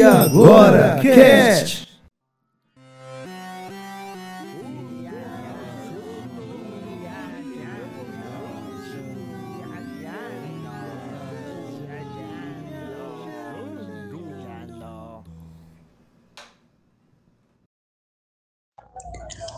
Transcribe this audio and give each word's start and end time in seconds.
E 0.00 0.02
agora, 0.02 0.98
Cast! 1.02 1.86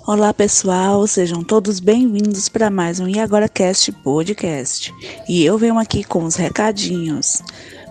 Olá 0.04 0.34
pessoal, 0.34 1.06
sejam 1.06 1.44
todos 1.44 1.78
bem-vindos 1.78 2.48
para 2.48 2.68
mais 2.68 2.98
um 2.98 3.06
E 3.06 3.20
Agora 3.20 3.48
Cast 3.48 3.92
Podcast. 3.92 4.92
E 5.28 5.44
eu 5.44 5.56
venho 5.56 5.78
aqui 5.78 6.02
com 6.02 6.24
os 6.24 6.34
recadinhos. 6.34 7.40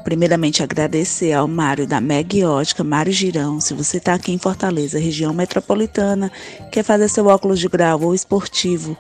Primeiramente 0.04 0.64
agradecer 0.64 1.34
ao 1.34 1.48
Mário 1.48 1.86
da 1.86 2.02
Meg 2.02 2.44
Ótica, 2.44 2.84
Mário 2.84 3.14
Girão. 3.14 3.59
Se 3.62 3.73
você 3.73 3.98
está 3.98 4.14
aqui 4.14 4.32
em 4.32 4.38
Fortaleza, 4.38 5.00
região 5.00 5.34
metropolitana, 5.34 6.32
quer 6.72 6.84
fazer 6.84 7.08
seu 7.08 7.28
óculos 7.28 7.59
de 7.59 7.68
grau 7.68 8.02
ou 8.02 8.16
esportivo 8.16 8.98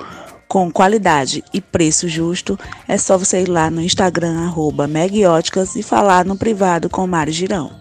com 0.47 0.69
qualidade 0.69 1.43
e 1.53 1.61
preço 1.61 2.09
justo, 2.09 2.59
é 2.85 2.97
só 2.97 3.17
você 3.17 3.41
ir 3.41 3.47
lá 3.47 3.71
no 3.71 3.81
Instagram, 3.81 4.41
arroba 4.41 4.85
Óticas, 5.29 5.77
e 5.77 5.81
falar 5.81 6.25
no 6.25 6.35
privado 6.35 6.89
com 6.89 7.05
o 7.05 7.07
Mário 7.07 7.31
Girão. 7.31 7.80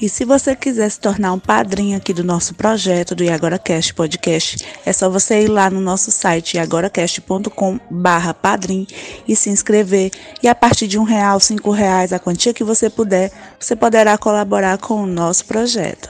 E 0.00 0.08
se 0.08 0.24
você 0.24 0.54
quiser 0.54 0.88
se 0.88 1.00
tornar 1.00 1.32
um 1.32 1.40
padrinho 1.40 1.96
aqui 1.96 2.14
do 2.14 2.22
nosso 2.22 2.54
projeto 2.54 3.16
do 3.16 3.24
IagoraCast 3.24 3.92
Podcast, 3.94 4.64
é 4.86 4.92
só 4.92 5.10
você 5.10 5.42
ir 5.42 5.48
lá 5.48 5.68
no 5.68 5.80
nosso 5.80 6.12
site 6.12 6.56
agoracast.com 6.56 7.80
barra 7.90 8.32
padrim 8.32 8.86
e 9.26 9.34
se 9.34 9.50
inscrever. 9.50 10.12
E 10.40 10.46
a 10.46 10.54
partir 10.54 10.86
de 10.86 11.00
um 11.00 11.02
real, 11.02 11.40
cinco 11.40 11.72
reais, 11.72 12.12
a 12.12 12.20
quantia 12.20 12.54
que 12.54 12.62
você 12.62 12.88
puder, 12.88 13.32
você 13.58 13.74
poderá 13.74 14.16
colaborar 14.16 14.78
com 14.78 15.02
o 15.02 15.06
nosso 15.06 15.44
projeto. 15.46 16.08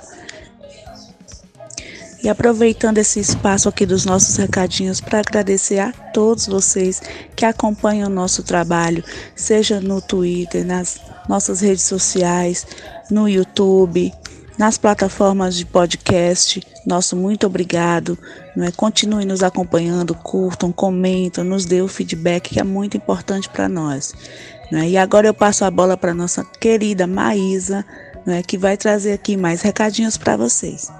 E 2.23 2.29
aproveitando 2.29 2.99
esse 2.99 3.21
espaço 3.21 3.71
aqui 3.71 3.87
dos 3.87 4.05
nossos 4.05 4.37
recadinhos 4.37 5.01
para 5.01 5.21
agradecer 5.21 5.79
a 5.79 5.93
todos 5.93 6.47
vocês 6.47 7.01
que 7.35 7.47
acompanham 7.47 8.11
o 8.11 8.13
nosso 8.13 8.43
trabalho, 8.43 9.03
seja 9.35 9.81
no 9.81 10.03
Twitter, 10.03 10.67
nas 10.67 11.01
nossas 11.29 11.61
redes 11.61 11.85
sociais, 11.85 12.67
no 13.11 13.29
YouTube, 13.29 14.13
nas 14.59 14.77
plataformas 14.77 15.57
de 15.57 15.65
podcast. 15.65 16.61
Nosso 16.87 17.17
muito 17.17 17.47
obrigado. 17.47 18.19
Não 18.57 18.67
é? 18.67 18.73
Continue 18.73 19.25
nos 19.25 19.43
acompanhando, 19.43 20.15
curtam, 20.15 20.73
comentam, 20.73 21.45
nos 21.45 21.65
dê 21.65 21.81
o 21.81 21.89
feedback 21.89 22.51
que 22.51 22.61
é 22.61 22.65
muito 22.65 22.97
importante 22.97 23.49
para 23.49 23.69
nós. 23.69 24.15
Não 24.71 24.81
é? 24.81 24.89
E 24.89 24.97
agora 24.97 25.29
eu 25.29 25.35
passo 25.35 25.65
a 25.65 25.71
bola 25.71 25.97
para 25.97 26.13
nossa 26.13 26.45
querida 26.45 27.07
Maísa, 27.07 27.85
não 28.27 28.35
é? 28.35 28.43
que 28.43 28.59
vai 28.59 28.77
trazer 28.77 29.13
aqui 29.13 29.37
mais 29.37 29.63
recadinhos 29.63 30.17
para 30.17 30.37
vocês. 30.37 30.93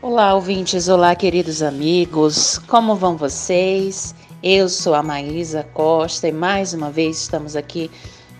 Olá, 0.00 0.34
ouvintes, 0.34 0.88
olá, 0.88 1.14
queridos 1.14 1.62
amigos, 1.62 2.58
como 2.66 2.94
vão 2.94 3.16
vocês? 3.16 4.14
Eu 4.42 4.68
sou 4.68 4.92
a 4.92 5.02
Maísa 5.02 5.62
Costa 5.72 6.28
e 6.28 6.32
mais 6.32 6.74
uma 6.74 6.90
vez 6.90 7.22
estamos 7.22 7.56
aqui 7.56 7.90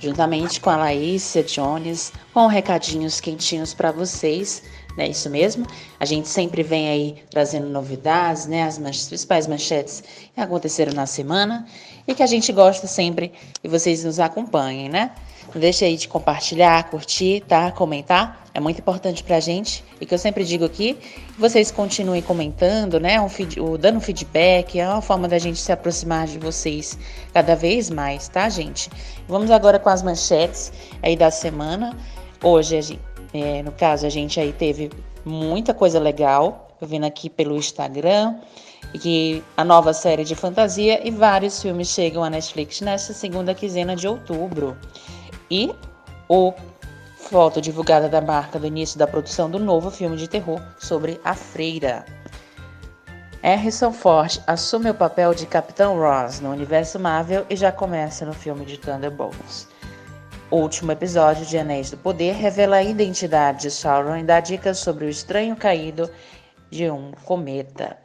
juntamente 0.00 0.60
com 0.60 0.70
a 0.70 0.76
Laícia 0.76 1.42
Jones, 1.42 2.12
com 2.32 2.46
recadinhos 2.46 3.20
quentinhos 3.20 3.72
para 3.72 3.92
vocês, 3.92 4.62
né? 4.96 5.08
Isso 5.08 5.28
mesmo. 5.28 5.66
A 5.98 6.04
gente 6.04 6.28
sempre 6.28 6.62
vem 6.62 6.88
aí 6.88 7.16
trazendo 7.30 7.68
novidades, 7.68 8.46
né? 8.46 8.62
As 8.62 8.78
manches, 8.78 9.08
principais 9.08 9.46
manchetes 9.46 10.02
que 10.34 10.40
aconteceram 10.40 10.92
na 10.92 11.06
semana 11.06 11.66
e 12.06 12.14
que 12.14 12.22
a 12.22 12.26
gente 12.26 12.52
gosta 12.52 12.86
sempre 12.86 13.32
e 13.62 13.68
vocês 13.68 14.04
nos 14.04 14.20
acompanhem, 14.20 14.88
né? 14.88 15.12
Não 15.54 15.60
deixe 15.60 15.84
aí 15.84 15.96
de 15.96 16.08
compartilhar, 16.08 16.90
curtir, 16.90 17.44
tá? 17.46 17.70
Comentar. 17.70 18.44
É 18.52 18.58
muito 18.58 18.80
importante 18.80 19.22
pra 19.22 19.38
gente. 19.38 19.84
E 20.00 20.06
que 20.06 20.12
eu 20.12 20.18
sempre 20.18 20.44
digo 20.44 20.64
aqui, 20.64 20.98
vocês 21.38 21.70
continuem 21.70 22.20
comentando, 22.20 22.98
né? 22.98 23.20
Um 23.20 23.28
feed, 23.28 23.56
dando 23.78 24.00
feedback, 24.00 24.80
é 24.80 24.88
uma 24.88 25.00
forma 25.00 25.28
da 25.28 25.38
gente 25.38 25.60
se 25.60 25.70
aproximar 25.70 26.26
de 26.26 26.38
vocês 26.38 26.98
cada 27.32 27.54
vez 27.54 27.88
mais, 27.88 28.26
tá, 28.28 28.48
gente? 28.48 28.90
Vamos 29.28 29.50
agora 29.52 29.78
com 29.78 29.88
as 29.88 30.02
manchetes 30.02 30.72
aí 31.00 31.16
da 31.16 31.30
semana. 31.30 31.96
Hoje, 32.42 32.98
é, 33.32 33.62
no 33.62 33.70
caso, 33.70 34.06
a 34.06 34.10
gente 34.10 34.40
aí 34.40 34.52
teve 34.52 34.90
muita 35.24 35.72
coisa 35.72 36.00
legal. 36.00 36.76
Eu 36.80 36.88
vendo 36.88 37.04
aqui 37.04 37.30
pelo 37.30 37.56
Instagram 37.56 38.34
que 39.00 39.42
a 39.56 39.64
nova 39.64 39.92
série 39.92 40.24
de 40.24 40.34
fantasia 40.34 41.06
e 41.06 41.10
vários 41.10 41.60
filmes 41.60 41.88
chegam 41.88 42.22
à 42.22 42.30
Netflix 42.30 42.80
nesta 42.80 43.12
segunda 43.12 43.54
quinzena 43.54 43.96
de 43.96 44.06
outubro. 44.06 44.76
E 45.50 45.74
o 46.28 46.52
foto 47.16 47.60
divulgada 47.60 48.08
da 48.08 48.20
marca 48.20 48.58
do 48.58 48.66
início 48.66 48.98
da 48.98 49.06
produção 49.06 49.50
do 49.50 49.58
novo 49.58 49.90
filme 49.90 50.16
de 50.16 50.28
terror 50.28 50.60
sobre 50.78 51.20
a 51.24 51.34
freira. 51.34 52.04
Harrison 53.42 53.92
Ford 53.92 54.40
assume 54.46 54.88
o 54.88 54.94
papel 54.94 55.34
de 55.34 55.44
Capitão 55.44 55.98
Ross 55.98 56.40
no 56.40 56.50
universo 56.50 56.98
Marvel 56.98 57.44
e 57.50 57.56
já 57.56 57.70
começa 57.70 58.24
no 58.24 58.32
filme 58.32 58.64
de 58.64 58.78
Thunderbolts. 58.78 59.68
O 60.50 60.56
último 60.56 60.92
episódio 60.92 61.44
de 61.44 61.58
Anéis 61.58 61.90
do 61.90 61.96
Poder 61.96 62.34
revela 62.34 62.76
a 62.76 62.82
identidade 62.82 63.62
de 63.62 63.70
Sauron 63.70 64.16
e 64.16 64.22
dá 64.22 64.40
dicas 64.40 64.78
sobre 64.78 65.04
o 65.04 65.10
estranho 65.10 65.56
caído 65.56 66.08
de 66.70 66.90
um 66.90 67.12
cometa. 67.24 67.98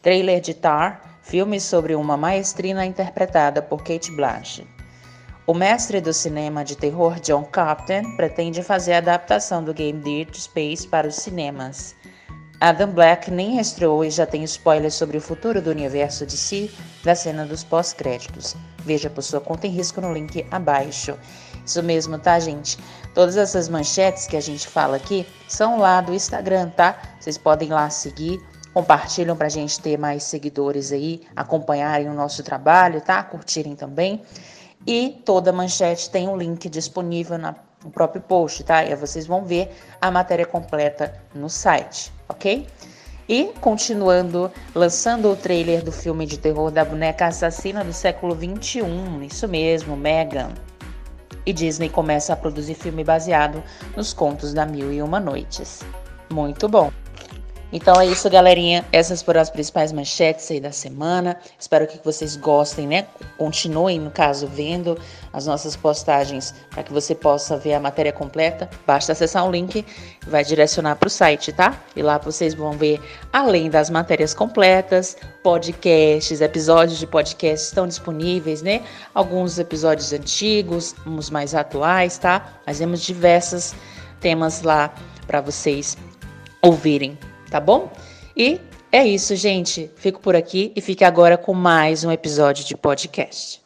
Trailer 0.00 0.40
de 0.40 0.54
Tar, 0.54 1.20
filme 1.22 1.60
sobre 1.60 1.94
uma 1.94 2.16
maestrina 2.16 2.84
interpretada 2.84 3.62
por 3.62 3.84
Kate 3.84 4.10
Blanchett. 4.10 4.81
O 5.44 5.54
mestre 5.54 6.00
do 6.00 6.12
cinema 6.12 6.64
de 6.64 6.76
terror 6.76 7.18
John 7.18 7.42
Carpenter 7.42 8.14
pretende 8.14 8.62
fazer 8.62 8.92
a 8.92 8.98
adaptação 8.98 9.62
do 9.62 9.74
game 9.74 9.98
Dead 9.98 10.32
Space 10.36 10.86
para 10.86 11.08
os 11.08 11.16
cinemas. 11.16 11.96
Adam 12.60 12.92
Black 12.92 13.28
nem 13.28 13.58
estreou 13.58 14.04
e 14.04 14.10
já 14.10 14.24
tem 14.24 14.44
spoilers 14.44 14.94
sobre 14.94 15.18
o 15.18 15.20
futuro 15.20 15.60
do 15.60 15.68
universo 15.68 16.24
de 16.24 16.36
si 16.36 16.70
da 17.02 17.16
cena 17.16 17.44
dos 17.44 17.64
pós-créditos. 17.64 18.54
Veja 18.84 19.10
por 19.10 19.22
sua 19.22 19.40
conta 19.40 19.66
em 19.66 19.70
risco 19.70 20.00
no 20.00 20.12
link 20.12 20.46
abaixo. 20.48 21.18
Isso 21.66 21.82
mesmo, 21.82 22.20
tá, 22.20 22.38
gente? 22.38 22.78
Todas 23.12 23.36
essas 23.36 23.68
manchetes 23.68 24.28
que 24.28 24.36
a 24.36 24.40
gente 24.40 24.68
fala 24.68 24.96
aqui 24.96 25.26
são 25.48 25.76
lá 25.76 26.00
do 26.00 26.14
Instagram, 26.14 26.68
tá? 26.68 26.96
Vocês 27.18 27.36
podem 27.36 27.68
lá 27.68 27.90
seguir, 27.90 28.40
compartilham 28.72 29.36
para 29.36 29.48
a 29.48 29.50
gente 29.50 29.80
ter 29.80 29.98
mais 29.98 30.22
seguidores 30.22 30.92
aí, 30.92 31.22
acompanharem 31.34 32.08
o 32.08 32.14
nosso 32.14 32.44
trabalho, 32.44 33.00
tá? 33.00 33.20
Curtirem 33.24 33.74
também. 33.74 34.22
E 34.86 35.20
toda 35.24 35.52
manchete 35.52 36.10
tem 36.10 36.28
um 36.28 36.36
link 36.36 36.68
disponível 36.68 37.38
na, 37.38 37.54
no 37.84 37.90
próprio 37.90 38.22
post, 38.22 38.64
tá? 38.64 38.84
E 38.84 38.94
vocês 38.96 39.26
vão 39.26 39.44
ver 39.44 39.70
a 40.00 40.10
matéria 40.10 40.46
completa 40.46 41.14
no 41.34 41.48
site, 41.48 42.12
ok? 42.28 42.66
E 43.28 43.44
continuando, 43.60 44.50
lançando 44.74 45.30
o 45.30 45.36
trailer 45.36 45.84
do 45.84 45.92
filme 45.92 46.26
de 46.26 46.38
terror 46.38 46.70
da 46.70 46.84
boneca 46.84 47.26
assassina 47.26 47.84
do 47.84 47.92
século 47.92 48.34
21, 48.34 49.22
isso 49.22 49.46
mesmo, 49.46 49.96
Megan. 49.96 50.50
E 51.46 51.52
Disney 51.52 51.88
começa 51.88 52.32
a 52.32 52.36
produzir 52.36 52.74
filme 52.74 53.04
baseado 53.04 53.62
nos 53.96 54.12
contos 54.12 54.52
da 54.52 54.66
Mil 54.66 54.92
e 54.92 55.00
Uma 55.00 55.20
Noites. 55.20 55.80
Muito 56.30 56.68
bom! 56.68 57.01
Então 57.72 57.98
é 57.98 58.06
isso, 58.06 58.28
galerinha. 58.28 58.84
Essas 58.92 59.22
foram 59.22 59.40
as 59.40 59.48
principais 59.48 59.92
manchetes 59.92 60.50
aí 60.50 60.60
da 60.60 60.70
semana. 60.70 61.38
Espero 61.58 61.86
que 61.86 61.98
vocês 62.04 62.36
gostem, 62.36 62.86
né? 62.86 63.06
Continuem, 63.38 63.98
no 63.98 64.10
caso, 64.10 64.46
vendo 64.46 64.98
as 65.32 65.46
nossas 65.46 65.74
postagens 65.74 66.54
para 66.70 66.82
que 66.82 66.92
você 66.92 67.14
possa 67.14 67.56
ver 67.56 67.72
a 67.72 67.80
matéria 67.80 68.12
completa. 68.12 68.68
Basta 68.86 69.12
acessar 69.12 69.48
o 69.48 69.50
link, 69.50 69.86
vai 70.26 70.44
direcionar 70.44 70.96
para 70.96 71.06
o 71.06 71.10
site, 71.10 71.50
tá? 71.50 71.80
E 71.96 72.02
lá 72.02 72.18
vocês 72.18 72.52
vão 72.52 72.72
ver, 72.72 73.00
além 73.32 73.70
das 73.70 73.88
matérias 73.88 74.34
completas, 74.34 75.16
podcasts, 75.42 76.42
episódios 76.42 76.98
de 76.98 77.06
podcast 77.06 77.68
estão 77.68 77.88
disponíveis, 77.88 78.60
né? 78.60 78.82
Alguns 79.14 79.58
episódios 79.58 80.12
antigos, 80.12 80.94
uns 81.06 81.30
mais 81.30 81.54
atuais, 81.54 82.18
tá? 82.18 82.52
Mas 82.66 82.78
temos 82.78 83.00
diversos 83.00 83.74
temas 84.20 84.60
lá 84.60 84.94
para 85.26 85.40
vocês 85.40 85.96
ouvirem 86.60 87.18
tá 87.52 87.60
bom? 87.60 87.92
E 88.34 88.58
é 88.90 89.06
isso, 89.06 89.36
gente. 89.36 89.90
Fico 89.96 90.20
por 90.20 90.34
aqui 90.34 90.72
e 90.74 90.80
fique 90.80 91.04
agora 91.04 91.36
com 91.36 91.52
mais 91.52 92.02
um 92.02 92.10
episódio 92.10 92.64
de 92.64 92.74
podcast. 92.74 93.61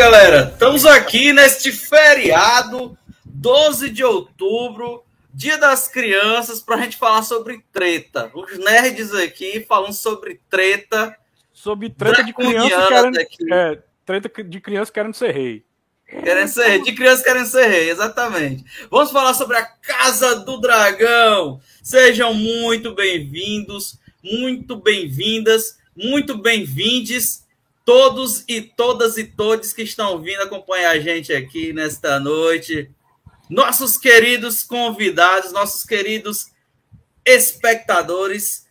Galera, 0.00 0.48
estamos 0.50 0.86
aqui 0.86 1.30
neste 1.30 1.70
feriado, 1.70 2.96
12 3.22 3.90
de 3.90 4.02
outubro, 4.02 5.04
Dia 5.34 5.58
das 5.58 5.88
Crianças, 5.88 6.58
para 6.58 6.76
a 6.76 6.80
gente 6.80 6.96
falar 6.96 7.22
sobre 7.22 7.62
treta. 7.70 8.30
Os 8.34 8.58
nerds 8.58 9.12
aqui 9.12 9.60
falando 9.68 9.92
sobre 9.92 10.40
treta. 10.48 11.14
Sobre 11.52 11.90
treta 11.90 12.24
de 12.24 12.32
criança 12.32 12.88
querendo, 12.88 13.18
é, 13.52 13.78
treta 14.06 14.42
de 14.42 14.60
criança 14.62 14.90
querendo 14.90 15.14
ser 15.14 15.32
rei. 15.32 15.64
Querendo 16.08 16.48
ser 16.48 16.66
rei, 16.66 16.82
de 16.82 16.92
criança 16.94 17.22
querendo 17.22 17.46
ser 17.46 17.66
rei, 17.66 17.90
exatamente. 17.90 18.64
Vamos 18.90 19.10
falar 19.10 19.34
sobre 19.34 19.58
a 19.58 19.66
Casa 19.66 20.36
do 20.36 20.58
Dragão. 20.62 21.60
Sejam 21.82 22.32
muito 22.32 22.94
bem-vindos, 22.94 23.98
muito 24.24 24.76
bem-vindas, 24.76 25.78
muito 25.94 26.38
bem-vindes 26.38 27.44
todos 27.90 28.44
e 28.46 28.60
todas 28.62 29.18
e 29.18 29.24
todos 29.24 29.72
que 29.72 29.82
estão 29.82 30.16
vindo 30.20 30.40
acompanhar 30.42 30.92
a 30.92 31.00
gente 31.00 31.32
aqui 31.32 31.72
nesta 31.72 32.20
noite. 32.20 32.88
Nossos 33.50 33.98
queridos 33.98 34.62
convidados, 34.62 35.50
nossos 35.50 35.82
queridos 35.82 36.52
espectadores. 37.26 38.64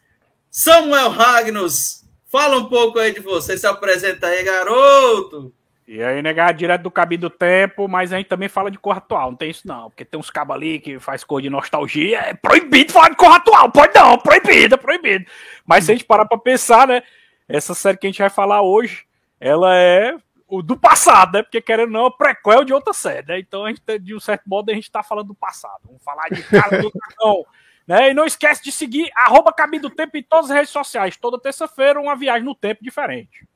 Samuel 0.49 1.09
Ragnos, 1.09 2.05
fala 2.31 2.59
um 2.59 2.69
pouco 2.69 2.97
aí 2.97 3.13
de 3.13 3.19
você, 3.19 3.57
se 3.57 3.67
apresenta 3.67 4.27
aí, 4.27 4.41
garoto. 4.41 5.53
E 5.85 6.01
aí, 6.01 6.21
negar 6.21 6.53
direto 6.53 6.83
do 6.83 6.91
caminho 6.91 7.19
do 7.19 7.29
tempo, 7.29 7.89
mas 7.89 8.13
a 8.13 8.17
gente 8.17 8.27
também 8.27 8.47
fala 8.47 8.71
de 8.71 8.79
cor 8.79 8.95
atual, 8.95 9.31
não 9.31 9.37
tem 9.37 9.49
isso 9.49 9.67
não, 9.67 9.89
porque 9.89 10.05
tem 10.05 10.17
uns 10.17 10.29
cabos 10.29 10.55
ali 10.55 10.79
que 10.79 10.97
faz 10.97 11.25
cor 11.25 11.41
de 11.41 11.49
nostalgia, 11.49 12.19
é 12.19 12.33
proibido 12.33 12.93
falar 12.93 13.09
de 13.09 13.17
cor 13.17 13.33
atual, 13.33 13.69
pode 13.69 13.93
não, 13.95 14.17
proibido, 14.17 14.77
proibido. 14.77 15.25
Mas 15.65 15.83
se 15.83 15.91
a 15.91 15.93
gente 15.93 16.05
parar 16.05 16.25
pra 16.25 16.37
pensar, 16.37 16.87
né, 16.87 17.03
essa 17.49 17.73
série 17.73 17.97
que 17.97 18.07
a 18.07 18.09
gente 18.09 18.21
vai 18.21 18.29
falar 18.29 18.61
hoje, 18.61 19.08
ela 19.39 19.75
é 19.75 20.15
o 20.47 20.63
do 20.63 20.75
passado, 20.75 21.33
né, 21.33 21.43
porque 21.43 21.61
querendo 21.61 21.95
ou 21.95 22.01
não, 22.01 22.07
é 22.07 22.11
prequel 22.11 22.63
de 22.63 22.73
outra 22.73 22.91
série, 22.91 23.27
né, 23.27 23.39
então 23.39 23.65
a 23.65 23.69
gente, 23.69 23.81
de 23.99 24.15
um 24.15 24.19
certo 24.19 24.43
modo, 24.47 24.71
a 24.71 24.73
gente 24.73 24.89
tá 24.89 25.03
falando 25.03 25.27
do 25.27 25.35
passado, 25.35 25.81
vamos 25.85 26.03
falar 26.03 26.27
de 26.29 26.41
Casa 26.41 26.81
do 26.81 26.91
Dragão, 26.91 27.45
né, 27.87 28.09
e 28.09 28.13
não 28.13 28.25
esquece 28.25 28.63
de 28.63 28.71
seguir 28.71 29.11
arroba 29.15 29.53
Caminho 29.53 29.83
do 29.83 29.89
Tempo 29.91 30.17
em 30.17 30.23
todas 30.23 30.49
as 30.49 30.57
redes 30.57 30.71
sociais, 30.71 31.17
toda 31.17 31.39
terça-feira 31.39 32.01
uma 32.01 32.15
viagem 32.15 32.43
no 32.43 32.55
tempo 32.55 32.83
diferente. 32.83 33.47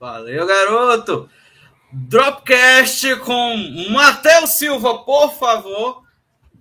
Valeu, 0.00 0.46
garoto! 0.46 1.28
Dropcast 1.96 3.16
com 3.20 3.56
Matheus 3.90 4.50
Silva, 4.50 5.04
por 5.04 5.32
favor. 5.34 6.02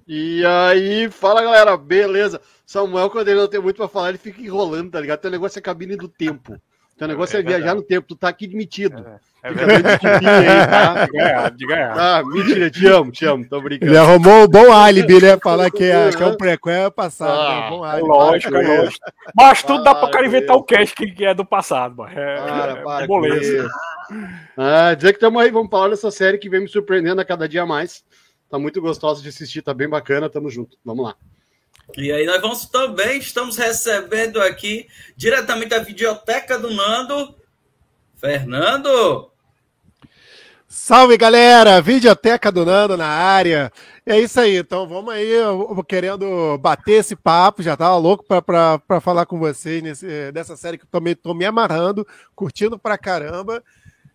E 0.08 0.46
aí, 0.46 1.10
fala 1.10 1.42
galera, 1.42 1.76
beleza? 1.76 2.40
Samuel, 2.66 3.10
quando 3.10 3.30
ele 3.30 3.40
não 3.40 3.48
tem 3.48 3.60
muito 3.60 3.78
pra 3.78 3.88
falar, 3.88 4.10
ele 4.10 4.20
fica 4.20 4.40
enrolando, 4.42 4.92
tá 4.92 5.00
ligado? 5.00 5.22
Teu 5.22 5.32
negócio 5.32 5.58
é 5.58 5.62
cabine 5.62 5.96
do 5.96 6.08
tempo. 6.08 6.62
Teu 6.98 7.08
negócio 7.08 7.38
é, 7.38 7.40
é 7.40 7.44
viajar 7.44 7.74
no 7.74 7.82
tempo, 7.82 8.08
tu 8.08 8.16
tá 8.16 8.30
aqui 8.30 8.46
demitido. 8.46 9.04
É, 9.44 9.50
é 9.50 9.52
verdade. 9.52 10.08
Aí, 10.08 10.68
tá? 10.68 11.06
De 11.06 11.12
ganhar, 11.12 11.52
de 11.52 11.66
ganhar. 11.66 12.00
Ah, 12.00 12.24
mentira, 12.24 12.70
te 12.70 12.88
amo, 12.88 13.12
te 13.12 13.26
amo, 13.26 13.48
tô 13.50 13.60
brincando. 13.60 13.92
Ele 13.92 13.98
arrumou 13.98 14.44
um 14.44 14.48
bom 14.48 14.72
álibi, 14.72 15.22
né? 15.22 15.38
Falar 15.38 15.72
que 15.72 15.84
é, 15.84 16.12
que 16.12 16.22
é 16.22 16.26
um 16.26 16.38
prequel 16.38 16.86
é 16.86 16.90
passado. 16.92 17.32
Né? 17.32 17.48
Ah, 17.48 17.62
né? 17.62 17.70
bom 17.70 17.84
álibi. 17.84 18.08
Lógico, 18.08 18.56
é 18.56 18.78
lógico. 18.78 19.06
Mas 19.36 19.64
tudo 19.64 19.84
dá 19.84 19.96
pra 19.96 20.12
cara 20.12 20.28
inventar 20.28 20.56
o 20.56 20.64
cast 20.64 20.96
que 20.96 21.26
é 21.26 21.34
do 21.34 21.44
passado, 21.44 21.98
mano. 21.98 22.18
É, 22.18 22.36
para, 22.38 22.72
é, 22.72 22.84
para, 22.84 23.08
beleza. 23.08 23.70
Ah, 24.56 24.94
dizer 24.94 25.14
que 25.14 25.18
estamos 25.18 25.42
aí, 25.42 25.50
vamos 25.50 25.70
falar 25.70 25.90
dessa 25.90 26.12
série 26.12 26.38
que 26.38 26.50
vem 26.50 26.62
me 26.62 26.68
surpreendendo 26.68 27.20
a 27.20 27.26
cada 27.26 27.50
dia 27.50 27.66
mais. 27.66 28.04
Tá 28.50 28.60
muito 28.60 28.80
gostosa 28.80 29.22
de 29.22 29.30
assistir, 29.30 29.64
tá 29.64 29.74
bem 29.74 29.90
bacana, 29.90 30.30
tamo 30.30 30.50
junto. 30.50 30.78
Vamos 30.86 31.06
lá. 31.06 31.16
E 31.98 32.12
aí 32.12 32.26
nós 32.26 32.42
vamos 32.42 32.66
também, 32.66 33.20
estamos 33.20 33.58
recebendo 33.58 34.42
aqui 34.42 34.88
diretamente 35.16 35.70
da 35.70 35.80
videoteca 35.80 36.58
do 36.58 36.74
Nando, 36.74 37.36
Fernando. 38.16 39.30
Salve 40.68 41.18
galera, 41.18 41.80
videoteca 41.82 42.52
do 42.52 42.66
Nando 42.66 42.98
na 42.98 43.06
área. 43.08 43.72
É 44.06 44.20
isso 44.20 44.40
aí, 44.40 44.58
então 44.58 44.88
vamos 44.88 45.14
aí, 45.14 45.30
eu 45.30 45.84
querendo 45.88 46.58
bater 46.58 46.94
esse 46.94 47.16
papo, 47.16 47.62
já 47.62 47.78
tava 47.78 47.96
louco 47.98 48.26
para 48.26 49.02
falar 49.02 49.28
com 49.28 49.38
vocês 49.38 49.84
nesse, 49.84 50.32
dessa 50.32 50.58
série 50.58 50.80
que 50.80 50.86
eu 50.86 50.90
também 50.90 51.16
tô 51.16 51.34
me 51.34 51.46
amarrando, 51.46 52.08
curtindo 52.34 52.80
pra 52.80 52.98
caramba. 52.98 53.64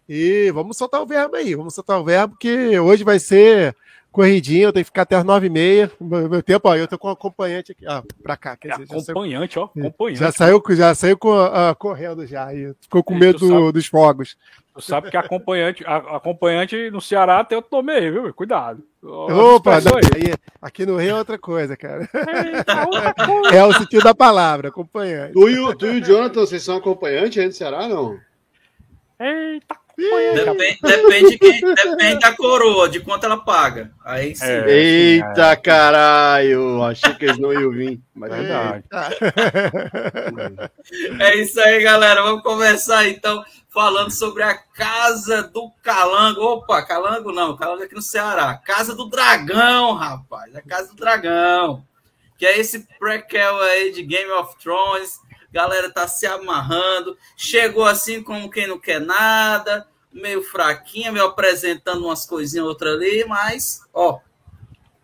E 0.08 0.50
vamos 0.52 0.76
soltar 0.76 1.00
o 1.00 1.06
verbo 1.06 1.36
aí, 1.36 1.54
vamos 1.54 1.74
soltar 1.74 2.00
o 2.00 2.04
verbo 2.04 2.36
que 2.36 2.76
hoje 2.78 3.04
vai 3.04 3.20
ser 3.20 3.76
corridinho, 4.12 4.68
eu 4.68 4.72
tenho 4.72 4.84
que 4.84 4.90
ficar 4.90 5.02
até 5.02 5.16
as 5.16 5.24
nove 5.24 5.46
e 5.46 5.50
meia. 5.50 5.90
Meu 6.00 6.42
tempo, 6.42 6.68
ó, 6.68 6.76
eu 6.76 6.88
tô 6.88 6.98
com 6.98 7.08
um 7.08 7.12
acompanhante 7.12 7.72
aqui, 7.72 7.86
ó, 7.86 8.02
pra 8.22 8.36
cá. 8.36 8.56
Quer 8.56 8.72
dizer, 8.72 8.84
acompanhante, 8.84 9.54
saiu, 9.54 9.64
ó, 9.64 9.78
acompanhante. 9.78 10.20
Já 10.20 10.32
saiu, 10.32 10.62
já 10.70 10.94
saiu 10.94 11.18
com, 11.18 11.30
uh, 11.30 11.74
correndo 11.78 12.26
já, 12.26 12.52
e 12.54 12.74
ficou 12.80 13.02
com 13.02 13.14
medo 13.14 13.38
do, 13.38 13.72
dos 13.72 13.86
fogos. 13.86 14.36
Tu 14.74 14.82
sabe 14.82 15.10
que 15.10 15.16
acompanhante, 15.16 15.84
a, 15.84 15.96
acompanhante 15.96 16.88
no 16.90 17.00
Ceará 17.00 17.42
tem 17.42 17.56
outro 17.56 17.76
nome 17.76 17.92
aí, 17.92 18.10
viu? 18.10 18.32
Cuidado. 18.32 18.80
Opa, 19.02 19.78
aí, 19.78 20.34
aqui 20.62 20.86
no 20.86 20.96
Rio 20.96 21.10
é 21.10 21.14
outra 21.18 21.36
coisa, 21.36 21.76
cara. 21.76 22.08
Eita, 22.14 22.86
outra 22.86 23.12
coisa. 23.12 23.56
É 23.56 23.64
o 23.64 23.72
sentido 23.72 24.04
da 24.04 24.14
palavra, 24.14 24.68
acompanhante. 24.68 25.32
Tu 25.32 25.48
e, 25.48 25.58
o, 25.58 25.74
tu 25.74 25.86
e 25.86 26.00
o 26.00 26.04
Jonathan, 26.04 26.40
vocês 26.40 26.62
são 26.62 26.76
acompanhantes 26.76 27.38
aí 27.38 27.46
no 27.46 27.52
Ceará, 27.52 27.88
não? 27.88 28.20
Eita, 29.18 29.76
Depende, 29.98 30.78
depende, 30.80 31.38
depende, 31.74 32.20
da 32.20 32.32
coroa, 32.36 32.88
de 32.88 33.00
quanto 33.00 33.26
ela 33.26 33.36
paga. 33.36 33.90
Aí 34.04 34.36
sim. 34.36 34.44
É, 34.44 34.70
Eita, 34.70 35.50
é. 35.50 35.56
caralho! 35.56 36.84
Achei 36.84 37.12
que 37.14 37.24
eles 37.24 37.38
não 37.38 37.52
iam 37.52 37.72
vir. 37.72 38.00
Mas 38.14 38.30
Verdade. 38.30 38.84
É 41.20 41.36
isso 41.36 41.60
aí, 41.60 41.82
galera. 41.82 42.22
Vamos 42.22 42.42
começar 42.42 43.08
então 43.08 43.44
falando 43.68 44.12
sobre 44.12 44.44
a 44.44 44.54
Casa 44.54 45.42
do 45.42 45.68
Calango. 45.82 46.42
Opa, 46.42 46.80
Calango 46.82 47.32
não, 47.32 47.56
Calango 47.56 47.82
aqui 47.82 47.94
no 47.96 48.02
Ceará. 48.02 48.56
Casa 48.64 48.94
do 48.94 49.08
Dragão, 49.08 49.94
rapaz. 49.94 50.54
A 50.54 50.62
Casa 50.62 50.90
do 50.90 50.96
Dragão. 50.96 51.84
Que 52.38 52.46
é 52.46 52.56
esse 52.58 52.86
prequel 53.00 53.60
aí 53.62 53.90
de 53.90 54.04
Game 54.04 54.30
of 54.30 54.56
Thrones 54.62 55.18
galera 55.52 55.90
tá 55.90 56.06
se 56.06 56.26
amarrando, 56.26 57.16
chegou 57.36 57.84
assim 57.84 58.22
como 58.22 58.50
quem 58.50 58.66
não 58.66 58.78
quer 58.78 59.00
nada, 59.00 59.86
meio 60.12 60.42
fraquinha, 60.42 61.12
meio 61.12 61.26
apresentando 61.26 62.04
umas 62.04 62.26
coisinhas 62.26 62.66
outra 62.66 62.92
ali, 62.92 63.24
mas 63.26 63.80
ó, 63.92 64.20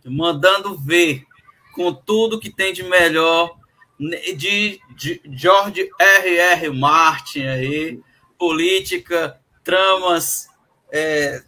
mandando 0.05 0.77
ver 0.77 1.25
com 1.73 1.93
tudo 1.93 2.39
que 2.39 2.51
tem 2.51 2.73
de 2.73 2.83
melhor 2.83 3.57
de, 3.99 4.81
de 4.97 5.23
George 5.25 5.91
R. 5.99 6.37
R. 6.37 6.71
Martin 6.71 7.47
aí, 7.47 8.01
política, 8.39 9.41
tramas, 9.63 10.49
é, 10.91 11.43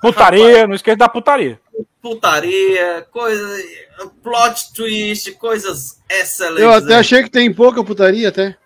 putaria, 0.00 0.46
rapaz, 0.46 0.68
não 0.68 0.74
esqueça 0.74 0.96
da 0.96 1.08
putaria. 1.08 1.60
Putaria, 2.00 3.06
coisa 3.10 3.62
plot 4.22 4.72
twist, 4.74 5.32
coisas 5.32 6.00
excelentes. 6.08 6.62
Eu 6.62 6.70
até 6.70 6.94
aí. 6.94 7.00
achei 7.00 7.22
que 7.22 7.30
tem 7.30 7.52
pouca 7.52 7.84
putaria 7.84 8.28
até. 8.28 8.56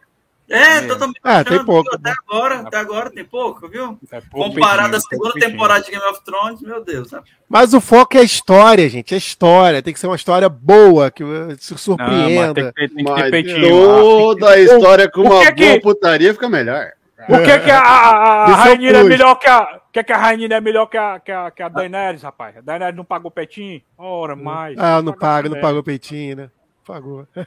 É, 0.49 0.77
é. 0.77 0.81
totalmente. 0.83 1.21
Ah, 1.25 1.43
tem 1.43 1.65
pouco. 1.65 1.95
Até 1.95 2.11
agora, 2.11 2.55
até 2.61 2.77
agora 2.77 3.11
tem 3.11 3.25
pouco, 3.25 3.67
viu? 3.69 3.99
É 4.13 4.21
pouco 4.21 4.55
Comparado 4.55 4.95
à 4.95 5.01
segunda 5.01 5.33
temporada 5.35 5.85
de 5.85 5.91
Game 5.91 6.05
of 6.05 6.23
Thrones, 6.23 6.61
meu 6.61 6.85
Deus. 6.85 7.09
Sabe? 7.09 7.25
Mas 7.49 7.73
o 7.73 7.81
foco 7.81 8.17
é 8.17 8.21
a 8.21 8.25
história, 8.25 8.89
gente. 8.89 9.15
É 9.15 9.19
história. 9.19 9.83
Tem 9.83 9.95
que 9.95 10.01
ser 10.01 10.07
uma 10.07 10.17
história 10.17 10.49
boa, 10.49 11.11
que 11.11 11.25
se 11.59 11.77
surpreenda. 11.79 12.47
Não, 12.47 12.55
tem 12.55 12.67
que 12.67 12.73
ter, 12.73 13.31
tem 13.31 13.45
que 13.45 13.55
ter 13.55 13.71
Toda 13.71 14.51
a 14.51 14.61
história 14.61 15.11
com 15.11 15.23
uma 15.23 15.53
que... 15.53 15.67
boa 15.67 15.81
putaria 15.81 16.33
fica 16.33 16.49
melhor. 16.49 16.93
Por 17.27 17.43
que, 17.43 17.59
que 17.61 17.71
a, 17.71 17.79
a, 17.79 18.45
a 18.45 18.55
Rainha 18.55 18.91
é 18.91 19.03
melhor 19.03 19.35
que 19.37 19.49
a. 19.49 19.81
que, 19.93 20.05
que 20.05 20.13
a 20.13 20.17
Rainha 20.17 20.49
é 20.49 20.61
melhor 20.61 20.87
que 20.87 20.97
a, 20.97 21.21
que 21.21 21.33
a, 21.33 21.51
que 21.51 21.63
a 21.63 21.69
Daenerys, 21.69 22.23
rapaz? 22.23 22.57
A 22.57 22.61
Daenerys 22.61 22.97
não 22.97 23.05
pagou 23.05 23.31
peitinho? 23.31 23.83
Ora, 23.97 24.37
mais. 24.37 24.77
Ah, 24.79 25.01
não 25.03 25.13
paga, 25.13 25.49
não 25.49 25.61
pagou 25.61 25.83
peitinho, 25.83 26.37
né? 26.37 26.51
Pagou. 26.87 27.27
É. 27.35 27.45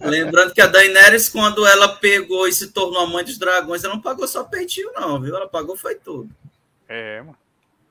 Lembrando 0.08 0.54
que 0.54 0.60
a 0.60 0.66
Daenerys, 0.66 1.28
quando 1.28 1.66
ela 1.66 1.88
pegou 1.96 2.48
e 2.48 2.52
se 2.52 2.72
tornou 2.72 3.02
a 3.02 3.06
mãe 3.06 3.22
dos 3.22 3.38
dragões, 3.38 3.84
ela 3.84 3.94
não 3.94 4.00
pagou 4.00 4.26
só 4.26 4.44
peitinho, 4.44 4.92
não, 4.94 5.20
viu? 5.20 5.36
Ela 5.36 5.48
pagou 5.48 5.76
foi 5.76 5.96
tudo. 5.96 6.30
É, 6.88 7.20
mano. 7.20 7.36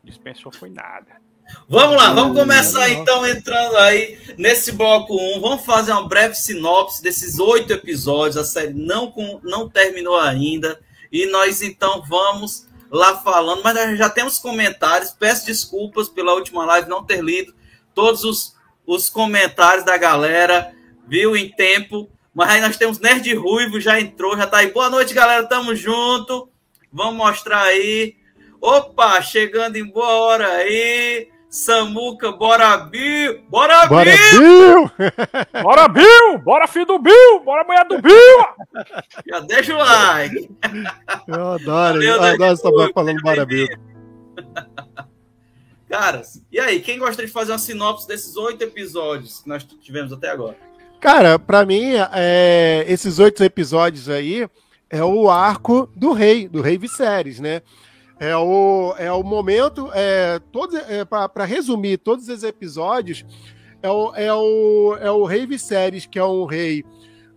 Dispensou 0.03 0.51
foi 0.51 0.70
nada. 0.70 1.24
Vamos 1.67 1.95
lá, 1.95 2.13
vamos 2.13 2.38
começar 2.38 2.89
então 2.89 3.25
entrando 3.27 3.77
aí 3.77 4.19
nesse 4.38 4.71
bloco 4.71 5.15
1. 5.15 5.41
Vamos 5.41 5.65
fazer 5.65 5.91
uma 5.91 6.07
breve 6.07 6.35
sinopse 6.35 7.01
desses 7.01 7.39
oito 7.39 7.71
episódios. 7.73 8.38
A 8.38 8.43
série 8.43 8.73
não, 8.73 9.13
não 9.43 9.69
terminou 9.69 10.19
ainda. 10.19 10.79
E 11.12 11.25
nós 11.27 11.62
então 11.62 12.03
vamos 12.07 12.67
lá 12.91 13.17
falando. 13.17 13.63
Mas 13.63 13.75
nós 13.75 13.97
já 13.97 14.09
temos 14.09 14.39
comentários. 14.39 15.12
Peço 15.12 15.45
desculpas 15.45 16.09
pela 16.09 16.33
última 16.33 16.65
live 16.65 16.89
não 16.89 17.03
ter 17.03 17.23
lido 17.23 17.53
todos 17.93 18.23
os, 18.23 18.55
os 18.85 19.09
comentários 19.09 19.85
da 19.85 19.97
galera. 19.97 20.73
Viu 21.07 21.35
em 21.35 21.50
tempo. 21.50 22.09
Mas 22.33 22.50
aí 22.50 22.62
nós 22.62 22.77
temos 22.77 23.00
Nerd 23.00 23.31
Ruivo, 23.35 23.79
já 23.79 24.00
entrou, 24.00 24.35
já 24.35 24.47
tá 24.47 24.57
aí. 24.57 24.71
Boa 24.71 24.89
noite, 24.89 25.13
galera. 25.13 25.45
Tamo 25.45 25.75
junto. 25.75 26.50
Vamos 26.91 27.15
mostrar 27.15 27.63
aí. 27.63 28.15
Opa, 28.59 29.21
chegando 29.21 29.75
em 29.75 29.85
boa 29.85 30.13
hora 30.13 30.47
aí. 30.47 31.33
Samuca, 31.53 32.31
bora 32.31 32.77
Bill! 32.77 33.43
Bora, 33.48 33.86
Bora, 33.86 34.10
Bill! 34.10 34.39
Bill! 34.39 34.91
Bora, 35.62 35.88
Bill! 35.88 36.39
Bora, 36.39 36.67
filho 36.67 36.88
do 36.88 36.98
Bill! 36.98 37.41
Bora, 37.45 37.63
mulher 37.63 37.86
do 37.88 38.01
Bill! 38.01 38.83
Já 39.29 39.39
deixa 39.41 39.75
o 39.75 39.77
like. 39.77 40.50
Eu 41.27 41.51
adoro, 41.51 41.67
Valeu, 41.67 42.15
eu 42.15 42.24
adoro 42.24 42.43
essa 42.45 42.72
Bill? 42.72 42.89
falando 42.95 43.22
Bora, 43.22 43.45
Bill. 43.45 43.67
Caras, 45.88 46.43
e 46.51 46.60
aí, 46.60 46.79
quem 46.79 46.98
gostaria 46.98 47.27
de 47.27 47.31
fazer 47.31 47.51
uma 47.51 47.60
sinopse 47.60 48.07
desses 48.07 48.36
oito 48.36 48.63
episódios 48.63 49.41
que 49.41 49.48
nós 49.48 49.63
tivemos 49.63 50.12
até 50.12 50.31
agora? 50.31 50.57
Cara, 51.00 51.38
pra 51.38 51.63
mim, 51.67 51.91
é, 52.13 52.83
esses 52.88 53.19
oito 53.19 53.43
episódios 53.43 54.10
aí 54.10 54.50
é 54.89 55.03
o 55.03 55.29
arco 55.29 55.88
do 55.95 56.13
rei, 56.13 56.48
do 56.48 56.62
rei 56.62 56.79
Viserys, 56.79 57.39
né? 57.39 57.62
É 58.24 58.38
o, 58.38 58.96
é 58.98 59.12
o 59.12 59.22
momento, 59.22 59.92
é, 59.94 60.39
é, 60.88 61.03
para 61.03 61.44
resumir 61.44 61.98
todos 61.98 62.30
os 62.30 62.42
episódios, 62.42 63.25
é 63.82 63.89
o, 63.89 64.15
é, 64.15 64.34
o, 64.34 64.98
é 65.01 65.12
o 65.12 65.25
rei 65.25 65.46
Viserys, 65.46 66.06
que 66.06 66.18
é 66.18 66.24
um 66.24 66.46
rei 66.46 66.86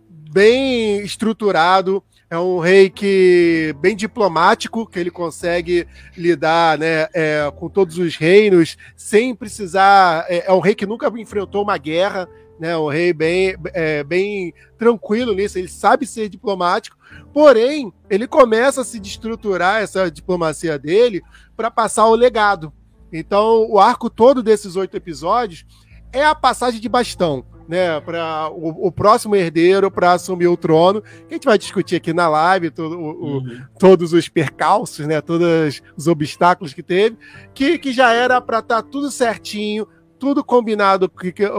bem 0.09 0.99
estruturado, 1.03 2.01
é 2.29 2.37
um 2.37 2.59
rei 2.59 2.89
que 2.89 3.73
bem 3.79 3.95
diplomático, 3.95 4.85
que 4.85 4.99
ele 4.99 5.09
consegue 5.09 5.87
lidar 6.15 6.77
né, 6.77 7.07
é, 7.13 7.51
com 7.55 7.69
todos 7.69 7.97
os 7.97 8.17
reinos 8.17 8.77
sem 8.95 9.33
precisar. 9.33 10.25
É, 10.27 10.47
é 10.47 10.53
um 10.53 10.59
rei 10.59 10.75
que 10.75 10.85
nunca 10.85 11.07
enfrentou 11.19 11.63
uma 11.63 11.77
guerra, 11.77 12.27
né? 12.59 12.77
Um 12.77 12.89
rei 12.89 13.13
bem, 13.13 13.55
é, 13.73 14.03
bem 14.03 14.53
tranquilo 14.77 15.33
nisso, 15.33 15.57
ele 15.57 15.67
sabe 15.67 16.05
ser 16.05 16.27
diplomático, 16.27 16.97
porém, 17.33 17.93
ele 18.09 18.27
começa 18.27 18.81
a 18.81 18.85
se 18.85 18.99
destruturar 18.99 19.81
essa 19.81 20.09
diplomacia 20.11 20.77
dele 20.77 21.21
para 21.55 21.71
passar 21.71 22.07
o 22.07 22.15
legado. 22.15 22.73
Então, 23.11 23.65
o 23.69 23.79
arco 23.79 24.09
todo 24.09 24.43
desses 24.43 24.75
oito 24.75 24.97
episódios 24.97 25.65
é 26.11 26.25
a 26.25 26.35
passagem 26.35 26.81
de 26.81 26.89
bastão. 26.89 27.45
Né, 27.67 27.99
para 27.99 28.49
o, 28.49 28.87
o, 28.87 28.91
próximo 28.93 29.35
herdeiro 29.35 29.91
para 29.91 30.13
assumir 30.13 30.47
o 30.47 30.55
trono, 30.55 31.01
que 31.01 31.31
a 31.31 31.33
gente 31.33 31.43
vai 31.43 31.57
discutir 31.57 31.97
aqui 31.97 32.13
na 32.13 32.29
live, 32.29 32.71
todo, 32.71 32.97
o, 32.97 33.39
uhum. 33.39 33.61
todos 33.77 34.13
os 34.13 34.29
percalços, 34.29 35.05
né, 35.05 35.19
todos 35.19 35.81
os 35.97 36.07
obstáculos 36.07 36.73
que 36.73 36.81
teve, 36.81 37.17
que, 37.53 37.77
que 37.77 37.91
já 37.91 38.13
era 38.13 38.39
para 38.39 38.59
estar 38.59 38.81
tá 38.81 38.87
tudo 38.89 39.11
certinho, 39.11 39.85
tudo 40.17 40.45
combinado 40.45 41.11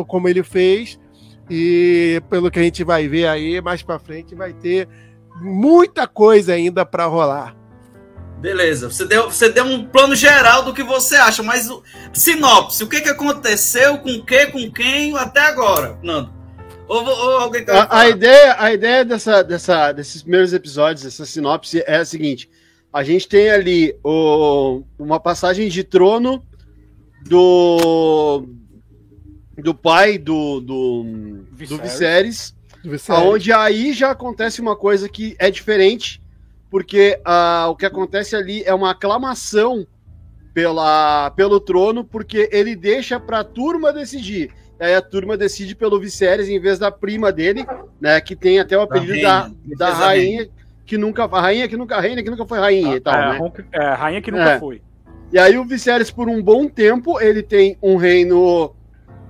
como 0.07 0.31
ele 0.31 0.43
fez. 0.43 0.99
E 1.51 2.23
pelo 2.29 2.51
que 2.51 2.59
a 2.59 2.63
gente 2.63 2.85
vai 2.85 3.09
ver 3.09 3.27
aí, 3.27 3.61
mais 3.61 3.83
para 3.83 3.99
frente 3.99 4.35
vai 4.35 4.53
ter 4.53 4.89
muita 5.41 6.07
coisa 6.07 6.53
ainda 6.53 6.85
para 6.85 7.07
rolar. 7.07 7.57
Beleza, 8.41 8.89
você 8.89 9.05
deu, 9.05 9.31
você 9.31 9.49
deu 9.49 9.65
um 9.65 9.85
plano 9.85 10.15
geral 10.15 10.63
do 10.63 10.73
que 10.73 10.83
você 10.83 11.17
acha, 11.17 11.43
mas 11.43 11.69
o, 11.69 11.83
sinopse, 12.13 12.85
o 12.85 12.89
que, 12.89 13.01
que 13.01 13.09
aconteceu, 13.09 13.99
com 13.99 14.25
que, 14.25 14.47
com 14.47 14.71
quem, 14.71 15.17
até 15.17 15.41
agora, 15.41 15.99
Nando? 16.03 16.33
Ou, 16.87 17.05
ou 17.05 17.39
alguém 17.39 17.65
a, 17.69 18.01
a, 18.01 18.09
ideia, 18.09 18.57
a 18.59 18.73
ideia 18.73 19.05
dessa, 19.05 19.43
dessa, 19.43 19.93
desses 19.93 20.23
primeiros 20.23 20.53
episódios, 20.53 21.05
essa 21.05 21.27
sinopse, 21.27 21.83
é 21.87 21.97
a 21.97 22.05
seguinte: 22.05 22.49
a 22.93 23.03
gente 23.03 23.29
tem 23.29 23.51
ali 23.51 23.95
o, 24.03 24.83
uma 24.99 25.21
passagem 25.21 25.69
de 25.69 25.85
trono 25.85 26.43
do 27.23 28.47
do 29.57 29.75
pai 29.75 30.17
do 30.17 30.61
do, 30.61 31.05
do 31.69 31.79
Viserys, 31.79 32.55
onde 33.11 33.53
aí 33.53 33.93
já 33.93 34.13
acontece 34.13 34.61
uma 34.61 34.77
coisa 34.77 35.09
que 35.09 35.37
é 35.39 35.51
diferente, 35.51 36.23
porque 36.71 37.21
uh, 37.27 37.69
o 37.71 37.77
que 37.77 37.87
acontece 37.87 38.37
ali 38.37 38.63
é 38.65 38.75
uma 38.75 38.91
aclamação 38.91 39.87
pela, 40.53 41.31
pelo 41.31 41.61
trono, 41.61 42.05
porque 42.05 42.49
ele 42.53 42.75
deixa 42.75 43.19
para 43.19 43.41
a 43.41 43.45
turma 43.45 43.93
decidir. 43.93 44.51
Aí 44.81 44.95
a 44.95 45.03
turma 45.03 45.37
decide 45.37 45.75
pelo 45.75 45.99
Viserys 45.99 46.49
em 46.49 46.61
vez 46.61 46.79
da 46.79 46.91
prima 46.91 47.33
dele, 47.33 47.67
né, 48.01 48.21
que 48.21 48.37
tem 48.37 48.61
até 48.61 48.79
o 48.79 48.83
apelido 48.83 49.21
da, 49.23 49.49
da, 49.49 49.91
da 49.91 49.93
rainha 49.93 50.49
que 50.89 50.97
nunca 50.97 51.25
a 51.25 51.41
rainha 51.41 51.69
que 51.69 51.77
nunca 51.77 52.01
rainha 52.01 52.23
que 52.23 52.31
nunca 52.31 52.47
foi 52.47 52.59
rainha 52.59 52.97
e 52.97 53.01
tal, 53.01 53.15
é, 53.15 53.39
né? 53.39 53.53
É, 53.73 53.93
rainha 53.93 54.23
que 54.23 54.31
nunca 54.31 54.53
é. 54.53 54.59
foi. 54.59 54.81
E 55.31 55.39
aí 55.39 55.59
o 55.59 55.65
Viserys, 55.65 56.11
por 56.11 56.29
um 56.29 56.43
bom 56.43 56.67
tempo, 56.67 57.21
ele 57.21 57.43
tem 57.43 57.77
um 57.83 57.97
reino. 57.97 58.75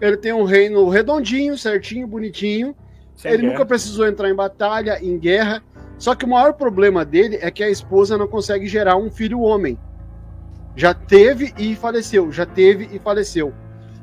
Ele 0.00 0.16
tem 0.16 0.32
um 0.32 0.44
reino 0.44 0.88
redondinho, 0.88 1.58
certinho, 1.58 2.06
bonitinho. 2.06 2.76
Sem 3.16 3.32
ele 3.32 3.42
guerra. 3.42 3.52
nunca 3.52 3.66
precisou 3.66 4.06
entrar 4.06 4.30
em 4.30 4.34
batalha, 4.34 5.00
em 5.02 5.18
guerra. 5.18 5.60
Só 5.98 6.14
que 6.14 6.24
o 6.24 6.28
maior 6.28 6.52
problema 6.52 7.04
dele 7.04 7.38
é 7.42 7.50
que 7.50 7.62
a 7.62 7.70
esposa 7.70 8.16
não 8.16 8.28
consegue 8.28 8.66
gerar 8.66 8.96
um 8.96 9.10
filho 9.10 9.40
homem. 9.40 9.78
Já 10.76 10.94
teve 10.94 11.52
e 11.58 11.74
faleceu, 11.74 12.30
já 12.30 12.46
teve 12.46 12.88
e 12.92 12.98
faleceu. 13.00 13.52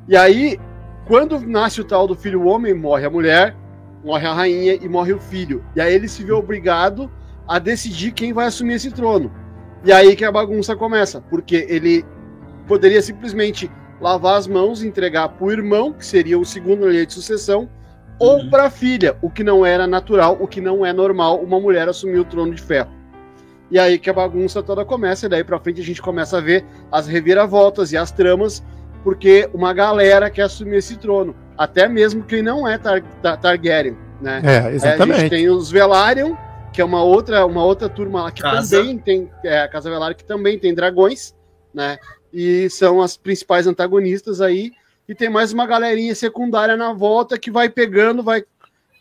E 0.07 0.15
aí, 0.15 0.59
quando 1.07 1.39
nasce 1.39 1.79
o 1.79 1.85
tal 1.85 2.05
do 2.05 2.15
filho 2.15 2.45
homem, 2.45 2.73
morre 2.73 3.05
a 3.05 3.09
mulher, 3.09 3.55
morre 4.03 4.27
a 4.27 4.33
rainha 4.33 4.75
e 4.75 4.89
morre 4.89 5.13
o 5.13 5.19
filho. 5.19 5.63
E 5.75 5.79
aí 5.79 5.93
ele 5.93 6.07
se 6.07 6.23
vê 6.23 6.33
obrigado 6.33 7.09
a 7.47 7.59
decidir 7.59 8.11
quem 8.11 8.33
vai 8.33 8.47
assumir 8.47 8.73
esse 8.73 8.91
trono. 8.91 9.31
E 9.83 9.91
aí 9.91 10.15
que 10.15 10.25
a 10.25 10.31
bagunça 10.31 10.75
começa, 10.75 11.21
porque 11.21 11.65
ele 11.69 12.05
poderia 12.67 13.01
simplesmente 13.01 13.71
lavar 14.01 14.37
as 14.37 14.47
mãos 14.47 14.83
entregar 14.83 15.29
para 15.29 15.45
o 15.45 15.51
irmão, 15.51 15.93
que 15.93 16.05
seria 16.05 16.37
o 16.37 16.45
segundo 16.45 16.85
lei 16.85 17.05
de 17.05 17.13
sucessão, 17.13 17.69
ou 18.19 18.37
uhum. 18.37 18.49
para 18.49 18.65
a 18.65 18.69
filha, 18.69 19.17
o 19.21 19.29
que 19.29 19.43
não 19.43 19.65
era 19.65 19.85
natural, 19.85 20.37
o 20.39 20.47
que 20.47 20.61
não 20.61 20.85
é 20.85 20.93
normal 20.93 21.39
uma 21.39 21.59
mulher 21.59 21.87
assumir 21.89 22.19
o 22.19 22.25
trono 22.25 22.53
de 22.53 22.61
ferro. 22.61 22.89
E 23.69 23.79
aí 23.79 23.97
que 23.97 24.09
a 24.09 24.13
bagunça 24.13 24.61
toda 24.61 24.85
começa, 24.85 25.25
e 25.25 25.29
daí 25.29 25.43
para 25.43 25.59
frente 25.59 25.81
a 25.81 25.83
gente 25.83 26.01
começa 26.01 26.37
a 26.37 26.41
ver 26.41 26.63
as 26.91 27.07
reviravoltas 27.07 27.91
e 27.91 27.97
as 27.97 28.11
tramas, 28.11 28.63
porque 29.03 29.49
uma 29.53 29.73
galera 29.73 30.29
quer 30.29 30.43
assumir 30.43 30.77
esse 30.77 30.97
trono, 30.97 31.35
até 31.57 31.87
mesmo 31.87 32.23
quem 32.23 32.41
não 32.41 32.67
é 32.67 32.77
Tar 32.77 33.01
Tar 33.21 33.37
Targaryen, 33.37 33.97
né? 34.21 34.41
É, 34.43 34.71
exatamente. 34.73 35.17
a 35.17 35.19
gente 35.21 35.29
tem 35.29 35.49
os 35.49 35.71
Velaryon, 35.71 36.35
que 36.71 36.81
é 36.81 36.85
uma 36.85 37.03
outra, 37.03 37.45
uma 37.45 37.63
outra 37.63 37.87
turma 37.87 38.23
lá 38.23 38.31
que 38.31 38.41
Casa. 38.41 38.77
também 38.77 38.97
tem, 38.97 39.31
é, 39.43 39.61
a 39.61 39.67
Casa 39.67 39.89
Velar, 39.89 40.15
que 40.15 40.25
também 40.25 40.59
tem 40.59 40.73
dragões, 40.73 41.33
né? 41.73 41.97
E 42.33 42.69
são 42.69 43.01
as 43.01 43.15
principais 43.15 43.65
antagonistas 43.65 44.41
aí. 44.41 44.73
E 45.07 45.13
tem 45.13 45.29
mais 45.29 45.53
uma 45.53 45.67
galerinha 45.67 46.15
secundária 46.15 46.75
na 46.75 46.91
volta 46.93 47.37
que 47.37 47.51
vai 47.51 47.69
pegando, 47.69 48.23
vai, 48.23 48.43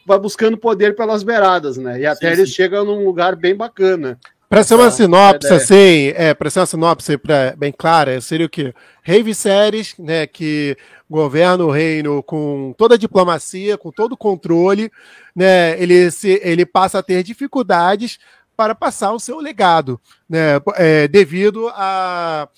vai 0.07 0.19
buscando 0.19 0.57
poder 0.57 0.95
pelas 0.95 1.23
beiradas, 1.23 1.77
né? 1.79 2.01
E 2.01 2.07
até 2.07 2.29
sim, 2.29 2.33
eles 2.41 2.51
sim. 2.51 2.57
chegam 2.57 2.85
num 2.85 3.05
lugar 3.05 3.35
bem 3.35 3.55
bacana. 3.55 4.19
Para 4.49 4.63
ser 4.63 4.75
uma 4.75 4.91
sinopse, 4.91 5.53
assim, 5.53 6.13
é, 6.15 6.35
para 6.35 6.51
ser 6.51 6.61
uma 6.61 6.67
sinopse 6.67 7.17
pra, 7.17 7.55
bem 7.57 7.73
clara, 7.73 8.21
seria 8.21 8.47
o 8.47 8.49
quê? 8.49 8.75
Rei 9.03 9.23
Viserys, 9.23 9.95
né, 9.99 10.27
que 10.27 10.77
governa 11.11 11.65
o 11.65 11.71
reino 11.71 12.23
com 12.23 12.73
toda 12.77 12.95
a 12.95 12.99
diplomacia, 12.99 13.77
com 13.77 13.91
todo 13.91 14.13
o 14.13 14.17
controle, 14.17 14.93
né, 15.35 15.81
ele, 15.81 16.11
se, 16.11 16.41
ele 16.45 16.65
passa 16.65 16.99
a 16.99 17.03
ter 17.03 17.23
dificuldades 17.23 18.19
para 18.57 18.75
passar 18.75 19.13
o 19.13 19.19
seu 19.19 19.41
legado, 19.41 20.01
né, 20.29 20.61
é, 20.77 21.09
devido 21.09 21.69
a 21.71 22.49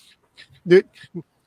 de, 0.66 0.84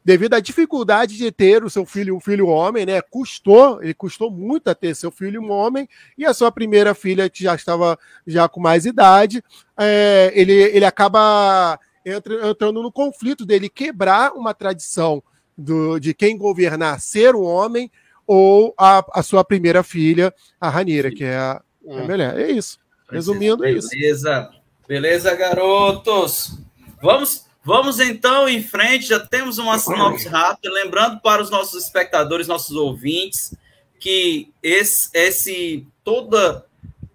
devido 0.04 0.34
à 0.34 0.40
dificuldade 0.40 1.18
de 1.18 1.32
ter 1.32 1.64
o 1.64 1.70
seu 1.70 1.86
filho, 1.86 2.16
um 2.16 2.20
filho 2.20 2.48
homem, 2.48 2.86
né? 2.86 3.02
Custou, 3.02 3.82
ele 3.82 3.94
custou 3.94 4.32
muito 4.32 4.70
a 4.70 4.76
ter 4.76 4.96
seu 4.96 5.12
filho 5.12 5.42
um 5.42 5.52
homem, 5.52 5.88
e 6.18 6.26
a 6.26 6.34
sua 6.34 6.52
primeira 6.52 6.96
filha, 6.96 7.30
que 7.30 7.44
já 7.44 7.56
estava 7.56 7.98
já 8.26 8.48
com 8.48 8.60
mais 8.60 8.86
idade, 8.86 9.44
é, 9.78 10.32
ele, 10.34 10.54
ele 10.54 10.86
acaba 10.86 11.80
entra, 12.06 12.50
entrando 12.50 12.82
no 12.82 12.92
conflito 12.92 13.46
dele 13.46 13.70
quebrar 13.70 14.34
uma 14.34 14.54
tradição 14.54 15.22
do, 15.58 16.00
de 16.00 16.14
quem 16.14 16.38
governar 16.38 17.00
ser 17.02 17.36
um 17.36 17.44
homem 17.44 17.92
ou 18.26 18.74
a, 18.78 19.04
a 19.20 19.24
sua 19.24 19.44
primeira 19.44 19.84
filha, 19.84 20.34
a 20.62 20.70
Ranira, 20.70 21.12
que 21.12 21.24
é 21.24 21.36
a, 21.36 21.62
a 21.90 22.04
mulher. 22.04 22.40
É 22.40 22.52
isso. 22.52 22.78
Resumindo, 23.12 23.66
é 23.66 23.72
isso. 23.72 23.90
Beleza, 23.90 24.52
beleza, 24.88 25.36
garotos. 25.36 26.60
Vamos 27.02 27.49
Vamos 27.70 28.00
então 28.00 28.50
em 28.50 28.64
frente, 28.64 29.06
já 29.06 29.20
temos 29.20 29.60
uma 29.60 29.78
sinopse 29.78 30.28
rápida, 30.28 30.74
lembrando 30.74 31.20
para 31.22 31.40
os 31.40 31.52
nossos 31.52 31.84
espectadores, 31.84 32.48
nossos 32.48 32.76
ouvintes, 32.76 33.54
que 34.00 34.52
esse, 34.64 35.08
esse 35.14 35.86
toda 36.04 36.66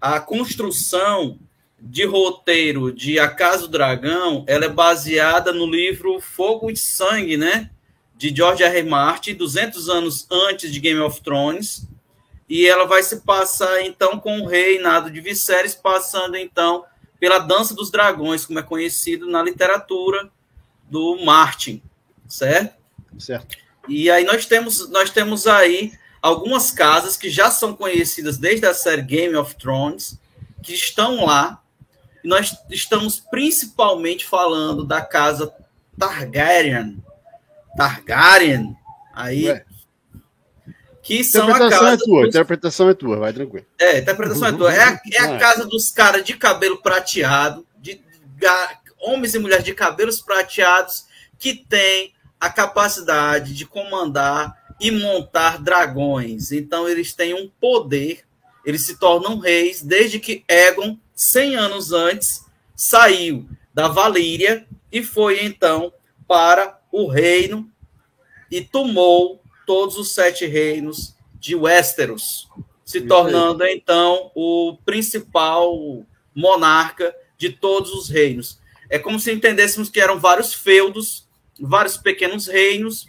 a 0.00 0.20
construção 0.20 1.40
de 1.80 2.04
roteiro 2.04 2.92
de 2.92 3.18
A 3.18 3.26
Casa 3.26 3.62
do 3.62 3.68
Dragão, 3.72 4.44
ela 4.46 4.66
é 4.66 4.68
baseada 4.68 5.52
no 5.52 5.66
livro 5.66 6.20
Fogo 6.20 6.70
e 6.70 6.76
Sangue, 6.76 7.36
né? 7.36 7.68
De 8.16 8.32
George 8.32 8.62
R. 8.62 8.78
R. 8.78 8.88
Martin, 8.88 9.34
200 9.34 9.88
anos 9.88 10.24
antes 10.30 10.72
de 10.72 10.78
Game 10.78 11.00
of 11.00 11.20
Thrones, 11.20 11.88
e 12.48 12.64
ela 12.64 12.86
vai 12.86 13.02
se 13.02 13.22
passar 13.22 13.82
então 13.82 14.20
com 14.20 14.42
o 14.42 14.46
reinado 14.46 15.10
de 15.10 15.20
Viserys, 15.20 15.74
passando 15.74 16.36
então 16.36 16.84
pela 17.18 17.40
Dança 17.40 17.74
dos 17.74 17.90
Dragões, 17.90 18.46
como 18.46 18.60
é 18.60 18.62
conhecido 18.62 19.26
na 19.26 19.42
literatura 19.42 20.30
do 20.94 21.24
Martin, 21.24 21.82
certo? 22.28 22.72
Certo. 23.18 23.56
E 23.88 24.08
aí 24.08 24.24
nós 24.24 24.46
temos, 24.46 24.88
nós 24.90 25.10
temos 25.10 25.44
aí 25.48 25.92
algumas 26.22 26.70
casas 26.70 27.16
que 27.16 27.28
já 27.28 27.50
são 27.50 27.74
conhecidas 27.74 28.38
desde 28.38 28.64
a 28.64 28.72
série 28.72 29.02
Game 29.02 29.34
of 29.34 29.56
Thrones, 29.56 30.16
que 30.62 30.72
estão 30.72 31.24
lá. 31.24 31.60
E 32.22 32.28
nós 32.28 32.56
estamos 32.70 33.18
principalmente 33.18 34.24
falando 34.24 34.84
da 34.84 35.00
casa 35.02 35.52
Targaryen. 35.98 37.02
Targaryen, 37.76 38.76
Aí. 39.12 39.48
Ué. 39.48 39.64
Que 41.02 41.22
são 41.24 41.48
a 41.48 41.50
Interpretação 41.50 41.80
casa. 41.84 41.94
é 41.94 41.96
tua, 42.06 42.20
dos- 42.20 42.28
interpretação 42.28 42.88
é 42.88 42.94
tua, 42.94 43.16
vai 43.18 43.32
tranquilo. 43.32 43.66
É, 43.78 43.98
interpretação 43.98 44.48
é 44.48 44.52
tua. 44.52 44.72
É 44.72 44.82
a, 44.84 45.00
é 45.12 45.18
a 45.20 45.38
casa 45.38 45.66
dos 45.66 45.90
caras 45.90 46.24
de 46.24 46.34
cabelo 46.34 46.80
prateado, 46.80 47.66
de 47.78 48.00
homens 49.04 49.34
e 49.34 49.38
mulheres 49.38 49.64
de 49.64 49.74
cabelos 49.74 50.20
prateados, 50.20 51.06
que 51.38 51.54
tem 51.54 52.14
a 52.40 52.50
capacidade 52.50 53.54
de 53.54 53.66
comandar 53.66 54.74
e 54.80 54.90
montar 54.90 55.62
dragões. 55.62 56.52
Então, 56.52 56.88
eles 56.88 57.12
têm 57.12 57.34
um 57.34 57.48
poder, 57.60 58.24
eles 58.64 58.82
se 58.82 58.98
tornam 58.98 59.38
reis 59.38 59.82
desde 59.82 60.18
que 60.18 60.44
Egon, 60.48 60.98
100 61.14 61.56
anos 61.56 61.92
antes, 61.92 62.44
saiu 62.74 63.48
da 63.72 63.88
Valíria 63.88 64.66
e 64.90 65.02
foi 65.02 65.44
então 65.44 65.92
para 66.26 66.80
o 66.90 67.06
reino 67.08 67.70
e 68.50 68.60
tomou 68.60 69.42
todos 69.66 69.96
os 69.96 70.12
sete 70.12 70.46
reinos 70.46 71.14
de 71.34 71.54
Westeros, 71.54 72.48
se 72.84 72.98
Isso 72.98 73.08
tornando 73.08 73.64
então 73.66 74.30
o 74.34 74.76
principal 74.84 76.04
monarca 76.34 77.14
de 77.36 77.50
todos 77.50 77.92
os 77.92 78.08
reinos. 78.08 78.60
É 78.90 78.98
como 78.98 79.18
se 79.18 79.32
entendêssemos 79.32 79.88
que 79.88 80.00
eram 80.00 80.18
vários 80.18 80.52
feudos, 80.52 81.26
vários 81.60 81.96
pequenos 81.96 82.46
reinos, 82.46 83.06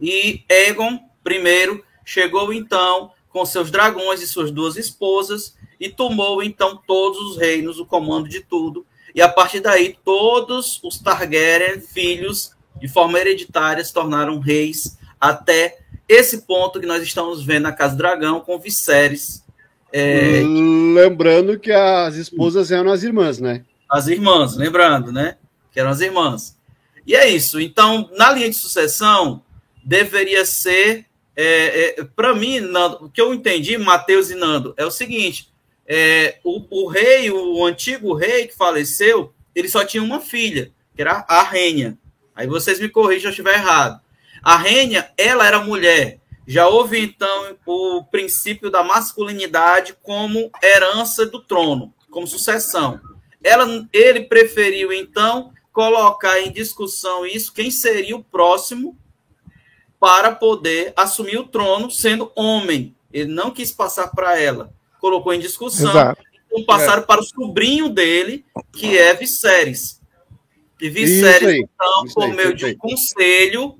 e 0.00 0.44
Egon 0.48 1.00
I 1.26 1.82
chegou 2.04 2.52
então 2.52 3.12
com 3.28 3.44
seus 3.44 3.70
dragões 3.70 4.22
e 4.22 4.26
suas 4.26 4.50
duas 4.50 4.76
esposas 4.76 5.54
e 5.78 5.88
tomou 5.88 6.42
então 6.42 6.80
todos 6.86 7.18
os 7.20 7.36
reinos, 7.36 7.78
o 7.78 7.86
comando 7.86 8.28
de 8.28 8.40
tudo. 8.40 8.86
E 9.14 9.20
a 9.20 9.28
partir 9.28 9.60
daí, 9.60 9.96
todos 10.04 10.80
os 10.82 10.98
Targaryen, 10.98 11.80
filhos, 11.80 12.52
de 12.80 12.88
forma 12.88 13.18
hereditária, 13.18 13.84
se 13.84 13.92
tornaram 13.92 14.38
reis 14.38 14.96
até 15.20 15.78
esse 16.08 16.42
ponto 16.42 16.80
que 16.80 16.86
nós 16.86 17.02
estamos 17.02 17.44
vendo 17.44 17.64
na 17.64 17.72
Casa 17.72 17.94
do 17.94 17.98
Dragão 17.98 18.40
com 18.40 18.58
Viserys, 18.58 19.44
é, 19.92 20.42
Lembrando 20.94 21.58
que 21.58 21.72
as 21.72 22.16
esposas 22.16 22.70
eram 22.70 22.90
as 22.92 23.02
irmãs, 23.02 23.38
né? 23.38 23.64
As 23.88 24.06
irmãs, 24.06 24.56
lembrando, 24.56 25.10
né? 25.10 25.36
Que 25.72 25.80
eram 25.80 25.90
as 25.90 26.00
irmãs. 26.00 26.56
E 27.06 27.14
é 27.14 27.28
isso. 27.28 27.60
Então, 27.60 28.10
na 28.16 28.30
linha 28.32 28.50
de 28.50 28.56
sucessão, 28.56 29.42
deveria 29.82 30.44
ser. 30.44 31.06
É, 31.34 32.04
Para 32.14 32.34
mim, 32.34 32.60
Nando, 32.60 33.06
o 33.06 33.08
que 33.08 33.20
eu 33.20 33.32
entendi, 33.32 33.78
Mateus 33.78 34.30
e 34.30 34.34
Nando, 34.34 34.74
é 34.76 34.84
o 34.84 34.90
seguinte: 34.90 35.48
é, 35.86 36.38
o, 36.44 36.62
o 36.68 36.88
rei, 36.88 37.30
o 37.30 37.64
antigo 37.64 38.12
rei 38.12 38.46
que 38.46 38.56
faleceu, 38.56 39.32
ele 39.54 39.68
só 39.68 39.84
tinha 39.84 40.02
uma 40.02 40.20
filha, 40.20 40.70
que 40.94 41.00
era 41.00 41.24
a 41.26 41.42
Rênia. 41.42 41.96
Aí 42.34 42.46
vocês 42.46 42.78
me 42.78 42.88
corrigem 42.88 43.20
se 43.20 43.26
eu 43.26 43.30
estiver 43.30 43.54
errado. 43.54 44.00
A 44.42 44.56
Rênia, 44.56 45.10
ela 45.16 45.46
era 45.46 45.60
mulher. 45.60 46.20
Já 46.46 46.68
houve, 46.68 47.00
então, 47.00 47.56
o 47.66 48.04
princípio 48.04 48.70
da 48.70 48.82
masculinidade 48.82 49.94
como 50.02 50.50
herança 50.62 51.26
do 51.26 51.40
trono, 51.40 51.92
como 52.10 52.26
sucessão. 52.26 53.00
Ela, 53.42 53.86
ele 53.92 54.24
preferiu, 54.24 54.92
então, 54.92 55.52
colocar 55.72 56.40
em 56.40 56.50
discussão 56.50 57.24
isso, 57.24 57.52
quem 57.52 57.70
seria 57.70 58.16
o 58.16 58.24
próximo 58.24 58.98
para 60.00 60.32
poder 60.32 60.92
assumir 60.96 61.38
o 61.38 61.46
trono 61.46 61.90
sendo 61.90 62.32
homem. 62.34 62.94
Ele 63.12 63.32
não 63.32 63.50
quis 63.50 63.72
passar 63.72 64.08
para 64.08 64.38
ela. 64.38 64.72
Colocou 65.00 65.32
em 65.32 65.40
discussão. 65.40 65.90
Exato. 65.90 66.22
Então 66.46 66.64
passaram 66.64 67.02
para 67.02 67.20
o 67.20 67.24
sobrinho 67.24 67.88
dele, 67.88 68.44
que 68.72 68.96
é 68.96 69.14
Viserys. 69.14 70.00
E 70.80 70.88
Viserys, 70.88 71.48
aí, 71.48 71.58
então, 71.58 72.04
por 72.14 72.24
aí, 72.24 72.32
meio 72.36 72.54
de 72.54 72.66
um 72.66 72.76
conselho, 72.76 73.78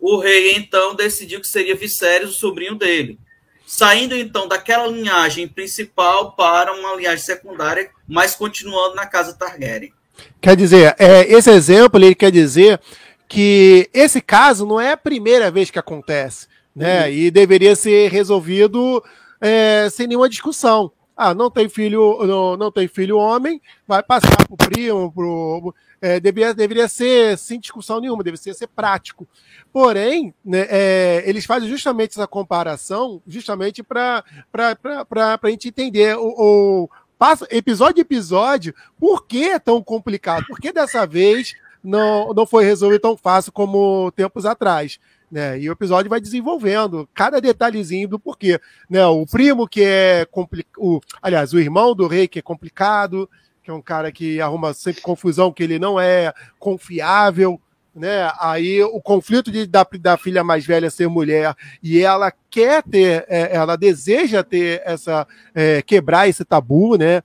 o 0.00 0.18
rei, 0.18 0.54
então, 0.56 0.94
decidiu 0.94 1.40
que 1.40 1.48
seria 1.48 1.74
Viserys, 1.74 2.30
o 2.30 2.32
sobrinho 2.32 2.74
dele. 2.74 3.18
Saindo, 3.66 4.14
então, 4.14 4.46
daquela 4.46 4.86
linhagem 4.86 5.48
principal 5.48 6.32
para 6.32 6.72
uma 6.72 6.94
linhagem 6.94 7.24
secundária, 7.24 7.90
mas 8.06 8.34
continuando 8.34 8.94
na 8.94 9.06
casa 9.06 9.32
Targaryen. 9.32 9.92
Quer 10.40 10.56
dizer, 10.56 10.94
é, 10.98 11.22
esse 11.32 11.50
exemplo 11.50 11.98
ele 11.98 12.14
quer 12.14 12.30
dizer 12.30 12.80
que 13.26 13.88
esse 13.92 14.20
caso 14.20 14.66
não 14.66 14.80
é 14.80 14.92
a 14.92 14.96
primeira 14.96 15.50
vez 15.50 15.70
que 15.70 15.78
acontece, 15.78 16.46
né? 16.74 17.10
E 17.10 17.30
deveria 17.30 17.74
ser 17.74 18.10
resolvido 18.10 19.02
é, 19.40 19.88
sem 19.90 20.06
nenhuma 20.06 20.28
discussão. 20.28 20.92
Ah, 21.16 21.32
não 21.32 21.50
tem 21.50 21.68
filho, 21.68 22.18
não, 22.26 22.56
não 22.56 22.72
tem 22.72 22.88
filho 22.88 23.16
homem, 23.16 23.60
vai 23.86 24.02
passar 24.02 24.36
pro 24.48 24.56
primo, 24.56 25.12
pro, 25.12 25.74
é, 26.04 26.20
deveria, 26.20 26.52
deveria 26.52 26.86
ser 26.86 27.38
sem 27.38 27.58
discussão 27.58 27.98
nenhuma, 27.98 28.22
deveria 28.22 28.52
ser 28.52 28.66
prático. 28.66 29.26
Porém, 29.72 30.34
né, 30.44 30.66
é, 30.68 31.24
eles 31.24 31.46
fazem 31.46 31.66
justamente 31.66 32.10
essa 32.10 32.26
comparação, 32.26 33.22
justamente 33.26 33.82
para 33.82 34.22
a 34.52 35.48
gente 35.48 35.68
entender 35.68 36.14
o, 36.18 36.26
o 36.26 36.90
passa, 37.18 37.46
episódio 37.50 38.00
a 38.00 38.02
episódio, 38.02 38.74
por 39.00 39.26
que 39.26 39.44
é 39.44 39.58
tão 39.58 39.82
complicado? 39.82 40.44
Por 40.46 40.60
que 40.60 40.70
dessa 40.70 41.06
vez 41.06 41.54
não, 41.82 42.34
não 42.34 42.44
foi 42.44 42.66
resolvido 42.66 43.00
tão 43.00 43.16
fácil 43.16 43.50
como 43.50 44.12
tempos 44.12 44.44
atrás? 44.44 45.00
Né? 45.30 45.58
E 45.58 45.70
o 45.70 45.72
episódio 45.72 46.10
vai 46.10 46.20
desenvolvendo 46.20 47.08
cada 47.14 47.40
detalhezinho 47.40 48.06
do 48.06 48.18
porquê. 48.18 48.60
Né? 48.90 49.06
O 49.06 49.24
primo 49.24 49.66
que 49.66 49.82
é 49.82 50.26
complicado, 50.30 51.00
aliás, 51.22 51.54
o 51.54 51.58
irmão 51.58 51.94
do 51.94 52.06
rei 52.06 52.28
que 52.28 52.40
é 52.40 52.42
complicado, 52.42 53.26
que 53.64 53.70
é 53.70 53.74
um 53.74 53.80
cara 53.80 54.12
que 54.12 54.42
arruma 54.42 54.74
sempre 54.74 55.00
confusão, 55.00 55.50
que 55.50 55.62
ele 55.62 55.78
não 55.78 55.98
é 55.98 56.34
confiável, 56.58 57.58
né? 57.94 58.30
Aí 58.38 58.82
o 58.82 59.00
conflito 59.00 59.50
de, 59.50 59.66
da, 59.66 59.86
da 59.98 60.18
filha 60.18 60.44
mais 60.44 60.66
velha 60.66 60.90
ser 60.90 61.08
mulher 61.08 61.56
e 61.82 61.98
ela 61.98 62.30
quer 62.50 62.82
ter, 62.82 63.24
é, 63.26 63.56
ela 63.56 63.74
deseja 63.74 64.44
ter 64.44 64.82
essa 64.84 65.26
é, 65.54 65.80
quebrar 65.80 66.28
esse 66.28 66.44
tabu, 66.44 66.98
né? 66.98 67.22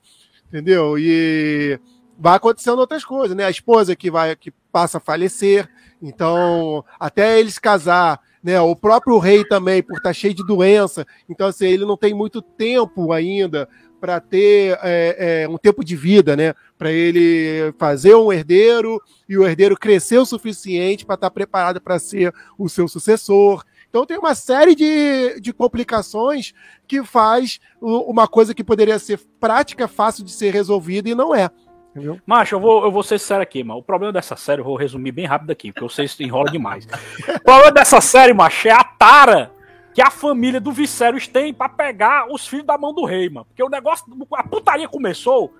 Entendeu? 0.48 0.98
E 0.98 1.78
vai 2.18 2.38
acontecendo 2.38 2.80
outras 2.80 3.04
coisas, 3.04 3.36
né? 3.36 3.44
A 3.44 3.50
esposa 3.50 3.94
que 3.94 4.10
vai 4.10 4.34
que 4.38 4.52
passa 4.72 4.98
a 4.98 5.02
falecer, 5.02 5.70
então 6.02 6.86
até 6.98 7.38
eles 7.38 7.60
casar, 7.60 8.18
né? 8.42 8.62
O 8.62 8.78
próprio 8.78 9.18
rei 9.18 9.44
também 9.44 9.84
por 9.84 9.98
estar 9.98 10.14
cheio 10.14 10.34
de 10.34 10.46
doença, 10.48 11.06
então 11.28 11.48
assim 11.48 11.66
ele 11.66 11.84
não 11.84 11.98
tem 11.98 12.14
muito 12.14 12.42
tempo 12.42 13.12
ainda 13.12 13.68
para 14.00 14.20
ter 14.20 14.78
é, 14.82 15.44
é, 15.44 15.50
um 15.50 15.58
tempo 15.58 15.84
de 15.84 15.96
vida, 15.96 16.36
né? 16.36 16.54
Para 16.78 16.92
ele 16.92 17.74
fazer 17.78 18.16
um 18.16 18.32
herdeiro 18.32 19.02
e 19.28 19.38
o 19.38 19.46
herdeiro 19.46 19.78
crescer 19.78 20.18
o 20.18 20.26
suficiente 20.26 21.06
para 21.06 21.16
estar 21.16 21.30
preparado 21.30 21.82
para 21.82 22.00
ser 22.00 22.34
o 22.58 22.70
seu 22.70 22.88
sucessor. 22.88 23.64
Então 23.90 24.06
tem 24.06 24.18
uma 24.18 24.36
série 24.36 24.76
de, 24.76 25.40
de 25.40 25.52
complicações 25.52 26.54
que 26.88 27.04
faz 27.04 27.60
uma 27.82 28.28
coisa 28.28 28.54
que 28.54 28.64
poderia 28.64 29.00
ser 29.00 29.20
prática, 29.40 29.88
fácil 29.88 30.24
de 30.24 30.32
ser 30.32 30.54
resolvida 30.54 31.10
e 31.10 31.16
não 31.16 31.34
é. 31.34 31.50
Entendeu? 31.92 32.20
Macho, 32.26 32.56
eu 32.56 32.60
vou, 32.60 32.84
eu 32.84 32.92
vou 32.92 33.02
ser 33.02 33.20
sério 33.20 33.42
aqui, 33.42 33.64
mano. 33.64 33.80
O 33.80 33.84
problema 33.84 34.14
dessa 34.14 34.36
série, 34.36 34.62
eu 34.62 34.66
vou 34.66 34.76
resumir 34.76 35.12
bem 35.12 35.26
rápido 35.26 35.52
aqui, 35.52 35.72
porque 35.72 35.92
vocês 35.92 36.16
enrolam 36.20 36.52
demais. 36.52 36.86
o 36.86 37.40
problema 37.40 37.72
dessa 37.72 38.00
série, 38.00 38.32
macho, 38.32 38.68
é 38.68 38.72
a 38.72 38.84
tara 38.84 39.52
que 40.00 40.04
a 40.04 40.10
família 40.10 40.62
do 40.62 40.72
Viserys 40.72 41.28
tem 41.28 41.54
pra 41.54 41.68
pegar 41.68 42.32
os 42.32 42.48
filhos 42.48 42.66
da 42.66 42.78
mão 42.78 42.94
do 42.94 43.04
rei, 43.04 43.30
mano. 43.30 43.46
Porque 43.48 43.62
o 43.62 43.68
negócio, 43.68 44.06
a 44.32 44.48
putaria 44.48 44.88
começou 44.88 45.54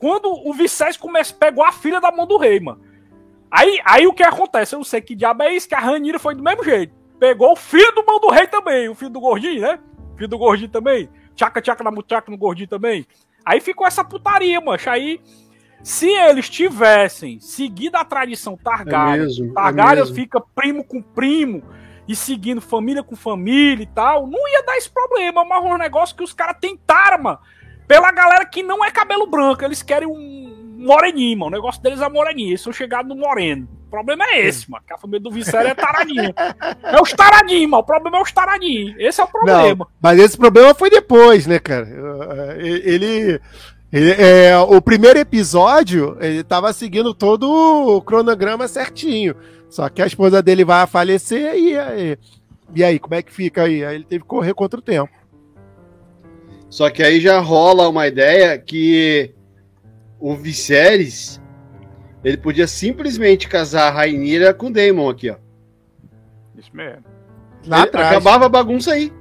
quando 0.00 0.32
o 0.32 0.52
Viserys 0.52 0.96
come, 0.96 1.20
pegou 1.38 1.64
a 1.64 1.70
filha 1.70 2.00
da 2.00 2.10
mão 2.10 2.26
do 2.26 2.36
rei, 2.36 2.58
mano. 2.58 2.80
Aí, 3.48 3.80
aí 3.84 4.04
o 4.04 4.12
que 4.12 4.24
acontece? 4.24 4.74
Eu 4.74 4.78
não 4.78 4.84
sei 4.84 5.00
que 5.00 5.14
diabo 5.14 5.44
é 5.44 5.54
isso, 5.54 5.68
que 5.68 5.76
a 5.76 5.78
Ranira 5.78 6.18
foi 6.18 6.34
do 6.34 6.42
mesmo 6.42 6.64
jeito. 6.64 6.92
Pegou 7.20 7.52
o 7.52 7.56
filho 7.56 7.92
do 7.92 8.04
mão 8.04 8.18
do 8.18 8.30
rei 8.30 8.48
também, 8.48 8.88
o 8.88 8.96
filho 8.96 9.12
do 9.12 9.20
gordinho, 9.20 9.60
né? 9.62 9.78
O 10.12 10.16
filho 10.16 10.28
do 10.28 10.38
gordinho 10.38 10.70
também. 10.70 11.08
Tchaca, 11.36 11.62
tchaca 11.62 11.84
na 11.84 11.92
mutraca 11.92 12.32
no 12.32 12.36
gordinho 12.36 12.66
também. 12.66 13.06
Aí 13.44 13.60
ficou 13.60 13.86
essa 13.86 14.02
putaria, 14.02 14.60
mancha. 14.60 14.90
Aí, 14.90 15.20
se 15.84 16.08
eles 16.08 16.50
tivessem 16.50 17.38
seguido 17.38 17.96
a 17.96 18.04
tradição 18.04 18.56
Targaryen, 18.56 19.14
É 19.14 19.18
mesmo, 19.18 19.50
é 19.50 19.54
Targaryen 19.54 20.00
mesmo. 20.02 20.16
fica 20.16 20.40
primo 20.40 20.82
com 20.82 21.00
primo 21.00 21.62
e 22.06 22.14
seguindo 22.14 22.60
família 22.60 23.02
com 23.02 23.16
família 23.16 23.82
e 23.82 23.86
tal, 23.86 24.26
não 24.26 24.48
ia 24.48 24.62
dar 24.62 24.76
esse 24.76 24.90
problema, 24.90 25.44
mas 25.44 25.64
um 25.64 25.78
negócio 25.78 26.16
que 26.16 26.22
os 26.22 26.32
caras 26.32 26.56
tentaram, 26.60 27.22
mano. 27.22 27.38
Pela 27.86 28.10
galera 28.12 28.44
que 28.46 28.62
não 28.62 28.84
é 28.84 28.90
cabelo 28.90 29.26
branco, 29.26 29.64
eles 29.64 29.82
querem 29.82 30.08
um 30.08 30.76
moreninho, 30.78 31.38
mano. 31.38 31.52
O 31.52 31.54
negócio 31.54 31.82
deles 31.82 32.00
é 32.00 32.08
moreninho, 32.08 32.50
eles 32.50 32.60
são 32.60 32.72
chegados 32.72 33.08
no 33.08 33.16
moreno. 33.16 33.68
O 33.86 33.90
problema 33.90 34.24
é 34.24 34.46
esse, 34.46 34.70
mano. 34.70 34.84
Que 34.86 34.92
a 34.92 34.98
família 34.98 35.20
do 35.20 35.30
Visério 35.30 35.70
é 35.70 35.74
taradinha. 35.74 36.34
É 36.82 37.00
os 37.00 37.12
taradinhos, 37.12 37.70
mano. 37.70 37.82
O 37.82 37.86
problema 37.86 38.18
é 38.18 38.22
os 38.22 38.32
taradinhos. 38.32 38.94
Esse 38.98 39.20
é 39.20 39.24
o 39.24 39.28
problema. 39.28 39.84
Não, 39.84 39.86
mas 40.00 40.18
esse 40.18 40.36
problema 40.36 40.74
foi 40.74 40.90
depois, 40.90 41.46
né, 41.46 41.58
cara? 41.58 41.86
Ele. 42.58 43.40
ele 43.92 44.10
é, 44.18 44.58
o 44.58 44.80
primeiro 44.82 45.20
episódio, 45.20 46.16
ele 46.20 46.42
tava 46.42 46.72
seguindo 46.72 47.14
todo 47.14 47.48
o 47.48 48.02
cronograma 48.02 48.66
certinho. 48.66 49.36
Só 49.74 49.88
que 49.88 50.00
a 50.00 50.06
esposa 50.06 50.40
dele 50.40 50.64
vai 50.64 50.86
falecer 50.86 51.56
e, 51.56 51.74
e, 51.74 52.18
e 52.76 52.84
aí, 52.84 52.96
como 52.96 53.16
é 53.16 53.22
que 53.24 53.32
fica 53.32 53.64
aí? 53.64 53.84
Aí 53.84 53.96
ele 53.96 54.04
teve 54.04 54.22
que 54.22 54.28
correr 54.28 54.54
contra 54.54 54.78
o 54.78 54.82
tempo. 54.82 55.10
Só 56.70 56.88
que 56.90 57.02
aí 57.02 57.20
já 57.20 57.40
rola 57.40 57.88
uma 57.88 58.06
ideia 58.06 58.56
que 58.56 59.34
o 60.20 60.36
Viserys 60.36 61.42
ele 62.22 62.36
podia 62.36 62.68
simplesmente 62.68 63.48
casar 63.48 63.88
a 63.88 63.90
Rainira 63.90 64.54
com 64.54 64.68
o 64.68 64.72
Daemon 64.72 65.08
aqui, 65.08 65.30
ó. 65.30 65.38
Isso 66.56 66.70
mesmo. 66.72 67.02
Lá 67.66 67.82
atrás. 67.82 68.12
Acabava 68.12 68.46
a 68.46 68.48
bagunça 68.48 68.92
aí. 68.92 69.12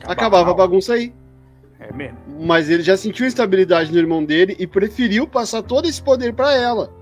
Acabava, 0.00 0.12
acabava 0.12 0.50
a 0.52 0.54
bagunça 0.54 0.94
aí. 0.94 1.12
É 1.78 1.92
mesmo. 1.92 2.16
Mas 2.40 2.70
ele 2.70 2.82
já 2.82 2.96
sentiu 2.96 3.26
instabilidade 3.26 3.92
no 3.92 3.98
irmão 3.98 4.24
dele 4.24 4.56
e 4.58 4.66
preferiu 4.66 5.26
passar 5.26 5.60
todo 5.60 5.86
esse 5.86 6.00
poder 6.00 6.32
para 6.32 6.54
ela. 6.54 7.01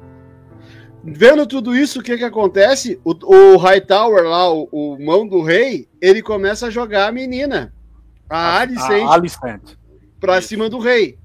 Vendo 1.02 1.46
tudo 1.46 1.74
isso, 1.74 2.00
o 2.00 2.02
que 2.02 2.16
que 2.16 2.24
acontece? 2.24 3.00
O, 3.04 3.54
o 3.54 3.56
Hightower 3.56 4.24
lá, 4.24 4.52
o, 4.52 4.68
o, 4.70 5.02
mão 5.02 5.26
do 5.26 5.42
rei, 5.42 5.88
ele 6.00 6.22
começa 6.22 6.66
a 6.66 6.70
jogar 6.70 7.08
a 7.08 7.12
menina, 7.12 7.72
a, 8.28 8.36
a 8.36 8.60
Alicent, 8.60 9.06
a 9.06 9.12
Alicent. 9.12 9.76
pra 10.20 10.42
cima 10.42 10.68
do 10.68 10.78
rei. 10.78 11.18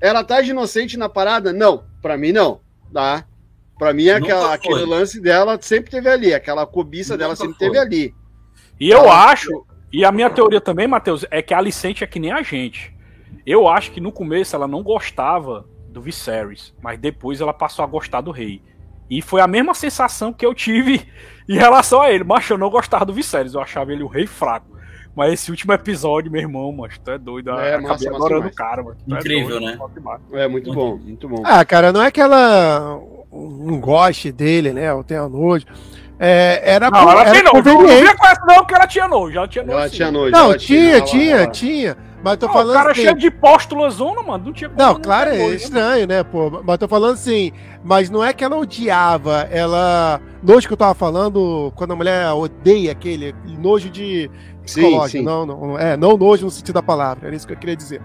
Ela 0.00 0.22
tá 0.22 0.42
de 0.42 0.50
inocente 0.50 0.96
na 0.96 1.08
parada? 1.08 1.52
Não, 1.52 1.84
pra 2.02 2.18
mim 2.18 2.32
não, 2.32 2.60
tá? 2.92 3.24
Pra 3.78 3.92
mim, 3.94 4.08
aquela, 4.10 4.52
aquele 4.54 4.84
lance 4.84 5.20
dela 5.20 5.58
sempre 5.60 5.90
teve 5.90 6.08
ali, 6.08 6.34
aquela 6.34 6.66
cobiça 6.66 7.14
Nunca 7.14 7.24
dela 7.24 7.36
sempre 7.36 7.56
foi. 7.56 7.66
teve 7.68 7.78
ali. 7.78 8.14
E 8.78 8.90
eu 8.90 8.98
ela... 8.98 9.30
acho, 9.30 9.64
e 9.92 10.04
a 10.04 10.12
minha 10.12 10.28
teoria 10.28 10.60
também, 10.60 10.86
Matheus, 10.86 11.24
é 11.30 11.40
que 11.40 11.54
a 11.54 11.58
Alicente 11.58 12.04
é 12.04 12.06
que 12.06 12.20
nem 12.20 12.32
a 12.32 12.42
gente. 12.42 12.94
Eu 13.46 13.66
acho 13.66 13.92
que 13.92 14.00
no 14.00 14.12
começo 14.12 14.54
ela 14.54 14.68
não 14.68 14.82
gostava 14.82 15.66
do 15.98 16.02
Viserys, 16.02 16.72
mas 16.80 16.98
depois 16.98 17.40
ela 17.40 17.52
passou 17.52 17.84
a 17.84 17.88
gostar 17.88 18.20
do 18.20 18.30
rei. 18.30 18.62
E 19.10 19.20
foi 19.20 19.40
a 19.40 19.46
mesma 19.46 19.74
sensação 19.74 20.32
que 20.32 20.46
eu 20.46 20.54
tive 20.54 21.06
em 21.48 21.56
relação 21.56 22.00
a 22.00 22.10
ele. 22.10 22.24
Mas 22.24 22.48
eu 22.48 22.56
não 22.56 22.70
gostava 22.70 23.04
do 23.04 23.12
Viserys, 23.12 23.54
eu 23.54 23.60
achava 23.60 23.92
ele 23.92 24.02
o 24.02 24.06
rei 24.06 24.26
fraco. 24.26 24.78
Mas 25.16 25.32
esse 25.32 25.50
último 25.50 25.72
episódio, 25.72 26.30
meu 26.30 26.40
irmão, 26.40 26.70
mas 26.70 26.96
tu 26.98 27.10
é 27.10 27.18
doido. 27.18 27.50
É, 27.50 27.74
acabei 27.74 27.88
massa, 27.88 28.10
adorando 28.10 28.46
o 28.46 28.54
cara, 28.54 28.84
mano. 28.84 28.96
É 29.10 29.14
Incrível, 29.14 29.56
é 29.56 29.60
doido, 29.60 30.00
né? 30.00 30.18
É, 30.44 30.46
muito 30.46 30.72
bom, 30.72 30.96
muito 30.96 31.28
bom. 31.28 31.42
Ah, 31.44 31.64
cara, 31.64 31.92
não 31.92 32.00
é 32.02 32.10
que 32.10 32.20
ela 32.20 33.00
não 33.32 33.80
goste 33.80 34.30
dele, 34.30 34.72
né? 34.72 34.92
Ou 34.94 35.02
tenha 35.02 35.28
nojo. 35.28 35.66
É, 36.20 36.60
era 36.64 36.88
não, 36.88 37.10
ela 37.10 37.22
era 37.22 37.32
tem 37.32 37.42
nojo. 37.42 37.62
Não, 37.64 38.04
não 38.04 38.16
com 38.16 38.26
essa 38.26 38.44
não, 38.46 38.64
que 38.64 38.74
ela 38.74 38.86
tinha 38.86 39.08
nojo. 39.08 39.36
Ela 39.36 39.48
tinha 39.48 39.64
nojo. 39.64 39.78
Ela 39.78 39.90
tinha 39.90 40.10
nojo. 40.12 40.30
Não, 40.30 40.56
tinha, 40.56 41.00
tinha, 41.00 41.46
tinha. 41.48 41.96
Mas 42.22 42.36
tô 42.36 42.48
falando. 42.48 42.70
O 42.70 42.74
cara 42.74 42.92
assim, 42.92 43.02
cheio 43.02 43.14
de 43.14 43.30
póstula 43.30 43.88
zona, 43.90 44.22
mano. 44.22 44.46
Não 44.46 44.52
tinha 44.52 44.70
Não, 44.76 45.00
claro, 45.00 45.30
é 45.30 45.54
estranho, 45.54 46.06
né, 46.06 46.22
pô? 46.22 46.62
Mas 46.64 46.78
tô 46.78 46.88
falando 46.88 47.14
assim. 47.14 47.52
Mas 47.84 48.10
não 48.10 48.24
é 48.24 48.32
que 48.32 48.42
ela 48.42 48.56
odiava, 48.56 49.48
ela. 49.50 50.20
Nojo 50.42 50.66
que 50.66 50.72
eu 50.72 50.76
tava 50.76 50.94
falando, 50.94 51.72
quando 51.76 51.92
a 51.92 51.96
mulher 51.96 52.30
odeia 52.32 52.92
aquele 52.92 53.34
nojo 53.46 53.88
de. 53.88 54.30
Sim, 54.66 55.08
sim. 55.08 55.22
Não, 55.22 55.46
não, 55.46 55.78
é, 55.78 55.96
não 55.96 56.16
nojo 56.16 56.44
no 56.44 56.50
sentido 56.50 56.74
da 56.74 56.82
palavra, 56.82 57.28
era 57.28 57.36
isso 57.36 57.46
que 57.46 57.52
eu 57.54 57.56
queria 57.56 57.76
dizer. 57.76 58.02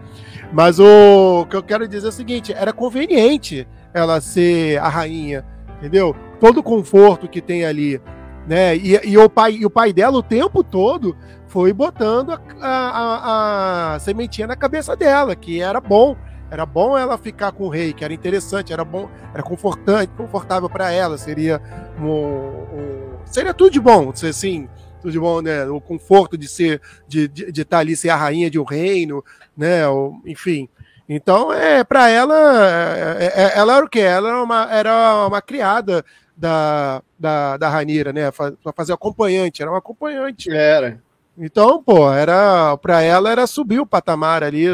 Mas 0.53 0.79
o, 0.79 1.41
o 1.41 1.45
que 1.45 1.55
eu 1.55 1.63
quero 1.63 1.87
dizer 1.87 2.05
é 2.05 2.09
o 2.09 2.13
seguinte: 2.13 2.53
era 2.53 2.71
conveniente 2.71 3.67
ela 3.93 4.21
ser 4.21 4.77
a 4.79 4.87
rainha, 4.87 5.45
entendeu? 5.77 6.15
Todo 6.39 6.59
o 6.59 6.63
conforto 6.63 7.27
que 7.27 7.41
tem 7.41 7.65
ali 7.65 7.99
né? 8.47 8.75
E, 8.75 8.99
e, 9.03 9.17
o 9.17 9.29
pai, 9.29 9.53
e 9.53 9.65
o 9.65 9.69
pai 9.69 9.93
dela 9.93 10.17
o 10.17 10.23
tempo 10.23 10.63
todo 10.63 11.15
foi 11.53 11.71
botando 11.71 12.31
a, 12.59 12.67
a, 12.67 13.93
a, 13.93 13.99
sementinha 13.99 14.47
na 14.47 14.55
cabeça 14.55 14.95
dela, 14.95 15.35
que 15.35 15.61
era 15.61 15.79
bom. 15.79 16.17
Era 16.49 16.65
bom 16.65 16.97
ela 16.97 17.15
ficar 17.15 17.51
com 17.51 17.65
o 17.65 17.69
rei, 17.69 17.93
que 17.93 18.03
era 18.03 18.11
interessante, 18.11 18.73
era 18.73 18.83
bom, 18.83 19.07
era 19.31 19.43
confortante, 19.43 20.11
confortável 20.17 20.67
para 20.67 20.91
ela, 20.91 21.15
seria 21.15 21.61
um, 21.99 22.07
um, 22.07 23.17
seria 23.25 23.53
tudo 23.53 23.69
de 23.69 23.79
bom, 23.79 24.09
assim, 24.09 24.67
tudo 24.99 25.11
de 25.11 25.19
bom, 25.19 25.41
né? 25.41 25.65
O 25.65 25.79
conforto 25.79 26.35
de 26.35 26.47
ser, 26.47 26.81
de, 27.07 27.27
de, 27.27 27.51
de 27.51 27.61
estar 27.61 27.79
ali 27.79 27.95
ser 27.95 28.09
a 28.09 28.15
rainha 28.15 28.49
de 28.49 28.59
um 28.59 28.63
reino, 28.63 29.23
né? 29.55 29.87
Ou, 29.87 30.19
enfim. 30.25 30.67
Então, 31.07 31.53
é, 31.53 31.83
para 31.83 32.09
ela, 32.09 33.17
é, 33.19 33.25
é, 33.25 33.59
ela 33.59 33.77
era 33.77 33.85
o 33.85 33.89
quê? 33.89 33.99
Ela 33.99 34.29
era 34.29 34.43
uma, 34.43 34.73
era 34.73 35.27
uma 35.27 35.41
criada 35.41 36.03
da, 36.35 37.03
da, 37.19 37.57
da 37.57 37.69
Ranira, 37.69 38.11
né? 38.11 38.31
Para 38.31 38.73
fazer 38.75 38.93
acompanhante, 38.93 39.61
era 39.61 39.69
uma 39.69 39.77
acompanhante. 39.77 40.51
Era. 40.51 40.99
Então, 41.37 41.81
pô, 41.81 42.11
era 42.11 42.77
para 42.77 43.01
ela 43.01 43.31
era 43.31 43.47
subir 43.47 43.79
o 43.79 43.85
patamar 43.85 44.43
ali, 44.43 44.65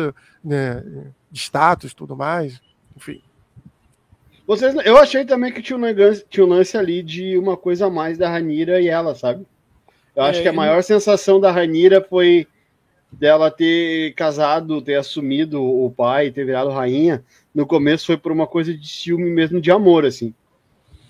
né, 0.43 0.83
de 1.31 1.39
status, 1.39 1.93
tudo 1.93 2.15
mais, 2.15 2.61
enfim. 2.95 3.21
Vocês, 4.45 4.75
eu 4.83 4.97
achei 4.97 5.23
também 5.25 5.53
que 5.53 5.61
tinha 5.61 5.77
um, 5.77 5.81
lance, 5.81 6.25
tinha 6.29 6.45
um 6.45 6.49
lance 6.49 6.75
ali 6.77 7.03
de 7.03 7.37
uma 7.37 7.55
coisa 7.55 7.85
a 7.85 7.89
mais 7.89 8.17
da 8.17 8.29
Ranira 8.29 8.81
e 8.81 8.87
ela, 8.87 9.13
sabe? 9.13 9.45
Eu 10.15 10.23
é, 10.23 10.29
acho 10.29 10.41
que 10.41 10.47
a 10.47 10.53
maior 10.53 10.81
sensação 10.83 11.39
da 11.39 11.51
Ranira 11.51 12.01
foi 12.01 12.47
dela 13.11 13.49
ter 13.49 14.13
casado, 14.15 14.81
ter 14.81 14.95
assumido 14.95 15.63
o 15.63 15.91
pai, 15.91 16.31
ter 16.31 16.45
virado 16.45 16.71
rainha. 16.71 17.23
No 17.53 17.65
começo 17.65 18.07
foi 18.07 18.17
por 18.17 18.31
uma 18.31 18.47
coisa 18.47 18.73
de 18.73 18.87
ciúme 18.87 19.29
mesmo, 19.29 19.61
de 19.61 19.71
amor, 19.71 20.05
assim 20.05 20.33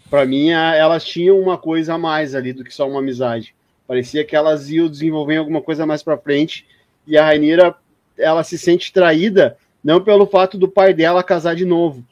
para 0.09 0.25
mim, 0.25 0.49
elas 0.49 1.05
tinham 1.05 1.39
uma 1.39 1.57
coisa 1.57 1.93
a 1.93 1.97
mais 1.97 2.33
ali 2.33 2.51
do 2.51 2.63
que 2.63 2.73
só 2.73 2.89
uma 2.89 2.99
amizade. 2.99 3.55
Parecia 3.89 4.23
que 4.23 4.35
elas 4.35 4.69
iam 4.69 4.87
desenvolver 4.87 5.37
alguma 5.37 5.63
coisa 5.63 5.83
mais 5.83 6.03
para 6.03 6.15
frente. 6.15 6.63
E 7.07 7.17
a 7.17 7.25
Rainira, 7.25 7.75
ela 8.15 8.43
se 8.43 8.55
sente 8.55 8.93
traída, 8.93 9.57
não 9.83 9.99
pelo 9.99 10.27
fato 10.27 10.59
do 10.59 10.67
pai 10.67 10.93
dela 10.93 11.23
casar 11.23 11.55
de 11.55 11.65
novo, 11.65 12.05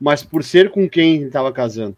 mas 0.00 0.22
por 0.22 0.44
ser 0.44 0.70
com 0.70 0.88
quem 0.88 1.24
estava 1.24 1.52
casando. 1.52 1.96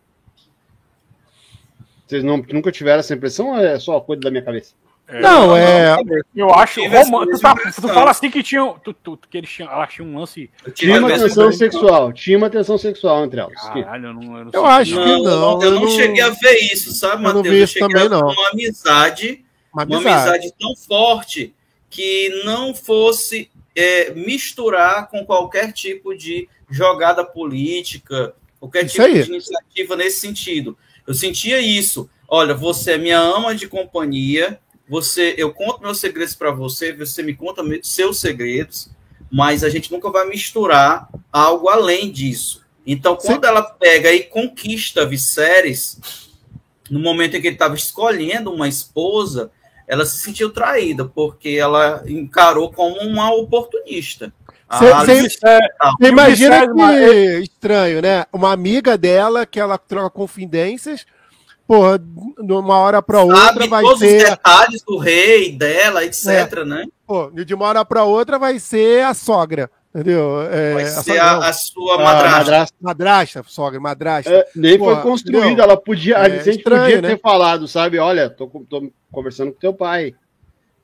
Vocês 2.07 2.25
não, 2.25 2.39
nunca 2.51 2.73
tiveram 2.73 3.01
essa 3.01 3.13
impressão 3.13 3.51
ou 3.51 3.59
é 3.59 3.79
só 3.79 4.01
coisa 4.01 4.23
da 4.23 4.31
minha 4.31 4.43
cabeça? 4.43 4.73
É, 5.09 5.21
não, 5.21 5.57
é. 5.57 5.97
Eu 6.35 6.53
acho. 6.53 6.81
Tu, 6.81 7.41
tá, 7.41 7.55
tu, 7.55 7.89
fala 7.89 8.11
assim 8.11 8.29
que 8.29 8.43
tinha. 8.43 8.75
Tu, 8.83 8.93
tu, 8.93 9.19
que 9.31 9.39
eles 9.39 9.49
tinham, 9.49 9.71
elas 9.71 9.93
tinham 9.93 10.09
um 10.09 10.19
lance. 10.19 10.51
Tinha 10.75 10.99
uma 10.99 11.09
tensão 11.09 11.53
sexual. 11.53 12.13
Tinha 12.13 12.37
uma 12.37 12.51
tensão 12.51 12.77
sexual 12.77 13.25
entre 13.25 13.39
elas. 13.39 13.55
Caralho, 13.55 14.07
eu 14.07 14.15
não, 14.15 14.39
eu 14.39 14.45
não 14.47 14.51
eu 14.53 14.67
acho 14.67 14.91
que 14.91 15.23
não. 15.23 15.63
Eu, 15.63 15.71
não, 15.73 15.89
cheguei 15.89 16.23
a 16.23 16.31
ver 16.31 16.57
isso, 16.73 16.91
sabe, 16.91 17.23
Matheus? 17.23 17.47
Eu, 17.47 17.53
não 17.53 17.59
vi 17.59 17.63
isso 17.63 17.79
eu 17.79 17.89
também, 17.89 18.09
não. 18.09 18.29
Uma 18.29 18.51
amizade, 18.51 19.45
uma 19.73 19.83
amizade. 19.85 20.07
Uma 20.07 20.17
amizade 20.17 20.53
tão 20.59 20.75
forte 20.75 21.55
que 21.89 22.43
não 22.45 22.75
fosse 22.75 23.49
é, 23.77 24.13
misturar 24.13 25.09
com 25.09 25.25
qualquer 25.25 25.71
tipo 25.71 26.17
de 26.17 26.49
jogada 26.69 27.25
política, 27.25 28.35
qualquer 28.59 28.87
isso 28.87 28.95
tipo 28.95 29.07
aí. 29.07 29.23
de 29.23 29.31
iniciativa 29.31 29.95
nesse 29.95 30.19
sentido. 30.19 30.77
Eu 31.07 31.15
sentia 31.15 31.61
isso. 31.61 32.11
Olha, 32.29 32.55
você 32.55 32.93
é 32.93 32.99
minha 32.99 33.21
ama 33.21 33.55
de 33.55 33.69
companhia 33.69 34.59
você, 34.89 35.35
eu 35.37 35.53
conto 35.53 35.83
meus 35.83 35.99
segredos 35.99 36.35
para 36.35 36.51
você, 36.51 36.93
você 36.93 37.23
me 37.23 37.35
conta 37.35 37.63
seus 37.83 38.19
segredos, 38.19 38.89
mas 39.31 39.65
a 39.65 39.69
gente 39.69 39.91
nunca 39.91 40.11
vai 40.11 40.27
misturar 40.29 41.09
algo 41.33 41.69
além 41.69 42.11
disso. 42.11 42.65
Então, 42.87 43.17
quando 43.17 43.45
Sim. 43.45 43.51
ela 43.51 43.63
pega 43.63 44.13
e 44.13 44.23
conquista 44.23 45.05
Viserys, 45.05 45.99
no 46.89 47.01
momento 47.01 47.37
em 47.37 47.41
que 47.41 47.49
ele 47.49 47.57
estava 47.57 47.75
escolhendo 47.75 48.53
uma 48.53 48.69
esposa, 48.69 49.51
ela 49.89 50.07
se 50.07 50.19
sentiu 50.19 50.51
traída, 50.51 51.05
porque 51.05 51.51
ela 51.51 52.05
encarou 52.07 52.73
como 52.73 52.97
uma 53.01 53.35
oportunista. 53.35 54.33
Você 54.69 56.09
imagina 56.09 56.67
que 56.67 57.43
estranho, 57.43 58.03
né? 58.03 58.27
Uma 58.33 58.53
amiga 58.53 58.99
dela 58.99 59.47
que 59.47 59.61
ela 59.61 59.79
troca 59.79 60.11
confidências 60.11 61.07
porra, 61.67 61.99
de 61.99 62.53
uma 62.53 62.79
hora 62.79 63.03
para 63.03 63.23
outra 63.23 63.67
vai 63.67 63.83
todos 63.83 63.99
ser. 63.99 64.17
Os 64.17 64.31
detalhes 64.31 64.83
do 64.83 64.99
rei, 64.99 65.53
dela, 65.53 66.05
etc, 66.05 66.27
é. 66.29 66.65
né? 66.65 66.87
Pô, 67.07 67.31
de 67.31 67.55
uma 67.55 67.67
hora 67.67 67.85
para 67.85 68.05
outra 68.05 68.39
vai 68.39 68.59
ser 68.59 69.05
a 69.05 69.15
sogra. 69.15 69.71
Entendeu? 69.95 70.43
É, 70.43 70.75
vai 70.75 70.85
ser 70.85 71.19
a, 71.19 71.39
a, 71.39 71.53
sua 71.55 71.97
madrasta. 71.97 72.39
madrasta. 72.39 72.77
Madrasta, 72.79 73.45
sogra, 73.47 73.81
madrasta. 73.81 74.31
É, 74.31 74.47
nem 74.55 74.77
Porra, 74.77 74.97
foi 74.97 75.03
construída, 75.03 75.63
ela 75.63 75.75
podia, 75.75 76.19
a 76.19 76.29
gente 76.29 76.61
é 76.61 76.63
podia 76.63 77.01
né? 77.01 77.09
ter 77.09 77.21
falado, 77.21 77.67
sabe? 77.67 77.99
Olha, 77.99 78.29
tô, 78.29 78.47
tô 78.69 78.93
conversando 79.11 79.53
com 79.53 79.59
teu 79.59 79.73
pai. 79.73 80.15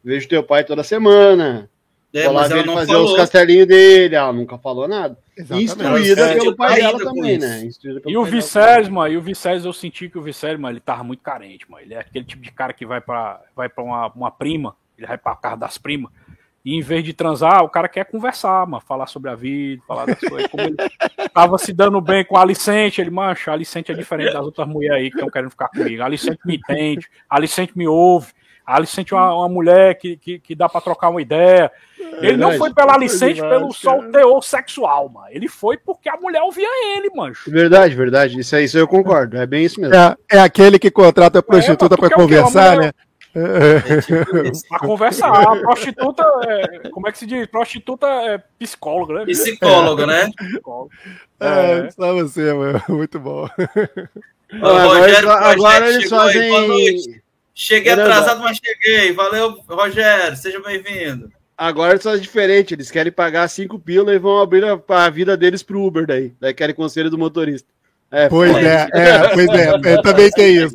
Vejo 0.03 0.27
teu 0.29 0.42
pai 0.42 0.64
toda 0.64 0.83
semana. 0.83 1.68
É, 2.14 2.25
Vou 2.25 2.35
lá 2.35 2.46
ver 2.46 2.59
ele 2.59 2.72
fazer 2.72 2.92
falou. 2.92 3.11
os 3.11 3.16
castelinhos 3.16 3.66
dele. 3.66 4.14
Ela 4.14 4.33
nunca 4.33 4.59
falou 4.59 4.87
nada. 4.87 5.16
Exatamente. 5.37 5.64
Instruída 5.64 6.27
é, 6.27 6.35
pelo 6.35 6.57
pai 6.57 6.77
dela 6.77 6.98
também, 6.98 7.38
né? 7.38 7.68
E 8.07 8.16
o 8.16 8.25
Viserys, 8.25 8.88
mano, 8.88 9.14
e 9.14 9.16
o 9.16 9.22
Viserys, 9.22 9.64
eu 9.64 9.72
senti 9.72 10.11
que 10.11 10.18
o 10.18 10.22
Viserys, 10.22 10.61
mano, 10.61 10.75
ele 10.75 10.81
tava 10.81 11.03
muito 11.03 11.22
carente, 11.22 11.70
mano. 11.70 11.83
Ele 11.85 11.94
é 11.94 12.01
aquele 12.01 12.25
tipo 12.25 12.42
de 12.42 12.53
cara 12.53 12.72
que 12.75 12.85
vai 12.85 13.01
pra, 13.01 13.40
vai 13.57 13.68
pra 13.68 13.83
uma, 13.83 14.09
uma 14.09 14.31
prima, 14.31 14.77
ele 14.98 15.07
vai 15.07 15.16
pra 15.16 15.35
casa 15.35 15.57
das 15.57 15.79
primas. 15.79 16.12
E 16.64 16.77
em 16.77 16.81
vez 16.81 17.03
de 17.03 17.12
transar, 17.12 17.64
o 17.64 17.68
cara 17.68 17.88
quer 17.88 18.05
conversar, 18.05 18.66
mano, 18.66 18.83
falar 18.87 19.09
sobre 19.09 19.31
a 19.31 19.35
vida, 19.35 19.83
falar 19.88 20.07
das 20.07 20.20
coisas. 20.20 20.48
Como 20.48 20.62
ele 20.62 20.77
tava 21.35 21.59
se 21.59 21.72
dando 21.72 22.01
bem 22.01 22.25
com 22.25 22.37
a 22.37 22.42
Alicente, 22.42 23.01
ele, 23.01 23.11
mancha, 23.11 23.51
a 23.51 23.55
Alicente 23.55 23.90
é 23.90 23.94
diferente 23.94 24.33
das 24.33 24.44
outras 24.44 24.68
mulheres 24.68 24.98
aí 24.98 25.11
que 25.11 25.16
estão 25.16 25.31
querendo 25.31 25.51
ficar 25.51 25.68
comigo. 25.68 26.03
A 26.03 26.07
Alicente 26.07 26.38
me 26.44 26.57
entende, 26.57 27.09
a 27.29 27.37
Alicente 27.37 27.77
me 27.77 27.88
ouve. 27.88 28.33
A 28.66 28.77
Alicente 28.77 29.12
é 29.12 29.16
uma, 29.16 29.35
uma 29.35 29.48
mulher 29.48 29.96
que, 29.98 30.16
que, 30.16 30.38
que 30.38 30.55
dá 30.55 30.68
para 30.68 30.81
trocar 30.81 31.09
uma 31.09 31.20
ideia. 31.20 31.70
É 32.20 32.27
ele 32.27 32.37
não 32.37 32.53
foi 32.53 32.72
pela 32.72 32.94
Alicente 32.94 33.40
pelo 33.40 33.72
só 33.72 33.98
o 33.98 34.11
teor 34.11 34.42
sexual, 34.42 35.09
mano. 35.09 35.27
Ele 35.31 35.48
foi 35.48 35.77
porque 35.77 36.09
a 36.09 36.16
mulher 36.16 36.42
ouvia 36.42 36.68
ele, 36.96 37.11
mano. 37.14 37.35
Verdade, 37.46 37.94
verdade. 37.94 38.38
Isso 38.38 38.55
aí 38.55 38.64
isso 38.64 38.79
eu 38.79 38.87
concordo. 38.87 39.37
É 39.37 39.46
bem 39.46 39.64
isso 39.64 39.81
mesmo. 39.81 39.94
É, 39.94 40.16
é 40.31 40.40
aquele 40.40 40.79
que 40.79 40.90
contrata 40.90 41.40
a 41.40 41.42
prostituta 41.42 41.94
é, 41.94 41.98
para 41.98 42.11
conversar, 42.11 42.77
né? 42.77 42.92
É, 43.35 44.01
tipo 44.03 44.68
pra 44.68 44.79
conversar. 44.79 45.33
A 45.33 45.57
prostituta, 45.57 46.22
é, 46.46 46.88
como 46.90 47.09
é 47.09 47.12
que 47.12 47.18
se 47.18 47.27
diz? 47.27 47.46
Prostituta 47.46 48.07
é 48.07 48.38
psicóloga, 48.59 49.14
né? 49.14 49.25
Psicóloga, 49.25 50.07
né? 50.07 50.31
É, 51.40 51.87
é. 51.87 51.90
só 51.90 52.12
você, 52.14 52.53
mano. 52.53 52.83
Muito 52.90 53.18
bom. 53.18 53.48
agora, 54.53 55.51
agora 55.51 55.88
eles 55.88 56.11
fazem. 56.11 57.22
Cheguei 57.55 57.93
atrasado, 57.93 58.41
mas 58.41 58.59
cheguei. 58.59 59.12
Valeu, 59.12 59.61
Rogério. 59.69 60.37
Seja 60.37 60.61
bem-vindo. 60.61 61.31
Agora 61.57 62.01
só 62.01 62.15
é 62.15 62.19
diferente. 62.19 62.75
Eles 62.75 62.91
querem 62.91 63.12
pagar 63.12 63.49
cinco 63.49 63.79
pila 63.79 64.15
e 64.15 64.19
vão 64.19 64.41
abrir 64.41 64.65
a, 64.65 64.81
a 64.88 65.11
vida 65.11 65.37
deles 65.37 65.62
pro 65.62 65.83
Uber 65.83 66.07
daí. 66.07 66.33
Daí 66.41 66.55
querem 66.55 66.75
conselho 66.75 67.11
do 67.11 67.19
motorista. 67.19 67.69
É, 68.11 68.29
pois 68.29 68.55
é, 68.55 68.88
é, 68.93 69.29
pois 69.29 69.49
é, 69.49 69.95
é, 69.95 70.03
também 70.03 70.31
tem 70.31 70.57
isso. 70.57 70.75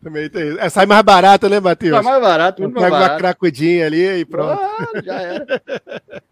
Também 0.00 0.30
tem 0.30 0.50
isso. 0.50 0.60
É, 0.60 0.68
sai 0.68 0.86
mais 0.86 1.02
barato, 1.02 1.48
né, 1.48 1.58
Matheus? 1.58 1.94
Sai 1.96 2.04
mais 2.04 2.22
barato, 2.22 2.62
muito 2.62 2.80
mais 2.80 2.88
barato. 2.88 3.12
uma 3.12 3.18
cracudinha 3.18 3.86
ali 3.86 4.20
e 4.20 4.24
pronto. 4.24 4.62
Ah, 4.62 5.02
já 5.04 5.20
era. 5.20 5.62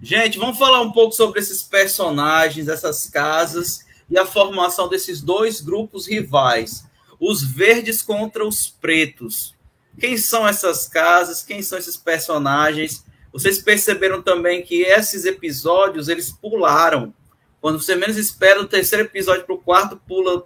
Gente, 0.00 0.38
vamos 0.38 0.58
falar 0.58 0.80
um 0.80 0.92
pouco 0.92 1.12
sobre 1.12 1.40
esses 1.40 1.62
personagens, 1.62 2.68
essas 2.68 3.08
casas 3.10 3.84
e 4.08 4.18
a 4.18 4.24
formação 4.24 4.88
desses 4.88 5.20
dois 5.20 5.60
grupos 5.60 6.06
rivais. 6.06 6.86
Os 7.18 7.42
verdes 7.42 8.02
contra 8.02 8.46
os 8.46 8.68
pretos. 8.68 9.54
Quem 9.98 10.16
são 10.16 10.46
essas 10.46 10.88
casas? 10.88 11.42
Quem 11.42 11.62
são 11.62 11.78
esses 11.78 11.96
personagens? 11.96 13.04
Vocês 13.32 13.58
perceberam 13.58 14.22
também 14.22 14.62
que 14.62 14.82
esses 14.82 15.24
episódios 15.24 16.08
eles 16.08 16.30
pularam 16.30 17.14
quando 17.66 17.82
você 17.82 17.96
menos 17.96 18.16
espera, 18.16 18.60
do 18.60 18.68
terceiro 18.68 19.04
episódio 19.04 19.44
para 19.44 19.54
o 19.56 19.58
quarto, 19.58 20.00
pula 20.06 20.44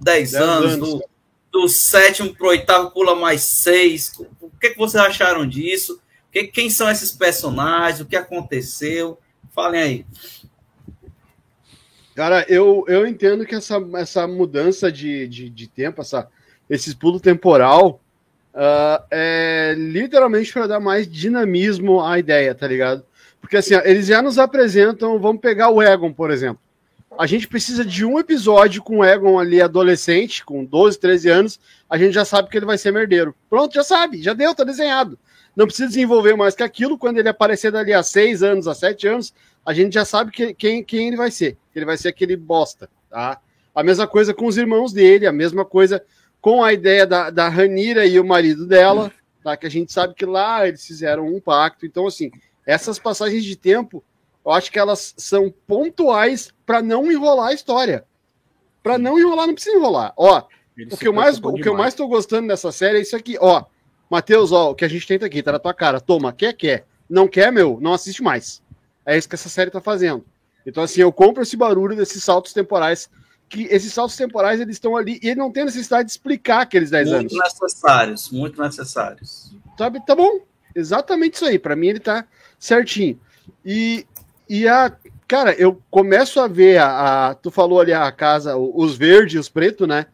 10 0.00 0.34
anos. 0.36 0.72
anos. 0.74 0.88
Do, 0.88 1.04
do 1.50 1.68
sétimo 1.68 2.32
para 2.32 2.46
o 2.46 2.50
oitavo, 2.50 2.92
pula 2.92 3.16
mais 3.16 3.42
6. 3.42 4.12
O 4.40 4.50
que, 4.60 4.70
que 4.70 4.78
vocês 4.78 5.02
acharam 5.02 5.44
disso? 5.44 6.00
Que, 6.30 6.44
quem 6.44 6.70
são 6.70 6.88
esses 6.88 7.10
personagens? 7.10 8.00
O 8.00 8.06
que 8.06 8.14
aconteceu? 8.14 9.18
Falem 9.52 9.80
aí. 9.82 10.06
Cara, 12.18 12.44
eu, 12.48 12.84
eu 12.88 13.06
entendo 13.06 13.46
que 13.46 13.54
essa, 13.54 13.80
essa 13.94 14.26
mudança 14.26 14.90
de, 14.90 15.28
de, 15.28 15.48
de 15.48 15.68
tempo, 15.68 16.00
essa, 16.00 16.26
esse 16.68 16.96
pulo 16.96 17.20
temporal, 17.20 18.00
uh, 18.52 19.04
é 19.08 19.76
literalmente 19.78 20.52
para 20.52 20.66
dar 20.66 20.80
mais 20.80 21.08
dinamismo 21.08 22.04
à 22.04 22.18
ideia, 22.18 22.52
tá 22.56 22.66
ligado? 22.66 23.04
Porque 23.40 23.56
assim, 23.56 23.76
eles 23.84 24.08
já 24.08 24.20
nos 24.20 24.36
apresentam, 24.36 25.20
vamos 25.20 25.40
pegar 25.40 25.70
o 25.70 25.80
Egon, 25.80 26.12
por 26.12 26.32
exemplo. 26.32 26.60
A 27.16 27.24
gente 27.24 27.46
precisa 27.46 27.84
de 27.84 28.04
um 28.04 28.18
episódio 28.18 28.82
com 28.82 28.98
o 28.98 29.04
Egon 29.04 29.38
ali 29.38 29.62
adolescente, 29.62 30.44
com 30.44 30.64
12, 30.64 30.98
13 30.98 31.28
anos, 31.28 31.60
a 31.88 31.96
gente 31.96 32.14
já 32.14 32.24
sabe 32.24 32.48
que 32.48 32.56
ele 32.56 32.66
vai 32.66 32.78
ser 32.78 32.90
merdeiro. 32.90 33.32
Pronto, 33.48 33.72
já 33.72 33.84
sabe, 33.84 34.20
já 34.20 34.32
deu, 34.32 34.52
tá 34.56 34.64
desenhado. 34.64 35.16
Não 35.54 35.66
precisa 35.66 35.86
desenvolver 35.86 36.36
mais 36.36 36.56
que 36.56 36.64
aquilo, 36.64 36.98
quando 36.98 37.18
ele 37.18 37.28
aparecer 37.28 37.70
dali 37.70 37.92
a 37.92 38.02
6 38.02 38.42
anos, 38.42 38.66
a 38.66 38.74
7 38.74 39.06
anos, 39.06 39.32
a 39.64 39.72
gente 39.72 39.94
já 39.94 40.04
sabe 40.04 40.30
que, 40.30 40.54
quem, 40.54 40.82
quem 40.82 41.08
ele 41.08 41.16
vai 41.16 41.30
ser. 41.30 41.56
Ele 41.74 41.84
vai 41.84 41.96
ser 41.96 42.08
aquele 42.08 42.36
bosta, 42.36 42.88
tá? 43.10 43.40
A 43.74 43.82
mesma 43.82 44.06
coisa 44.06 44.34
com 44.34 44.46
os 44.46 44.56
irmãos 44.56 44.92
dele, 44.92 45.26
a 45.26 45.32
mesma 45.32 45.64
coisa 45.64 46.02
com 46.40 46.62
a 46.64 46.72
ideia 46.72 47.06
da, 47.06 47.30
da 47.30 47.48
Ranira 47.48 48.06
e 48.06 48.18
o 48.18 48.24
marido 48.24 48.66
dela, 48.66 49.12
tá? 49.42 49.56
Que 49.56 49.66
a 49.66 49.70
gente 49.70 49.92
sabe 49.92 50.14
que 50.14 50.26
lá 50.26 50.66
eles 50.66 50.86
fizeram 50.86 51.26
um 51.26 51.40
pacto. 51.40 51.86
Então, 51.86 52.06
assim, 52.06 52.30
essas 52.66 52.98
passagens 52.98 53.44
de 53.44 53.56
tempo, 53.56 54.02
eu 54.44 54.52
acho 54.52 54.70
que 54.70 54.78
elas 54.78 55.14
são 55.16 55.52
pontuais 55.66 56.52
para 56.64 56.82
não 56.82 57.10
enrolar 57.10 57.48
a 57.48 57.54
história. 57.54 58.04
Para 58.82 58.98
não 58.98 59.18
enrolar, 59.18 59.46
não 59.46 59.54
precisa 59.54 59.76
enrolar. 59.76 60.12
Ó, 60.16 60.42
o 60.90 60.96
que, 60.96 61.08
eu 61.08 61.12
mais, 61.12 61.38
o 61.38 61.54
que 61.54 61.68
eu 61.68 61.76
mais 61.76 61.94
tô 61.94 62.06
gostando 62.06 62.48
dessa 62.48 62.70
série 62.70 62.98
é 62.98 63.02
isso 63.02 63.16
aqui, 63.16 63.36
ó. 63.40 63.64
Matheus, 64.08 64.52
ó, 64.52 64.70
o 64.70 64.74
que 64.74 64.84
a 64.84 64.88
gente 64.88 65.06
tenta 65.06 65.26
aqui, 65.26 65.42
tá 65.42 65.52
na 65.52 65.58
tua 65.58 65.74
cara. 65.74 66.00
Toma, 66.00 66.32
quer, 66.32 66.52
quer. 66.54 66.86
Não 67.08 67.28
quer, 67.28 67.52
meu, 67.52 67.78
não 67.80 67.92
assiste 67.92 68.22
mais. 68.22 68.62
É 69.08 69.16
isso 69.16 69.26
que 69.26 69.34
essa 69.34 69.48
série 69.48 69.70
tá 69.70 69.80
fazendo. 69.80 70.22
Então, 70.66 70.82
assim, 70.82 71.00
eu 71.00 71.10
compro 71.10 71.42
esse 71.42 71.56
barulho 71.56 71.96
desses 71.96 72.22
saltos 72.22 72.52
temporais, 72.52 73.08
que 73.48 73.62
esses 73.70 73.90
saltos 73.90 74.14
temporais, 74.14 74.60
eles 74.60 74.76
estão 74.76 74.98
ali, 74.98 75.18
e 75.22 75.28
ele 75.28 75.40
não 75.40 75.50
tem 75.50 75.64
necessidade 75.64 76.04
de 76.04 76.10
explicar 76.10 76.60
aqueles 76.60 76.90
10 76.90 77.08
muito 77.08 77.18
anos. 77.18 77.32
Muito 77.32 77.42
necessários, 77.42 78.30
muito 78.30 78.62
necessários. 78.62 79.56
Sabe, 79.78 80.04
tá 80.04 80.14
bom. 80.14 80.40
Exatamente 80.74 81.36
isso 81.36 81.46
aí. 81.46 81.58
Para 81.58 81.74
mim, 81.74 81.86
ele 81.86 82.00
tá 82.00 82.26
certinho. 82.58 83.18
E, 83.64 84.06
e 84.46 84.68
a. 84.68 84.94
Cara, 85.26 85.54
eu 85.54 85.82
começo 85.90 86.38
a 86.38 86.46
ver 86.46 86.76
a, 86.76 87.28
a 87.28 87.34
Tu 87.34 87.50
falou 87.50 87.80
ali 87.80 87.94
a 87.94 88.12
casa, 88.12 88.56
os 88.58 88.94
verdes 88.94 89.36
e 89.36 89.38
os 89.38 89.48
pretos, 89.48 89.88
né? 89.88 90.04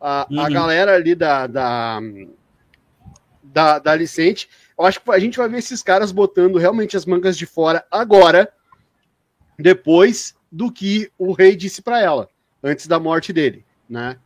A, 0.00 0.26
uhum. 0.28 0.40
a 0.40 0.50
galera 0.50 0.94
ali 0.96 1.14
da, 1.14 1.46
da, 1.46 2.00
da, 3.44 3.78
da 3.78 3.94
Licente. 3.94 4.48
Eu 4.80 4.86
acho 4.86 4.98
que 4.98 5.10
a 5.10 5.18
gente 5.18 5.36
vai 5.36 5.46
ver 5.46 5.58
esses 5.58 5.82
caras 5.82 6.10
botando 6.10 6.56
realmente 6.56 6.96
as 6.96 7.04
mangas 7.04 7.36
de 7.36 7.44
fora 7.44 7.84
agora, 7.90 8.50
depois 9.58 10.34
do 10.50 10.72
que 10.72 11.12
o 11.18 11.32
rei 11.32 11.54
disse 11.54 11.82
para 11.82 12.00
ela, 12.00 12.30
antes 12.64 12.86
da 12.86 12.98
morte 12.98 13.30
dele, 13.30 13.62
né? 13.86 14.16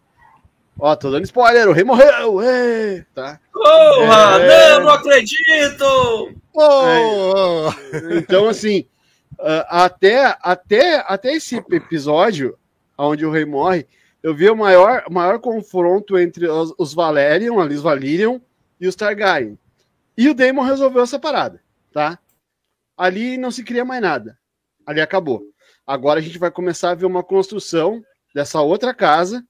Ó, 0.79 0.95
tô 0.95 1.11
dando 1.11 1.25
spoiler, 1.25 1.69
o 1.69 1.73
rei 1.73 1.83
morreu! 1.83 2.41
Ê, 2.41 3.05
tá? 3.13 3.41
Porra! 3.53 4.41
É... 4.41 4.75
Não, 4.75 4.85
não 4.85 4.91
acredito! 4.91 5.85
Oh! 6.53 7.69
É, 7.93 8.19
então, 8.19 8.49
assim, 8.49 8.87
uh, 9.33 9.67
até, 9.69 10.37
até, 10.41 11.05
até 11.09 11.33
esse 11.35 11.57
episódio, 11.57 12.57
onde 12.97 13.27
o 13.27 13.33
rei 13.33 13.45
morre, 13.45 13.89
eu 14.23 14.33
vi 14.33 14.49
o 14.49 14.57
maior, 14.57 15.03
maior 15.11 15.41
confronto 15.41 16.17
entre 16.17 16.47
os, 16.47 16.73
os 16.79 16.95
Valerian, 16.95 17.61
ali 17.61 17.75
os 17.75 17.83
Valyrian, 17.83 18.41
e 18.81 18.87
os 18.87 18.95
Targaryen. 18.95 19.59
E 20.17 20.29
o 20.29 20.35
Daemon 20.35 20.63
resolveu 20.63 21.03
essa 21.03 21.19
parada, 21.19 21.61
tá? 21.93 22.19
Ali 22.97 23.37
não 23.37 23.51
se 23.51 23.65
cria 23.65 23.85
mais 23.85 24.01
nada. 24.01 24.39
Ali 24.87 25.01
acabou. 25.01 25.43
Agora 25.87 26.21
a 26.21 26.23
gente 26.23 26.39
vai 26.39 26.51
começar 26.51 26.91
a 26.91 26.95
ver 26.95 27.07
uma 27.07 27.23
construção 27.23 28.03
dessa 28.35 28.61
outra 28.61 28.95
casa 28.95 29.45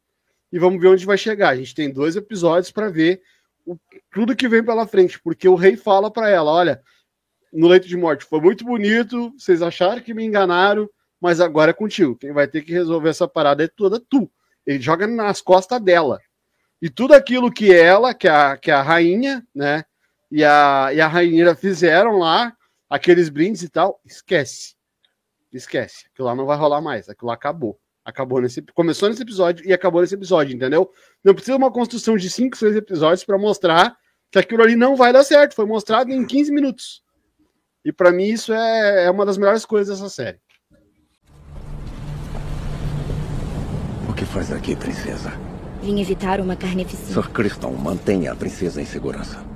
e 0.51 0.59
vamos 0.59 0.81
ver 0.81 0.89
onde 0.89 1.05
vai 1.05 1.19
chegar. 1.19 1.51
A 1.51 1.57
gente 1.57 1.75
tem 1.75 1.93
dois 1.93 2.17
episódios 2.17 2.71
para 2.71 2.89
ver 2.89 3.21
o, 3.67 3.77
tudo 4.13 4.37
que 4.37 4.49
vem 4.49 4.65
pela 4.65 4.87
frente, 4.87 5.21
porque 5.21 5.49
o 5.49 5.55
rei 5.55 5.77
fala 5.77 6.11
para 6.11 6.31
ela: 6.31 6.51
olha, 6.51 6.83
no 7.53 7.69
leito 7.69 7.87
de 7.87 7.97
morte 7.97 8.25
foi 8.25 8.41
muito 8.41 8.65
bonito, 8.65 9.33
vocês 9.39 9.63
acharam 9.63 10.01
que 10.01 10.15
me 10.15 10.25
enganaram, 10.25 10.89
mas 11.21 11.41
agora 11.41 11.71
é 11.71 11.75
contigo. 11.75 12.17
Quem 12.17 12.33
vai 12.33 12.49
ter 12.49 12.63
que 12.63 12.73
resolver 12.73 13.11
essa 13.11 13.29
parada 13.29 13.65
é 13.65 13.69
toda 13.69 14.01
tu. 14.01 14.31
Ele 14.67 14.81
joga 14.81 15.07
nas 15.07 15.41
costas 15.41 15.81
dela. 15.81 16.21
E 16.81 16.91
tudo 16.91 17.15
aquilo 17.15 17.53
que 17.53 17.73
ela, 17.73 18.13
que 18.13 18.29
a, 18.29 18.57
que 18.57 18.71
a 18.71 18.83
rainha, 18.83 19.47
né, 19.55 19.85
e 20.35 20.43
a, 20.43 20.91
e 20.93 21.01
a 21.01 21.07
rainha 21.07 21.55
fizeram 21.55 22.19
lá, 22.19 22.53
aqueles 22.91 23.29
brindes 23.29 23.63
e 23.63 23.69
tal, 23.69 24.01
esquece. 24.05 24.75
Esquece. 25.53 26.07
Aquilo 26.13 26.27
lá 26.27 26.35
não 26.35 26.45
vai 26.45 26.59
rolar 26.59 26.81
mais. 26.81 27.09
Aquilo 27.09 27.29
lá 27.29 27.35
acabou. 27.35 27.79
Acabou 28.05 28.41
nesse, 28.41 28.61
começou 28.75 29.09
nesse 29.09 29.23
episódio 29.23 29.65
e 29.65 29.73
acabou 29.73 30.01
nesse 30.01 30.17
episódio, 30.17 30.53
entendeu? 30.53 30.91
Não 31.23 31.35
precisa 31.35 31.57
uma 31.57 31.71
construção 31.71 32.17
de 32.17 32.29
5, 32.29 32.57
6 32.57 32.75
episódios 32.75 33.23
para 33.23 33.39
mostrar 33.39 33.97
que 34.29 34.37
aquilo 34.37 34.65
ali 34.65 34.75
não 34.75 34.97
vai 34.97 35.13
dar 35.13 35.23
certo. 35.23 35.55
Foi 35.55 35.67
mostrado 35.67 36.11
em 36.11 36.27
15 36.27 36.51
minutos. 36.51 37.05
E 37.85 37.93
para 37.93 38.11
mim 38.11 38.25
isso 38.25 38.53
é, 38.53 39.05
é 39.05 39.11
uma 39.13 39.25
das 39.25 39.39
melhores 39.39 39.65
coisas 39.65 40.01
dessa 40.01 40.11
série. 40.11 40.41
O 44.11 44.13
que 44.13 44.25
faz 44.25 44.51
aqui, 44.51 44.75
princesa? 44.75 45.31
Vim 45.81 46.01
evitar 46.01 46.41
uma 46.41 46.57
carneficina. 46.57 47.23
Sir 47.23 47.31
Criston, 47.31 47.71
mantenha 47.75 48.33
a 48.33 48.35
princesa 48.35 48.83
em 48.83 48.85
segurança. 48.85 49.54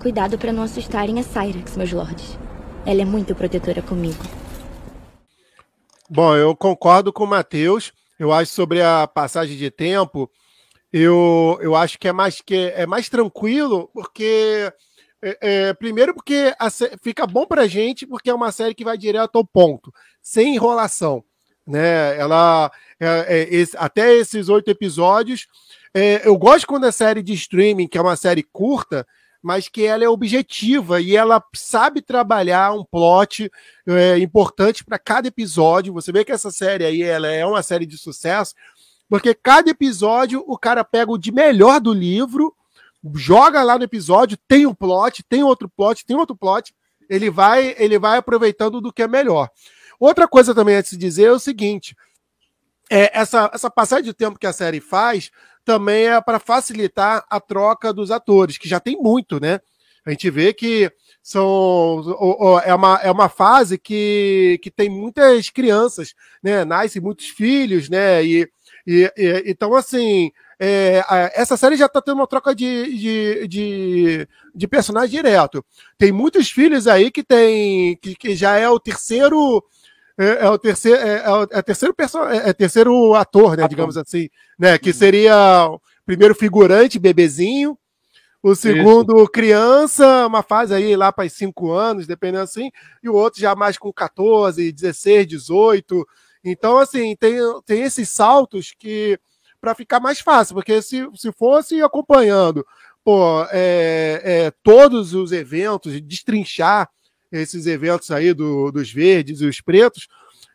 Cuidado 0.00 0.38
para 0.38 0.50
não 0.50 0.62
assustarem 0.62 1.20
a 1.20 1.22
Cyrax, 1.22 1.76
meus 1.76 1.92
lords. 1.92 2.38
Ela 2.86 3.02
é 3.02 3.04
muito 3.04 3.34
protetora 3.34 3.82
comigo. 3.82 4.22
Bom, 6.08 6.34
eu 6.34 6.56
concordo 6.56 7.12
com 7.12 7.24
o 7.24 7.26
Matheus. 7.26 7.92
Eu 8.18 8.32
acho 8.32 8.50
sobre 8.52 8.80
a 8.80 9.06
passagem 9.06 9.58
de 9.58 9.70
tempo, 9.70 10.30
eu, 10.92 11.58
eu 11.60 11.76
acho 11.76 11.98
que 11.98 12.08
é 12.08 12.12
mais 12.12 12.40
que 12.40 12.72
é 12.74 12.86
mais 12.86 13.08
tranquilo, 13.08 13.88
porque 13.94 14.72
é, 15.22 15.38
é, 15.40 15.74
primeiro 15.74 16.14
porque 16.14 16.54
a, 16.58 16.68
fica 17.02 17.26
bom 17.26 17.46
pra 17.46 17.66
gente, 17.66 18.06
porque 18.06 18.30
é 18.30 18.34
uma 18.34 18.50
série 18.50 18.74
que 18.74 18.84
vai 18.84 18.98
direto 18.98 19.36
ao 19.36 19.44
ponto, 19.44 19.92
sem 20.20 20.54
enrolação. 20.54 21.22
Né? 21.66 22.18
Ela 22.18 22.70
é, 22.98 23.26
é 23.28 23.54
esse, 23.54 23.76
até 23.76 24.14
esses 24.14 24.48
oito 24.48 24.70
episódios. 24.70 25.46
É, 25.94 26.26
eu 26.26 26.36
gosto 26.36 26.66
quando 26.66 26.86
é 26.86 26.92
série 26.92 27.22
de 27.22 27.34
streaming, 27.34 27.86
que 27.86 27.98
é 27.98 28.02
uma 28.02 28.16
série 28.16 28.42
curta, 28.42 29.06
mas 29.42 29.68
que 29.68 29.84
ela 29.84 30.04
é 30.04 30.08
objetiva 30.08 31.00
e 31.00 31.16
ela 31.16 31.42
sabe 31.54 32.02
trabalhar 32.02 32.72
um 32.72 32.84
plot 32.84 33.50
é, 33.86 34.18
importante 34.18 34.84
para 34.84 34.98
cada 34.98 35.28
episódio. 35.28 35.94
Você 35.94 36.12
vê 36.12 36.24
que 36.24 36.32
essa 36.32 36.50
série 36.50 36.84
aí 36.84 37.02
ela 37.02 37.28
é 37.28 37.44
uma 37.44 37.62
série 37.62 37.86
de 37.86 37.96
sucesso, 37.96 38.54
porque 39.08 39.34
cada 39.34 39.70
episódio 39.70 40.44
o 40.46 40.58
cara 40.58 40.84
pega 40.84 41.10
o 41.10 41.18
de 41.18 41.32
melhor 41.32 41.80
do 41.80 41.92
livro, 41.92 42.54
joga 43.14 43.62
lá 43.62 43.78
no 43.78 43.84
episódio, 43.84 44.38
tem 44.46 44.66
um 44.66 44.74
plot, 44.74 45.22
tem 45.22 45.42
outro 45.42 45.68
plot, 45.68 46.04
tem 46.04 46.16
outro 46.16 46.36
plot, 46.36 46.74
ele 47.08 47.30
vai 47.30 47.74
ele 47.78 47.98
vai 47.98 48.18
aproveitando 48.18 48.80
do 48.80 48.92
que 48.92 49.02
é 49.02 49.08
melhor. 49.08 49.48
Outra 49.98 50.28
coisa 50.28 50.54
também 50.54 50.76
a 50.76 50.82
se 50.82 50.96
dizer 50.96 51.24
é 51.24 51.32
o 51.32 51.38
seguinte: 51.38 51.96
é, 52.90 53.18
essa, 53.18 53.50
essa 53.54 53.70
passagem 53.70 54.04
de 54.04 54.12
tempo 54.12 54.38
que 54.38 54.46
a 54.46 54.52
série 54.52 54.80
faz 54.80 55.30
também 55.70 56.08
é 56.08 56.20
para 56.20 56.40
facilitar 56.40 57.24
a 57.30 57.38
troca 57.38 57.92
dos 57.92 58.10
atores, 58.10 58.58
que 58.58 58.68
já 58.68 58.80
tem 58.80 59.00
muito, 59.00 59.38
né? 59.38 59.60
A 60.04 60.10
gente 60.10 60.28
vê 60.28 60.52
que 60.52 60.90
são 61.22 62.02
é 62.64 62.74
uma, 62.74 62.96
é 62.96 63.08
uma 63.08 63.28
fase 63.28 63.78
que, 63.78 64.58
que 64.64 64.68
tem 64.68 64.88
muitas 64.88 65.48
crianças, 65.48 66.12
né? 66.42 66.64
Nascem 66.64 67.00
muitos 67.00 67.28
filhos, 67.28 67.88
né? 67.88 68.24
E, 68.24 68.50
e, 68.84 69.12
e 69.16 69.44
então, 69.46 69.76
assim, 69.76 70.32
é, 70.58 71.04
essa 71.36 71.56
série 71.56 71.76
já 71.76 71.88
tá 71.88 72.02
tendo 72.02 72.16
uma 72.16 72.26
troca 72.26 72.52
de, 72.52 72.98
de, 72.98 73.46
de, 73.46 74.28
de, 74.52 74.66
personagem 74.66 75.22
direto. 75.22 75.64
Tem 75.96 76.10
muitos 76.10 76.50
filhos 76.50 76.88
aí 76.88 77.12
que 77.12 77.22
tem. 77.22 77.96
que, 77.98 78.16
que 78.16 78.34
já 78.34 78.56
é 78.56 78.68
o 78.68 78.80
terceiro. 78.80 79.62
É, 80.20 80.44
é 80.44 80.50
o 80.50 80.58
terceiro, 80.58 81.00
é, 81.00 81.16
é, 81.16 81.58
é 81.58 81.62
terceiro, 81.62 81.94
perso 81.94 82.18
é, 82.24 82.50
é 82.50 82.52
terceiro 82.52 83.14
ator, 83.14 83.56
né, 83.56 83.62
ator. 83.62 83.68
digamos 83.70 83.96
assim, 83.96 84.28
né, 84.58 84.76
que 84.76 84.92
seria 84.92 85.66
o 85.66 85.80
primeiro 86.04 86.34
figurante, 86.34 86.98
bebezinho, 86.98 87.78
o 88.42 88.54
segundo, 88.54 89.16
Isso. 89.16 89.30
criança, 89.30 90.26
uma 90.26 90.42
fase 90.42 90.74
aí 90.74 90.94
lá 90.94 91.10
para 91.10 91.26
os 91.26 91.32
5 91.32 91.72
anos, 91.72 92.06
dependendo 92.06 92.44
assim, 92.44 92.70
e 93.02 93.08
o 93.08 93.14
outro 93.14 93.40
já 93.40 93.54
mais 93.54 93.78
com 93.78 93.90
14, 93.90 94.70
16, 94.70 95.26
18. 95.26 96.06
Então, 96.44 96.76
assim, 96.76 97.16
tem, 97.16 97.38
tem 97.64 97.82
esses 97.82 98.10
saltos 98.10 98.74
que 98.78 99.18
para 99.58 99.74
ficar 99.74 100.00
mais 100.00 100.20
fácil, 100.20 100.54
porque 100.54 100.82
se, 100.82 101.06
se 101.14 101.32
fosse 101.32 101.82
acompanhando 101.82 102.64
pô, 103.02 103.42
é, 103.50 104.20
é, 104.22 104.52
todos 104.62 105.14
os 105.14 105.32
eventos, 105.32 105.98
destrinchar 106.02 106.88
esses 107.30 107.66
eventos 107.66 108.10
aí 108.10 108.32
do, 108.32 108.70
dos 108.70 108.92
verdes 108.92 109.40
e 109.40 109.46
os 109.46 109.60
pretos, 109.60 110.08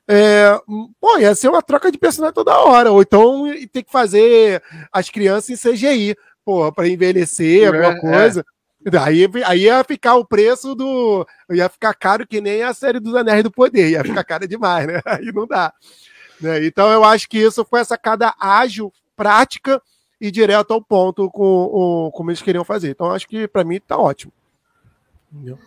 é, 0.08 0.60
pô, 1.00 1.18
ia 1.18 1.34
ser 1.34 1.50
uma 1.50 1.62
troca 1.62 1.92
de 1.92 1.98
personagem 1.98 2.34
toda 2.34 2.60
hora, 2.60 2.92
ou 2.92 3.02
então 3.02 3.46
tem 3.72 3.84
que 3.84 3.92
fazer 3.92 4.62
as 4.92 5.10
crianças 5.10 5.50
em 5.50 5.72
CGI 5.72 6.16
porra, 6.46 6.72
para 6.72 6.88
envelhecer, 6.88 7.64
é, 7.64 7.68
alguma 7.68 7.98
é. 7.98 8.00
coisa. 8.00 8.46
É. 8.86 8.98
Aí, 9.00 9.28
aí 9.44 9.62
ia 9.62 9.84
ficar 9.84 10.14
o 10.14 10.24
preço 10.24 10.76
do. 10.76 11.28
ia 11.50 11.68
ficar 11.68 11.96
caro 11.96 12.28
que 12.28 12.40
nem 12.40 12.62
a 12.62 12.72
série 12.72 13.00
dos 13.00 13.16
Anéis 13.16 13.44
do 13.44 13.50
Poder, 13.50 13.90
ia 13.90 14.04
ficar 14.04 14.24
caro 14.24 14.48
demais, 14.48 14.86
né? 14.86 15.02
Aí 15.04 15.32
não 15.34 15.48
dá. 15.48 15.74
Né? 16.40 16.64
Então 16.68 16.92
eu 16.92 17.04
acho 17.04 17.28
que 17.28 17.40
isso 17.40 17.66
foi 17.66 17.80
essa 17.80 17.98
cada 17.98 18.36
ágil, 18.40 18.94
prática 19.16 19.82
e 20.22 20.30
direto 20.30 20.72
ao 20.72 20.82
ponto 20.82 21.32
com, 21.32 21.64
o, 21.64 22.12
como 22.12 22.30
eles 22.30 22.44
queriam 22.44 22.64
fazer. 22.64 22.92
Então 22.92 23.12
acho 23.12 23.28
que 23.28 23.48
para 23.48 23.64
mim 23.64 23.80
tá 23.80 23.98
ótimo. 23.98 24.32
Entendeu? 25.34 25.58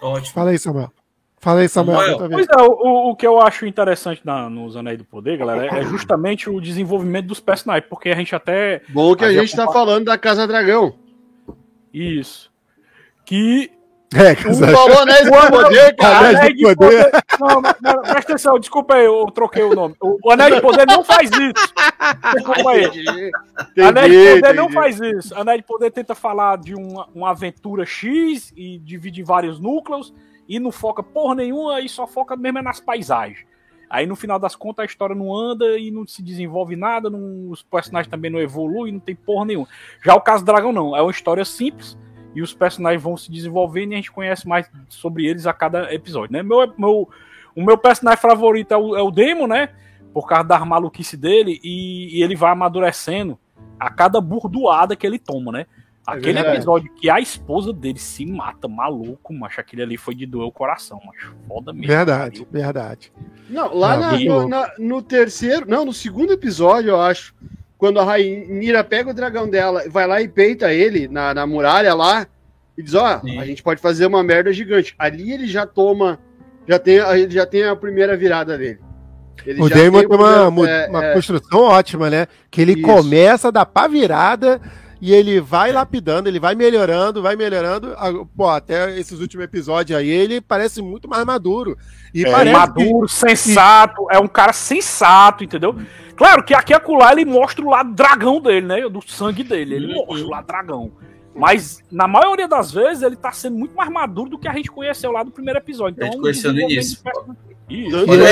Ótimo. 0.00 0.34
Fala 0.34 0.50
aí, 0.50 0.58
Samuel. 0.58 0.92
Fala 1.38 1.60
aí, 1.60 1.68
Samuel. 1.68 2.18
Samuel. 2.18 2.30
Pois 2.30 2.46
é, 2.48 2.62
o, 2.62 3.10
o 3.10 3.16
que 3.16 3.26
eu 3.26 3.40
acho 3.40 3.66
interessante 3.66 4.22
na, 4.24 4.48
nos 4.48 4.76
Anéis 4.76 4.98
do 4.98 5.04
Poder, 5.04 5.36
galera, 5.36 5.66
é 5.78 5.82
justamente 5.84 6.48
o 6.48 6.60
desenvolvimento 6.60 7.26
dos 7.26 7.40
personagens, 7.40 7.86
porque 7.88 8.08
a 8.08 8.14
gente 8.14 8.34
até. 8.34 8.82
Bom 8.88 9.14
que 9.14 9.24
a, 9.24 9.28
a 9.28 9.32
gente 9.32 9.50
está 9.50 9.70
falando 9.70 10.06
da 10.06 10.16
Casa 10.16 10.46
Dragão. 10.46 10.94
Isso. 11.92 12.50
Que 13.24 13.70
é, 14.14 14.48
um 14.48 14.54
falou 14.54 14.98
Anéis 15.00 15.24
do 15.24 15.50
Poder, 15.50 15.96
cara. 15.96 16.28
Anéis 16.28 16.56
de 16.56 16.74
Poder. 16.74 17.10
Não, 17.40 17.62
não, 17.82 18.02
presta 18.02 18.32
atenção, 18.32 18.58
desculpa 18.58 18.94
aí, 18.94 19.04
eu 19.04 19.26
troquei 19.34 19.62
o 19.62 19.74
nome. 19.74 19.94
O 20.00 20.30
Anéis 20.30 20.54
de 20.54 20.60
Poder 20.60 20.86
não 20.86 21.02
faz 21.04 21.30
isso. 21.30 21.74
Desculpa 22.34 22.70
aí. 22.70 23.30
Anéis 23.82 24.12
de 24.12 24.40
Poder 24.40 24.54
não 24.54 24.70
faz 24.70 25.00
isso. 25.00 25.34
Anéis 25.34 25.58
de 25.58 25.66
Poder 25.66 25.90
tenta 25.90 26.14
falar 26.14 26.58
de 26.58 26.74
uma, 26.74 27.08
uma 27.14 27.30
aventura 27.30 27.84
X 27.84 28.52
e 28.56 28.78
divide 28.78 29.20
em 29.20 29.24
vários 29.24 29.58
núcleos 29.58 30.14
e 30.48 30.60
não 30.60 30.70
foca 30.70 31.02
porra 31.02 31.36
nenhuma 31.36 31.80
e 31.80 31.88
só 31.88 32.06
foca 32.06 32.36
mesmo 32.36 32.62
nas 32.62 32.80
paisagens. 32.80 33.44
Aí 33.88 34.06
no 34.06 34.16
final 34.16 34.38
das 34.38 34.56
contas 34.56 34.82
a 34.82 34.86
história 34.86 35.14
não 35.14 35.34
anda 35.34 35.78
e 35.78 35.90
não 35.90 36.06
se 36.06 36.22
desenvolve 36.22 36.74
nada, 36.74 37.10
não, 37.10 37.50
os 37.50 37.62
personagens 37.62 38.10
também 38.10 38.30
não 38.30 38.40
evoluem, 38.40 38.92
não 38.92 39.00
tem 39.00 39.14
porra 39.14 39.44
nenhuma. 39.44 39.68
Já 40.04 40.14
o 40.14 40.20
caso 40.20 40.44
do 40.44 40.46
Dragão 40.46 40.72
não, 40.72 40.96
é 40.96 41.02
uma 41.02 41.10
história 41.10 41.44
simples 41.44 41.96
e 42.34 42.42
os 42.42 42.52
personagens 42.52 43.02
vão 43.02 43.16
se 43.16 43.30
desenvolvendo 43.30 43.92
e 43.92 43.94
a 43.94 43.96
gente 43.96 44.12
conhece 44.12 44.46
mais 44.46 44.70
sobre 44.88 45.26
eles 45.26 45.46
a 45.46 45.52
cada 45.52 45.92
episódio, 45.94 46.32
né? 46.32 46.42
Meu, 46.42 46.72
meu, 46.76 47.08
o 47.54 47.62
meu 47.62 47.78
personagem 47.78 48.20
favorito 48.20 48.72
é 48.72 48.76
o, 48.76 48.96
é 48.96 49.02
o 49.02 49.10
Demo, 49.10 49.46
né? 49.46 49.70
Por 50.12 50.26
causa 50.26 50.44
da 50.44 50.64
maluquice 50.64 51.16
dele 51.16 51.60
e, 51.62 52.18
e 52.18 52.22
ele 52.22 52.36
vai 52.36 52.52
amadurecendo 52.52 53.38
a 53.78 53.90
cada 53.90 54.20
burdoada 54.20 54.96
que 54.96 55.06
ele 55.06 55.18
toma, 55.18 55.52
né? 55.52 55.66
É 56.06 56.12
aquele 56.12 56.38
é 56.38 56.54
episódio 56.54 56.92
que 56.92 57.08
a 57.08 57.18
esposa 57.18 57.72
dele 57.72 57.98
se 57.98 58.26
mata, 58.26 58.68
maluco, 58.68 59.32
macho. 59.32 59.60
Aquele 59.60 59.82
ali 59.82 59.96
foi 59.96 60.14
de 60.14 60.26
doer 60.26 60.46
o 60.46 60.52
coração, 60.52 61.00
macho. 61.04 61.34
Foda 61.48 61.72
mesmo. 61.72 61.88
Verdade, 61.88 62.46
verdade. 62.50 63.12
Não, 63.48 63.74
lá 63.74 63.96
não, 63.96 64.10
na, 64.10 64.18
no, 64.18 64.48
na, 64.48 64.72
no, 64.78 65.02
terceiro, 65.02 65.66
não, 65.66 65.86
no 65.86 65.92
segundo 65.92 66.32
episódio, 66.32 66.90
eu 66.90 67.00
acho, 67.00 67.34
quando 67.84 68.00
a 68.00 68.04
Rainira 68.04 68.82
pega 68.82 69.10
o 69.10 69.14
dragão 69.14 69.46
dela, 69.46 69.84
vai 69.90 70.06
lá 70.06 70.22
e 70.22 70.26
peita 70.26 70.72
ele 70.72 71.06
na, 71.06 71.34
na 71.34 71.46
muralha 71.46 71.92
lá, 71.92 72.26
e 72.78 72.82
diz, 72.82 72.94
ó, 72.94 73.20
oh, 73.22 73.40
a 73.40 73.44
gente 73.44 73.62
pode 73.62 73.78
fazer 73.78 74.06
uma 74.06 74.22
merda 74.22 74.50
gigante. 74.54 74.94
Ali 74.98 75.30
ele 75.30 75.46
já 75.46 75.66
toma, 75.66 76.18
já 76.66 76.78
tem, 76.78 76.96
ele 76.96 77.30
já 77.30 77.44
tem 77.44 77.62
a 77.62 77.76
primeira 77.76 78.16
virada 78.16 78.56
dele. 78.56 78.78
Ele 79.44 79.60
o 79.60 79.68
Damon 79.68 79.98
tem 79.98 80.08
uma, 80.08 80.48
uma, 80.48 80.70
é, 80.70 80.88
uma 80.88 81.04
é, 81.04 81.12
construção 81.12 81.60
ótima, 81.60 82.08
né? 82.08 82.26
Que 82.50 82.62
ele 82.62 82.72
isso. 82.72 82.80
começa 82.80 83.48
a 83.48 83.50
dar 83.50 83.66
pá 83.66 83.86
virada 83.86 84.58
e 84.98 85.12
ele 85.12 85.38
vai 85.38 85.70
lapidando, 85.70 86.26
ele 86.26 86.40
vai 86.40 86.54
melhorando, 86.54 87.20
vai 87.20 87.36
melhorando. 87.36 87.94
Pô, 88.34 88.48
até 88.48 88.98
esses 88.98 89.20
últimos 89.20 89.44
episódios 89.44 89.98
aí, 89.98 90.08
ele 90.08 90.40
parece 90.40 90.80
muito 90.80 91.06
mais 91.06 91.22
maduro. 91.26 91.76
E 92.14 92.24
é, 92.24 92.30
parece 92.30 92.56
maduro, 92.56 93.06
que... 93.06 93.12
sensato, 93.12 94.06
é 94.10 94.18
um 94.18 94.26
cara 94.26 94.54
sensato, 94.54 95.44
entendeu? 95.44 95.76
Claro 96.16 96.42
que 96.44 96.54
aqui 96.54 96.72
acolá 96.72 97.12
ele 97.12 97.24
mostra 97.24 97.64
o 97.64 97.70
lado 97.70 97.92
dragão 97.92 98.40
dele, 98.40 98.66
né? 98.66 98.88
Do 98.88 99.02
sangue 99.06 99.42
dele, 99.42 99.74
ele 99.74 99.94
mostra 99.94 100.26
o 100.26 100.30
lado 100.30 100.46
dragão. 100.46 100.92
Mas, 101.34 101.82
na 101.90 102.06
maioria 102.06 102.46
das 102.46 102.70
vezes, 102.70 103.02
ele 103.02 103.16
tá 103.16 103.32
sendo 103.32 103.56
muito 103.56 103.74
mais 103.74 103.90
maduro 103.90 104.30
do 104.30 104.38
que 104.38 104.46
a 104.46 104.52
gente 104.52 104.70
conheceu 104.70 105.10
lá 105.10 105.24
do 105.24 105.32
primeiro 105.32 105.58
episódio. 105.58 105.96
Então, 105.96 106.06
a 106.06 106.10
gente 106.12 106.20
conheceu 106.20 106.52
no 106.52 106.60
início. 106.60 106.98
E 107.68 107.90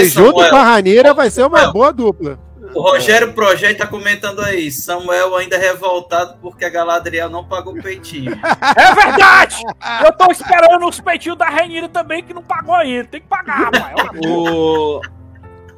junto 0.08 0.34
com 0.34 0.56
a 0.56 0.62
Raneira 0.62 1.12
vai 1.12 1.30
ser 1.30 1.44
uma 1.44 1.72
boa 1.72 1.92
dupla. 1.92 2.38
O 2.74 2.80
Rogério 2.80 3.32
Projeto 3.32 3.78
tá 3.78 3.86
comentando 3.86 4.40
aí. 4.40 4.70
Samuel 4.70 5.34
ainda 5.36 5.58
revoltado 5.58 6.36
porque 6.40 6.64
a 6.64 6.70
Galadriel 6.70 7.28
não 7.28 7.44
pagou 7.44 7.74
o 7.74 7.82
peitinho. 7.82 8.32
É 8.32 8.94
verdade! 8.94 9.62
Eu 10.04 10.12
tô 10.12 10.30
esperando 10.30 10.86
os 10.86 11.00
peitinhos 11.00 11.36
da 11.36 11.48
Renira 11.48 11.88
também 11.88 12.22
que 12.22 12.32
não 12.32 12.42
pagou 12.42 12.74
ainda. 12.74 13.04
Tem 13.04 13.20
que 13.20 13.26
pagar, 13.26 13.70
pai. 13.70 13.94
o... 14.26 15.00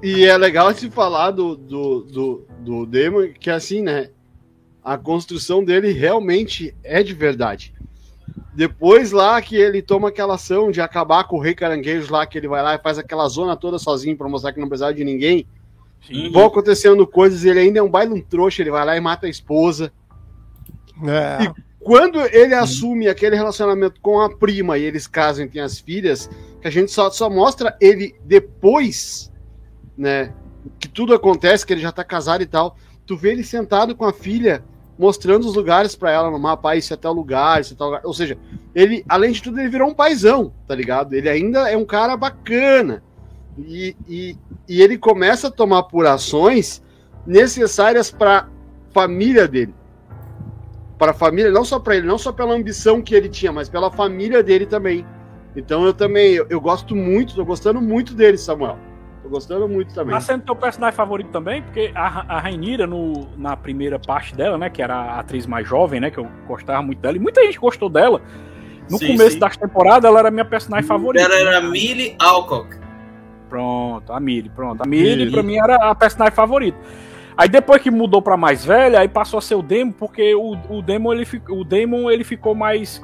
E 0.05 0.25
é 0.25 0.37
legal 0.37 0.73
se 0.75 0.91
falar 0.91 1.31
do, 1.31 1.57
do, 1.57 2.01
do, 2.03 2.47
do 2.61 2.87
Demon, 2.87 3.29
que 3.39 3.49
é 3.49 3.55
assim, 3.55 3.83
né? 3.83 4.11
A 4.83 4.99
construção 4.99 5.65
dele 5.65 5.93
realmente 5.93 6.75
é 6.85 7.03
de 7.03 7.15
verdade. 7.15 7.73
Depois 8.55 9.13
lá 9.13 9.41
que 9.41 9.57
ele 9.57 9.81
toma 9.81 10.09
aquela 10.09 10.35
ação 10.35 10.71
de 10.71 10.81
acabar 10.81 11.25
com 11.25 11.37
o 11.37 11.41
Rei 11.41 11.55
Caranguejo 11.55 12.13
lá, 12.13 12.27
que 12.27 12.37
ele 12.37 12.49
vai 12.49 12.63
lá 12.63 12.75
e 12.75 12.83
faz 12.83 12.99
aquela 12.99 13.27
zona 13.29 13.57
toda 13.57 13.79
sozinho 13.79 14.17
para 14.17 14.29
mostrar 14.29 14.53
que 14.53 14.61
não 14.61 14.69
precisava 14.69 14.95
de 14.95 15.05
ninguém 15.05 15.47
Sim. 16.07 16.31
Vão 16.31 16.47
acontecendo 16.47 17.07
coisas, 17.07 17.45
ele 17.45 17.61
ainda 17.61 17.79
é 17.79 17.83
um 17.83 17.89
baile 17.89 18.13
um 18.13 18.21
trouxa, 18.21 18.63
ele 18.63 18.71
vai 18.71 18.85
lá 18.85 18.97
e 18.97 19.01
mata 19.01 19.27
a 19.27 19.31
esposa. 19.31 19.93
É. 21.03 21.45
E 21.45 21.51
quando 21.81 22.21
ele 22.21 22.55
assume 22.55 23.09
aquele 23.09 23.37
relacionamento 23.37 24.01
com 24.01 24.21
a 24.21 24.35
prima 24.35 24.77
e 24.77 24.83
eles 24.83 25.07
casam 25.07 25.47
e 25.47 25.49
têm 25.49 25.63
as 25.63 25.79
filhas, 25.79 26.29
que 26.61 26.69
a 26.69 26.71
gente 26.71 26.93
só, 26.93 27.11
só 27.11 27.31
mostra 27.31 27.77
ele 27.81 28.15
depois, 28.25 29.33
né? 29.97 30.33
Que 30.79 30.89
tudo 30.89 31.15
acontece, 31.15 31.67
que 31.67 31.73
ele 31.73 31.81
já 31.81 31.93
tá 31.93 32.05
casado 32.05 32.43
e 32.43 32.47
tal. 32.47 32.77
Tu 33.07 33.17
vê 33.17 33.33
ele 33.33 33.45
sentado 33.45 33.95
com 33.95 34.05
a 34.05 34.13
filha, 34.13 34.65
mostrando 34.99 35.47
os 35.47 35.55
lugares 35.55 35.95
para 35.95 36.11
ela 36.11 36.31
no 36.31 36.39
mapa, 36.39 36.71
ah, 36.71 36.77
esse 36.77 36.93
é 36.93 36.97
tal 36.97 37.13
lugar, 37.13 37.61
esse 37.61 37.75
é 37.75 37.77
tal 37.77 37.89
lugar. 37.89 38.03
Ou 38.05 38.15
seja, 38.15 38.39
ele, 38.75 39.05
além 39.09 39.33
de 39.33 39.43
tudo, 39.43 39.61
ele 39.61 39.69
virou 39.69 39.89
um 39.89 39.95
paizão, 39.95 40.53
tá 40.67 40.75
ligado? 40.75 41.15
Ele 41.15 41.29
ainda 41.29 41.71
é 41.71 41.77
um 41.77 41.85
cara 41.85 42.17
bacana. 42.17 43.03
E, 43.59 43.97
e, 44.09 44.37
e 44.69 44.83
ele 44.83 44.99
começa 44.99 45.49
a 45.49 45.51
tomar 45.51 45.85
por 45.85 46.07
ações 46.07 46.83
necessárias 47.27 48.11
para 48.11 48.49
família 48.93 49.47
dele. 49.47 49.75
Para 50.99 51.11
a 51.11 51.15
família, 51.15 51.51
não 51.51 51.65
só 51.65 51.79
para 51.79 51.97
ele, 51.97 52.07
não 52.07 52.19
só 52.19 52.33
pela 52.33 52.55
ambição 52.55 53.03
que 53.03 53.15
ele 53.15 53.29
tinha, 53.29 53.53
mas 53.53 53.69
pela 53.69 53.91
família 53.91 54.43
dele 54.43 54.65
também. 54.65 55.05
Então 55.57 55.85
eu 55.85 55.93
também, 55.93 56.33
eu, 56.33 56.47
eu 56.49 56.61
gosto 56.61 56.97
muito, 56.97 57.35
tô 57.35 57.45
gostando 57.45 57.81
muito 57.81 58.15
dele, 58.15 58.39
Samuel. 58.39 58.79
Tô 59.25 59.31
gostando 59.31 59.67
muito 59.67 59.95
também. 59.95 60.15
Tá 60.15 60.21
sendo 60.21 60.45
teu 60.45 60.55
personagem 60.55 60.95
favorito 60.95 61.31
também, 61.31 61.63
porque 61.63 61.91
a, 61.95 62.37
a 62.37 62.41
Rainira, 62.41 62.87
no, 62.87 63.27
na 63.39 63.57
primeira 63.57 63.99
parte 63.99 64.35
dela, 64.37 64.59
né, 64.59 64.69
que 64.69 64.83
era 64.83 64.95
a 64.95 65.21
atriz 65.21 65.47
mais 65.47 65.67
jovem, 65.67 65.99
né, 65.99 66.11
que 66.11 66.19
eu 66.19 66.29
gostava 66.47 66.83
muito 66.83 66.99
dela, 66.99 67.17
e 67.17 67.19
muita 67.21 67.43
gente 67.43 67.59
gostou 67.59 67.89
dela. 67.89 68.21
No 68.91 68.99
sim, 68.99 69.07
começo 69.07 69.31
sim. 69.31 69.39
das 69.39 69.57
temporadas, 69.57 70.07
ela 70.07 70.19
era 70.19 70.31
minha 70.31 70.45
personagem 70.45 70.87
favorita. 70.87 71.25
Ela 71.25 71.37
era 71.37 71.61
Millie 71.63 72.15
Alcock. 72.19 72.77
Pronto, 73.49 74.13
a 74.13 74.21
Millie, 74.21 74.51
pronto. 74.51 74.83
A 74.83 74.87
Millie, 74.87 75.31
pra 75.31 75.43
mim, 75.43 75.57
era 75.57 75.77
a 75.77 75.95
personagem 75.95 76.35
favorita. 76.35 76.77
Aí 77.35 77.49
depois 77.49 77.81
que 77.81 77.91
mudou 77.91 78.21
pra 78.21 78.37
mais 78.37 78.63
velha, 78.63 79.01
aí 79.01 79.09
passou 79.09 79.39
a 79.39 79.41
ser 79.41 79.55
o 79.55 79.63
Demon, 79.63 79.93
porque 79.93 80.35
o, 80.35 80.53
o 80.69 80.83
Demon, 80.83 81.15
ele, 81.15 81.27
o 81.49 81.65
Demon, 81.65 82.11
ele 82.11 82.25
ficou 82.25 82.55
mais, 82.55 83.03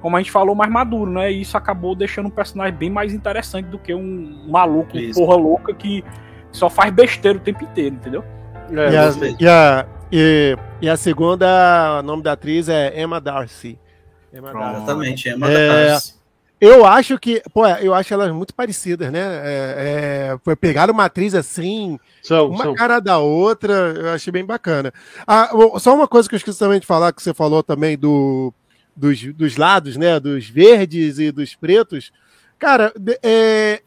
como 0.00 0.16
a 0.16 0.20
gente 0.20 0.30
falou, 0.30 0.54
mais 0.54 0.70
maduro, 0.70 1.10
né? 1.10 1.30
E 1.30 1.42
isso 1.42 1.56
acabou 1.56 1.94
deixando 1.94 2.26
um 2.26 2.30
personagem 2.30 2.74
bem 2.74 2.90
mais 2.90 3.12
interessante 3.12 3.66
do 3.66 3.78
que 3.78 3.94
um 3.94 4.46
maluco, 4.48 4.96
isso. 4.96 5.20
porra 5.20 5.36
louca, 5.36 5.74
que 5.74 6.04
só 6.50 6.68
faz 6.70 6.92
besteira 6.92 7.38
o 7.38 7.40
tempo 7.40 7.64
inteiro, 7.64 7.96
entendeu? 7.96 8.24
É, 8.70 8.92
e, 8.92 8.96
a, 8.96 9.10
e, 9.40 9.48
a, 9.48 9.86
e, 10.12 10.56
e, 10.82 10.88
a, 10.88 10.96
segunda, 10.96 12.00
o 12.00 12.02
nome 12.02 12.22
da 12.22 12.32
atriz 12.32 12.68
é 12.68 13.00
Emma 13.00 13.20
Darcy. 13.20 13.78
Emma 14.32 14.52
Darcy. 14.52 14.76
Exatamente, 14.76 15.28
Emma 15.28 15.50
é, 15.50 15.88
Darcy. 15.88 16.20
Eu 16.60 16.84
acho 16.84 17.18
que, 17.18 17.42
pô, 17.54 17.66
eu 17.66 17.94
acho 17.94 18.12
elas 18.12 18.30
muito 18.32 18.54
parecidas, 18.54 19.10
né? 19.10 19.20
É, 19.20 20.36
é, 20.46 20.54
pegaram 20.56 20.92
uma 20.92 21.06
atriz 21.06 21.34
assim, 21.34 21.98
são, 22.22 22.50
uma 22.50 22.64
são. 22.64 22.74
cara 22.74 23.00
da 23.00 23.18
outra, 23.18 23.72
eu 23.72 24.10
achei 24.10 24.30
bem 24.30 24.44
bacana. 24.44 24.92
Ah, 25.26 25.50
só 25.78 25.94
uma 25.94 26.06
coisa 26.06 26.28
que 26.28 26.34
eu 26.34 26.36
esqueci 26.36 26.58
também 26.58 26.78
de 26.78 26.86
falar, 26.86 27.12
que 27.12 27.22
você 27.22 27.32
falou 27.32 27.62
também 27.62 27.96
do, 27.96 28.52
dos, 28.96 29.22
dos 29.34 29.56
lados, 29.56 29.96
né? 29.96 30.18
Dos 30.20 30.48
verdes 30.48 31.18
e 31.18 31.30
dos 31.30 31.54
pretos. 31.54 32.12
Cara, 32.58 32.92
é, 33.22 33.82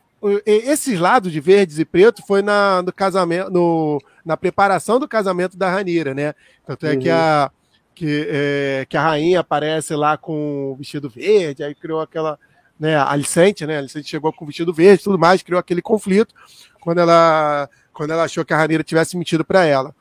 esses 0.45 0.99
lados 0.99 1.32
de 1.32 1.39
verdes 1.39 1.80
e 1.80 1.86
pretos 1.86 2.24
foi 2.26 2.41
na, 2.41 2.82
no 2.82 2.91
casamento, 2.93 3.49
no, 3.51 4.01
na 4.26 4.38
preparação 4.38 4.99
do 4.99 5.08
casamento 5.08 5.58
da 5.58 5.70
Ranira, 5.70 6.14
né? 6.14 6.34
Tanto 6.66 6.86
é 6.86 6.93
uhum. 6.93 6.99
que 6.99 7.10
a 7.10 7.51
que, 7.95 8.28
é, 8.28 8.86
que 8.89 8.97
a 8.97 9.04
rainha 9.04 9.41
aparece 9.41 9.95
lá 9.95 10.18
com 10.18 10.72
o 10.72 10.76
vestido 10.76 11.10
verde, 11.10 11.64
aí 11.64 11.76
criou 11.76 12.01
aquela 12.01 12.39
né, 12.80 12.95
a 12.95 13.12
Alicente, 13.12 13.66
né? 13.66 13.76
A 13.76 13.80
Alicente 13.80 14.10
chegou 14.10 14.34
com 14.34 14.43
o 14.43 14.47
vestido 14.47 14.74
verde 14.74 15.01
e 15.01 15.04
tudo 15.04 15.20
mais, 15.20 15.43
criou 15.43 15.60
aquele 15.60 15.82
conflito 15.82 16.34
quando 16.80 16.99
ela, 16.99 17.70
quando 17.93 18.12
ela 18.12 18.24
achou 18.24 18.43
que 18.43 18.54
a 18.54 18.58
Ranira 18.58 18.84
tivesse 18.84 19.16
mentido 19.16 19.45
para 19.45 19.64
ela. 19.64 19.95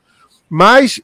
Mas, 0.49 1.01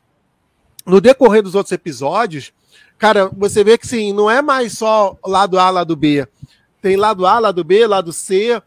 no 0.84 1.00
decorrer 1.00 1.42
dos 1.42 1.54
outros 1.54 1.72
episódios, 1.72 2.52
cara, 2.98 3.28
você 3.28 3.62
vê 3.62 3.78
que 3.78 3.86
sim, 3.86 4.12
não 4.12 4.30
é 4.30 4.42
mais 4.42 4.72
só 4.72 5.16
lado 5.24 5.58
A, 5.58 5.70
lado 5.70 5.94
B. 5.96 6.26
Tem 6.82 6.96
lado 6.96 7.26
A, 7.26 7.38
lado 7.38 7.64
B, 7.64 7.86
lado 7.86 8.12
C. 8.12 8.60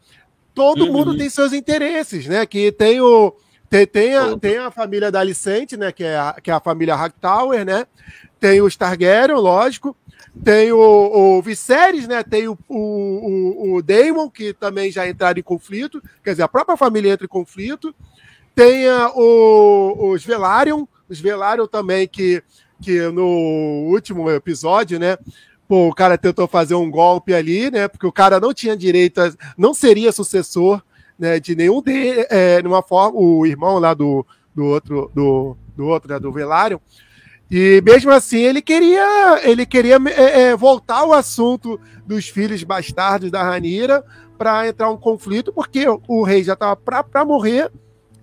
Todo 0.54 0.86
uhum. 0.86 0.94
mundo 0.94 1.18
tem 1.18 1.30
seus 1.30 1.54
interesses, 1.54 2.28
né? 2.28 2.46
Que 2.46 2.72
tem 2.72 3.00
o. 3.02 3.34
Tem, 3.70 3.88
tem, 3.88 4.16
a, 4.16 4.38
tem 4.38 4.58
a 4.58 4.70
família 4.70 5.10
da 5.10 5.22
Alicente, 5.22 5.78
né? 5.78 5.92
Que 5.92 6.04
é 6.04 6.18
a, 6.18 6.36
que 6.42 6.52
é 6.52 6.54
a 6.54 6.60
família 6.60 6.96
Hightower, 6.96 7.64
né? 7.64 7.86
Tem 8.40 8.62
os 8.62 8.76
Targaryen, 8.76 9.38
lógico. 9.38 9.96
Tem 10.44 10.72
o, 10.72 10.78
o 11.38 11.42
Viserys, 11.42 12.08
né? 12.08 12.24
Tem 12.24 12.48
o, 12.48 12.58
o, 12.68 13.76
o 13.76 13.82
Daemon, 13.82 14.30
que 14.30 14.54
também 14.54 14.92
já 14.92 15.08
entraram 15.08 15.40
em 15.40 15.44
conflito. 15.44 16.02
Quer 16.24 16.32
dizer, 16.32 16.44
a 16.44 16.48
própria 16.48 16.76
família 16.76 17.14
entra 17.14 17.26
em 17.26 17.30
conflito. 17.30 17.96
Tem 18.54 18.88
a, 18.88 19.10
o, 19.14 20.12
os 20.12 20.24
Velaryon, 20.24 20.86
os 21.08 21.20
Velaryon 21.20 21.68
também, 21.68 22.08
que, 22.08 22.44
que 22.82 23.00
no 23.10 23.26
último 23.90 24.30
episódio, 24.30 25.00
né? 25.00 25.18
Pô, 25.68 25.88
o 25.88 25.96
cara 25.96 26.18
tentou 26.18 26.48
fazer 26.48 26.76
um 26.76 26.92
golpe 26.92 27.34
ali, 27.34 27.72
né? 27.72 27.88
Porque 27.88 28.06
o 28.06 28.12
cara 28.12 28.40
não 28.40 28.54
tinha 28.54 28.76
direito, 28.76 29.22
a, 29.22 29.32
não 29.58 29.74
seria 29.74 30.12
sucessor 30.12 30.82
né, 31.22 31.40
de 31.40 31.56
nenhum 31.56 31.84
de, 31.84 32.26
é, 32.32 32.64
numa 32.64 32.82
forma, 32.82 33.20
o 33.20 33.46
irmão 33.46 33.78
lá 33.78 33.94
do, 33.94 34.26
do 34.56 34.66
outro, 34.66 35.12
do, 35.14 35.56
do 35.78 35.86
outro, 35.86 36.12
né, 36.12 36.20
do 36.20 36.32
Velaryon, 36.32 36.80
e 37.50 37.80
mesmo 37.86 38.10
assim 38.10 38.40
ele 38.40 38.60
queria, 38.60 39.40
ele 39.44 39.64
queria 39.66 39.98
é, 40.18 40.42
é, 40.42 40.56
voltar 40.56 41.00
ao 41.02 41.14
assunto 41.14 41.80
dos 42.08 42.28
filhos 42.28 42.64
bastardos 42.64 43.30
da 43.30 43.44
Ranira 43.44 44.04
para 44.36 44.68
entrar 44.68 44.90
um 44.90 44.98
conflito, 44.98 45.54
porque 45.54 45.86
o 46.08 46.24
rei 46.24 46.44
já 46.44 46.54
estava 46.54 46.76
para 46.76 47.24
morrer, 47.24 47.72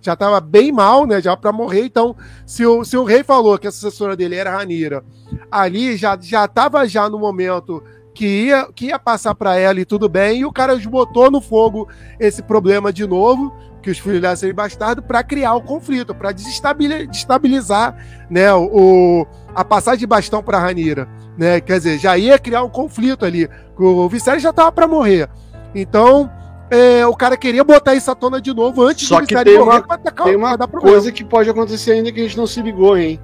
já 0.01 0.13
estava 0.13 0.39
bem 0.39 0.71
mal, 0.71 1.05
né? 1.05 1.21
Já 1.21 1.35
para 1.35 1.51
morrer. 1.51 1.83
Então, 1.83 2.15
se 2.45 2.65
o, 2.65 2.83
se 2.83 2.97
o 2.97 3.03
rei 3.03 3.23
falou 3.23 3.57
que 3.57 3.67
a 3.67 3.71
sucessora 3.71 4.15
dele 4.15 4.35
era 4.35 4.55
Ranira, 4.55 5.03
ali 5.51 5.97
já 5.97 6.17
já 6.21 6.45
estava 6.45 6.87
já 6.87 7.09
no 7.09 7.19
momento 7.19 7.83
que 8.13 8.45
ia, 8.45 8.67
que 8.73 8.87
ia 8.87 8.99
passar 8.99 9.35
para 9.35 9.55
ela 9.55 9.79
e 9.79 9.85
tudo 9.85 10.09
bem, 10.09 10.39
e 10.39 10.45
o 10.45 10.51
cara 10.51 10.75
botou 10.77 11.31
no 11.31 11.39
fogo 11.39 11.87
esse 12.19 12.41
problema 12.41 12.91
de 12.91 13.07
novo 13.07 13.53
que 13.81 13.89
os 13.89 13.97
filhos 13.97 14.21
dela 14.21 14.35
serem 14.35 14.53
bastardos 14.53 15.05
para 15.05 15.23
criar 15.23 15.53
o 15.55 15.61
conflito, 15.61 16.13
para 16.13 16.33
desestabilizar 16.33 17.95
né, 18.29 18.53
o, 18.53 19.25
a 19.55 19.63
passagem 19.63 19.99
de 19.99 20.07
bastão 20.07 20.43
para 20.43 20.59
Ranira. 20.59 21.07
Né? 21.37 21.61
Quer 21.61 21.77
dizer, 21.77 21.97
já 21.97 22.17
ia 22.17 22.37
criar 22.37 22.63
um 22.63 22.69
conflito 22.69 23.23
ali. 23.23 23.49
O 23.77 24.09
Viserys 24.09 24.43
já 24.43 24.49
estava 24.49 24.71
para 24.71 24.87
morrer. 24.87 25.29
Então, 25.73 26.29
é, 26.71 27.05
o 27.05 27.15
cara 27.15 27.35
queria 27.35 27.63
botar 27.63 27.95
isso 27.95 28.09
à 28.11 28.15
tona 28.15 28.39
de 28.39 28.53
novo 28.53 28.83
antes 28.83 29.07
Só 29.07 29.19
do 29.19 29.27
que 29.27 29.43
tem 29.43 29.57
morrer 29.57 29.79
uma, 29.79 29.95
atacar, 29.95 30.27
tem 30.27 30.35
uma 30.35 30.57
coisa 30.57 31.11
que 31.11 31.23
pode 31.23 31.49
acontecer 31.49 31.93
ainda 31.93 32.11
que 32.11 32.19
a 32.19 32.23
gente 32.23 32.37
não 32.37 32.47
se 32.47 32.61
ligou, 32.61 32.97
hein? 32.97 33.19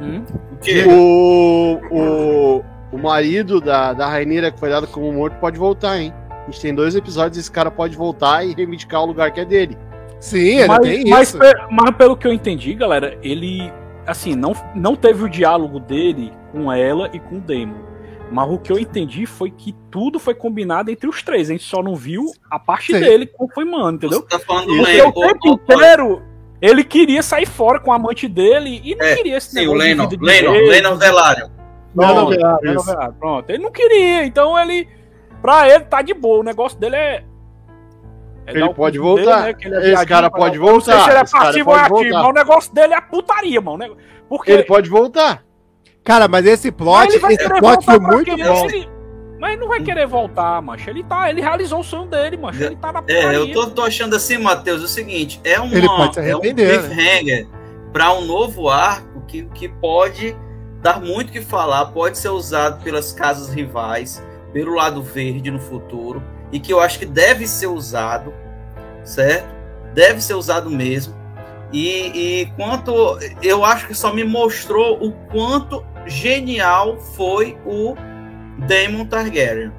Hum? 0.00 0.24
O, 0.88 1.80
o, 1.90 2.64
o 2.92 2.98
marido 2.98 3.60
da, 3.60 3.92
da 3.92 4.08
Rainira 4.08 4.50
que 4.50 4.58
foi 4.58 4.70
dado 4.70 4.86
como 4.86 5.12
morto 5.12 5.34
pode 5.38 5.58
voltar, 5.58 5.98
hein? 5.98 6.12
A 6.30 6.44
gente 6.46 6.60
tem 6.60 6.74
dois 6.74 6.96
episódios, 6.96 7.38
esse 7.38 7.50
cara 7.50 7.70
pode 7.70 7.96
voltar 7.96 8.44
e 8.44 8.54
reivindicar 8.54 9.02
o 9.02 9.06
lugar 9.06 9.30
que 9.30 9.40
é 9.40 9.44
dele. 9.44 9.76
Sim, 10.18 10.58
ele 10.58 10.68
mas, 10.68 10.80
tem 10.80 11.04
mas, 11.08 11.28
isso. 11.28 11.38
Mas 11.70 11.96
pelo 11.96 12.16
que 12.16 12.26
eu 12.26 12.32
entendi, 12.32 12.74
galera, 12.74 13.18
ele, 13.22 13.72
assim, 14.06 14.34
não, 14.34 14.54
não 14.74 14.96
teve 14.96 15.24
o 15.24 15.28
diálogo 15.28 15.78
dele 15.78 16.32
com 16.52 16.72
ela 16.72 17.10
e 17.12 17.18
com 17.18 17.36
o 17.36 17.40
Damon. 17.40 17.91
Mas 18.32 18.50
o 18.50 18.58
que 18.58 18.72
eu 18.72 18.78
entendi 18.78 19.26
foi 19.26 19.50
que 19.50 19.74
tudo 19.90 20.18
foi 20.18 20.34
combinado 20.34 20.90
entre 20.90 21.08
os 21.08 21.22
três. 21.22 21.50
A 21.50 21.52
gente 21.52 21.64
só 21.64 21.82
não 21.82 21.94
viu 21.94 22.32
a 22.50 22.58
parte 22.58 22.92
Sim. 22.92 23.00
dele 23.00 23.26
como 23.26 23.52
foi 23.52 23.64
mano, 23.64 23.96
entendeu? 23.96 24.20
Você 24.20 24.26
tá 24.26 24.38
falando 24.38 24.66
Porque 24.66 25.02
o 25.02 25.12
tempo 25.12 25.48
inteiro 25.48 26.22
ele 26.60 26.82
queria 26.82 27.22
sair 27.22 27.46
fora 27.46 27.78
com 27.78 27.92
a 27.92 27.96
amante 27.96 28.26
dele 28.26 28.80
e 28.82 28.94
não 28.94 29.04
é, 29.04 29.16
queria 29.16 29.36
esse 29.36 29.50
sim, 29.50 29.66
o 29.66 29.74
Lennon, 29.74 30.08
Lennon, 30.20 30.52
Lennon 30.52 30.96
Velário. 30.96 31.50
Pronto, 31.94 32.30
Velário, 32.30 33.14
pronto. 33.18 33.50
Ele 33.50 33.62
não 33.62 33.70
queria, 33.70 34.24
então 34.24 34.58
ele 34.58 34.88
Pra 35.42 35.68
ele 35.68 35.84
tá 35.84 36.00
de 36.00 36.14
boa, 36.14 36.38
o 36.38 36.44
negócio 36.44 36.78
dele 36.78 36.94
é. 36.94 37.24
é 38.46 38.52
ele 38.52 38.72
pode 38.72 38.96
voltar. 38.96 39.52
Dele, 39.52 39.70
né, 39.70 39.78
ele 39.80 39.90
é 39.90 39.92
Esse 39.94 40.06
cara 40.06 40.30
pode 40.30 40.56
voltar. 40.56 40.94
Não 40.94 41.00
sei 41.02 41.04
se 41.04 41.10
ele 41.10 41.18
é 41.18 41.24
passivo 41.24 41.70
ou 41.70 41.76
ativo, 41.76 42.14
mas 42.14 42.26
o 42.26 42.32
negócio 42.32 42.72
dele 42.72 42.94
é 42.94 43.00
putaria, 43.00 43.60
mano. 43.60 43.96
Porque... 44.28 44.52
Ele 44.52 44.62
pode 44.62 44.88
voltar. 44.88 45.44
Cara, 46.04 46.26
mas 46.26 46.46
esse 46.46 46.70
plot, 46.72 47.18
mas 47.20 47.38
esse 47.38 47.48
plot 47.48 47.84
foi 47.84 47.98
muito 47.98 48.36
bom. 48.36 48.68
Ele, 48.68 48.88
mas 49.38 49.52
ele 49.52 49.60
não 49.60 49.68
vai 49.68 49.82
querer 49.82 50.06
voltar, 50.06 50.60
mancha. 50.62 50.90
Ele 50.90 51.02
tá, 51.02 51.28
ele 51.30 51.40
realizou 51.40 51.80
o 51.80 51.84
sonho 51.84 52.06
dele, 52.06 52.36
mancha. 52.36 52.64
Ele 52.64 52.76
tá 52.76 52.92
na. 52.92 53.02
É, 53.08 53.36
eu 53.36 53.52
tô, 53.52 53.70
tô 53.70 53.82
achando 53.82 54.14
assim, 54.14 54.38
Matheus, 54.38 54.82
o 54.82 54.88
seguinte, 54.88 55.40
é, 55.44 55.58
uma, 55.60 55.74
ele 55.74 55.86
pode 55.86 56.14
se 56.14 56.20
é 56.20 56.36
um 56.36 56.40
cliffhanger 56.40 57.46
né? 57.46 57.50
para 57.92 58.12
um 58.12 58.24
novo 58.24 58.68
arco 58.68 59.22
que, 59.26 59.44
que 59.46 59.68
pode 59.68 60.36
dar 60.80 61.00
muito 61.00 61.30
o 61.30 61.32
que 61.32 61.40
falar, 61.40 61.86
pode 61.86 62.18
ser 62.18 62.30
usado 62.30 62.82
pelas 62.82 63.12
casas 63.12 63.52
rivais 63.52 64.22
pelo 64.52 64.74
lado 64.74 65.02
verde 65.02 65.50
no 65.50 65.58
futuro 65.58 66.22
e 66.50 66.60
que 66.60 66.72
eu 66.72 66.80
acho 66.80 66.98
que 66.98 67.06
deve 67.06 67.46
ser 67.46 67.68
usado, 67.68 68.34
certo? 69.04 69.48
Deve 69.94 70.20
ser 70.20 70.34
usado 70.34 70.68
mesmo. 70.70 71.14
E, 71.72 72.42
e 72.42 72.46
quanto 72.54 73.18
eu 73.42 73.64
acho 73.64 73.86
que 73.86 73.94
só 73.94 74.12
me 74.12 74.24
mostrou 74.24 75.02
o 75.02 75.12
quanto 75.30 75.84
genial 76.06 76.98
foi 76.98 77.56
o 77.64 77.94
Daemon 78.66 79.06
Targaryen, 79.06 79.72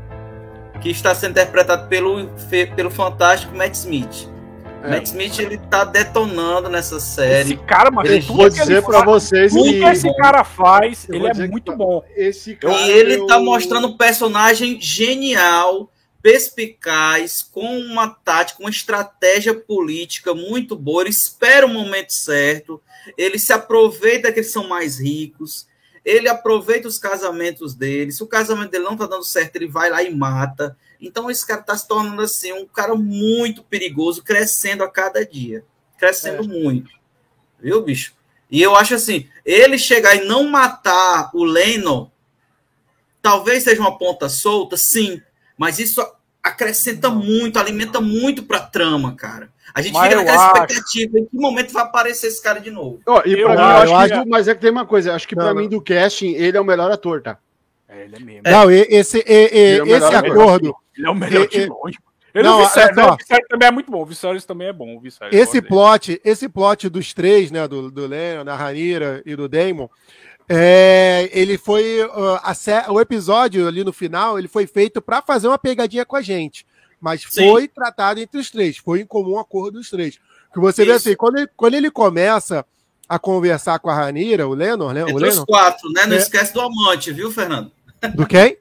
que 0.82 0.90
está 0.90 1.14
sendo 1.14 1.32
interpretado 1.32 1.88
pelo, 1.88 2.30
pelo 2.76 2.90
fantástico 2.90 3.56
Matt 3.56 3.76
Smith. 3.76 4.30
É. 4.84 4.90
Matt 4.90 5.06
Smith 5.08 5.40
ele 5.40 5.58
tá 5.58 5.86
detonando 5.86 6.70
nessa 6.70 7.00
série. 7.00 7.54
Esse 7.54 7.58
cara, 7.58 7.90
mas 7.90 8.10
eu 8.10 8.22
vou 8.22 8.50
dizer 8.50 8.84
para 8.84 9.04
vocês 9.04 9.54
tudo 9.54 9.64
que, 9.64 9.80
que 9.80 9.86
esse 9.86 10.16
cara 10.18 10.44
faz, 10.44 11.08
ele 11.10 11.28
é 11.28 11.48
muito 11.48 11.76
bom. 11.76 12.04
Esse 12.16 12.56
cara 12.56 12.74
e 12.74 12.92
ele 12.92 13.16
eu... 13.16 13.28
tá 13.28 13.40
mostrando 13.40 13.88
um 13.88 13.98
personagem 13.98 14.80
genial, 14.82 15.90
perspicaz, 16.22 17.42
com 17.42 17.78
uma 17.78 18.08
tática, 18.08 18.62
uma 18.62 18.70
estratégia 18.70 19.54
política 19.54 20.34
muito 20.34 20.76
boa. 20.76 21.04
Ele 21.04 21.10
espera 21.12 21.66
o 21.66 21.70
momento 21.70 22.12
certo, 22.12 22.82
ele 23.18 23.40
se 23.40 23.54
aproveita 23.54 24.32
que 24.34 24.40
eles 24.40 24.52
são 24.52 24.68
mais 24.68 25.00
ricos, 25.00 25.66
ele 26.04 26.28
aproveita 26.28 26.88
os 26.88 26.98
casamentos 26.98 27.74
dele. 27.74 28.12
Se 28.12 28.24
o 28.24 28.28
casamento 28.28 28.72
dele 28.72 28.84
não 28.84 28.98
tá 28.98 29.06
dando 29.06 29.24
certo, 29.24 29.56
ele 29.56 29.68
vai 29.68 29.90
lá 29.90 30.04
e 30.04 30.14
mata. 30.14 30.78
Então 31.00 31.30
esse 31.30 31.46
cara 31.46 31.62
está 31.62 31.78
se 31.78 31.88
tornando 31.88 32.22
assim 32.22 32.52
um 32.54 32.66
cara 32.66 32.96
muito 32.96 33.64
perigoso, 33.64 34.24
crescendo 34.24 34.84
a 34.84 34.90
cada 34.90 35.26
dia, 35.26 35.66
crescendo 35.98 36.44
é. 36.44 36.48
muito, 36.48 36.92
viu, 37.60 37.82
bicho? 37.82 38.14
E 38.50 38.62
eu 38.62 38.76
acho 38.76 38.94
assim, 38.96 39.28
ele 39.44 39.78
chegar 39.78 40.16
e 40.16 40.26
não 40.26 40.48
matar 40.48 41.32
o 41.34 41.44
Leno, 41.44 42.12
talvez 43.22 43.64
seja 43.64 43.82
uma 43.82 43.98
ponta 43.98 44.30
solta, 44.30 44.78
sim, 44.78 45.22
mas 45.58 45.80
isso 45.80 46.02
acrescenta 46.44 47.10
muito, 47.10 47.58
alimenta 47.58 48.02
muito 48.02 48.44
para 48.44 48.60
trama, 48.60 49.16
cara. 49.16 49.50
A 49.74 49.82
gente 49.82 49.94
mas 49.94 50.10
fica 50.10 50.18
naquela 50.18 50.46
acho... 50.46 50.54
expectativa 50.54 51.20
em 51.20 51.26
que 51.26 51.38
momento 51.38 51.72
vai 51.72 51.84
aparecer 51.84 52.28
esse 52.28 52.44
cara 52.44 52.60
de 52.60 52.70
novo. 52.70 53.00
Oh, 53.08 53.20
e 53.26 53.36
pra 53.36 53.42
eu 53.42 53.50
mim, 53.50 53.56
eu 53.56 53.96
acho 53.96 54.22
que, 54.22 54.30
mas 54.30 54.48
é 54.48 54.54
que 54.54 54.62
tem 54.62 54.70
uma 54.70 54.86
coisa, 54.86 55.16
acho 55.16 55.28
que 55.28 55.36
para 55.36 55.54
mim 55.54 55.70
do 55.70 55.82
casting, 55.82 56.34
ele 56.34 56.58
é 56.58 56.62
o 56.62 56.66
melhor 56.66 56.92
ator, 56.92 57.22
tá? 57.22 57.38
É, 57.88 58.04
ele 58.04 58.16
é 58.16 58.20
mesmo. 58.20 58.42
Não, 58.46 58.70
esse, 58.70 58.94
esse, 58.94 59.20
é 59.26 59.78
esse 59.78 60.16
acordo, 60.16 60.76
ele 60.96 61.08
é 61.08 61.10
o 61.10 61.16
melhor 61.16 61.48
de 61.48 61.66
longe. 61.66 61.98
Ele 62.34 62.48
não, 62.48 62.62
o 62.62 62.66
Viserys, 62.66 62.98
é, 62.98 63.06
o 63.06 63.16
Viserys 63.16 63.48
também 63.48 63.68
é 63.68 63.72
muito 63.72 63.92
bom. 63.92 64.02
O 64.02 64.06
Viserys 64.06 64.44
também 64.44 64.68
é 64.68 64.74
bom. 64.74 64.96
O 64.96 65.00
Viserys, 65.00 65.40
esse 65.40 65.62
plot, 65.62 66.20
esse 66.26 66.50
plot 66.50 66.90
dos 66.90 67.14
três, 67.14 67.52
né, 67.52 67.68
do, 67.68 67.92
do 67.92 68.08
Leon, 68.08 68.44
da 68.44 68.56
Ranira 68.56 69.22
e 69.24 69.36
do 69.36 69.48
Daemon, 69.48 69.88
é, 70.56 71.30
ele 71.32 71.58
foi 71.58 72.04
uh, 72.04 72.92
o 72.92 73.02
episódio 73.02 73.68
ali 73.68 73.84
no 73.84 73.92
final, 73.92 74.38
ele 74.38 74.48
foi 74.48 74.68
feito 74.68 75.02
para 75.02 75.22
fazer 75.22 75.48
uma 75.48 75.58
pegadinha 75.58 76.06
com 76.06 76.16
a 76.16 76.22
gente, 76.22 76.66
mas 77.02 77.26
Sim. 77.30 77.50
foi 77.50 77.68
tratado 77.68 78.20
entre 78.20 78.40
os 78.40 78.52
três, 78.52 78.78
foi 78.78 79.02
em 79.02 79.06
comum 79.06 79.40
acordo 79.40 79.80
dos 79.80 79.90
três. 79.90 80.20
Que 80.54 80.60
você 80.60 80.84
Isso. 80.84 80.92
vê 80.92 80.96
assim, 80.98 81.16
quando 81.16 81.38
ele, 81.38 81.50
quando 81.58 81.74
ele 81.74 81.90
começa 81.90 82.64
a 83.10 83.18
conversar 83.18 83.80
com 83.80 83.90
a 83.90 83.96
Ranira, 83.96 84.48
o 84.48 84.54
Lenor, 84.54 84.94
né? 84.94 85.02
Entre 85.02 85.14
o 85.14 85.18
Lenor, 85.18 85.40
os 85.40 85.46
quatro, 85.46 85.92
né? 85.92 86.06
Não 86.06 86.16
é. 86.16 86.20
esquece 86.20 86.54
do 86.54 86.62
amante, 86.62 87.12
viu, 87.12 87.32
Fernando? 87.32 87.72
Do 88.14 88.28
quem? 88.28 88.58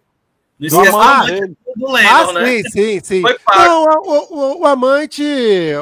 Não 0.59 0.69
Do 0.69 0.77
esquece 0.77 0.91
do 0.91 0.97
amante 0.97 1.33
amante 1.33 1.57
do 1.77 1.89
Ah, 1.89 1.93
Lennon, 1.93 2.33
né? 2.33 2.47
sim, 2.47 2.71
sim, 2.71 3.01
sim. 3.03 3.21
Foi 3.21 3.39
pago. 3.39 3.65
Não, 3.65 3.85
o, 4.03 4.35
o, 4.35 4.61
o 4.61 4.67
amante. 4.67 5.23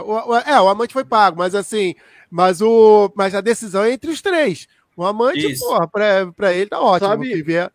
O- 0.05 0.37
é, 0.37 0.61
o 0.61 0.69
amante 0.69 0.93
foi 0.93 1.05
pago, 1.05 1.39
mas 1.39 1.55
assim. 1.55 1.95
Mas, 2.31 2.61
o, 2.63 3.11
mas 3.17 3.35
a 3.35 3.41
decisão 3.41 3.83
é 3.85 3.93
entre 3.93 4.11
os 4.11 4.23
três. 4.23 4.69
O 4.97 5.05
amante, 5.05 5.53
Isso. 5.53 5.65
porra, 5.65 5.89
pra, 5.89 6.33
pra 6.33 6.53
ele 6.53 6.69
tá 6.69 6.81
ótimo. 6.81 7.09
Sabe- 7.09 7.29
que 7.31 7.43
vier- 7.43 7.71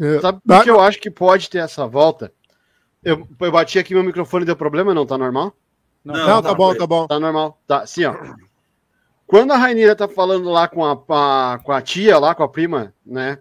é, 0.00 0.20
Sabe 0.20 0.40
tá- 0.46 0.62
que 0.62 0.70
eu 0.70 0.80
acho 0.80 0.98
que 1.00 1.10
pode 1.10 1.48
ter 1.50 1.58
essa 1.58 1.86
volta? 1.86 2.32
Eu, 3.02 3.26
eu 3.40 3.52
bati 3.52 3.78
aqui, 3.78 3.94
meu 3.94 4.04
microfone 4.04 4.44
deu 4.44 4.54
problema, 4.56 4.92
não? 4.94 5.06
Tá 5.06 5.16
normal? 5.18 5.52
Não, 6.04 6.40
tá 6.42 6.54
bom, 6.54 6.74
tá 6.74 6.86
bom. 6.86 7.06
Tá 7.06 7.18
normal. 7.18 7.60
Tá, 7.66 7.80
assim, 7.80 8.04
ó. 8.04 8.14
Quando 9.26 9.52
a 9.52 9.56
Rainira 9.56 9.94
tá 9.94 10.08
falando 10.08 10.48
lá 10.50 10.68
com 10.68 10.84
a, 10.84 10.92
a- 10.92 11.58
com 11.58 11.72
a 11.72 11.82
tia, 11.82 12.18
lá 12.18 12.34
com 12.34 12.42
a 12.42 12.48
prima, 12.48 12.94
né? 13.04 13.38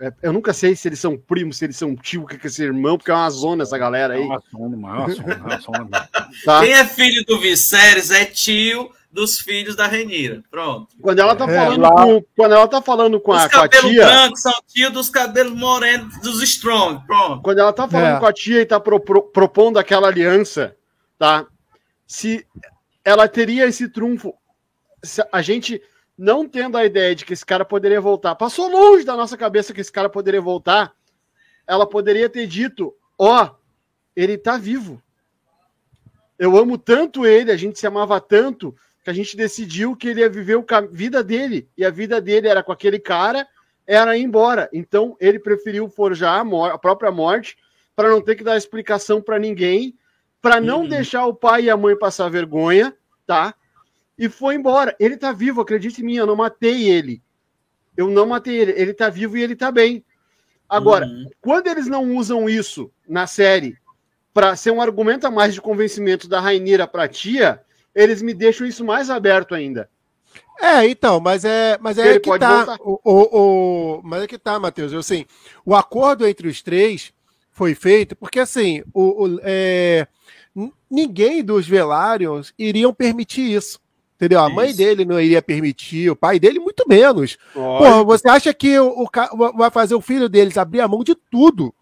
É, 0.00 0.12
eu 0.22 0.32
nunca 0.32 0.52
sei 0.52 0.76
se 0.76 0.86
eles 0.88 1.00
são 1.00 1.16
primos, 1.18 1.56
se 1.58 1.64
eles 1.64 1.76
são 1.76 1.96
tio, 1.96 2.22
o 2.22 2.26
que 2.26 2.38
que 2.38 2.46
é 2.46 2.50
esse 2.50 2.62
irmão, 2.62 2.96
porque 2.96 3.10
é 3.10 3.14
uma 3.14 3.28
zona 3.30 3.64
essa 3.64 3.76
galera 3.76 4.14
É 4.14 4.18
aí, 4.18 4.22
uma 4.24 4.36
é 4.36 4.38
uma 4.38 5.10
sonda, 5.10 5.32
é 5.32 5.36
uma 5.42 5.60
sonda. 5.60 6.08
tá? 6.44 6.60
Quem 6.60 6.72
é 6.72 6.84
filho 6.84 7.24
do 7.26 7.40
Viserys 7.40 8.12
é 8.12 8.24
tio 8.24 8.90
dos 9.10 9.38
filhos 9.40 9.74
da 9.74 9.86
Renira. 9.86 10.42
Pronto. 10.50 10.88
Quando 11.00 11.18
ela 11.18 11.34
tá 11.34 11.44
É, 11.50 11.56
falando 11.56 11.80
lá- 11.80 11.90
com, 12.04 12.22
quando 12.36 12.52
ela 12.52 12.68
tá 12.68 12.82
falando 12.82 13.20
com 13.20 13.32
Os 13.32 13.38
a, 13.42 13.48
com 13.48 13.56
a 13.56 13.68
cabelos 13.68 13.90
tia, 13.90 14.04
brancos 14.04 14.42
são 14.42 14.52
tio 14.66 14.90
dos 14.90 15.08
cabelos 15.10 15.52
morenos 15.54 16.20
dos 16.20 16.42
Strong. 16.42 17.06
Pronto. 17.06 17.42
quando 17.42 17.58
ela 17.58 17.72
tá 17.72 17.88
falando 17.88 18.16
É. 18.16 18.20
com 18.20 18.26
a 18.26 18.32
tia 18.32 18.60
e 18.60 18.66
tá 18.66 18.78
pro- 18.78 19.00
pro- 19.00 19.22
propondo 19.22 19.78
aquela 19.78 20.08
aliança, 20.08 20.76
tá? 21.18 21.46
Se 22.06 22.46
ela 23.04 23.26
teria 23.26 23.66
esse 23.66 23.88
trunfo, 23.88 24.34
se 25.02 25.22
a 25.32 25.40
gente 25.42 25.82
não 26.16 26.46
tendo 26.48 26.76
a 26.76 26.84
ideia 26.84 27.14
de 27.14 27.24
que 27.24 27.32
esse 27.32 27.46
cara 27.46 27.64
poderia 27.64 28.00
voltar, 28.00 28.34
passou 28.34 28.68
longe 28.68 29.04
da 29.04 29.16
nossa 29.16 29.36
cabeça 29.36 29.72
que 29.72 29.80
esse 29.80 29.92
cara 29.92 30.08
poderia 30.10 30.40
voltar, 30.40 30.92
ela 31.66 31.86
poderia 31.86 32.28
ter 32.28 32.46
dito: 32.46 32.94
ó, 33.18 33.50
ele 34.14 34.36
tá 34.36 34.58
vivo. 34.58 35.00
Eu 36.38 36.56
amo 36.56 36.76
tanto 36.78 37.26
ele, 37.26 37.50
a 37.50 37.56
gente 37.56 37.78
se 37.78 37.86
amava 37.86 38.20
tanto, 38.20 38.74
que 39.08 39.10
a 39.10 39.14
gente 39.14 39.38
decidiu 39.38 39.96
que 39.96 40.08
ele 40.08 40.20
ia 40.20 40.28
viver 40.28 40.62
a 40.70 40.80
vida 40.82 41.24
dele. 41.24 41.66
E 41.78 41.82
a 41.82 41.88
vida 41.90 42.20
dele 42.20 42.46
era 42.46 42.62
com 42.62 42.70
aquele 42.70 42.98
cara, 42.98 43.48
era 43.86 44.14
ir 44.18 44.22
embora. 44.22 44.68
Então 44.70 45.16
ele 45.18 45.38
preferiu 45.38 45.88
forjar 45.88 46.44
a, 46.46 46.66
a 46.74 46.78
própria 46.78 47.10
morte 47.10 47.56
para 47.96 48.10
não 48.10 48.20
ter 48.20 48.34
que 48.36 48.44
dar 48.44 48.58
explicação 48.58 49.22
para 49.22 49.38
ninguém, 49.38 49.96
para 50.42 50.60
não 50.60 50.82
Uhum. 50.82 50.88
deixar 50.88 51.24
o 51.24 51.32
pai 51.34 51.62
e 51.64 51.70
a 51.70 51.76
mãe 51.76 51.96
passar 51.98 52.28
vergonha, 52.28 52.94
tá? 53.26 53.54
E 54.18 54.28
foi 54.28 54.56
embora. 54.56 54.94
Ele 55.00 55.16
tá 55.16 55.32
vivo, 55.32 55.62
acredite 55.62 56.02
em 56.02 56.04
mim, 56.04 56.16
eu 56.16 56.26
não 56.26 56.36
matei 56.36 56.86
ele. 56.90 57.22
Eu 57.96 58.10
não 58.10 58.26
matei 58.26 58.56
ele. 58.56 58.72
Ele 58.72 58.92
tá 58.92 59.08
vivo 59.08 59.38
e 59.38 59.42
ele 59.42 59.56
tá 59.56 59.72
bem. 59.72 60.04
Agora, 60.68 61.06
Uhum. 61.06 61.30
quando 61.40 61.66
eles 61.68 61.86
não 61.86 62.14
usam 62.14 62.46
isso 62.46 62.92
na 63.08 63.26
série 63.26 63.78
para 64.34 64.54
ser 64.54 64.70
um 64.70 64.82
argumento 64.82 65.26
a 65.26 65.30
mais 65.30 65.54
de 65.54 65.62
convencimento 65.62 66.28
da 66.28 66.40
Rainira 66.40 66.86
pra 66.86 67.08
tia, 67.08 67.62
eles 67.98 68.22
me 68.22 68.32
deixam 68.32 68.66
isso 68.66 68.84
mais 68.84 69.10
aberto 69.10 69.54
ainda. 69.54 69.90
É, 70.60 70.86
então, 70.88 71.20
mas 71.20 71.44
é, 71.44 71.78
mas 71.80 71.98
é 71.98 72.10
Ele 72.10 72.20
que 72.20 72.38
tá. 72.38 72.76
O, 72.80 72.98
o, 73.04 73.38
o- 73.98 74.00
mas 74.02 74.22
é 74.22 74.26
que 74.26 74.38
tá, 74.38 74.58
Matheus. 74.58 74.92
Eu, 74.92 75.00
Assim, 75.00 75.24
o 75.64 75.74
acordo 75.74 76.26
entre 76.26 76.48
os 76.48 76.62
três 76.62 77.12
foi 77.50 77.74
feito 77.74 78.14
porque, 78.16 78.40
assim, 78.40 78.82
o, 78.92 79.24
o- 79.26 79.40
é, 79.42 80.06
ninguém 80.90 81.42
dos 81.44 81.66
Velários 81.66 82.52
iriam 82.58 82.92
permitir 82.94 83.52
isso. 83.52 83.80
Entendeu? 84.16 84.40
A 84.40 84.50
mãe 84.50 84.70
Isso. 84.70 84.78
dele 84.78 85.04
não 85.04 85.20
iria 85.20 85.40
permitir, 85.40 86.10
o 86.10 86.16
pai 86.16 86.40
dele 86.40 86.58
muito 86.58 86.84
menos. 86.88 87.38
Porra, 87.54 88.02
você 88.02 88.28
acha 88.28 88.52
que 88.52 88.76
o, 88.80 89.04
o 89.04 89.52
vai 89.56 89.70
fazer 89.70 89.94
o 89.94 90.00
filho 90.00 90.28
deles 90.28 90.58
abrir 90.58 90.80
a 90.80 90.88
mão 90.88 91.04
de 91.04 91.14
tudo 91.14 91.72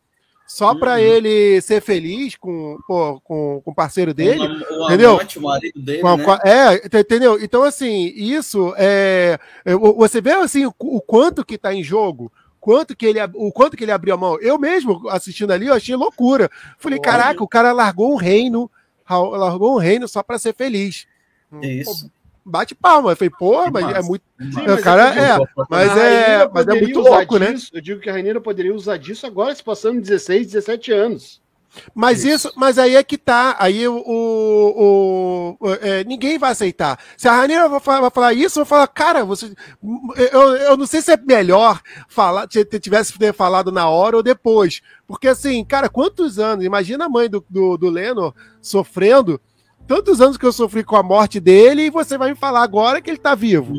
só 0.46 0.74
pra 0.74 0.92
Uhum. 0.92 0.98
ele 0.98 1.60
ser 1.60 1.80
feliz 1.82 2.36
com, 2.36 2.78
pô, 2.86 3.20
com, 3.22 3.60
com 3.64 3.70
o 3.70 3.74
parceiro 3.74 4.14
dele? 4.14 4.40
O, 4.46 4.82
o 4.82 4.84
entendeu? 4.86 5.14
amante, 5.14 5.38
o 5.38 5.42
marido 5.42 5.80
dele, 5.82 6.02
Com 6.02 6.16
né? 6.16 6.24
com 6.24 6.32
é, 6.48 6.74
ent- 6.76 6.94
entendeu? 6.94 7.42
Então, 7.42 7.62
assim, 7.64 8.12
isso 8.14 8.72
é. 8.76 9.38
é, 9.64 9.74
Você 9.74 10.20
vê 10.20 10.32
assim, 10.32 10.66
o, 10.66 10.74
o 10.78 11.00
quanto 11.00 11.44
que 11.44 11.58
tá 11.58 11.74
em 11.74 11.82
jogo, 11.82 12.30
quanto 12.60 12.96
que 12.96 13.06
ele, 13.06 13.18
o 13.34 13.50
quanto 13.52 13.76
que 13.76 13.84
ele 13.84 13.92
abriu 13.92 14.14
a 14.14 14.16
mão. 14.18 14.38
Eu 14.40 14.58
mesmo, 14.58 15.08
assistindo 15.08 15.52
ali, 15.52 15.66
eu 15.66 15.74
achei 15.74 15.94
loucura. 15.96 16.50
Falei, 16.78 16.98
Olha. 16.98 17.04
caraca, 17.04 17.42
o 17.42 17.48
cara 17.48 17.72
largou 17.72 18.12
um 18.12 18.16
reino, 18.16 18.70
largou 19.08 19.74
um 19.74 19.78
reino 19.78 20.06
só 20.08 20.22
pra 20.22 20.38
ser 20.38 20.54
feliz. 20.54 21.06
Isso. 21.62 22.10
Bate 22.48 22.74
palma. 22.76 23.10
Eu 23.10 23.16
falei, 23.16 23.30
pô, 23.36 23.68
mas 23.72 23.84
é 23.96 24.02
muito. 24.02 24.22
Sim, 24.40 24.70
o 24.70 24.80
cara 24.80 25.08
é. 25.08 25.36
Mas 25.68 25.88
a 25.90 25.94
Rainira 25.94 26.26
é, 26.44 26.48
mas 26.52 26.68
é 26.68 26.80
muito 26.80 27.00
louco, 27.00 27.38
né? 27.38 27.52
disso, 27.52 27.70
Eu 27.74 27.80
digo 27.80 28.00
que 28.00 28.08
a 28.08 28.12
Rainira 28.12 28.40
poderia 28.40 28.72
usar 28.74 28.96
disso 28.98 29.26
agora, 29.26 29.52
se 29.54 29.64
passando 29.64 30.00
16, 30.00 30.46
17 30.46 30.92
anos. 30.92 31.44
Mas 31.94 32.24
isso, 32.24 32.50
mas 32.56 32.78
aí 32.78 32.94
é 32.96 33.02
que 33.02 33.18
tá. 33.18 33.56
Aí 33.58 33.86
o, 33.86 33.96
o, 33.96 35.56
o- 35.60 35.74
é, 35.82 36.04
ninguém 36.04 36.38
vai 36.38 36.52
aceitar. 36.52 36.98
Se 37.16 37.28
a 37.28 37.32
Rainha 37.34 37.68
vai 37.68 37.80
falar, 37.80 38.00
vai 38.00 38.10
falar 38.10 38.32
isso, 38.32 38.60
eu 38.60 38.64
vou 38.64 38.68
falar, 38.70 38.86
cara, 38.86 39.24
você. 39.24 39.52
Eu, 40.32 40.56
eu 40.56 40.76
não 40.76 40.86
sei 40.86 41.02
se 41.02 41.12
é 41.12 41.16
melhor 41.16 41.80
falar, 42.08 42.46
tivesse 42.48 43.18
ter 43.18 43.34
falado 43.34 43.70
na 43.72 43.88
hora 43.88 44.16
ou 44.16 44.22
depois. 44.22 44.80
Porque 45.06 45.28
assim, 45.28 45.64
cara, 45.64 45.88
quantos 45.88 46.38
anos? 46.38 46.64
Imagina 46.64 47.06
a 47.06 47.08
mãe 47.10 47.28
do, 47.28 47.44
do, 47.50 47.76
do 47.76 47.90
Lenor 47.90 48.32
sofrendo. 48.62 49.40
Tantos 49.86 50.20
anos 50.20 50.36
que 50.36 50.44
eu 50.44 50.52
sofri 50.52 50.82
com 50.82 50.96
a 50.96 51.02
morte 51.02 51.38
dele, 51.38 51.82
e 51.82 51.90
você 51.90 52.18
vai 52.18 52.30
me 52.30 52.36
falar 52.36 52.62
agora 52.62 53.00
que 53.00 53.10
ele 53.10 53.18
tá 53.18 53.34
vivo. 53.34 53.72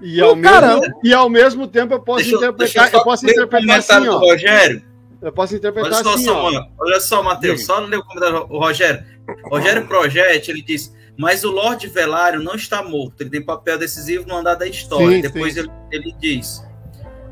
E 0.00 0.20
ao, 0.20 0.34
mesmo, 0.36 0.80
e 1.02 1.12
ao 1.12 1.28
mesmo 1.28 1.66
tempo 1.66 1.94
eu 1.94 2.00
posso 2.00 2.24
Deixa 2.24 2.34
eu- 2.44 2.52
deixa 2.52 2.72
interpretar, 2.78 2.90
só 2.90 2.98
eu 2.98 3.04
posso 3.04 3.26
o 3.26 3.30
interpretar 3.30 3.78
assim, 3.78 4.08
ó. 4.08 4.18
Rogério. 4.18 4.82
Eu 5.20 5.32
posso 5.32 5.52
Olha 5.52 5.58
interpretar 5.58 6.04
só, 6.04 6.14
assim, 6.14 6.28
ó. 6.28 6.34
Samuel. 6.44 6.62
Olha 6.78 7.00
só, 7.00 7.22
Matheus. 7.22 7.64
Só 7.64 7.78
ler 7.80 7.98
o 7.98 8.04
comentário 8.04 8.46
do 8.46 8.58
Rogério. 8.58 9.04
Rogério 9.50 9.86
Projeto, 9.88 10.48
ele 10.48 10.62
diz: 10.62 10.94
Mas 11.16 11.42
o 11.42 11.50
Lorde 11.50 11.88
Velário 11.88 12.40
não 12.40 12.54
está 12.54 12.82
morto. 12.82 13.20
Ele 13.20 13.30
tem 13.30 13.42
papel 13.44 13.76
decisivo 13.76 14.26
no 14.28 14.36
andar 14.36 14.54
da 14.54 14.66
história. 14.68 15.16
Sim, 15.16 15.20
Depois 15.20 15.54
sim. 15.54 15.60
Ele, 15.60 15.70
ele 15.90 16.14
diz: 16.20 16.64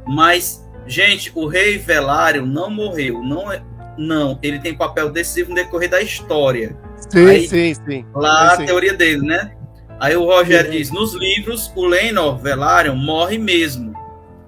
Mas, 0.04 0.64
gente, 0.86 1.30
o 1.34 1.46
Rei 1.46 1.78
Velário 1.78 2.44
não 2.44 2.68
morreu. 2.68 3.22
Não, 3.22 3.52
é, 3.52 3.62
não, 3.96 4.36
ele 4.42 4.59
tem 4.59 4.74
papel 4.76 5.09
decisivo 5.11 5.50
no 5.50 5.54
decorrer 5.54 5.88
da 5.88 6.02
história. 6.02 6.76
Sim, 7.11 7.26
Aí- 7.26 7.47
sim, 7.49 7.74
sim. 7.74 8.07
Lá 8.14 8.57
Sim. 8.57 8.62
a 8.62 8.66
teoria 8.66 8.94
dele, 8.94 9.26
né? 9.26 9.53
Aí 10.01 10.16
o 10.16 10.24
Rogério 10.24 10.70
diz: 10.70 10.90
Nos 10.90 11.14
livros, 11.14 11.72
o 11.74 11.86
Lenor 11.86 12.38
Velaryon 12.38 12.97
morre 12.97 13.38
mesmo. 13.38 13.94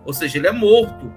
Ou 0.05 0.13
seja, 0.13 0.39
ele 0.39 0.47
é 0.47 0.53
morto. 0.53 1.13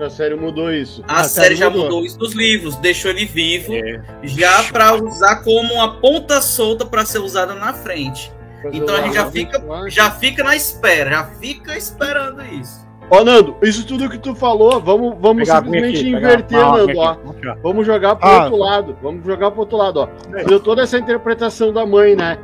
A 0.00 0.08
série 0.08 0.34
mudou 0.34 0.72
isso. 0.72 1.04
A, 1.06 1.20
A 1.20 1.24
série 1.24 1.48
série 1.48 1.56
já 1.56 1.68
mudou. 1.68 1.84
mudou 1.84 2.04
isso 2.06 2.18
nos 2.18 2.32
livros, 2.32 2.74
deixou 2.76 3.10
ele 3.10 3.26
vivo, 3.26 3.74
É. 3.74 4.02
já 4.22 4.62
para 4.64 4.94
usar 4.94 5.42
como 5.44 5.74
uma 5.74 6.00
ponta 6.00 6.40
solta 6.40 6.86
para 6.86 7.04
ser 7.04 7.18
usada 7.18 7.54
na 7.54 7.74
frente. 7.74 8.32
Então 8.72 8.94
a 8.96 9.02
gente 9.02 9.14
já 9.14 9.30
fica, 9.30 9.62
já 9.88 10.10
fica 10.10 10.42
na 10.42 10.56
espera, 10.56 11.10
já 11.10 11.24
fica 11.24 11.76
esperando 11.76 12.42
isso. 12.46 12.86
Ó, 13.10 13.24
Nando, 13.24 13.56
isso 13.62 13.84
tudo 13.86 14.08
que 14.08 14.18
tu 14.18 14.34
falou, 14.36 14.80
vamos, 14.80 15.16
vamos 15.18 15.42
Pegar 15.48 15.64
simplesmente 15.64 15.96
aqui, 16.00 16.04
pegar 16.04 16.18
inverter, 16.18 16.58
aguinha 16.58 16.86
Nando, 16.86 16.98
ó. 16.98 17.10
aqui. 17.10 17.60
Vamos 17.62 17.86
jogar 17.86 18.14
pro 18.16 18.28
Ah. 18.28 18.42
outro 18.44 18.56
lado. 18.56 18.96
Vamos 19.02 19.26
jogar 19.26 19.50
pro 19.50 19.60
outro 19.60 19.76
lado, 19.76 20.00
ó. 20.00 20.08
Deu 20.44 20.60
toda 20.60 20.82
essa 20.82 20.96
interpretação 20.96 21.72
da 21.72 21.84
mãe, 21.84 22.14
né? 22.14 22.38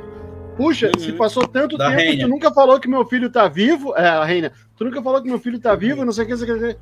Puxa, 0.56 0.86
Uhum. 0.96 1.00
se 1.02 1.12
passou 1.12 1.46
tanto 1.46 1.76
Da 1.76 1.90
tempo, 1.90 2.00
Reina. 2.00 2.24
tu 2.24 2.28
nunca 2.28 2.50
falou 2.52 2.80
que 2.80 2.88
meu 2.88 3.04
filho 3.06 3.30
tá 3.30 3.46
vivo. 3.46 3.94
É, 3.96 4.08
a 4.08 4.24
Reina, 4.24 4.50
tu 4.76 4.84
nunca 4.84 5.00
falou 5.02 5.22
que 5.22 5.28
meu 5.28 5.38
filho 5.38 5.60
tá 5.60 5.74
vivo, 5.74 6.04
não 6.04 6.12
sei 6.12 6.24
o 6.24 6.26
que, 6.26 6.32
não 6.32 6.38
sei 6.38 6.70
o 6.70 6.74
que. 6.74 6.76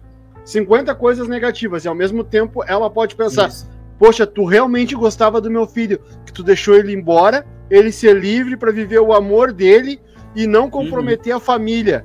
50 0.45 0.95
coisas 0.95 1.28
negativas. 1.28 1.85
E 1.85 1.89
ao 1.89 1.95
mesmo 1.95 2.22
tempo 2.24 2.62
ela 2.66 2.89
pode 2.89 3.14
pensar: 3.14 3.49
Isso. 3.49 3.68
Poxa, 3.99 4.26
tu 4.26 4.45
realmente 4.45 4.95
gostava 4.95 5.41
do 5.41 5.51
meu 5.51 5.66
filho, 5.66 6.01
que 6.24 6.32
tu 6.32 6.43
deixou 6.43 6.74
ele 6.74 6.93
embora, 6.95 7.45
ele 7.70 7.93
ser 7.93 8.16
livre 8.16 8.57
pra 8.57 8.70
viver 8.72 9.01
o 9.01 9.12
amor 9.12 9.53
dele 9.53 10.01
e 10.35 10.47
não 10.47 10.70
comprometer 10.70 11.32
Uhum. 11.32 11.37
a 11.39 11.41
família. 11.41 12.05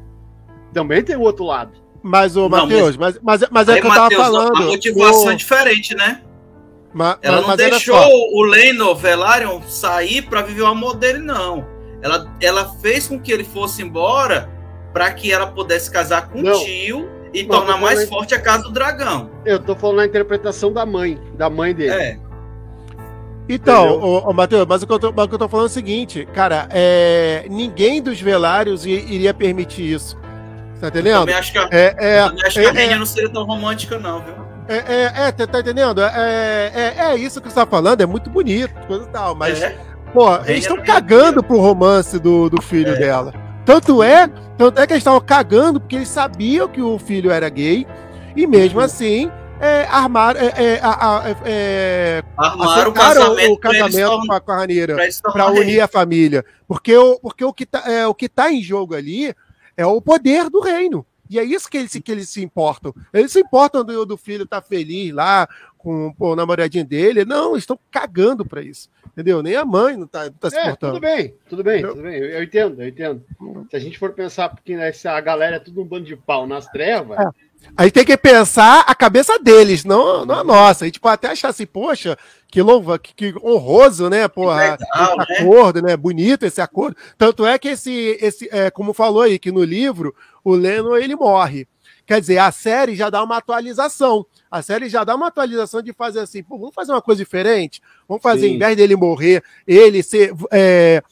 Também 0.73 1.03
tem 1.03 1.15
o 1.15 1.21
outro 1.21 1.45
lado. 1.45 1.71
Mas, 2.01 2.37
ô, 2.37 2.41
Não, 2.47 2.49
Matheus, 2.49 2.95
mas, 2.95 3.19
mas, 3.21 3.43
mas 3.51 3.67
é 3.67 3.73
Aí, 3.73 3.81
que 3.81 3.87
eu 3.87 3.91
tava 3.91 4.03
Matheus, 4.03 4.21
falando. 4.23 4.55
a 4.57 4.61
motivação 4.61 5.25
Ô, 5.25 5.31
é 5.31 5.35
diferente, 5.35 5.93
né? 5.95 6.21
ma- 6.93 7.17
Ela 7.21 7.37
mas- 7.37 7.41
não 7.41 7.47
mas 7.49 7.57
deixou 7.57 8.09
o 8.33 8.41
Lenor 8.43 8.95
Velaryon 8.95 9.61
sair 9.67 10.21
para 10.23 10.41
viver 10.41 10.61
o 10.61 10.67
amor 10.67 10.95
dele, 10.95 11.19
não. 11.19 11.65
Ela, 12.01 12.33
ela 12.41 12.65
fez 12.81 13.07
com 13.07 13.19
que 13.19 13.31
ele 13.31 13.43
fosse 13.43 13.81
embora 13.83 14.49
para 14.93 15.11
que 15.11 15.31
ela 15.31 15.47
pudesse 15.47 15.91
casar 15.91 16.29
com 16.29 16.41
Não. 16.41 16.53
o 16.53 16.63
tio 16.63 17.09
e 17.33 17.43
Não, 17.43 17.49
tornar 17.49 17.77
mais 17.77 17.95
falando- 17.95 18.09
forte 18.09 18.33
a 18.33 18.39
casa 18.39 18.63
do 18.63 18.71
dragão. 18.71 19.29
Eu 19.45 19.59
tô 19.59 19.75
falando 19.75 19.97
na 19.97 20.05
interpretação 20.05 20.71
da 20.71 20.85
mãe, 20.85 21.19
da 21.37 21.49
mãe 21.49 21.75
dele. 21.75 21.91
É. 21.93 22.19
Então, 23.47 23.99
ô, 23.99 24.29
ô, 24.29 24.33
Matheus, 24.33 24.65
mas 24.67 24.83
o 24.83 24.87
que, 24.87 24.93
eu 24.93 24.99
tô, 24.99 25.11
mas 25.11 25.25
o 25.25 25.27
que 25.27 25.33
eu 25.35 25.39
tô 25.39 25.49
falando 25.49 25.65
é 25.65 25.69
o 25.69 25.73
seguinte, 25.73 26.27
cara, 26.33 26.67
é, 26.71 27.45
ninguém 27.49 28.01
dos 28.01 28.21
velários 28.21 28.85
iria 28.85 29.33
permitir 29.33 29.91
isso. 29.91 30.15
Tá 30.79 30.87
entendendo? 30.87 31.19
Também 31.19 31.35
acho 31.35 31.51
que 31.51 31.57
a, 31.57 31.67
É, 31.71 31.95
é, 31.97 32.19
acho 32.21 32.59
que 32.59 32.65
a 32.65 32.69
é, 32.69 32.71
Rainha 32.71 32.95
é, 32.95 32.97
não 32.97 33.05
seria 33.05 33.29
tão 33.29 33.43
romântica, 33.45 33.99
não, 33.99 34.21
viu? 34.23 34.33
é, 34.67 34.77
é, 34.77 35.11
é, 35.27 35.31
tá, 35.31 35.45
tá 35.47 35.59
entendendo? 35.59 36.01
É, 36.01 36.93
é, 36.97 37.15
isso 37.17 37.41
que 37.41 37.49
você 37.49 37.55
tá 37.55 37.65
falando, 37.65 38.01
é 38.01 38.05
muito 38.05 38.29
bonito, 38.29 38.73
coisa 38.87 39.03
e 39.05 39.09
tal, 39.09 39.35
mas, 39.35 39.59
pô, 40.13 40.35
eles 40.45 40.59
estão 40.63 40.81
cagando 40.81 41.43
pro 41.43 41.57
romance 41.59 42.17
do, 42.19 42.49
do 42.49 42.61
filho 42.61 42.97
dela. 42.97 43.33
Tanto 43.65 44.01
é, 44.01 44.27
tanto 44.57 44.79
é 44.79 44.87
que 44.87 44.93
eles 44.93 45.01
estavam 45.01 45.19
cagando 45.21 45.79
porque 45.81 45.95
eles 45.97 46.07
sabiam 46.07 46.67
que 46.67 46.81
o 46.81 46.97
filho 46.97 47.29
era 47.31 47.49
gay, 47.49 47.85
e 48.35 48.47
mesmo 48.47 48.79
Uhum. 48.79 48.85
assim, 48.85 49.31
é, 49.59 49.85
armar, 49.89 50.35
é, 50.37 50.45
é, 50.55 50.79
a- 50.81 51.17
a- 51.17 51.23
Armaram 52.37 52.91
o 52.91 52.93
casamento, 52.93 53.51
o 53.53 53.57
casamento 53.57 54.19
com 54.27 54.33
a, 54.33 54.41
a 54.55 54.57
Ranira 54.59 55.11
se 55.11 55.21
para 55.21 55.47
unir 55.51 55.81
a 55.81 55.87
família. 55.87 56.45
Porque, 56.67 56.95
o, 56.95 57.19
porque 57.19 57.43
o, 57.43 57.51
que 57.53 57.65
tá, 57.65 57.83
o 58.07 58.13
que 58.15 58.29
tá 58.29 58.51
em 58.51 58.61
jogo 58.61 58.95
ali 58.95 59.33
é 59.81 59.85
o 59.85 60.01
poder 60.01 60.49
do 60.49 60.59
reino. 60.59 61.05
E 61.29 61.37
é 61.39 61.43
isso 61.43 61.69
que 61.69 61.77
eles, 61.77 61.91
se- 61.91 62.01
que 62.01 62.11
eles 62.11 62.27
se 62.29 62.43
importam. 62.43 62.93
Eles 63.13 63.31
se 63.31 63.39
importam 63.39 63.83
do, 63.83 64.05
do 64.05 64.17
filho 64.17 64.43
estar 64.43 64.61
feliz 64.61 65.13
lá 65.13 65.47
com 65.77 66.11
pô, 66.13 66.33
o 66.33 66.35
namoradinho 66.35 66.83
dele. 66.85 67.23
Não, 67.23 67.51
eles 67.51 67.63
estão 67.63 67.79
cagando 67.91 68.43
para 68.43 68.61
isso. 68.61 68.89
Entendeu? 69.11 69.41
Nem 69.43 69.55
a 69.55 69.63
mãe 69.65 69.95
não 69.95 70.07
tá, 70.07 70.25
não 70.25 70.31
tá 70.33 70.49
se 70.49 70.57
É, 70.57 70.61
importando. 70.63 70.93
tudo 70.93 71.01
bem, 71.01 71.33
tudo 71.49 71.63
bem, 71.63 71.73
Entendeu? 71.79 71.95
tudo 71.95 72.03
bem. 72.03 72.15
Eu, 72.19 72.25
eu 72.29 72.43
entendo, 72.43 72.81
eu 72.81 72.87
entendo. 72.87 73.23
Se 73.69 73.75
a 73.75 73.79
gente 73.79 73.97
for 73.99 74.11
pensar, 74.13 74.49
porque 74.49 74.75
né, 74.75 74.91
se 74.91 75.07
a 75.07 75.19
galera 75.21 75.57
é 75.57 75.59
tudo 75.59 75.81
um 75.81 75.85
bando 75.85 76.05
de 76.05 76.15
pau 76.15 76.47
nas 76.47 76.65
trevas, 76.67 77.17
É. 77.19 77.29
A 77.75 77.83
gente 77.83 77.93
tem 77.93 78.05
que 78.05 78.15
pensar 78.17 78.85
a 78.87 78.95
cabeça 78.95 79.37
deles, 79.37 79.83
não, 79.83 80.25
não 80.25 80.35
a 80.35 80.43
nossa. 80.45 80.85
A 80.85 80.87
gente 80.87 80.99
pode 80.99 81.15
até 81.15 81.27
achar 81.27 81.49
assim, 81.49 81.65
poxa, 81.65 82.17
que 82.51 82.61
louva, 82.61 82.97
que, 82.97 83.13
que 83.13 83.35
honroso, 83.43 84.09
né? 84.09 84.27
Porra, 84.27 84.71
legal, 84.71 84.77
esse 85.21 85.33
né? 85.33 85.37
acordo, 85.39 85.81
né? 85.81 85.95
Bonito 85.95 86.45
esse 86.45 86.59
acordo. 86.59 86.97
Tanto 87.17 87.45
é 87.45 87.59
que 87.59 87.69
esse, 87.69 88.17
esse 88.19 88.49
é, 88.51 88.71
como 88.71 88.93
falou 88.93 89.21
aí, 89.21 89.37
que 89.37 89.51
no 89.51 89.63
livro 89.63 90.15
o 90.43 90.55
Lennon 90.55 90.97
ele 90.97 91.15
morre. 91.15 91.67
Quer 92.07 92.19
dizer, 92.19 92.39
a 92.39 92.51
série 92.51 92.95
já 92.95 93.07
dá 93.07 93.23
uma 93.23 93.37
atualização. 93.37 94.25
A 94.49 94.63
série 94.63 94.89
já 94.89 95.03
dá 95.03 95.15
uma 95.15 95.27
atualização 95.27 95.79
de 95.79 95.93
fazer 95.93 96.21
assim, 96.21 96.41
pô, 96.41 96.57
vamos 96.57 96.73
fazer 96.73 96.91
uma 96.91 97.03
coisa 97.03 97.23
diferente. 97.23 97.81
Vamos 98.07 98.23
fazer, 98.23 98.47
Sim. 98.47 98.55
em 98.55 98.57
vez 98.57 98.75
dele 98.75 98.95
morrer, 98.95 99.43
ele 99.67 100.01
ser 100.01 100.33
é, 100.51 101.03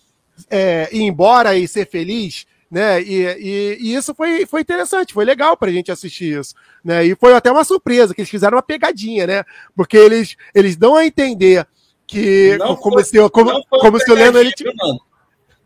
é, 0.50 0.90
ir 0.92 1.04
embora 1.04 1.56
e 1.56 1.68
ser 1.68 1.86
feliz, 1.86 2.48
né? 2.70 3.02
E, 3.02 3.24
e- 3.24 3.78
e 3.80 3.96
isso 3.96 4.14
foi, 4.14 4.46
foi 4.46 4.62
interessante, 4.62 5.14
foi 5.14 5.24
legal 5.26 5.56
pra 5.56 5.72
gente 5.72 5.92
assistir 5.92 6.38
isso, 6.40 6.54
né? 6.84 7.06
E 7.06 7.16
foi 7.16 7.34
até 7.34 7.52
uma 7.52 7.64
surpresa 7.64 8.14
que 8.14 8.22
eles 8.22 8.30
fizeram 8.30 8.58
uma 8.58 8.64
pegadinha, 8.64 9.26
né? 9.28 9.44
Porque 9.76 9.96
eles, 9.98 10.36
eles 10.54 10.76
dão 10.76 10.96
a 10.96 11.06
entender 11.06 11.66
que 12.06 12.56
Não 12.58 12.76
como 12.76 12.96
foi- 12.96 13.04
se 13.04 13.30
como, 13.30 13.52
como 13.70 14.00
se 14.00 14.12
o 14.12 14.16
Leno 14.16 14.38
ele 14.40 14.54
mano. 14.82 15.00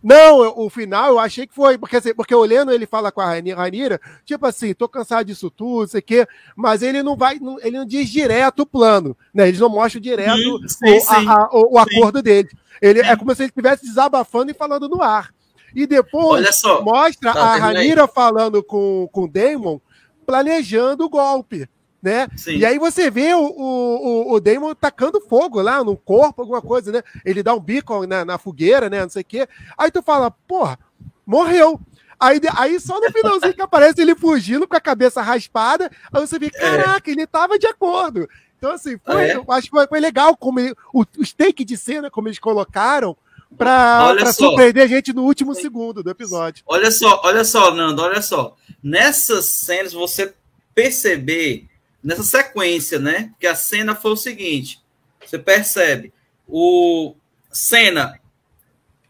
não, 0.03 0.59
o 0.65 0.69
final 0.71 1.09
eu 1.09 1.19
achei 1.19 1.45
que 1.45 1.53
foi, 1.53 1.77
porque, 1.77 1.97
assim, 1.97 2.13
porque 2.15 2.33
o 2.33 2.43
Leno 2.43 2.71
ele 2.71 2.87
fala 2.87 3.11
com 3.11 3.21
a 3.21 3.25
Rani- 3.25 3.51
Ranira, 3.53 4.01
tipo 4.25 4.43
assim, 4.47 4.73
tô 4.73 4.89
cansado 4.89 5.25
disso 5.27 5.51
tudo, 5.51 5.87
sei 5.87 5.99
o 5.99 6.03
quê, 6.03 6.27
mas 6.55 6.81
ele 6.81 7.03
não 7.03 7.15
vai, 7.15 7.37
não- 7.39 7.59
ele 7.59 7.77
não 7.77 7.85
diz 7.85 8.09
direto 8.09 8.61
o 8.61 8.65
plano, 8.65 9.15
né? 9.31 9.47
Eles 9.47 9.59
não 9.59 9.69
mostram 9.69 10.01
direto 10.01 10.35
Sim, 10.67 10.99
sim, 10.99 11.25
o, 11.27 11.29
a- 11.29 11.33
a- 11.43 11.49
o- 11.51 11.73
o 11.75 11.77
acordo 11.79 12.21
dele. 12.23 12.49
Ele 12.81 12.99
é 13.01 13.15
como 13.15 13.35
se 13.35 13.43
ele 13.43 13.49
estivesse 13.49 13.85
desabafando 13.85 14.49
e 14.49 14.55
falando 14.55 14.89
no 14.89 15.03
ar. 15.03 15.29
E 15.75 15.85
depois 15.87 16.45
mostra 16.83 17.33
Tá, 17.33 17.41
a. 17.53 17.55
Ranira 17.57 18.07
falando 18.07 18.61
com, 18.63 19.07
com 19.11 19.23
o 19.23 19.27
Damon, 19.27 19.79
planejando 20.25 21.05
o 21.05 21.09
golpe. 21.09 21.67
Né? 22.01 22.27
Sim. 22.35 22.55
E 22.57 22.65
aí 22.65 22.79
você 22.79 23.11
vê 23.11 23.31
o, 23.35 23.39
o, 23.45 24.33
o- 24.33 24.39
Damon 24.39 24.73
tacando 24.73 25.21
fogo 25.21 25.61
lá 25.61 25.83
no 25.83 25.95
corpo, 25.95 26.41
alguma 26.41 26.59
coisa, 26.59 26.91
né? 26.91 27.03
Ele 27.23 27.43
dá 27.43 27.53
um 27.53 27.59
bico 27.59 28.07
na, 28.07 28.25
na 28.25 28.37
fogueira, 28.39 28.89
né? 28.89 29.03
Não 29.03 29.09
sei 29.09 29.21
o 29.21 29.25
quê. 29.25 29.47
Aí 29.77 29.91
tu 29.91 30.01
fala, 30.01 30.31
porra, 30.31 30.79
morreu. 31.23 31.79
Aí, 32.19 32.41
aí 32.57 32.79
só 32.79 32.99
no 32.99 33.11
finalzinho 33.11 33.53
que 33.53 33.61
aparece 33.61 34.01
ele 34.01 34.15
fugindo 34.15 34.67
com 34.67 34.75
a 34.75 34.81
cabeça 34.81 35.21
raspada, 35.21 35.91
aí 36.11 36.19
você 36.21 36.39
vê, 36.39 36.49
caraca, 36.49 37.09
ele 37.11 37.27
tava 37.27 37.59
de 37.59 37.67
acordo. 37.67 38.27
Então, 38.57 38.71
assim, 38.71 38.97
foi, 39.05 39.29
É. 39.29 39.35
eu 39.35 39.45
acho 39.49 39.63
que 39.63 39.69
foi, 39.71 39.85
foi 39.87 39.99
legal 39.99 40.35
como 40.35 40.59
ele- 40.59 40.73
o, 40.91 41.03
os 41.19 41.31
take 41.33 41.63
de 41.63 41.77
cena, 41.77 42.09
como 42.09 42.27
eles 42.27 42.39
colocaram, 42.39 43.15
pra, 43.57 44.13
pra 44.15 44.33
surpreender 44.33 44.83
a 44.83 44.87
gente 44.87 45.13
no 45.13 45.23
último 45.23 45.53
segundo 45.53 46.03
do 46.03 46.09
episódio. 46.09 46.63
Olha 46.67 46.91
só, 46.91 47.21
olha 47.23 47.43
só, 47.43 47.73
Nando, 47.73 48.01
olha 48.01 48.21
só. 48.21 48.55
Nessas 48.81 49.45
cenas, 49.45 49.93
você 49.93 50.33
perceber, 50.73 51.67
nessa 52.03 52.23
sequência, 52.23 52.99
né? 52.99 53.29
Porque 53.31 53.47
a 53.47 53.55
cena 53.55 53.95
foi 53.95 54.11
o 54.11 54.17
seguinte: 54.17 54.81
você 55.23 55.37
percebe, 55.37 56.13
o 56.47 57.15
cena, 57.51 58.19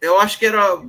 eu 0.01 0.19
acho 0.19 0.37
que 0.37 0.45
era 0.45 0.81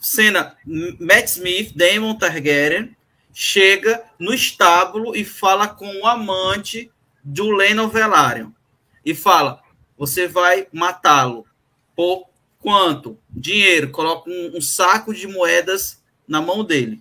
cena 0.00 0.56
Matt 0.64 1.28
Smith, 1.28 1.72
Damon 1.74 2.16
Targaryen, 2.16 2.96
chega 3.32 4.04
no 4.18 4.32
estábulo 4.32 5.14
e 5.14 5.24
fala 5.24 5.68
com 5.68 6.00
o 6.00 6.06
amante 6.06 6.90
do 7.22 7.50
Lennon 7.50 7.88
Velaryon. 7.88 8.50
E 9.04 9.14
fala: 9.14 9.60
você 9.96 10.26
vai 10.26 10.66
matá-lo. 10.72 11.44
Por 11.94 12.28
quanto? 12.66 13.16
Dinheiro. 13.30 13.90
Coloca 13.90 14.28
um, 14.28 14.56
um 14.56 14.60
saco 14.60 15.14
de 15.14 15.28
moedas 15.28 16.02
na 16.26 16.42
mão 16.42 16.64
dele. 16.64 17.00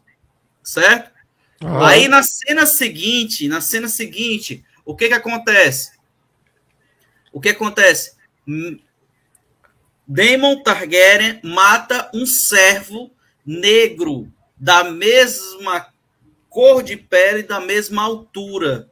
Certo? 0.61 1.09
Aí 1.83 2.07
na 2.07 2.21
cena 2.21 2.67
seguinte, 2.67 3.47
na 3.47 3.59
cena 3.61 3.87
seguinte, 3.87 4.63
o 4.85 4.95
que 4.95 5.07
que 5.07 5.15
acontece? 5.15 5.93
O 7.33 7.41
que 7.41 7.49
acontece? 7.49 8.13
Hum, 8.47 8.77
Daemon 10.07 10.61
Targaryen 10.61 11.39
mata 11.43 12.11
um 12.13 12.27
servo 12.27 13.09
negro 13.43 14.31
da 14.55 14.83
mesma 14.83 15.91
cor 16.47 16.83
de 16.83 16.95
pele, 16.95 17.41
da 17.41 17.59
mesma 17.59 18.03
altura. 18.03 18.87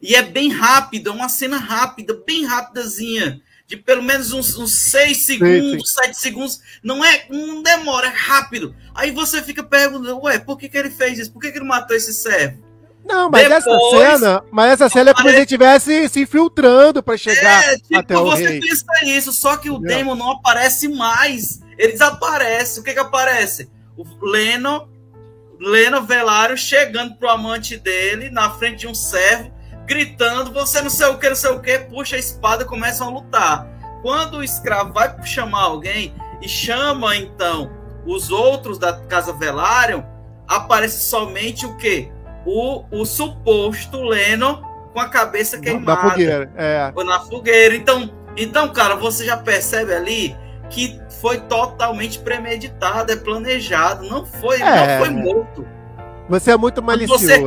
E 0.00 0.14
é 0.14 0.22
bem 0.22 0.50
rápido, 0.50 1.10
é 1.10 1.12
uma 1.12 1.28
cena 1.28 1.56
rápida, 1.56 2.14
bem 2.24 2.44
rapidazinha, 2.44 3.42
de 3.72 3.78
pelo 3.78 4.02
menos 4.02 4.32
uns, 4.34 4.54
uns 4.58 4.90
seis 4.90 5.24
segundos, 5.24 5.92
sete 5.94 6.18
segundos. 6.18 6.60
Não 6.82 7.02
é, 7.02 7.24
não 7.30 7.62
demora, 7.62 8.08
é 8.08 8.10
rápido. 8.14 8.74
Aí 8.94 9.10
você 9.10 9.40
fica 9.42 9.62
perguntando, 9.62 10.20
ué, 10.24 10.38
por 10.38 10.58
que, 10.58 10.68
que 10.68 10.76
ele 10.76 10.90
fez 10.90 11.18
isso? 11.18 11.32
Por 11.32 11.40
que, 11.40 11.50
que 11.50 11.56
ele 11.58 11.64
matou 11.64 11.96
esse 11.96 12.12
servo? 12.12 12.62
Não, 13.02 13.30
mas 13.30 13.50
essa 13.50 13.70
Depois- 13.70 14.20
cena, 14.20 14.44
mas 14.52 14.72
essa 14.72 14.88
cena 14.90 15.10
é 15.10 15.14
como 15.14 15.26
se 15.28 15.34
ele 15.34 15.42
estivesse 15.42 16.08
se 16.10 16.20
infiltrando 16.20 17.02
pra 17.02 17.16
chegar 17.16 17.64
É, 17.72 17.76
tipo, 17.78 17.96
até 17.98 18.16
o 18.16 18.24
você 18.24 18.46
rei. 18.46 18.60
pensa 18.60 18.84
isso, 19.04 19.32
só 19.32 19.56
que 19.56 19.70
o? 19.70 19.78
Demon 19.78 20.14
não 20.14 20.30
aparece 20.32 20.86
mais. 20.86 21.60
Ele 21.78 21.92
desaparece. 21.92 22.78
O 22.78 22.82
que 22.82 22.92
que 22.92 22.98
aparece? 23.00 23.70
O 23.96 24.04
Leno, 24.24 24.88
Leno 25.58 26.02
Velário 26.02 26.56
chegando 26.56 27.14
pro 27.16 27.28
amante 27.30 27.76
dele 27.76 28.30
na 28.30 28.50
frente 28.50 28.80
de 28.80 28.86
um 28.86 28.94
servo, 28.94 29.51
gritando: 29.86 30.52
Você 30.52 30.80
não 30.82 30.90
sei 30.90 31.08
o 31.08 31.18
que, 31.18 31.28
não 31.28 31.36
sei 31.36 31.50
o 31.50 31.60
que, 31.60 31.78
puxa 31.78 32.16
a 32.16 32.18
espada 32.18 32.62
e 32.64 32.66
começam 32.66 33.08
a 33.08 33.10
lutar. 33.10 33.66
Quando 34.02 34.38
o 34.38 34.42
escravo 34.44 34.92
vai 34.92 35.14
chamar 35.24 35.62
alguém 35.62 36.14
e 36.40 36.48
chama 36.48 37.16
então 37.16 37.70
os 38.04 38.30
outros 38.30 38.78
da 38.78 38.92
casa 38.92 39.32
Velário, 39.32 40.04
aparece 40.48 41.04
somente 41.04 41.64
o 41.64 41.76
quê? 41.76 42.10
O, 42.44 42.84
o 42.90 43.04
suposto 43.04 44.02
Leno 44.02 44.60
com 44.92 44.98
a 45.00 45.08
cabeça 45.08 45.58
queimada 45.58 46.02
Da 46.02 46.10
fogueira. 46.10 46.50
É. 46.56 46.92
na 47.04 47.20
fogueira. 47.20 47.76
Então, 47.76 48.10
então, 48.36 48.68
cara, 48.70 48.96
você 48.96 49.24
já 49.24 49.36
percebe 49.36 49.94
ali 49.94 50.36
que 50.68 51.00
foi 51.20 51.38
totalmente 51.38 52.18
premeditado, 52.18 53.12
é 53.12 53.16
planejado, 53.16 54.04
não 54.08 54.26
foi, 54.26 54.60
É. 54.60 54.98
não 54.98 55.04
foi 55.04 55.10
morto. 55.14 55.66
Você 56.28 56.50
é 56.50 56.56
muito 56.56 56.82
Quando 56.82 57.06
você- 57.08 57.38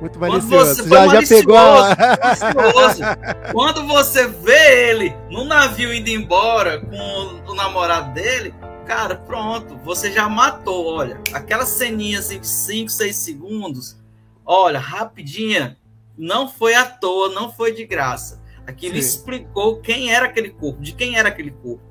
muito 0.00 0.18
Quando 0.18 0.30
malicioso. 0.32 0.74
você 0.74 0.88
foi 0.88 0.98
já, 0.98 1.20
já 1.20 1.28
pegou 1.28 1.56
malicioso. 1.56 3.02
Quando 3.52 3.86
você 3.86 4.26
vê 4.28 4.90
ele 4.90 5.16
no 5.30 5.44
navio 5.44 5.92
indo 5.94 6.08
embora 6.08 6.80
com 6.80 7.50
o 7.50 7.54
namorado 7.54 8.12
dele, 8.14 8.54
cara, 8.86 9.16
pronto, 9.16 9.76
você 9.84 10.12
já 10.12 10.28
matou. 10.28 10.86
Olha, 10.86 11.20
aquela 11.32 11.66
ceninha 11.66 12.18
assim 12.18 12.38
de 12.40 12.46
5, 12.48 12.90
6 12.90 13.16
segundos, 13.16 13.96
olha, 14.44 14.78
rapidinha, 14.78 15.76
não 16.16 16.48
foi 16.48 16.74
à 16.74 16.84
toa, 16.84 17.30
não 17.30 17.50
foi 17.52 17.72
de 17.72 17.84
graça. 17.86 18.40
Aquilo 18.66 18.94
Sim. 18.94 19.00
explicou 19.00 19.80
quem 19.80 20.12
era 20.12 20.26
aquele 20.26 20.50
corpo, 20.50 20.80
de 20.82 20.92
quem 20.92 21.16
era 21.16 21.28
aquele 21.28 21.50
corpo. 21.52 21.82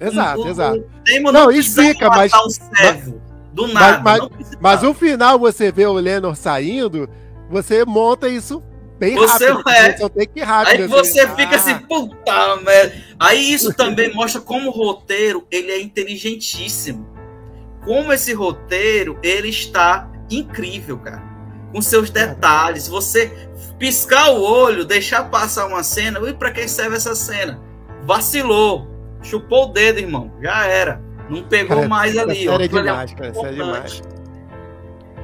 Exato, 0.00 0.40
O- 0.42 0.48
exato. 0.48 0.84
o 1.24 1.32
Não, 1.32 1.50
explica, 1.52 2.08
mas- 2.08 2.32
um 2.34 2.50
servo 2.50 3.22
do 3.52 3.68
Mas, 3.68 3.74
nada. 3.74 4.00
mas, 4.02 4.28
precisava. 4.28 4.58
mas 4.60 4.82
o 4.82 4.94
final 4.94 5.38
você 5.38 5.70
vê 5.70 5.86
o 5.86 5.92
Lennon 5.94 6.34
saindo, 6.34 7.08
você 7.50 7.84
monta 7.84 8.28
isso 8.28 8.62
bem 8.98 9.14
Você 9.16 9.50
rápido. 9.50 9.68
é. 9.70 9.96
Você 9.96 10.10
tem 10.10 10.28
que 10.28 10.40
ir 10.40 10.42
rápido. 10.44 10.82
Aí 10.82 10.88
você 10.88 11.20
assim. 11.20 11.36
fica 11.36 11.52
Ah, 11.52 11.56
assim, 11.56 11.78
puta 11.80 12.56
merda. 12.56 12.94
Aí 13.18 13.52
isso 13.52 13.74
também 13.74 14.12
mostra 14.14 14.40
como 14.40 14.68
o 14.68 14.72
roteiro 14.72 15.46
ele 15.50 15.70
é 15.70 15.80
inteligentíssimo. 15.82 17.06
Como 17.84 18.12
esse 18.12 18.32
roteiro 18.32 19.18
ele 19.22 19.48
está 19.48 20.08
incrível, 20.30 20.98
cara. 20.98 21.22
Com 21.72 21.82
seus 21.82 22.10
detalhes. 22.10 22.86
Você 22.88 23.30
piscar 23.78 24.30
o 24.30 24.40
olho, 24.42 24.84
deixar 24.84 25.24
passar 25.30 25.66
uma 25.66 25.82
cena. 25.82 26.20
E 26.28 26.32
para 26.32 26.52
quem 26.52 26.68
serve 26.68 26.96
essa 26.96 27.14
cena? 27.14 27.60
Vacilou. 28.04 28.86
Chupou 29.22 29.64
o 29.64 29.72
dedo, 29.72 29.98
irmão. 29.98 30.32
Já 30.40 30.64
era. 30.66 31.02
Não 31.28 31.42
pegou 31.44 31.76
Cara, 31.76 31.88
mais 31.88 32.16
essa 32.16 32.22
ali. 32.30 32.48
ó. 32.48 32.52
série 32.52 32.62
é 32.62 32.66
Aquilo 32.66 32.80
ali 32.80 32.88
demais, 32.88 33.14
cara. 33.14 33.30
Essa 33.30 33.40
série 33.40 33.60
é 33.60 33.64
demais. 33.64 34.02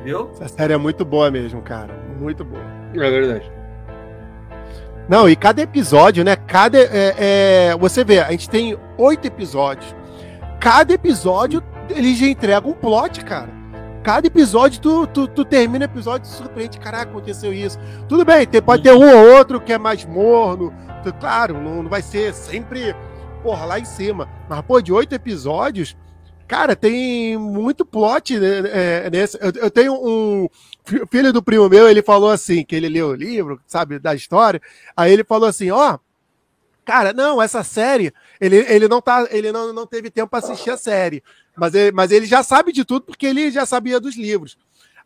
Viu? 0.05 0.31
Essa 0.33 0.49
série 0.49 0.73
é 0.73 0.77
muito 0.77 1.05
boa 1.05 1.31
mesmo, 1.31 1.61
cara. 1.63 1.95
Muito 2.19 2.45
boa. 2.45 2.63
É 2.95 2.99
verdade. 3.11 3.51
Não, 5.09 5.29
e 5.29 5.35
cada 5.35 5.63
episódio, 5.63 6.25
né? 6.25 6.37
Cada. 6.37 6.79
é, 6.79 7.15
é, 7.71 7.77
você 7.79 8.05
vê, 8.05 8.21
a 8.21 8.31
gente 8.31 8.49
tem 8.49 8.79
oito 8.97 9.27
episódios. 9.27 9.95
Cada 10.61 10.93
episódio, 10.93 11.63
ele 11.89 12.15
já 12.15 12.27
entrega 12.27 12.67
um 12.69 12.73
plot, 12.75 13.25
cara. 13.25 13.49
cada 14.03 14.27
episódio, 14.27 14.81
tu, 14.81 15.07
tu, 15.07 15.29
tu 15.29 15.45
termina 15.45 15.85
o 15.85 15.89
episódio 15.89 16.27
e 16.27 16.31
surpreende, 16.31 16.79
caraca, 16.79 17.11
aconteceu 17.11 17.53
isso. 17.53 17.79
Tudo 18.09 18.25
bem, 18.25 18.47
tem, 18.47 18.61
pode 18.61 18.83
ter 18.83 18.93
um 18.93 19.09
ou 19.09 19.37
outro 19.37 19.61
que 19.61 19.73
é 19.73 19.79
mais 19.79 20.05
morno, 20.05 20.73
tu, 21.03 21.13
claro, 21.15 21.55
não, 21.55 21.83
não 21.83 21.91
vai 21.91 22.03
ser 22.03 22.35
sempre, 22.35 22.95
porra, 23.39 23.65
lá 23.65 23.79
em 23.79 23.85
cima. 23.85 24.29
Mas, 24.49 24.61
pô, 24.63 24.81
de 24.81 24.93
oito 24.93 25.15
episódios, 25.15 25.97
cara, 26.47 26.75
tem 26.75 27.37
muito 27.37 27.85
plot 27.85 28.39
né, 28.39 28.63
é, 28.67 29.11
nesse. 29.11 29.39
Eu, 29.41 29.53
eu, 29.63 29.71
tenho 29.71 29.95
um 29.95 30.49
filho 31.11 31.33
do 31.33 31.43
primo 31.43 31.69
meu, 31.69 31.89
ele 31.89 32.03
falou 32.03 32.31
assim, 32.31 32.65
que 32.65 32.75
ele 32.75 32.89
leu 32.89 33.09
o 33.09 33.15
livro, 33.15 33.61
sabe, 33.67 33.99
da 33.99 34.15
história, 34.15 34.61
aí 34.97 35.13
ele 35.13 35.25
falou 35.25 35.49
assim, 35.49 35.71
ó, 35.71 35.95
oh, 35.95 35.99
cara, 36.85 37.13
não, 37.13 37.41
essa 37.41 37.63
série, 37.63 38.13
ele, 38.41 38.57
ele 38.57 38.89
não 38.89 39.03
tá, 39.03 39.29
ele 39.31 39.53
não, 39.53 39.73
não 39.73 39.87
teve 39.87 40.11
tempo 40.11 40.29
para 40.29 40.39
assistir 40.39 40.71
a 40.71 40.77
série. 40.79 41.23
Mas 41.55 41.75
ele, 41.75 41.93
mas 41.93 42.11
ele 42.11 42.25
já 42.25 42.43
sabe 42.43 42.73
de 42.73 42.85
tudo 42.85 43.03
porque 43.03 43.27
ele 43.27 43.51
já 43.51 43.67
sabia 43.67 44.01
dos 44.01 44.17
livros. 44.17 44.57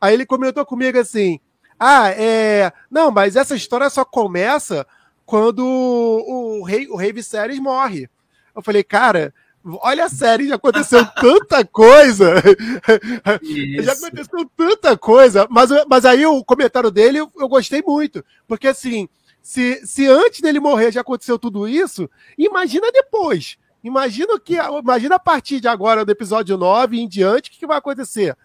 Aí 0.00 0.14
ele 0.14 0.26
comentou 0.26 0.66
comigo 0.66 0.98
assim: 0.98 1.40
Ah, 1.78 2.10
é. 2.10 2.72
Não, 2.90 3.10
mas 3.10 3.36
essa 3.36 3.56
história 3.56 3.88
só 3.88 4.04
começa 4.04 4.86
quando 5.24 5.64
o 5.64 6.62
rei, 6.62 6.86
o 6.88 6.96
rei 6.96 7.12
Viserys 7.12 7.58
morre. 7.58 8.08
Eu 8.54 8.62
falei, 8.62 8.82
cara, 8.82 9.32
olha 9.80 10.04
a 10.04 10.08
série, 10.08 10.48
já 10.48 10.56
aconteceu 10.56 11.04
tanta 11.20 11.64
coisa. 11.64 12.34
já 13.82 13.92
aconteceu 13.92 14.50
tanta 14.56 14.96
coisa. 14.96 15.46
Mas, 15.50 15.70
mas 15.88 16.04
aí 16.04 16.26
o 16.26 16.44
comentário 16.44 16.90
dele 16.90 17.18
eu, 17.18 17.30
eu 17.38 17.48
gostei 17.48 17.82
muito. 17.82 18.24
Porque 18.46 18.68
assim, 18.68 19.08
se, 19.40 19.84
se 19.86 20.06
antes 20.06 20.40
dele 20.40 20.60
morrer 20.60 20.92
já 20.92 21.00
aconteceu 21.00 21.38
tudo 21.38 21.66
isso, 21.66 22.08
imagina 22.36 22.90
depois. 22.92 23.56
Imagina 23.82 24.38
que 24.38 24.56
imagina 24.80 25.16
a 25.16 25.20
partir 25.20 25.60
de 25.60 25.66
agora, 25.66 26.04
do 26.04 26.12
episódio 26.12 26.56
9 26.56 27.00
em 27.00 27.08
diante, 27.08 27.50
o 27.50 27.52
que, 27.52 27.58
que 27.58 27.66
vai 27.66 27.78
acontecer? 27.78 28.36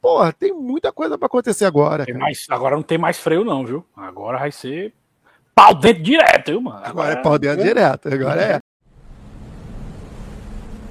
Porra, 0.00 0.32
tem 0.32 0.52
muita 0.52 0.92
coisa 0.92 1.18
para 1.18 1.26
acontecer 1.26 1.64
agora. 1.64 2.06
Mais, 2.16 2.46
agora 2.48 2.76
não 2.76 2.82
tem 2.82 2.96
mais 2.96 3.18
freio, 3.18 3.44
não, 3.44 3.66
viu? 3.66 3.84
Agora 3.96 4.38
vai 4.38 4.52
ser 4.52 4.94
pau 5.52 5.74
dentro 5.74 6.02
direto, 6.02 6.52
viu, 6.52 6.60
mano? 6.60 6.76
Agora, 6.76 6.90
agora 6.90 7.12
é 7.12 7.22
pau 7.22 7.38
dentro 7.38 7.60
é... 7.62 7.64
direto. 7.64 8.14
Agora 8.14 8.40
é. 8.40 8.60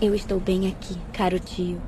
Eu 0.02 0.14
estou 0.14 0.41
bem 0.41 0.68
aqui, 0.68 0.98
caro 1.14 1.39
tio. 1.39 1.82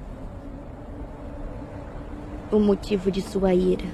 O 2.50 2.58
motivo 2.58 3.12
de 3.12 3.22
sua 3.22 3.54
ira. 3.54 3.86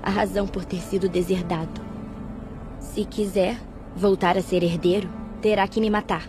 A 0.00 0.10
razão 0.10 0.46
por 0.46 0.64
ter 0.64 0.80
sido 0.80 1.08
deserdado. 1.08 1.80
Se 2.78 3.04
quiser 3.04 3.58
voltar 3.96 4.36
a 4.36 4.42
ser 4.42 4.62
herdeiro, 4.62 5.10
terá 5.42 5.66
que 5.66 5.80
me 5.80 5.90
matar. 5.90 6.28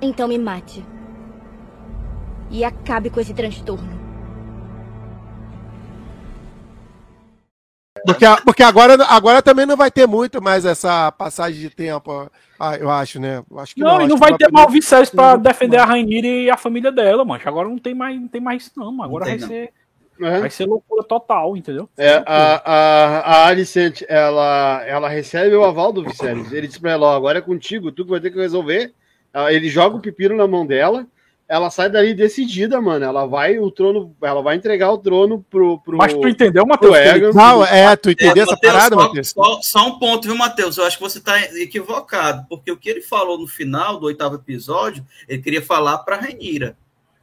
Então 0.00 0.26
me 0.26 0.36
mate. 0.36 0.84
E 2.50 2.64
acabe 2.64 3.08
com 3.08 3.20
esse 3.20 3.32
transtorno. 3.32 4.02
Porque, 8.04 8.26
porque 8.44 8.62
agora, 8.64 8.94
agora 9.04 9.40
também 9.40 9.64
não 9.64 9.76
vai 9.76 9.92
ter 9.92 10.08
muito 10.08 10.42
mais 10.42 10.64
essa 10.64 11.12
passagem 11.12 11.60
de 11.60 11.70
tempo, 11.70 12.28
ah, 12.64 12.76
eu 12.76 12.90
acho, 12.90 13.18
né? 13.18 13.42
Acho 13.56 13.74
que 13.74 13.80
não, 13.80 13.98
não, 13.98 14.02
e 14.02 14.08
não 14.08 14.16
vai 14.16 14.36
ter 14.36 14.48
o 14.52 14.68
Vicente 14.68 15.10
pra 15.10 15.36
defender 15.36 15.78
a 15.78 15.84
Rainira 15.84 16.26
e 16.26 16.50
a 16.50 16.56
família 16.56 16.92
dela, 16.92 17.24
mano. 17.24 17.42
Agora 17.44 17.68
não 17.68 17.78
tem 17.78 17.94
mais, 17.94 18.20
não 18.20 18.28
tem 18.28 18.40
mais 18.40 18.62
isso, 18.62 18.72
não. 18.76 19.02
Agora 19.02 19.24
não 19.24 19.30
vai, 19.32 19.38
não. 19.38 19.48
Ser, 19.48 19.72
é. 20.20 20.40
vai 20.40 20.50
ser 20.50 20.66
loucura 20.66 21.02
total, 21.02 21.56
entendeu? 21.56 21.88
É, 21.96 22.22
a, 22.26 22.62
a, 22.64 23.18
a 23.18 23.46
Alicente, 23.46 24.06
ela, 24.08 24.82
ela 24.86 25.08
recebe 25.08 25.54
o 25.56 25.64
aval 25.64 25.92
do 25.92 26.04
Vicente. 26.04 26.54
Ele 26.54 26.66
diz 26.66 26.78
pra 26.78 26.92
ela: 26.92 27.06
ó, 27.08 27.16
agora 27.16 27.38
é 27.38 27.42
contigo, 27.42 27.90
tu 27.90 28.04
que 28.04 28.10
vai 28.10 28.20
ter 28.20 28.30
que 28.30 28.38
resolver 28.38 28.94
ele 29.50 29.68
joga 29.68 29.96
o 29.96 30.00
pepino 30.00 30.36
na 30.36 30.46
mão 30.46 30.66
dela, 30.66 31.06
ela 31.52 31.70
sai 31.70 31.90
dali 31.90 32.14
decidida, 32.14 32.80
mano. 32.80 33.04
Ela 33.04 33.26
vai 33.26 33.58
o 33.58 33.70
trono, 33.70 34.16
ela 34.22 34.40
vai 34.40 34.56
entregar 34.56 34.90
o 34.90 34.96
trono 34.96 35.44
pro. 35.50 35.78
pro 35.80 35.98
Mas 35.98 36.14
tu 36.14 36.26
entendeu, 36.26 36.64
Matheus? 36.64 36.96
Ele... 36.96 37.30
Não, 37.32 37.62
é, 37.62 37.94
tu 37.94 38.10
entendeu 38.10 38.44
é, 38.44 38.46
essa 38.46 38.52
Mateus, 38.52 38.72
parada, 38.72 38.96
Matheus? 38.96 39.28
Só, 39.30 39.60
só, 39.60 39.86
um 39.86 39.98
ponto, 39.98 40.26
viu, 40.26 40.34
Matheus? 40.34 40.78
Eu 40.78 40.84
acho 40.84 40.96
que 40.96 41.02
você 41.02 41.20
tá 41.20 41.38
equivocado, 41.56 42.46
porque 42.48 42.72
o 42.72 42.76
que 42.76 42.88
ele 42.88 43.02
falou 43.02 43.38
no 43.38 43.46
final 43.46 43.98
do 43.98 44.06
oitavo 44.06 44.36
episódio, 44.36 45.04
ele 45.28 45.42
queria 45.42 45.60
falar 45.60 45.98
pra 45.98 46.16
Renira. 46.16 46.74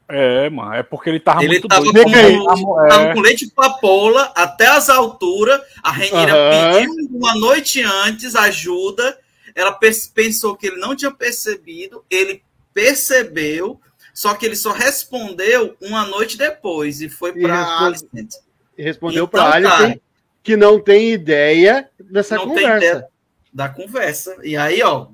É, 0.08 0.50
mano, 0.50 0.74
é 0.74 0.84
porque 0.84 1.10
ele 1.10 1.20
tava 1.20 1.44
ele 1.44 1.54
muito 1.54 1.68
tava 1.68 1.84
doido. 1.84 2.04
Com, 2.04 2.88
tava 2.88 3.04
é. 3.06 3.14
com 3.14 3.22
leite 3.22 3.48
de 3.48 3.52
papoula 3.52 4.32
até 4.36 4.68
as 4.68 4.90
alturas. 4.90 5.60
A 5.82 5.92
Renira 5.92 6.34
uhum. 6.36 6.96
pediu 6.96 7.18
uma 7.18 7.36
noite 7.36 7.82
antes 7.82 8.36
ajuda 8.36 9.18
ela 9.56 9.78
pensou 10.14 10.56
que 10.56 10.68
ele 10.68 10.78
não 10.78 10.96
tinha 10.96 11.12
percebido, 11.12 12.04
ele 12.10 12.42
percebeu, 12.74 13.80
só 14.20 14.34
que 14.34 14.46
ele 14.46 14.56
só 14.58 14.74
respondeu 14.74 15.78
uma 15.80 16.06
noite 16.06 16.38
depois 16.38 17.00
e 17.00 17.08
foi 17.08 17.32
para 17.32 17.86
Alicent. 17.86 18.34
E 18.78 18.84
respondeu 18.84 19.24
então, 19.24 19.28
para 19.30 19.56
Alicent 19.56 20.02
que 20.44 20.58
não 20.58 20.78
tem 20.78 21.14
ideia 21.14 21.90
dessa 21.98 22.38
conversa. 22.38 23.08
da 23.54 23.70
conversa. 23.70 24.36
E 24.44 24.58
aí, 24.58 24.84
ó, 24.84 25.08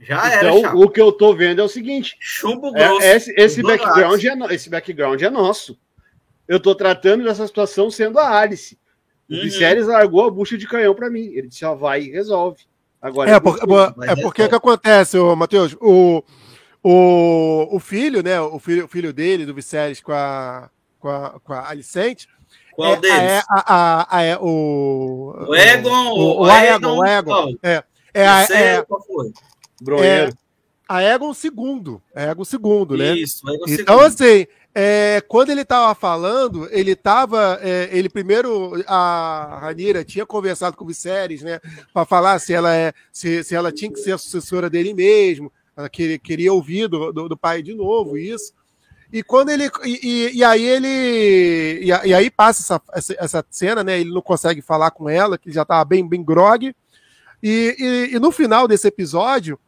já 0.00 0.34
então, 0.34 0.58
era. 0.60 0.74
o 0.74 0.88
que 0.88 0.98
eu 0.98 1.12
tô 1.12 1.34
vendo 1.34 1.60
é 1.60 1.64
o 1.64 1.68
seguinte: 1.68 2.16
chumbo 2.18 2.68
é, 2.68 2.88
grosso. 2.88 3.02
É, 3.02 3.16
esse, 3.16 3.34
esse 3.36 3.62
background 3.62 4.24
é, 4.24 4.54
esse 4.54 4.70
background 4.70 5.20
é 5.20 5.28
nosso. 5.28 5.78
Eu 6.48 6.58
tô 6.58 6.74
tratando 6.74 7.22
dessa 7.22 7.46
situação 7.46 7.90
sendo 7.90 8.18
a 8.18 8.40
Alice. 8.40 8.78
O 9.28 9.34
uhum. 9.34 9.42
Viserys 9.42 9.86
largou 9.88 10.24
a 10.24 10.30
bucha 10.30 10.56
de 10.56 10.66
canhão 10.66 10.94
para 10.94 11.10
mim. 11.10 11.26
Ele 11.34 11.48
disse: 11.48 11.66
ó, 11.66 11.74
vai 11.74 12.00
e 12.00 12.12
resolve. 12.12 12.62
Agora, 12.98 13.30
é, 13.30 13.38
por, 13.38 13.58
é, 13.58 14.12
é 14.12 14.16
porque 14.22 14.40
é 14.40 14.48
que 14.48 14.54
acontece, 14.54 15.18
Matheus? 15.36 15.76
O, 15.82 16.24
o, 16.88 17.66
o 17.74 17.80
filho, 17.80 18.22
né? 18.22 18.40
O 18.40 18.60
filho, 18.60 18.84
o 18.84 18.88
filho 18.88 19.12
dele, 19.12 19.44
do 19.44 19.52
Viserys, 19.52 20.00
com 20.00 20.12
a, 20.12 20.70
com 21.00 21.08
a, 21.08 21.40
com 21.40 21.52
a 21.52 21.68
Alicente. 21.68 22.28
Qual 22.76 22.94
é, 22.94 22.96
deles? 23.00 23.18
É, 23.18 23.42
a, 23.48 23.74
a, 23.74 24.18
a, 24.18 24.22
é, 24.22 24.38
o, 24.40 25.34
o 25.48 25.54
Egon. 25.56 26.10
O, 26.10 26.42
o, 26.42 26.42
o 26.42 26.50
Egon. 26.50 26.98
O 26.98 27.04
Egon. 27.04 27.54
É, 27.60 27.82
é, 28.14 28.28
a, 28.28 28.42
é, 28.44 28.86
é, 30.04 30.30
a 30.88 31.02
Egon 31.02 31.34
segundo. 31.34 32.00
Egon 32.14 32.44
segundo, 32.44 32.96
né? 32.96 33.16
Isso, 33.16 33.48
Egon 33.48 33.64
Então, 33.66 33.98
segundo. 33.98 34.00
assim, 34.02 34.46
é, 34.72 35.20
quando 35.26 35.50
ele 35.50 35.62
estava 35.62 35.92
falando, 35.92 36.68
ele 36.70 36.92
estava. 36.92 37.58
É, 37.62 37.88
ele 37.90 38.08
primeiro, 38.08 38.80
a 38.86 39.58
Ranira 39.60 40.04
tinha 40.04 40.24
conversado 40.24 40.76
com 40.76 40.84
o 40.84 40.86
Viserys, 40.86 41.42
né? 41.42 41.58
Para 41.92 42.06
falar 42.06 42.38
se 42.38 42.54
ela, 42.54 42.72
é, 42.72 42.92
se, 43.10 43.42
se 43.42 43.56
ela 43.56 43.72
tinha 43.72 43.90
que 43.90 43.98
ser 43.98 44.12
a 44.12 44.18
sucessora 44.18 44.70
dele 44.70 44.94
mesmo. 44.94 45.50
Ela 45.76 45.90
queria, 45.90 46.52
ouvir 46.52 46.88
do, 46.88 47.12
do, 47.12 47.28
do, 47.28 47.36
pai 47.36 47.62
de 47.62 47.74
novo 47.74 48.16
isso. 48.16 48.54
E 49.12 49.22
quando 49.22 49.50
ele. 49.50 49.70
E, 49.84 50.00
e, 50.02 50.36
e 50.38 50.44
aí 50.44 50.64
ele. 50.64 50.88
E, 51.82 51.88
e, 51.88 52.14
aí 52.14 52.30
passa 52.30 52.62
essa, 52.62 52.82
essa, 52.94 53.16
essa, 53.18 53.46
cena, 53.50 53.84
né? 53.84 54.00
Ele 54.00 54.10
não 54.10 54.22
consegue 54.22 54.62
falar 54.62 54.90
com 54.90 55.08
ela, 55.08 55.36
que 55.36 55.52
já 55.52 55.62
estava 55.62 55.84
bem, 55.84 56.08
bem 56.08 56.24
grog. 56.24 56.74
E, 57.42 58.10
e, 58.12 58.18
no 58.18 58.32
final 58.32 58.66
desse 58.66 58.88
episódio, 58.88 59.58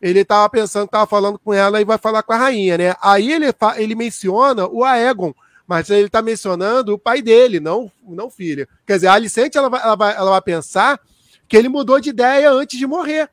ele 0.00 0.20
estava 0.20 0.48
pensando, 0.48 0.84
estava 0.84 1.06
falando 1.06 1.38
com 1.38 1.52
ela 1.52 1.80
e 1.80 1.84
vai 1.84 1.98
falar 1.98 2.22
com 2.22 2.32
a 2.32 2.36
rainha, 2.36 2.78
né? 2.78 2.94
Aí 3.02 3.32
ele, 3.32 3.46
ele 3.76 3.94
menciona 3.96 4.68
o 4.68 4.84
Aegon, 4.84 5.34
mas 5.66 5.90
ele 5.90 6.06
está 6.06 6.22
mencionando 6.22 6.94
o 6.94 6.98
pai 6.98 7.20
dele, 7.20 7.58
não 7.58 7.90
não 8.06 8.30
filha. 8.30 8.68
Quer 8.86 8.94
dizer, 8.94 9.08
a 9.08 9.14
Alicente 9.14 9.58
ela 9.58 9.68
vai, 9.68 9.82
ela, 9.82 9.96
vai, 9.96 10.16
ela 10.16 10.30
vai 10.30 10.42
pensar 10.42 11.00
que 11.48 11.56
ele 11.56 11.68
mudou 11.68 12.00
de 12.00 12.10
ideia 12.10 12.52
antes 12.52 12.78
de 12.78 12.86
morrer. 12.86 13.28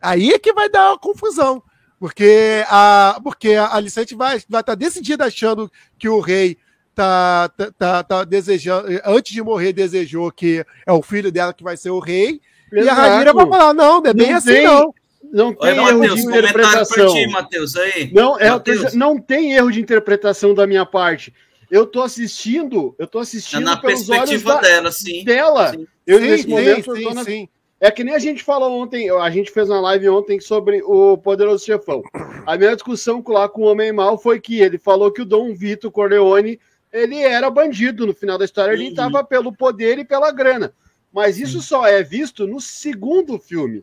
Aí 0.00 0.30
é 0.30 0.38
que 0.38 0.52
vai 0.52 0.68
dar 0.68 0.90
uma 0.90 0.98
confusão. 0.98 1.62
Porque 1.98 2.64
a, 2.68 3.20
porque 3.22 3.54
a 3.54 3.74
Alicente 3.74 4.14
vai 4.14 4.36
estar 4.36 4.48
vai 4.48 4.62
tá 4.62 4.74
decidida 4.74 5.26
achando 5.26 5.70
que 5.98 6.08
o 6.08 6.18
rei 6.20 6.56
tá, 6.94 7.50
tá, 7.56 7.72
tá, 7.78 8.02
tá, 8.02 8.24
desejando, 8.24 8.88
antes 9.04 9.32
de 9.32 9.42
morrer, 9.42 9.72
desejou 9.72 10.32
que 10.32 10.64
é 10.86 10.92
o 10.92 11.02
filho 11.02 11.30
dela 11.30 11.52
que 11.52 11.62
vai 11.62 11.76
ser 11.76 11.90
o 11.90 11.98
rei. 11.98 12.40
Exato. 12.72 12.86
E 12.86 12.88
a 12.88 12.94
Rainha 12.94 13.32
vai 13.34 13.46
falar: 13.46 13.74
não, 13.74 14.00
não 14.00 14.10
é 14.10 14.14
bem 14.14 14.30
não 14.30 14.36
assim, 14.38 14.52
tem, 14.52 14.64
não 14.64 14.94
não 15.32 15.54
tem 15.54 15.78
Olha, 15.78 15.90
erro 15.90 15.98
Mateus, 15.98 16.20
de 16.20 16.26
interpretação. 16.26 17.14
Ti, 17.14 17.26
Mateus, 17.28 17.76
aí. 17.76 18.10
Não, 18.12 18.38
é, 18.38 18.50
não 18.94 19.18
tem 19.18 19.52
erro 19.52 19.70
de 19.70 19.80
interpretação 19.80 20.54
da 20.54 20.66
minha 20.66 20.84
parte. 20.84 21.32
Eu 21.70 21.86
tô 21.86 22.02
assistindo, 22.02 22.94
eu 22.98 23.06
tô 23.06 23.20
assistindo 23.20 23.62
é 23.62 23.64
na 23.64 23.76
perspectiva 23.76 24.54
da, 24.54 24.60
dela, 24.60 24.90
sim. 24.90 25.24
Dela. 25.24 25.70
Sim. 25.70 25.86
Eu 26.04 26.18
sim, 26.18 26.26
nesse 26.26 26.48
momento 26.48 26.96
sim, 26.96 27.14
na... 27.14 27.24
sim. 27.24 27.48
É 27.80 27.90
que 27.90 28.04
nem 28.04 28.14
a 28.14 28.18
gente 28.18 28.44
falou 28.44 28.78
ontem, 28.78 29.08
a 29.08 29.30
gente 29.30 29.50
fez 29.50 29.70
uma 29.70 29.80
live 29.80 30.10
ontem 30.10 30.38
sobre 30.38 30.82
o 30.82 31.16
Poderoso 31.16 31.64
Chefão. 31.64 32.02
A 32.44 32.54
minha 32.58 32.74
discussão 32.74 33.24
lá 33.26 33.48
com 33.48 33.62
o 33.62 33.64
Homem 33.64 33.90
Mal 33.90 34.18
foi 34.18 34.38
que 34.38 34.60
ele 34.60 34.76
falou 34.76 35.10
que 35.10 35.22
o 35.22 35.24
Dom 35.24 35.54
Vito 35.54 35.90
Corleone, 35.90 36.60
ele 36.92 37.16
era 37.16 37.48
bandido 37.48 38.06
no 38.06 38.12
final 38.12 38.36
da 38.36 38.44
história, 38.44 38.74
ele 38.74 38.88
estava 38.88 39.24
pelo 39.24 39.50
poder 39.50 39.98
e 39.98 40.04
pela 40.04 40.30
grana. 40.30 40.74
Mas 41.10 41.38
isso 41.38 41.62
só 41.62 41.86
é 41.86 42.02
visto 42.02 42.46
no 42.46 42.60
segundo 42.60 43.38
filme. 43.38 43.82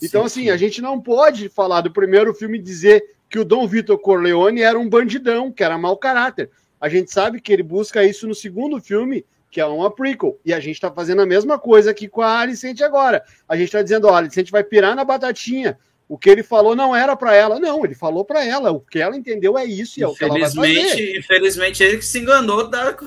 Então, 0.00 0.22
sim, 0.22 0.26
assim, 0.26 0.42
sim. 0.42 0.50
a 0.50 0.56
gente 0.56 0.80
não 0.80 1.00
pode 1.00 1.48
falar 1.48 1.80
do 1.80 1.90
primeiro 1.90 2.32
filme 2.32 2.58
e 2.58 2.62
dizer 2.62 3.02
que 3.28 3.40
o 3.40 3.44
Dom 3.44 3.66
Vitor 3.66 3.98
Corleone 3.98 4.60
era 4.60 4.78
um 4.78 4.88
bandidão, 4.88 5.50
que 5.50 5.64
era 5.64 5.76
mau 5.76 5.96
caráter. 5.96 6.48
A 6.80 6.88
gente 6.88 7.10
sabe 7.10 7.40
que 7.40 7.52
ele 7.52 7.64
busca 7.64 8.04
isso 8.04 8.28
no 8.28 8.34
segundo 8.36 8.80
filme, 8.80 9.24
que 9.50 9.60
é 9.60 9.64
uma 9.66 9.90
prequel. 9.90 10.38
E 10.44 10.52
a 10.52 10.60
gente 10.60 10.74
está 10.74 10.90
fazendo 10.90 11.22
a 11.22 11.26
mesma 11.26 11.58
coisa 11.58 11.90
aqui 11.90 12.08
com 12.08 12.20
a 12.22 12.40
Alicente 12.40 12.82
agora. 12.84 13.22
A 13.48 13.56
gente 13.56 13.66
está 13.66 13.82
dizendo, 13.82 14.06
ó, 14.08 14.14
a 14.14 14.18
Alicente 14.18 14.50
vai 14.52 14.62
pirar 14.64 14.94
na 14.96 15.04
batatinha, 15.04 15.78
O 16.08 16.16
que 16.16 16.30
ele 16.30 16.44
falou 16.44 16.76
não 16.76 16.94
era 16.94 17.16
para 17.16 17.34
ela, 17.34 17.58
não, 17.58 17.84
ele 17.84 17.96
falou 17.96 18.24
para 18.24 18.44
ela. 18.44 18.70
O 18.70 18.78
que 18.78 19.00
ela 19.00 19.16
entendeu 19.16 19.58
é 19.58 19.64
isso 19.64 19.98
e 19.98 20.04
é 20.04 20.06
o 20.06 20.14
que 20.14 20.22
ela 20.22 20.34
vai 20.34 20.42
Infelizmente, 20.42 20.90
fazer. 20.90 21.18
infelizmente 21.18 21.82
ele 21.82 21.96
que 21.98 22.04
se 22.04 22.20
enganou 22.20 22.68
da, 22.70 22.92
com, 22.92 23.06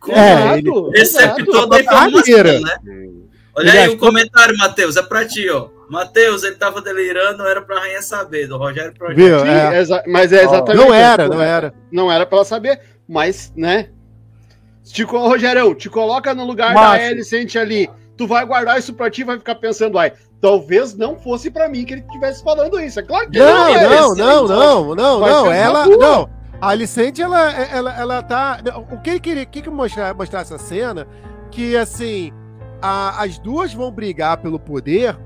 com 0.00 0.12
É, 0.12 0.56
ele- 0.56 0.70
Exato, 0.94 1.36
receptor 1.36 1.68
da 1.68 1.80
informação, 1.80 2.10
Maneira. 2.12 2.60
né? 2.60 2.78
Olha 3.54 3.68
Ele 3.68 3.78
aí 3.78 3.88
o 3.90 3.98
comentário, 3.98 4.56
Matheus, 4.56 4.96
é 4.96 5.02
pra 5.02 5.26
ti, 5.26 5.50
ó. 5.50 5.68
Matheus, 5.90 6.42
ele 6.42 6.54
tava 6.54 6.80
delirando, 6.80 7.38
não 7.38 7.46
era 7.46 7.60
pra 7.60 7.80
rainha 7.80 8.00
saber, 8.00 8.46
do 8.46 8.56
Rogério 8.56 8.94
Projeto. 8.94 9.16
Viu? 9.18 9.40
Sim, 9.40 9.48
É. 9.48 10.02
mas 10.06 10.32
é 10.32 10.42
exatamente 10.44 10.76
Não 10.82 10.94
era, 10.94 11.28
não 11.28 11.42
era. 11.42 11.74
Não 11.92 12.10
era 12.10 12.24
para 12.24 12.38
ela 12.38 12.44
saber, 12.46 12.80
mas, 13.06 13.52
né? 13.54 13.90
Te, 14.92 15.02
Rogerão, 15.04 15.74
te 15.74 15.88
coloca 15.88 16.34
no 16.34 16.44
lugar 16.44 16.74
Macho. 16.74 17.02
da 17.02 17.08
Alicente 17.08 17.58
ali. 17.58 17.88
Tu 18.16 18.26
vai 18.26 18.44
guardar 18.44 18.78
isso 18.78 18.92
pra 18.92 19.10
ti 19.10 19.22
e 19.22 19.24
vai 19.24 19.38
ficar 19.38 19.54
pensando, 19.54 19.98
ai, 19.98 20.12
talvez 20.40 20.94
não 20.96 21.16
fosse 21.18 21.50
pra 21.50 21.68
mim 21.68 21.84
que 21.84 21.94
ele 21.94 22.02
estivesse 22.02 22.42
falando 22.42 22.78
isso. 22.80 23.00
É 23.00 23.02
claro 23.02 23.30
que 23.30 23.38
Não, 23.38 23.68
é, 23.68 23.82
não, 23.82 24.12
esse- 24.12 24.20
não, 24.20 24.46
não, 24.46 24.94
não, 24.94 25.20
não. 25.20 25.44
ser 25.46 25.52
Ela. 25.54 25.86
Não. 25.86 26.28
A 26.60 26.68
Alicente, 26.68 27.22
ela, 27.22 27.50
ela, 27.52 27.98
ela 27.98 28.22
tá. 28.22 28.60
O 28.92 28.98
que 29.00 29.10
ele 29.10 29.20
queria 29.20 29.46
que, 29.46 29.62
que 29.62 29.70
mostrar, 29.70 30.12
mostrar 30.14 30.40
essa 30.40 30.58
cena? 30.58 31.06
Que 31.50 31.74
assim, 31.76 32.30
a- 32.82 33.22
as 33.22 33.38
duas 33.38 33.72
vão 33.72 33.90
brigar 33.90 34.36
pelo 34.36 34.58
poder, 34.58 35.16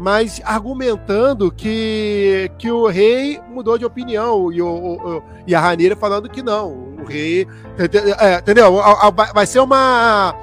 mas 0.00 0.40
argumentando 0.44 1.52
que, 1.52 2.50
que 2.58 2.70
o 2.72 2.88
rei 2.88 3.40
mudou 3.48 3.78
de 3.78 3.84
opinião 3.84 4.50
e, 4.52 4.60
o, 4.60 4.66
o- 4.66 5.16
o- 5.18 5.22
e 5.46 5.54
a 5.54 5.60
Raneira 5.60 5.94
falando 5.94 6.28
que 6.28 6.42
não. 6.42 6.89
Ente- 7.78 7.98
é, 8.18 8.38
entendeu? 8.38 8.80
A- 8.80 9.08
a- 9.08 9.32
Vai 9.32 9.46
ser 9.46 9.60
uma 9.60 10.34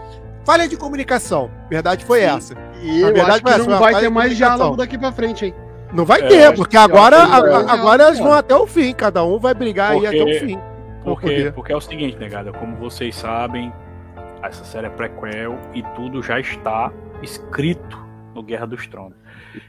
falha 0.45 0.68
de 0.68 0.78
comunicação. 0.78 1.49
A 1.66 1.70
verdade 1.70 2.05
foi 2.05 2.20
Sim. 2.22 2.26
essa. 2.26 2.53
E 2.82 3.01
Na 3.01 3.08
eu 3.10 3.14
verdade, 3.14 3.32
acho 3.45 3.62
que 3.64 3.70
não 3.70 3.80
vai 3.80 3.95
ter 3.99 4.10
mais 4.10 4.36
diálogo 4.38 4.76
daqui 4.78 4.97
pra 4.97 5.12
frente, 5.12 5.45
hein? 5.45 5.53
Não 5.93 6.05
vai 6.05 6.22
É, 6.22 6.28
ter, 6.28 6.53
porque 6.55 6.72
que- 6.72 6.78
eu 6.78 6.82
agora, 6.82 7.18
a- 7.18 7.22
a- 7.38 7.74
agora 7.74 7.97
cara. 7.99 8.08
eles 8.10 8.20
vão 8.20 8.34
até 8.34 8.55
o 8.55 8.68
fim. 8.68 8.93
Cada 8.93 9.24
um 9.24 9.39
vai 9.39 9.53
brigar 9.53 9.91
aí 9.91 10.01
Porque- 10.01 10.20
até 10.22 10.24
o 10.36 10.39
fim. 10.39 10.60
Porque, 11.03 11.51
porque 11.55 11.72
é 11.72 11.76
o 11.78 11.82
seguinte, 11.82 12.18
negada, 12.18 12.51
como 12.51 12.76
vocês 12.76 13.16
sabem, 13.16 13.72
essa 14.43 14.64
série 14.66 14.88
é 14.88 14.89
prequel 14.89 15.58
e 15.74 15.82
tudo 15.95 16.22
já 16.22 16.39
está 16.39 16.91
escrito 17.24 17.97
no 18.36 18.43
Guerra 18.43 18.68
dos 18.68 18.86
Tronos. 18.88 19.14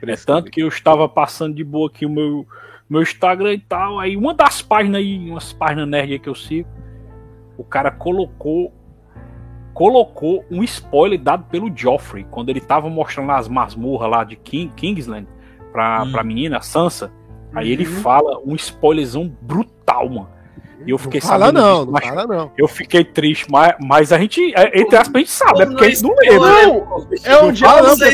É 0.02 0.16
tanto 0.16 0.50
que 0.50 0.60
eu 0.60 0.68
estava 0.68 1.08
passando 1.08 1.54
de 1.54 1.62
boa 1.64 1.88
aqui 1.88 2.04
o 2.04 2.10
meu, 2.10 2.44
meu 2.90 3.00
Instagram 3.00 3.54
e 3.54 3.60
tal, 3.60 3.98
aí 4.00 4.16
uma 4.16 4.34
das 4.34 4.60
páginas 4.60 5.00
aí, 5.00 5.30
umas 5.30 5.52
páginas 5.52 5.88
nerd 5.88 6.12
aí 6.12 6.18
que 6.18 6.28
eu 6.28 6.34
sigo, 6.34 6.68
o 7.58 7.64
cara 7.64 7.90
colocou 7.90 8.72
colocou 9.74 10.44
um 10.50 10.62
spoiler 10.64 11.20
dado 11.20 11.44
pelo 11.44 11.70
Joffrey, 11.74 12.26
quando 12.30 12.48
ele 12.48 12.60
tava 12.60 12.88
mostrando 12.90 13.30
as 13.30 13.46
masmorras 13.48 14.10
lá 14.10 14.24
de 14.24 14.34
King, 14.36 14.72
Kingsland 14.74 15.28
pra, 15.72 16.02
Hum. 16.02 16.10
pra 16.10 16.24
menina 16.24 16.60
Sansa, 16.60 17.12
aí 17.54 17.70
ele 17.70 17.86
Uhum. 17.86 17.92
fala 18.00 18.40
um 18.44 18.54
spoilerzão 18.56 19.32
brutal, 19.40 20.08
mano. 20.08 20.28
E 20.86 20.90
eu 20.90 20.98
fiquei 20.98 21.20
Não 21.20 21.28
fala 21.28 21.46
sabendo 21.46 21.60
não, 21.60 21.78
disso, 21.80 21.90
não 21.92 22.00
fala 22.14 22.26
não. 22.26 22.52
eu 22.56 22.68
fiquei 22.68 23.04
triste, 23.04 23.46
mas, 23.50 23.74
mas 23.80 24.12
a 24.12 24.18
gente, 24.18 24.52
é, 24.56 24.80
entre 24.80 24.96
aspas, 24.96 25.14
a 25.14 25.18
gente 25.18 25.30
sabe, 25.30 25.62
é 25.62 25.66
porque 25.66 25.84
a 25.84 25.88
gente 25.88 26.02
não 26.02 26.14
lê, 26.14 26.30
né? 26.30 26.38
Não, 26.38 27.08
é 27.24 27.42
um 27.42 27.52
diálogo. 27.52 27.96
tá 27.98 28.06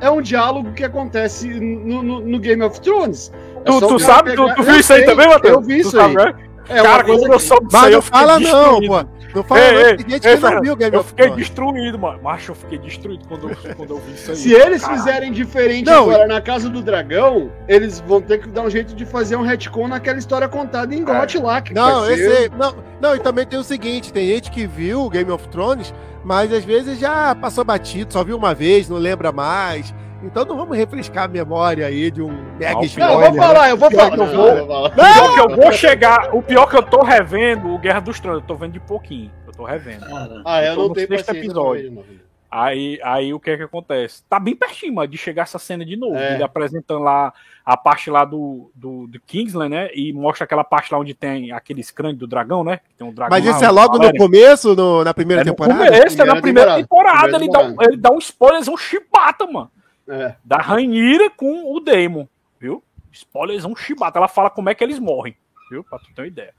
é, 0.00 0.06
é 0.06 0.10
um 0.10 0.20
diálogo 0.22 0.72
que 0.72 0.84
acontece 0.84 1.48
no, 1.48 2.02
no- 2.02 2.20
no 2.20 2.38
Game 2.38 2.62
of 2.62 2.80
Thrones. 2.80 3.32
É 3.64 3.70
Tu, 3.70 3.80
tu 3.88 3.98
sabe, 3.98 4.34
tu, 4.34 4.42
pegar- 4.44 4.54
tu 4.54 4.60
Eu 4.60 4.64
viu 4.64 4.76
isso 4.80 4.92
aí 4.92 5.04
também, 5.04 5.28
Matheus? 5.28 5.54
Eu 5.54 5.60
vi 5.62 5.74
Tu 5.76 5.80
isso 5.80 5.90
sabe, 5.96 6.20
aí. 6.20 6.26
né? 6.32 6.47
É 6.68 6.82
Cara, 6.82 7.04
quando 7.04 7.32
eu 7.32 7.38
soube 7.38 7.66
disso 7.66 7.76
Mas 7.76 7.84
aí, 7.84 7.90
não 7.90 7.98
eu 7.98 8.02
fiquei 8.02 8.20
fala 8.20 8.40
não, 8.40 8.80
pô. 8.80 9.08
Não 9.34 9.42
fala 9.42 9.60
Ei, 9.60 9.72
não, 9.72 9.80
ei, 9.80 9.96
tem 9.96 10.10
gente 10.10 10.26
ei, 10.28 10.36
que 10.36 10.42
não 10.42 10.60
viu 10.60 10.72
o 10.72 10.76
Game 10.76 10.94
Eu 10.94 11.00
of 11.00 11.08
fiquei 11.10 11.26
Thrones. 11.26 11.46
destruído, 11.46 11.98
mano. 11.98 12.22
Macho, 12.22 12.50
eu 12.52 12.54
fiquei 12.54 12.78
destruído 12.78 13.28
quando 13.28 13.50
eu, 13.50 13.74
quando 13.76 13.90
eu 13.90 13.98
vi 14.00 14.14
isso 14.14 14.30
aí. 14.30 14.36
Se 14.36 14.52
eles 14.52 14.82
Caralho. 14.82 15.02
fizerem 15.02 15.32
diferente 15.32 15.86
Não, 15.86 16.04
agora 16.04 16.26
na 16.26 16.40
Casa 16.40 16.68
do 16.68 16.80
Dragão, 16.82 17.50
eles 17.66 18.00
vão 18.00 18.20
ter 18.20 18.38
que 18.38 18.48
dar 18.48 18.62
um 18.62 18.70
jeito 18.70 18.94
de 18.94 19.04
fazer 19.04 19.36
um 19.36 19.42
retcon 19.42 19.88
naquela 19.88 20.18
história 20.18 20.48
contada 20.48 20.94
em 20.94 21.04
GOT 21.04 21.38
lá. 21.38 21.60
Que 21.60 21.74
Não, 21.74 22.04
ser-. 22.06 22.50
Não, 22.52 22.74
não, 23.00 23.16
e 23.16 23.18
também 23.18 23.46
tem 23.46 23.58
o 23.58 23.64
seguinte: 23.64 24.12
tem 24.12 24.26
gente 24.28 24.50
que 24.50 24.66
viu 24.66 25.02
o 25.02 25.10
Game 25.10 25.30
of 25.30 25.46
Thrones, 25.48 25.92
mas 26.24 26.52
às 26.52 26.64
vezes 26.64 26.98
já 26.98 27.34
passou 27.34 27.64
batido, 27.64 28.12
só 28.12 28.24
viu 28.24 28.36
uma 28.36 28.54
vez, 28.54 28.88
não 28.88 28.96
lembra 28.98 29.30
mais. 29.32 29.94
Então 30.22 30.44
não 30.44 30.56
vamos 30.56 30.76
refrescar 30.76 31.24
a 31.24 31.28
memória 31.28 31.86
aí 31.86 32.10
de 32.10 32.20
um 32.20 32.32
mega 32.58 32.74
Não, 32.74 32.82
spoiler. 32.82 33.14
Não, 33.16 33.24
eu 33.24 33.30
vou 33.30 33.40
falar, 33.40 33.68
eu 33.70 33.76
vou 33.76 33.90
falar. 33.90 34.10
que 34.10 34.14
eu 34.20 34.26
Não, 34.26 34.34
vou. 34.34 34.48
eu 34.48 34.66
vou 34.66 34.66
falar. 34.66 34.88
O 34.88 34.92
pior 34.94 35.34
que 35.34 35.40
eu 35.40 35.56
vou 35.56 35.72
chegar, 35.72 36.34
o 36.34 36.42
pior 36.42 36.66
que 36.68 36.76
eu 36.76 36.82
tô 36.82 37.02
revendo, 37.02 37.68
o 37.72 37.78
Guerra 37.78 38.00
dos 38.00 38.18
Tronos, 38.18 38.40
eu 38.42 38.46
tô 38.46 38.54
vendo 38.56 38.72
de 38.72 38.80
pouquinho. 38.80 39.30
Eu 39.46 39.52
tô 39.52 39.64
revendo. 39.64 40.04
Ah, 40.44 40.62
eu 40.64 40.74
tô 40.74 40.80
não 40.82 40.88
no 40.88 40.94
tenho 40.94 41.06
sexto 41.08 41.26
paciência 41.26 41.46
episódio. 41.46 42.04
Aí, 42.50 42.98
aí 43.04 43.34
o 43.34 43.38
que 43.38 43.50
é 43.50 43.56
que 43.58 43.62
acontece? 43.62 44.22
Tá 44.28 44.40
bem 44.40 44.56
pertinho, 44.56 44.94
mano, 44.94 45.06
de 45.06 45.18
chegar 45.18 45.42
essa 45.42 45.58
cena 45.58 45.84
de 45.84 45.96
novo. 45.96 46.16
É. 46.16 46.34
Ele 46.34 46.42
apresentando 46.42 47.00
lá 47.02 47.30
a 47.64 47.76
parte 47.76 48.10
lá 48.10 48.24
do, 48.24 48.70
do, 48.74 49.06
do 49.06 49.20
Kingsland, 49.20 49.68
né? 49.70 49.90
E 49.94 50.14
mostra 50.14 50.44
aquela 50.44 50.64
parte 50.64 50.90
lá 50.90 50.98
onde 50.98 51.12
tem 51.12 51.52
aqueles 51.52 51.90
crânios 51.90 52.18
do 52.18 52.26
dragão, 52.26 52.64
né? 52.64 52.80
Tem 52.96 53.06
um 53.06 53.12
dragão 53.12 53.36
Mas 53.36 53.44
lá, 53.44 53.50
isso 53.52 53.64
é 53.64 53.70
um 53.70 53.74
logo 53.74 53.98
no 53.98 54.16
começo, 54.16 54.74
no- 54.74 55.04
na 55.04 55.12
primeira 55.12 55.42
É 55.42 55.44
no 55.44 55.50
temporada? 55.50 55.84
começo, 55.84 56.20
é 56.22 56.24
na 56.24 56.36
Primeira 56.36 56.40
primeira 56.40 56.76
temporada. 56.78 57.18
temporada. 57.28 57.36
Ele, 57.36 57.50
dá 57.52 57.58
um, 57.58 57.66
Primeira 57.66 57.92
ele 57.92 57.96
dá 58.00 58.10
um 58.10 58.18
spoilerzão 58.18 58.76
chibata, 58.78 59.46
mano. 59.46 59.70
É. 60.08 60.34
Da 60.44 60.56
Rainira 60.58 61.28
com 61.30 61.74
o 61.74 61.80
Daemon, 61.80 62.26
viu? 62.58 62.82
Spoilerzão 63.12 63.74
chibata. 63.76 64.18
Ela 64.18 64.28
fala 64.28 64.48
como 64.50 64.68
é 64.70 64.74
que 64.74 64.82
eles 64.82 64.98
morrem, 64.98 65.36
viu? 65.70 65.84
Pra 65.84 65.98
tu 65.98 66.06
ter 66.14 66.22
uma 66.22 66.26
ideia. 66.28 66.54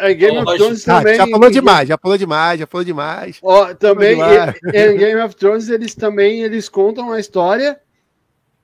É, 0.00 0.14
Game 0.14 0.36
of 0.38 0.56
Thrones 0.56 0.84
Tá, 0.84 0.98
também. 0.98 1.16
já 1.16 1.26
falou 1.26 1.50
demais, 1.50 1.88
já 1.88 1.98
falou 1.98 2.18
demais, 2.18 2.60
já 2.60 2.66
falou 2.66 2.84
demais. 2.84 3.38
Ó, 3.42 3.74
também 3.74 4.10
Demais. 4.14 4.54
em, 4.74 4.96
Game 4.96 5.20
of 5.20 5.34
Thrones 5.36 5.68
eles 5.68 5.94
também 5.94 6.42
eles 6.42 6.68
contam 6.68 7.10
a 7.12 7.18
história 7.18 7.80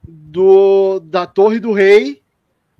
do 0.07 1.01
da 1.01 1.27
Torre 1.27 1.59
do 1.59 1.73
Rei, 1.73 2.23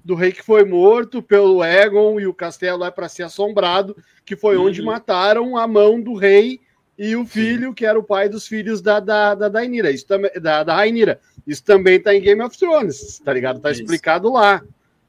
do 0.05 0.15
rei 0.15 0.33
que 0.33 0.43
foi 0.43 0.65
morto 0.65 1.23
pelo 1.23 1.63
Egon 1.65 2.19
e 2.21 2.27
o 2.27 2.35
castelo 2.35 2.85
é 2.85 2.91
para 2.91 3.09
ser 3.09 3.23
assombrado, 3.25 3.97
que 4.25 4.37
foi 4.37 4.57
onde 4.57 4.81
Uhum. 4.81 4.87
mataram 4.87 5.57
a 5.57 5.67
mão 5.67 6.01
do 6.01 6.15
rei 6.15 6.61
e 7.03 7.17
o 7.17 7.25
filho 7.25 7.73
que 7.73 7.87
era 7.87 7.99
o 7.99 8.05
pai 8.05 8.29
dos 8.29 8.47
filhos 8.47 8.83
da 8.83 9.01
da 9.01 9.35
da 9.35 9.49
Daenerys, 9.49 10.01
isso 10.01 10.07
também 10.07 10.31
da 10.39 10.63
da 10.63 10.75
Rainira. 10.75 11.19
Isso 11.47 11.65
também 11.65 11.99
tá 11.99 12.15
em 12.15 12.21
Game 12.21 12.43
of 12.43 12.57
Thrones, 12.59 13.19
tá 13.25 13.33
ligado? 13.33 13.59
Tá 13.59 13.71
Isso. 13.71 13.81
explicado 13.81 14.31
lá. 14.31 14.63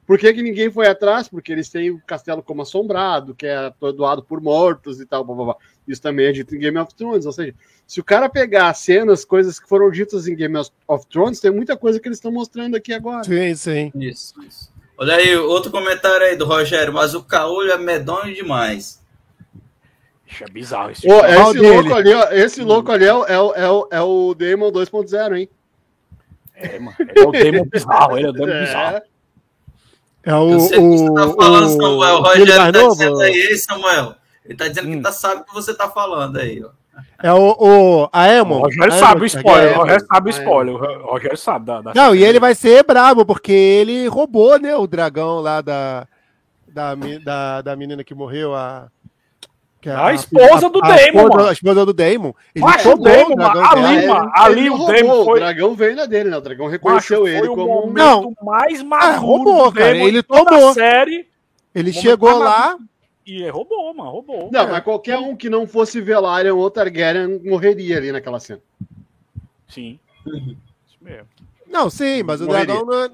Por 0.08 0.18
que, 0.18 0.34
que 0.34 0.42
ninguém 0.42 0.72
foi 0.72 0.88
atrás? 0.88 1.28
Porque 1.28 1.52
eles 1.52 1.70
têm 1.70 1.92
o 1.92 2.02
castelo 2.08 2.42
como 2.42 2.62
assombrado, 2.62 3.36
que 3.36 3.46
é 3.46 3.56
atordoado 3.56 4.24
por 4.24 4.42
mortos 4.42 5.02
e 5.02 5.06
tal. 5.06 5.24
Blá, 5.24 5.36
blá, 5.36 5.46
blá. 5.46 5.56
Isso 5.88 6.02
também 6.02 6.28
é 6.28 6.32
dito 6.32 6.56
em 6.56 6.60
Game 6.60 6.78
of 6.78 6.96
Thrones. 6.96 7.26
Ou 7.26 7.32
seja, 7.32 7.54
se 7.86 8.00
o 8.00 8.04
cara 8.04 8.30
pegar 8.30 8.74
cenas, 8.74 9.26
coisas 9.26 9.60
que 9.60 9.68
foram 9.68 9.92
ditas 9.92 10.28
em 10.28 10.36
Game 10.36 10.58
of 10.88 11.08
Thrones, 11.08 11.42
tem 11.42 11.52
muita 11.52 11.76
coisa 11.76 12.00
que 12.00 12.08
eles 12.08 12.18
estão 12.18 12.32
mostrando 12.32 12.76
aqui 12.76 12.94
agora. 12.94 13.24
Sim, 13.26 13.54
sim. 13.56 13.92
isso, 13.96 14.34
isso. 14.44 14.72
Olha 14.98 15.16
aí, 15.16 15.36
outro 15.36 15.72
comentário 15.72 16.26
aí 16.26 16.36
do 16.38 16.46
Rogério, 16.46 16.94
mas 16.94 17.14
o 17.14 17.24
caolho 17.24 17.72
é 17.72 17.78
medonho 17.78 18.34
demais. 18.34 19.01
É 20.40 20.46
bizarro 20.50 20.92
esse 20.92 21.08
Ô, 21.12 21.26
esse 21.26 21.54
dele? 21.54 21.72
louco 21.82 21.94
ali, 21.94 22.14
ó, 22.14 22.30
esse 22.32 22.64
louco 22.64 22.92
ali 22.92 23.06
é, 23.06 23.14
o- 23.14 23.26
é, 23.26 23.40
o- 23.40 23.54
é, 23.56 23.70
o- 23.70 23.88
é 23.92 24.02
o 24.02 24.34
Demon 24.34 24.72
2.0, 24.72 25.36
hein? 25.36 25.50
É, 26.56 26.80
mano. 26.80 26.96
Ele 27.00 27.20
é 27.20 27.28
o 27.28 27.32
Demon 27.32 27.66
bizarro, 27.66 28.18
ele 28.18 28.28
é 28.28 28.30
o 28.30 28.34
Demon 28.34 28.60
bizarro. 28.60 28.98
É. 28.98 29.04
É 30.24 30.36
o. 30.36 30.52
Eu 30.52 30.60
sei 30.60 30.78
o 30.78 30.82
que 30.92 30.98
você 30.98 31.14
tá 31.14 31.34
falando, 31.34 31.66
o- 31.66 31.70
Samuel. 31.70 32.16
O 32.16 32.20
o 32.20 32.24
Rogério 32.24 32.56
tá 32.56 32.72
novo? 32.72 32.92
dizendo 32.96 33.20
aí, 33.22 33.58
Samuel. 33.58 34.16
Ele 34.46 34.56
tá 34.58 34.68
dizendo 34.68 34.88
Hum. 34.90 34.92
que 34.98 35.02
tá, 35.02 35.12
sabe 35.12 35.42
o 35.42 35.44
que 35.46 35.54
você 35.54 35.74
tá 35.74 35.90
falando 35.90 36.38
aí, 36.38 36.64
ó. 36.64 36.70
É 37.24 37.32
o, 37.34 37.56
o 37.60 38.10
a 38.12 38.24
O 38.24 38.30
Emon. 38.32 38.60
Rogério 38.60 38.94
A 38.94 38.98
sabe 38.98 39.16
o 39.16 39.18
Emon, 39.22 39.26
spoiler, 39.26 39.72
é, 39.72 39.76
o 39.76 39.80
Rogério 39.82 40.06
sabe 40.06 40.28
o 40.28 40.30
é. 40.30 40.38
spoiler. 40.38 40.76
O 40.76 41.12
Rogério 41.12 41.38
sabe 41.38 41.66
da. 41.66 41.82
da 41.82 41.94
Não, 41.96 42.16
e 42.16 42.24
ele 42.24 42.40
vai 42.40 42.54
ser 42.56 42.84
brabo, 42.84 43.26
porque 43.26 43.52
ele 43.52 44.08
roubou, 44.08 44.60
né, 44.60 44.76
o 44.76 44.86
dragão 44.88 45.40
lá 45.40 45.62
da, 45.62 46.08
da, 46.68 46.96
da, 47.24 47.62
da 47.62 47.76
menina 47.76 48.04
que 48.04 48.14
morreu, 48.14 48.54
a... 48.56 48.88
que 49.82 49.90
é 49.90 49.96
A 49.96 50.14
esposa 50.14 50.70
do 50.70 50.80
Daemon, 50.80 51.28
mano. 51.30 51.48
A 51.48 51.52
esposa 51.54 51.86
do 51.86 51.92
Daemon. 51.94 52.32
Ele 52.54 52.64
Macho, 52.64 52.88
o 52.90 52.92
roubou 52.92 53.12
ali, 53.12 54.08
mano, 54.08 54.32
ali 54.36 54.60
ele 54.62 54.70
o 54.70 54.76
roubou, 54.76 54.94
Daemon 54.94 55.26
foi- 55.26 55.34
O 55.34 55.40
dragão 55.40 55.76
veio 55.76 55.96
na 55.96 56.06
dele, 56.06 56.30
né? 56.30 56.38
O 56.38 56.42
dragão 56.42 56.66
Macho, 56.68 56.72
reconheceu 56.74 57.22
foi 57.22 57.32
ele 57.36 57.48
o 57.48 57.56
como 57.56 57.84
um. 57.84 57.88
momento 57.88 58.34
mais 58.44 58.84
maduro 58.84 59.22
roubou, 59.26 59.72
do 59.72 59.78
cara, 59.78 59.98
ele 59.98 60.22
tomou. 60.24 60.70
a 60.70 60.74
série. 60.74 61.28
Ele 61.74 61.92
chegou 61.92 62.38
lá, 62.38 62.78
E 63.26 63.48
roubou, 63.50 63.94
mano, 63.94 64.10
roubou. 64.12 64.50
Não, 64.52 64.68
mas 64.68 64.84
qualquer 64.84 65.18
um 65.18 65.36
que 65.36 65.50
não 65.50 65.66
fosse 65.68 66.02
Velaryon 66.02 66.58
ou 66.58 66.70
Targaryen 66.72 67.40
morreria 67.46 67.98
ali 67.98 68.12
naquela 68.12 68.40
cena. 68.40 68.60
Sim. 69.68 70.00
Isso 70.28 70.98
mesmo. 71.02 71.28
Não, 71.68 71.90
sim, 71.90 72.24
mas 72.24 72.42
o 72.42 72.46
Morreria. 72.46 72.66
dragão 72.68 72.86
não 72.86 73.04
é- 73.04 73.10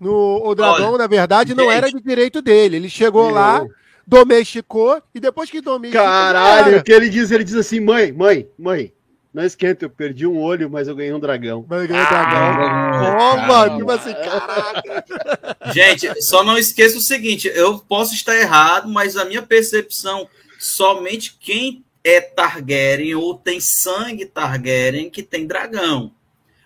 no, 0.00 0.42
o 0.48 0.54
dragão, 0.54 0.98
na 0.98 1.06
verdade, 1.06 1.54
não 1.54 1.66
gente. 1.66 1.76
era 1.76 1.88
de 1.88 2.00
direito 2.00 2.42
dele. 2.42 2.76
Ele 2.76 2.88
chegou 2.88 3.30
lá, 3.30 3.64
domesticou, 4.06 5.02
e 5.14 5.20
depois 5.20 5.50
que 5.50 5.60
domesticou. 5.60 6.04
Caralho, 6.04 6.68
era. 6.68 6.78
o 6.78 6.84
que 6.84 6.92
ele 6.92 7.08
diz? 7.08 7.30
Ele 7.30 7.44
diz 7.44 7.54
assim: 7.54 7.80
mãe, 7.80 8.12
mãe, 8.12 8.48
mãe, 8.58 8.92
não 9.32 9.44
esquenta, 9.44 9.86
eu 9.86 9.90
perdi 9.90 10.26
um 10.26 10.38
olho, 10.38 10.68
mas 10.68 10.88
eu 10.88 10.94
ganhei 10.94 11.12
um 11.12 11.18
dragão. 11.18 11.64
Mas 11.66 11.86
ganhou 11.86 12.04
o 12.04 12.08
dragão. 12.08 13.18
Toma, 13.18 13.76
tipo 13.78 13.90
assim, 13.90 14.12
caraca. 14.12 15.04
Gente, 15.72 16.22
só 16.22 16.44
não 16.44 16.58
esqueça 16.58 16.98
o 16.98 17.00
seguinte: 17.00 17.50
eu 17.54 17.78
posso 17.78 18.14
estar 18.14 18.36
errado, 18.36 18.88
mas 18.88 19.16
a 19.16 19.24
minha 19.24 19.42
percepção, 19.42 20.28
somente 20.58 21.36
quem 21.40 21.82
é 22.04 22.20
Targaryen 22.20 23.14
ou 23.14 23.34
tem 23.34 23.58
sangue 23.60 24.26
Targaryen 24.26 25.08
que 25.08 25.22
tem 25.22 25.46
dragão. 25.46 26.12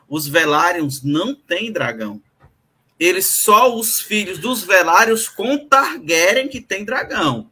os 0.09 0.27
Velários 0.27 1.03
não 1.05 1.35
têm 1.35 1.71
dragão. 1.71 2.21
Eles 2.99 3.27
só 3.43 3.75
os 3.75 4.01
filhos 4.01 4.39
dos 4.39 4.63
Velários 4.63 5.29
com 5.29 5.59
Targaryen 5.59 6.49
que 6.49 6.61
tem 6.61 6.85
dragão. 6.85 7.51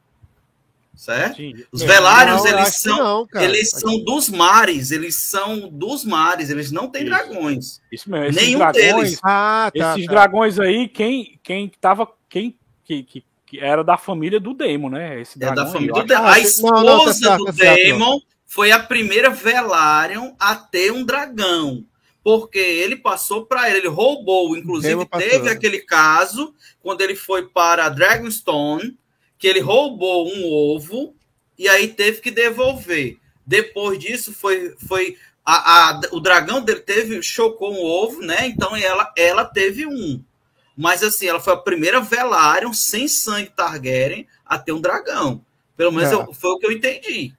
Certo? 0.95 1.37
Sim. 1.37 1.55
Os 1.73 1.83
Velários, 1.83 2.45
não, 2.45 2.47
eles 2.47 2.77
são 2.77 2.97
não, 2.97 3.43
eles 3.43 3.71
são 3.71 4.03
dos 4.05 4.29
mares, 4.29 4.91
eles 4.91 5.17
são 5.23 5.69
dos 5.69 6.05
mares, 6.05 6.51
eles 6.51 6.71
não 6.71 6.89
têm 6.89 7.03
Isso. 7.03 7.11
dragões. 7.11 7.81
Isso 7.93 8.11
mesmo. 8.11 8.27
Esses 8.27 8.43
Nenhum 8.43 8.59
dragões, 8.59 8.85
deles. 8.85 9.19
Ah, 9.23 9.73
tá, 9.77 9.93
esses 9.95 10.07
tá. 10.07 10.13
dragões 10.13 10.59
aí, 10.59 10.89
quem 10.89 11.39
quem 11.43 11.71
tava 11.81 12.09
quem 12.29 12.57
que, 12.85 13.03
que, 13.03 13.25
que, 13.45 13.61
era 13.61 13.83
da 13.83 13.97
família 13.99 14.39
do 14.39 14.55
Daemon, 14.55 14.91
né? 14.91 15.21
Esse 15.21 15.43
é 15.43 15.53
da 15.53 15.67
família 15.67 15.95
do 15.95 16.07
Daemon. 16.07 16.27
A 16.27 16.39
esposa 16.39 16.85
não, 16.85 17.13
tá 17.23 17.37
do 17.37 17.53
Daemon 17.53 18.21
foi 18.47 18.71
a 18.71 18.79
primeira 18.79 19.31
Velaryon 19.31 20.33
a 20.39 20.55
ter 20.55 20.93
um 20.93 21.05
dragão 21.05 21.85
porque 22.25 22.59
ele 22.59 22.97
passou 22.97 23.45
para 23.45 23.69
ele, 23.69 23.81
ele 23.81 23.89
roubou, 23.89 24.57
inclusive 24.57 25.07
teve 25.07 25.51
aquele 25.51 25.81
caso 25.81 26.55
quando 26.83 27.03
ele 27.03 27.15
foi 27.15 27.47
para 27.47 27.91
Dragonstone, 27.91 28.99
que 29.39 29.47
ele 29.47 29.61
roubou 29.61 30.27
um 30.27 30.51
ovo 30.51 31.15
e 31.59 31.69
aí 31.69 31.89
teve 31.89 32.23
que 32.23 32.31
devolver. 32.31 33.19
Depois 33.47 33.99
disso 33.99 34.33
foi 34.33 34.75
foi 34.89 35.19
a, 35.45 35.91
a, 35.91 36.01
o 36.13 36.19
dragão 36.19 36.63
dele 36.63 36.81
teve 36.81 37.23
chocou 37.23 37.75
um 37.75 37.85
ovo, 37.85 38.23
né? 38.23 38.47
Então 38.47 38.75
ela 38.75 39.13
ela 39.19 39.45
teve 39.45 39.87
um. 39.87 40.25
Mas 40.75 41.03
assim, 41.03 41.27
ela 41.27 41.39
foi 41.39 41.53
a 41.53 41.59
primeira 41.59 42.01
Velaryon 42.01 42.73
sem 42.73 43.07
sangue 43.07 43.53
Targaryen 43.55 44.27
a 44.47 44.59
ter 44.59 44.73
um 44.73 44.81
dragão. 44.81 45.45
Pelo 45.77 45.93
menos 45.93 46.11
é. 46.11 46.15
eu, 46.15 46.33
foi 46.33 46.53
o 46.53 46.59
que 46.59 46.67
eu 46.67 46.73
entendi. 46.73 47.35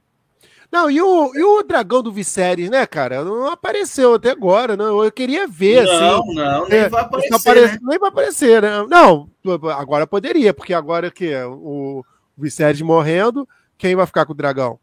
Não, 0.76 0.91
e 0.91 1.01
o, 1.01 1.34
e 1.34 1.41
o 1.41 1.63
dragão 1.63 2.03
do 2.03 2.11
Viserys, 2.11 2.69
né, 2.69 2.86
cara? 2.86 3.23
Não 3.23 3.47
apareceu 3.47 4.15
até 4.15 4.32
agora, 4.32 4.76
não. 4.76 5.01
Eu 5.01 5.09
queria 5.09 5.47
ver, 5.47 5.86
não, 5.86 6.19
assim. 6.19 6.36
Não, 6.36 6.67
nem 6.67 6.80
é, 6.80 6.89
vai 6.89 7.01
aparecer. 7.01 7.55
né? 7.55 7.78
Nem 7.82 7.97
vai 7.97 8.09
aparecer, 8.09 8.61
né? 8.61 8.86
Não, 8.89 9.30
agora 9.78 10.05
poderia, 10.05 10.53
porque 10.53 10.73
agora 10.73 11.09
que 11.09 11.34
o, 11.45 12.03
o 12.03 12.05
Viserys 12.38 12.82
morrendo, 12.82 13.47
quem 13.78 13.95
vai 13.95 14.05
ficar 14.05 14.26
com 14.26 14.34
o 14.34 14.36
dragão? 14.36 14.78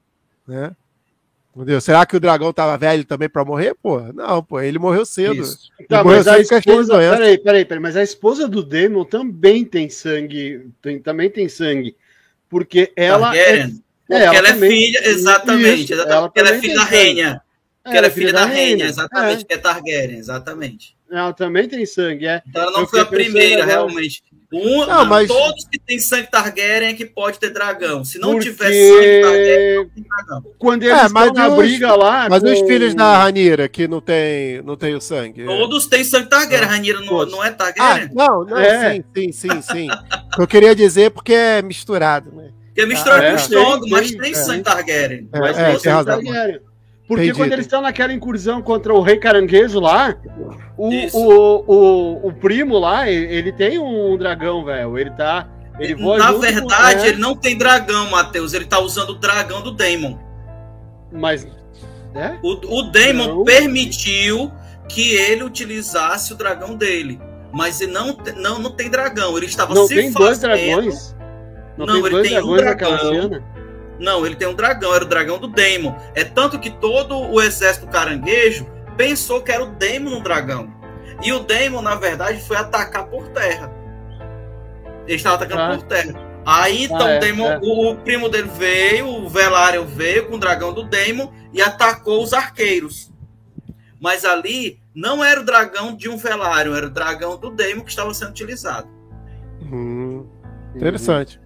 Né? 0.49 0.74
Entendeu? 1.55 1.78
Será 1.78 2.07
que 2.07 2.16
o 2.16 2.20
dragão 2.20 2.55
tava 2.55 2.78
velho 2.78 3.05
também 3.05 3.28
para 3.28 3.45
morrer? 3.45 3.74
Pô, 3.74 4.01
não, 4.14 4.43
pô, 4.43 4.62
ele 4.62 4.78
morreu 4.78 5.05
cedo. 5.05 5.45
Tá, 5.90 6.03
morreu 6.03 6.24
mas 6.24 6.26
a 6.26 6.40
esposa, 6.40 6.97
peraí, 6.97 7.36
peraí, 7.36 7.64
peraí, 7.66 7.82
mas 7.82 7.99
a 7.99 8.03
esposa 8.03 8.49
do 8.49 8.62
Demon 8.62 9.05
também 9.05 9.62
tem 9.62 9.90
sangue, 9.90 10.70
tem, 10.80 10.99
também 10.99 11.28
tem 11.28 11.51
sangue, 11.51 11.95
porque 12.49 12.90
ela 12.97 13.36
é, 13.36 13.68
porque 14.19 14.37
ela, 14.37 14.49
ela 14.49 14.49
é 14.49 14.69
filha, 14.69 15.09
exatamente. 15.09 15.93
Isso, 15.93 15.95
ela, 15.95 16.33
ela 16.35 16.49
é 16.51 16.61
filha 16.61 16.75
da 16.75 16.85
Rainha. 16.85 17.43
Que 17.85 17.97
ela 17.97 18.07
é 18.07 18.11
filha 18.11 18.33
da 18.33 18.47
Rainha, 18.47 18.85
exatamente, 18.85 19.43
é. 19.43 19.45
que 19.45 19.55
é 19.55 19.59
Targaryen, 19.59 20.17
exatamente. 20.17 20.97
Ela 21.11 21.33
também 21.33 21.69
tem 21.69 21.85
sangue, 21.85 22.27
é. 22.27 22.41
Então 22.49 22.63
ela 22.63 22.71
não 22.73 22.87
foi 22.87 23.01
a 23.01 23.05
primeira, 23.05 23.65
realmente. 23.65 24.23
Um, 24.53 24.87
não, 24.87 25.05
mas... 25.07 25.27
Todos 25.27 25.65
que 25.65 25.79
têm 25.81 25.99
sangue 25.99 26.31
Targaryen 26.31 26.91
é 26.91 26.95
que 26.95 27.05
pode 27.05 27.41
ter 27.41 27.51
dragão. 27.51 28.05
Se 28.05 28.19
não 28.19 28.33
Porque... 28.33 28.51
tiver 28.51 28.73
sangue 28.73 29.21
Targaryen, 29.23 29.77
não 29.77 29.89
tem 29.89 30.05
dragão. 30.05 30.55
Quando 30.59 30.83
eles 30.85 31.03
é, 31.03 31.07
estão 31.07 31.33
na 31.33 31.49
os... 31.49 31.57
briga 31.57 31.97
lá. 31.97 32.29
Mas 32.31 32.43
com... 32.43 32.53
os 32.53 32.61
filhos 32.61 32.95
da 32.95 33.19
Ranira 33.19 33.69
que 33.69 33.89
não 33.89 34.01
tem, 34.01 34.63
não 34.63 34.77
tem 34.77 34.95
o 34.95 35.01
sangue. 35.01 35.45
Todos 35.45 35.87
têm 35.87 36.05
sangue 36.05 36.29
Targaryen. 36.29 36.69
Ah, 36.69 36.71
Ranira 36.71 37.01
não, 37.01 37.27
não 37.27 37.45
é 37.45 37.51
Targaryen? 37.51 38.11
Ah, 38.11 38.15
não, 38.15 38.45
não, 38.45 38.59
é. 38.59 38.95
sim, 38.95 39.03
sim, 39.15 39.33
sim, 39.33 39.63
sim. 39.63 39.89
eu 40.39 40.47
queria 40.47 40.75
dizer 40.75 41.11
porque 41.11 41.33
é 41.33 41.63
misturado, 41.63 42.31
né? 42.31 42.51
Porque 42.75 42.87
mistura 42.87 43.16
ah, 43.16 43.25
é, 43.25 43.31
com 43.31 43.37
estômago, 43.37 43.87
mas 43.91 44.11
tem 44.11 44.33
é, 44.33 44.35
sangue 44.35 44.62
Targaryen. 44.62 45.29
É, 45.31 45.39
mas 45.39 45.59
é, 45.59 45.77
tem 45.77 45.93
razão. 45.93 46.25
Targaryen. 46.25 46.61
Porque 47.07 47.25
Entendi. 47.25 47.39
quando 47.39 47.53
eles 47.53 47.66
estão 47.66 47.83
naquela 47.83 48.12
incursão 48.12 48.62
contra 48.62 48.95
o 48.95 49.03
rei 49.03 49.18
caranguejo 49.18 49.79
lá, 49.79 50.16
o, 50.79 50.89
o, 50.89 51.64
o, 51.66 52.29
o, 52.29 52.33
primo 52.33 52.79
lá, 52.79 53.11
ele 53.11 53.53
tem 53.53 53.79
um 53.79 54.16
dragão, 54.16 54.64
velho. 54.64 54.97
Ele 54.97 55.11
tá. 55.11 55.47
Ele 55.79 55.95
voa 55.95 56.16
Na 56.16 56.33
verdade, 56.33 57.01
com... 57.01 57.07
ele 57.07 57.18
não 57.18 57.37
tem 57.37 57.59
dragão, 57.59 58.09
Matheus. 58.11 58.55
Ele 58.55 58.64
tá 58.64 58.79
usando 58.79 59.11
o 59.11 59.14
dragão 59.14 59.62
do 59.62 59.73
Daemon. 59.73 60.16
Mas. 61.12 61.47
É? 62.14 62.39
O, 62.43 62.79
o 62.79 62.83
Daemon 62.91 63.27
não. 63.27 63.45
permitiu 63.45 64.51
que 64.89 65.14
ele 65.14 65.43
utilizasse 65.45 66.33
o 66.33 66.37
dragão 66.37 66.75
dele. 66.75 67.20
Mas 67.53 67.83
ele 67.83 67.93
não, 67.93 68.16
não, 68.37 68.59
não 68.59 68.70
tem 68.70 68.89
dragão. 68.89 69.37
Ele 69.37 69.47
estava 69.47 69.75
não 69.75 69.87
se 69.87 69.95
tem 69.95 70.11
fazendo... 70.11 70.25
dois 70.25 70.39
dragões? 70.39 71.14
Não, 71.77 71.87
não 71.87 72.07
ele 72.07 72.23
tem 72.23 72.43
um 72.43 72.57
dragão. 72.57 73.43
Não, 73.99 74.27
ele 74.27 74.35
tem 74.35 74.49
um 74.49 74.55
dragão, 74.55 74.95
era 74.95 75.05
o 75.05 75.09
dragão 75.09 75.39
do 75.39 75.47
Daemon. 75.47 75.95
É 76.14 76.25
tanto 76.25 76.59
que 76.59 76.70
todo 76.70 77.16
o 77.16 77.41
exército 77.41 77.87
caranguejo 77.87 78.66
pensou 78.97 79.43
que 79.43 79.53
era 79.53 79.62
o 79.62 79.73
Daemon 79.73 80.11
no 80.11 80.20
dragão. 80.20 80.73
E 81.23 81.33
o 81.33 81.41
Daemon, 81.41 81.83
na 81.83 81.95
verdade, 81.95 82.43
foi 82.43 82.57
atacar 82.57 83.07
por 83.07 83.29
terra. 83.29 83.73
Ele 85.07 85.16
estava 85.16 85.37
atacando 85.37 85.61
ah. 85.61 85.77
por 85.77 85.87
terra. 85.87 86.33
Aí, 86.45 86.85
então, 86.85 87.07
ah, 87.07 87.11
é, 87.11 87.18
Daemon, 87.20 87.47
é. 87.47 87.59
O, 87.62 87.93
o, 87.93 87.97
primo 87.97 88.29
dele 88.29 88.51
veio, 88.57 89.07
o 89.07 89.29
Velaryon 89.29 89.87
veio 89.87 90.27
com 90.27 90.35
o 90.35 90.39
dragão 90.39 90.73
do 90.73 90.83
Daemon 90.83 91.29
e 91.53 91.62
atacou 91.62 92.23
os 92.23 92.33
arqueiros. 92.33 93.12
Mas 94.01 94.25
ali 94.25 94.81
não 94.93 95.23
era 95.23 95.41
o 95.41 95.45
dragão 95.45 95.95
de 95.95 96.09
um 96.09 96.16
Velaryon, 96.16 96.75
era 96.75 96.87
o 96.87 96.91
dragão 96.91 97.39
do 97.39 97.51
Daemon 97.51 97.85
que 97.85 97.91
estava 97.91 98.12
sendo 98.12 98.31
utilizado. 98.31 98.89
Hum, 99.62 100.27
interessante. 100.75 101.41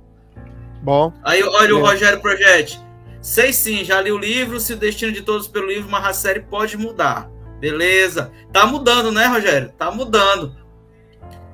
Bom. 0.86 1.12
Aí, 1.24 1.42
olha 1.42 1.70
é. 1.70 1.72
o 1.72 1.80
Rogério 1.80 2.20
Projetti. 2.20 2.80
Sei 3.20 3.52
sim, 3.52 3.84
já 3.84 4.00
li 4.00 4.12
o 4.12 4.18
livro. 4.18 4.60
Se 4.60 4.72
o 4.72 4.76
destino 4.76 5.10
de 5.10 5.20
todos 5.20 5.48
pelo 5.48 5.66
livro, 5.66 5.90
mas 5.90 6.04
a 6.04 6.12
série 6.12 6.38
pode 6.38 6.76
mudar. 6.76 7.28
Beleza. 7.58 8.30
Tá 8.52 8.64
mudando, 8.66 9.10
né, 9.10 9.26
Rogério? 9.26 9.72
Tá 9.76 9.90
mudando. 9.90 10.54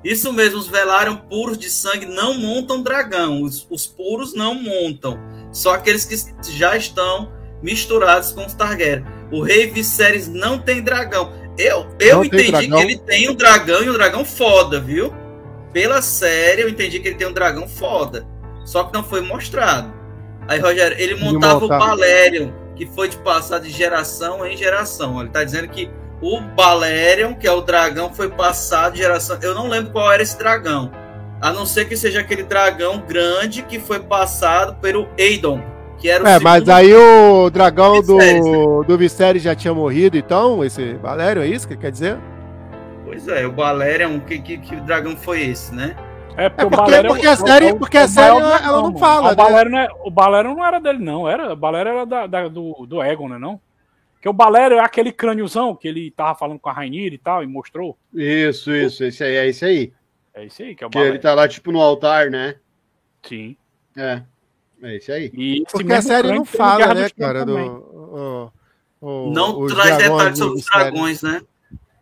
Isso 0.05 0.35
mesmo, 0.35 0.59
os 0.59 0.67
Velaryon 0.67 1.17
puros 1.17 1.57
de 1.57 1.71
sangue 1.71 2.05
não 2.05 2.37
montam 2.37 2.83
dragão. 2.83 3.43
Os, 3.43 3.67
os, 3.71 3.87
puros 3.87 4.35
não 4.35 4.55
montam. 4.55 5.19
Só 5.51 5.73
aqueles 5.73 6.05
que 6.05 6.53
já 6.53 6.77
estão 6.77 7.33
misturados 7.63 8.33
com 8.33 8.45
os 8.45 8.53
Targaryen. 8.53 9.03
O 9.31 9.41
rei 9.41 9.67
Viserys 9.67 10.29
não 10.29 10.59
tem 10.59 10.83
dragão. 10.83 11.33
Eu, 11.57 11.87
eu 11.99 12.23
entendi 12.23 12.69
que 12.69 12.75
ele 12.75 12.99
tem 12.99 13.31
um 13.31 13.35
dragão 13.35 13.83
e 13.83 13.89
um 13.89 13.95
dragão 13.95 14.27
foda, 14.27 14.79
viu? 14.79 15.11
Pela 15.73 16.03
série, 16.03 16.61
eu 16.61 16.69
entendi 16.69 17.01
que 17.01 17.09
ele 17.09 17.17
tem 17.17 17.29
um 17.29 17.33
dragão 17.33 17.67
foda. 17.67 18.31
Só 18.65 18.85
que 18.85 18.93
não 18.93 19.03
foi 19.03 19.21
mostrado. 19.21 19.93
Aí, 20.49 20.59
Rogério, 20.59 20.97
ele 20.99 21.15
montava 21.17 21.65
o 21.65 21.69
Balerion, 21.69 22.51
que 22.75 22.87
foi 22.87 23.09
de 23.09 23.17
passar 23.19 23.61
de 23.61 23.71
geração 23.71 24.45
em 24.47 24.57
geração. 24.57 25.19
Ele 25.21 25.29
está 25.29 25.45
dizendo 25.45 25.69
que 25.69 25.91
o 26.21 26.41
Balerion, 26.41 27.35
que 27.35 27.47
é 27.47 27.53
o 27.53 27.61
dragão, 27.61 28.13
foi 28.13 28.29
passado 28.29 28.95
de 28.95 28.99
geração. 28.99 29.39
Eu 29.43 29.55
não 29.55 29.69
lembro 29.69 29.93
qual 29.93 30.11
era 30.11 30.23
esse 30.23 30.39
dragão. 30.39 30.91
A 31.41 31.53
não 31.53 31.67
ser 31.67 31.87
que 31.87 31.97
seja 31.97 32.21
aquele 32.21 32.45
dragão 32.45 33.03
grande 33.07 33.63
que 33.63 33.81
foi 33.81 33.99
passado 33.99 34.77
pelo 34.81 35.09
Aedon, 35.19 35.61
que 35.99 36.09
era 36.09 36.23
o 36.23 36.27
É, 36.27 36.39
mas 36.39 36.69
aí 36.69 36.95
o 36.95 37.51
dragão 37.51 38.01
do, 38.01 38.17
né? 38.17 38.41
do 38.87 38.97
Viserys 38.97 39.43
já 39.43 39.55
tinha 39.55 39.75
morrido, 39.75 40.17
então, 40.17 40.65
esse 40.65 40.95
Balerion, 40.95 41.43
é 41.43 41.49
isso 41.49 41.67
que 41.67 41.77
quer 41.77 41.91
dizer? 41.91 42.17
Pois 43.05 43.27
é, 43.27 43.45
o 43.45 43.51
Balerion, 43.51 44.21
que, 44.21 44.39
que, 44.39 44.59
que 44.59 44.77
dragão 44.77 45.17
foi 45.17 45.43
esse, 45.43 45.75
né? 45.75 45.97
É 46.37 46.49
porque, 46.49 46.63
é 46.63 46.69
porque, 46.69 46.77
Balero, 46.77 47.09
porque 47.09 47.27
a 47.27 47.37
série, 47.37 47.67
é 47.67 47.75
porque 47.75 47.99
a 47.99 48.09
série 48.09 48.39
ela, 48.39 48.65
ela 48.65 48.83
não 48.83 48.97
fala. 48.99 49.27
O 49.27 49.31
né? 49.31 49.35
Balero, 49.35 49.71
não 49.71 49.79
é, 49.79 49.89
o 50.05 50.11
Balero 50.11 50.55
não 50.55 50.67
era 50.67 50.81
dele, 50.81 50.99
não. 50.99 51.29
Era, 51.29 51.53
o 51.53 51.57
Balero 51.57 51.91
era 51.91 52.07
da, 52.07 52.27
da, 52.27 52.49
do, 52.49 52.87
do 52.87 53.03
Egon, 53.03 53.29
né? 53.29 53.39
Não? 53.39 53.61
Porque 54.15 54.29
o 54.29 54.33
Balero 54.33 54.77
é 54.77 54.81
aquele 54.81 55.13
crâniozão 55.13 55.75
que 55.75 55.89
ele 55.89 56.11
tava 56.11 56.39
falando 56.39 56.59
com 56.59 56.69
a 56.69 56.73
Rainira 56.73 57.15
e 57.15 57.19
tal, 57.19 57.43
e 57.43 57.47
mostrou. 57.47 57.99
Isso, 58.15 58.73
isso, 58.73 59.05
esse 59.05 59.25
aí, 59.25 59.35
é 59.35 59.49
esse 59.49 59.65
aí. 59.65 59.93
É 60.35 60.45
esse 60.45 60.63
aí 60.63 60.75
que 60.75 60.85
é 60.85 60.87
o 60.87 60.91
que 60.91 60.97
Balero. 60.97 61.15
ele 61.15 61.23
tá 61.23 61.35
lá, 61.35 61.49
tipo, 61.49 61.73
no 61.73 61.81
altar, 61.81 62.31
né? 62.31 62.57
Sim. 63.23 63.57
É. 63.97 64.23
É 64.83 64.97
esse 64.97 65.13
aí. 65.13 65.31
E 65.35 65.63
porque 65.71 65.93
a 65.93 66.03
série 66.03 66.29
não 66.33 66.45
fala, 66.45 66.93
né, 66.95 67.09
cara? 67.11 67.45
Do, 67.45 67.57
o, 67.57 68.53
o, 69.01 69.31
não 69.33 69.67
traz 69.67 69.97
detalhes 69.97 70.39
sobre 70.39 70.59
os 70.59 70.65
dragões, 70.65 71.23
né? 71.23 71.43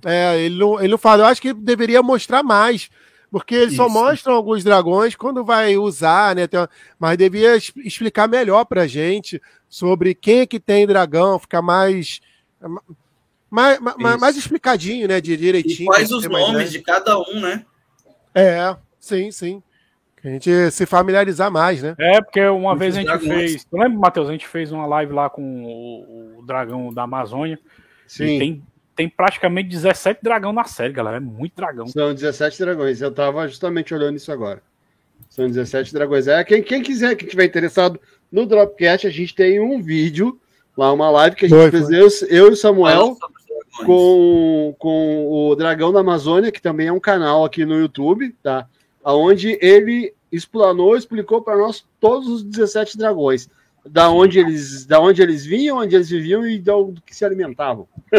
É, 0.05 0.39
ele 0.39 0.59
não, 0.59 0.79
ele 0.79 0.89
não 0.89 0.99
fala. 0.99 1.25
Eu 1.25 1.27
acho 1.27 1.43
que 1.43 1.53
deveria 1.53 2.03
mostrar 2.03 2.43
mais 2.43 2.91
porque 3.31 3.55
eles 3.55 3.75
Isso. 3.75 3.77
só 3.77 3.89
mostram 3.89 4.35
alguns 4.35 4.65
dragões 4.65 5.15
quando 5.15 5.45
vai 5.45 5.77
usar, 5.77 6.35
né? 6.35 6.49
Uma... 6.53 6.69
Mas 6.99 7.17
devia 7.17 7.57
explicar 7.57 8.29
melhor 8.29 8.65
pra 8.65 8.87
gente 8.87 9.41
sobre 9.69 10.15
quem 10.15 10.41
é 10.41 10.47
que 10.47 10.59
tem 10.59 10.87
dragão, 10.87 11.39
ficar 11.39 11.63
mais. 11.63 12.21
Mais, 13.49 13.81
mais, 13.81 14.21
mais 14.21 14.37
explicadinho, 14.37 15.09
né? 15.09 15.21
De 15.21 15.37
direitinho. 15.37 15.85
E 15.85 15.87
quais 15.87 16.11
os 16.11 16.25
nomes 16.29 16.71
de 16.71 16.81
cada 16.81 17.19
um, 17.19 17.41
né? 17.41 17.65
É, 18.35 18.77
sim, 18.99 19.31
sim. 19.31 19.63
Que 20.21 20.29
a 20.29 20.31
gente 20.33 20.71
se 20.71 20.85
familiarizar 20.85 21.51
mais, 21.51 21.83
né? 21.83 21.95
É, 21.99 22.21
porque 22.21 22.45
uma 22.47 22.77
vez 22.77 22.95
a 22.95 22.99
gente 22.99 23.07
dragões. 23.07 23.29
fez. 23.29 23.65
Tu 23.65 23.77
lembra, 23.77 23.99
Matheus? 23.99 24.29
A 24.29 24.33
gente 24.33 24.47
fez 24.47 24.71
uma 24.71 24.87
live 24.87 25.13
lá 25.13 25.31
com 25.31 25.65
o, 25.65 26.39
o 26.39 26.47
dragão 26.47 26.93
da 26.93 27.05
Amazônia. 27.05 27.59
Sim. 28.07 28.39
tem 28.39 28.63
tem 29.01 29.09
praticamente 29.09 29.71
17 29.71 30.21
dragão 30.23 30.53
na 30.53 30.65
série, 30.65 30.93
galera. 30.93 31.17
É 31.17 31.21
muito 31.21 31.57
dragão. 31.57 31.87
São 31.87 32.13
17 32.13 32.59
dragões. 32.59 33.01
Eu 33.01 33.11
tava 33.11 33.49
justamente 33.49 33.95
olhando 33.95 34.17
isso 34.17 34.31
agora. 34.31 34.63
São 35.31 35.49
17 35.49 35.95
dragões. 35.95 36.29
É, 36.29 36.45
quem, 36.45 36.63
quem 36.63 36.83
quiser, 36.83 37.17
quem 37.17 37.27
tiver 37.27 37.47
interessado 37.47 37.99
no 38.31 38.45
Dropcast, 38.45 39.07
a 39.07 39.11
gente 39.11 39.35
tem 39.35 39.59
um 39.59 39.81
vídeo, 39.81 40.39
lá 40.77 40.93
uma 40.93 41.11
live 41.11 41.35
que 41.35 41.47
a 41.47 41.49
gente 41.49 41.59
foi, 41.59 41.71
fez, 41.71 41.87
foi. 41.87 42.29
Eu, 42.29 42.29
eu 42.29 42.51
e 42.51 42.53
o 42.53 42.57
Samuel. 42.57 43.17
com, 43.87 44.77
com 44.79 45.31
o 45.31 45.57
Dragão 45.57 45.91
da 45.91 46.01
Amazônia, 46.01 46.53
que 46.53 46.61
também 46.61 46.89
é 46.89 46.93
um 46.93 47.01
canal 47.01 47.43
aqui 47.43 47.65
no 47.65 47.79
YouTube, 47.79 48.37
tá? 48.43 48.69
Onde 49.03 49.59
ele 49.63 50.13
explanou, 50.31 50.95
explicou 50.95 51.41
para 51.41 51.57
nós 51.57 51.87
todos 51.99 52.29
os 52.29 52.43
17 52.43 52.99
dragões. 52.99 53.49
Da 53.87 54.11
onde 54.11 54.39
eles, 54.39 54.85
da 54.85 55.01
onde 55.01 55.23
eles 55.23 55.45
vinham, 55.45 55.79
onde 55.79 55.95
eles 55.95 56.11
viviam 56.11 56.47
e 56.47 56.59
do, 56.59 56.93
do 56.93 57.03
que 57.03 57.17
se 57.17 57.25
alimentavam. 57.25 57.89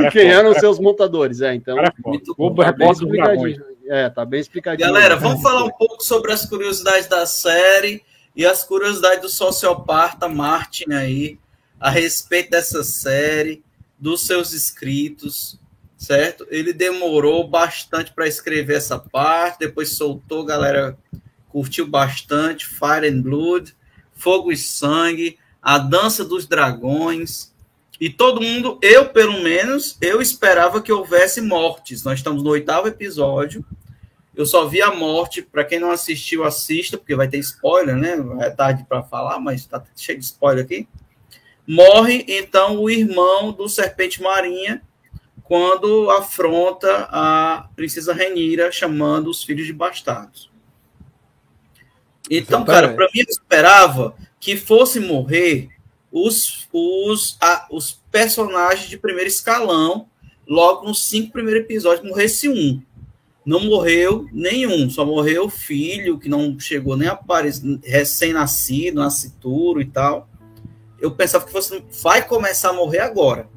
e 0.00 0.04
é 0.04 0.10
quem 0.10 0.28
é 0.28 0.34
eram 0.34 0.54
seus 0.54 0.78
montadores, 0.78 1.40
é. 1.40 1.54
Então, 1.54 1.78
é 1.78 1.92
muito 2.04 2.34
bom, 2.36 2.54
tá 2.54 2.72
bem 2.72 2.90
explicadinho. 2.90 3.64
É, 3.88 4.08
tá 4.08 4.24
bem 4.24 4.40
explicadinho. 4.40 4.86
Galera, 4.86 5.16
vamos 5.16 5.42
falar 5.42 5.64
um 5.64 5.70
pouco 5.70 6.02
sobre 6.04 6.32
as 6.32 6.46
curiosidades 6.46 7.08
da 7.08 7.26
série 7.26 8.02
e 8.36 8.46
as 8.46 8.62
curiosidades 8.62 9.22
do 9.22 9.28
sociopata 9.28 10.28
Martin 10.28 10.92
aí 10.92 11.38
a 11.80 11.90
respeito 11.90 12.50
dessa 12.50 12.84
série, 12.84 13.64
dos 13.98 14.26
seus 14.26 14.52
escritos, 14.52 15.58
certo? 15.96 16.46
Ele 16.50 16.72
demorou 16.72 17.48
bastante 17.48 18.12
para 18.12 18.28
escrever 18.28 18.76
essa 18.76 18.98
parte, 18.98 19.60
depois 19.60 19.90
soltou, 19.90 20.44
galera 20.44 20.96
curtiu 21.48 21.86
bastante, 21.86 22.66
Fire 22.66 23.08
and 23.08 23.22
Blood, 23.22 23.74
Fogo 24.20 24.52
e 24.52 24.56
Sangue, 24.56 25.38
A 25.62 25.78
Dança 25.78 26.24
dos 26.24 26.46
Dragões, 26.46 27.50
e 28.00 28.08
todo 28.08 28.40
mundo, 28.40 28.78
eu 28.80 29.10
pelo 29.10 29.42
menos, 29.42 29.96
eu 30.00 30.22
esperava 30.22 30.80
que 30.80 30.90
houvesse 30.90 31.42
mortes. 31.42 32.02
Nós 32.02 32.18
estamos 32.18 32.42
no 32.42 32.50
oitavo 32.50 32.88
episódio, 32.88 33.64
eu 34.34 34.46
só 34.46 34.66
vi 34.66 34.80
a 34.80 34.94
morte, 34.94 35.42
para 35.42 35.64
quem 35.64 35.78
não 35.78 35.90
assistiu, 35.90 36.44
assista, 36.44 36.96
porque 36.96 37.14
vai 37.14 37.28
ter 37.28 37.38
spoiler, 37.38 37.96
né? 37.96 38.16
É 38.40 38.48
tarde 38.48 38.86
para 38.88 39.02
falar, 39.02 39.38
mas 39.38 39.66
tá 39.66 39.82
cheio 39.94 40.18
de 40.18 40.24
spoiler 40.24 40.64
aqui. 40.64 40.88
Morre 41.66 42.24
então 42.26 42.78
o 42.78 42.88
irmão 42.88 43.52
do 43.52 43.68
Serpente 43.68 44.22
Marinha 44.22 44.82
quando 45.44 46.10
afronta 46.10 47.08
a 47.10 47.68
princesa 47.74 48.14
Renira, 48.14 48.70
chamando 48.72 49.28
os 49.28 49.42
filhos 49.42 49.66
de 49.66 49.72
bastardos. 49.72 50.49
Então, 52.30 52.64
cara, 52.64 52.94
para 52.94 53.06
mim 53.12 53.20
eu 53.20 53.26
esperava 53.28 54.14
que 54.38 54.56
fosse 54.56 55.00
morrer 55.00 55.68
os, 56.12 56.68
os, 56.72 57.36
a, 57.40 57.66
os 57.70 58.00
personagens 58.10 58.88
de 58.88 58.96
primeiro 58.96 59.28
escalão, 59.28 60.08
logo 60.46 60.86
nos 60.86 61.04
cinco 61.08 61.32
primeiros 61.32 61.64
episódios, 61.64 62.08
morresse 62.08 62.48
um. 62.48 62.80
Não 63.44 63.64
morreu 63.64 64.28
nenhum, 64.32 64.88
só 64.88 65.04
morreu 65.04 65.46
o 65.46 65.50
filho, 65.50 66.18
que 66.18 66.28
não 66.28 66.58
chegou 66.60 66.96
nem 66.96 67.08
a 67.08 67.12
aparecer, 67.12 67.80
recém-nascido, 67.82 69.00
nascituro 69.00 69.80
e 69.80 69.86
tal. 69.86 70.28
Eu 71.00 71.10
pensava 71.10 71.44
que 71.44 71.52
fosse, 71.52 71.82
vai 72.02 72.26
começar 72.26 72.70
a 72.70 72.74
morrer 72.74 73.00
agora. 73.00 73.48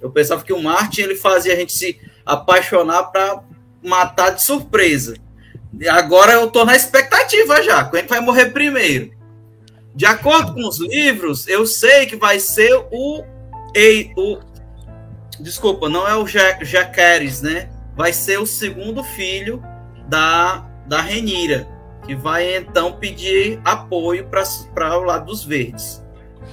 Eu 0.00 0.10
pensava 0.10 0.42
que 0.42 0.52
o 0.52 0.62
Martin 0.62 1.02
ele 1.02 1.16
fazia 1.16 1.52
a 1.52 1.56
gente 1.56 1.72
se 1.72 2.00
apaixonar 2.26 3.04
para 3.04 3.44
matar 3.82 4.30
de 4.30 4.42
surpresa. 4.42 5.16
Agora 5.90 6.32
eu 6.32 6.50
tô 6.50 6.64
na 6.64 6.76
expectativa 6.76 7.62
já. 7.62 7.84
Quem 7.84 8.06
vai 8.06 8.20
morrer 8.20 8.46
primeiro? 8.46 9.12
De 9.94 10.06
acordo 10.06 10.54
com 10.54 10.66
os 10.66 10.78
livros, 10.80 11.46
eu 11.46 11.66
sei 11.66 12.06
que 12.06 12.16
vai 12.16 12.40
ser 12.40 12.74
o. 12.90 13.22
o 14.16 14.38
desculpa, 15.40 15.88
não 15.88 16.06
é 16.08 16.16
o 16.16 16.26
Jaqueres, 16.26 17.42
né? 17.42 17.68
vai 17.96 18.12
ser 18.12 18.38
o 18.38 18.46
segundo 18.46 19.02
filho 19.02 19.62
da, 20.08 20.66
da 20.86 21.00
Renira, 21.00 21.66
que 22.04 22.14
vai 22.14 22.56
então 22.56 22.92
pedir 22.92 23.60
apoio 23.64 24.28
para 24.74 24.98
o 24.98 25.04
lado 25.04 25.26
dos 25.26 25.44
verdes. 25.44 26.02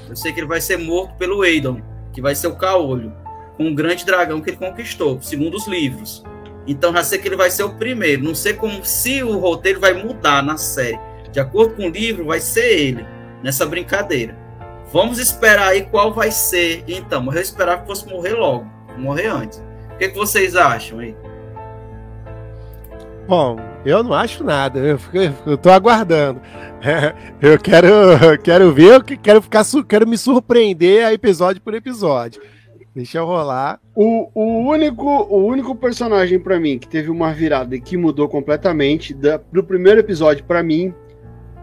Eu 0.07 0.15
sei 0.15 0.31
que 0.31 0.39
ele 0.39 0.47
vai 0.47 0.61
ser 0.61 0.77
morto 0.77 1.15
pelo 1.15 1.41
Aidon, 1.41 1.81
que 2.13 2.21
vai 2.21 2.35
ser 2.35 2.47
o 2.47 2.55
Caolho, 2.55 3.13
um 3.59 3.73
grande 3.73 4.05
dragão 4.05 4.41
que 4.41 4.51
ele 4.51 4.57
conquistou, 4.57 5.21
segundo 5.21 5.55
os 5.55 5.67
livros. 5.67 6.23
Então 6.67 6.93
já 6.93 7.03
sei 7.03 7.19
que 7.19 7.27
ele 7.27 7.35
vai 7.35 7.49
ser 7.49 7.63
o 7.63 7.75
primeiro. 7.75 8.23
Não 8.23 8.35
sei 8.35 8.53
como 8.53 8.83
se 8.85 9.23
o 9.23 9.37
roteiro 9.37 9.79
vai 9.79 9.93
mudar 9.93 10.43
na 10.43 10.57
série. 10.57 10.99
De 11.31 11.39
acordo 11.39 11.75
com 11.75 11.87
o 11.87 11.89
livro, 11.89 12.25
vai 12.25 12.39
ser 12.39 12.79
ele 12.79 13.05
nessa 13.41 13.65
brincadeira. 13.65 14.37
Vamos 14.91 15.19
esperar 15.19 15.69
aí 15.69 15.83
qual 15.83 16.13
vai 16.13 16.31
ser. 16.31 16.83
Então, 16.87 17.25
eu 17.33 17.41
esperava 17.41 17.81
que 17.81 17.87
fosse 17.87 18.07
morrer 18.07 18.33
logo, 18.33 18.69
morrer 18.97 19.27
antes. 19.27 19.63
O 19.93 19.97
que, 19.97 20.09
que 20.09 20.17
vocês 20.17 20.55
acham 20.55 20.99
aí? 20.99 21.15
Bom, 23.27 23.57
eu 23.85 24.03
não 24.03 24.13
acho 24.13 24.43
nada, 24.43 24.79
eu, 24.79 24.99
eu 25.45 25.57
tô 25.57 25.69
aguardando. 25.69 26.41
eu 27.41 27.57
quero, 27.57 27.87
quero 28.43 28.73
ver, 28.73 28.95
eu 28.95 29.03
quero 29.03 29.41
ficar, 29.41 29.63
quero 29.87 30.07
me 30.07 30.17
surpreender 30.17 31.05
a 31.05 31.13
episódio 31.13 31.61
por 31.61 31.73
episódio. 31.73 32.41
Deixa 32.93 33.19
eu 33.19 33.25
rolar. 33.25 33.79
O, 33.95 34.29
o 34.33 34.69
único, 34.69 35.05
o 35.05 35.45
único 35.45 35.73
personagem 35.75 36.37
para 36.37 36.59
mim 36.59 36.77
que 36.77 36.87
teve 36.87 37.09
uma 37.09 37.33
virada 37.33 37.75
e 37.75 37.81
que 37.81 37.95
mudou 37.95 38.27
completamente 38.27 39.13
da, 39.13 39.39
pro 39.39 39.63
primeiro 39.63 40.01
episódio 40.01 40.43
para 40.43 40.61
mim, 40.61 40.93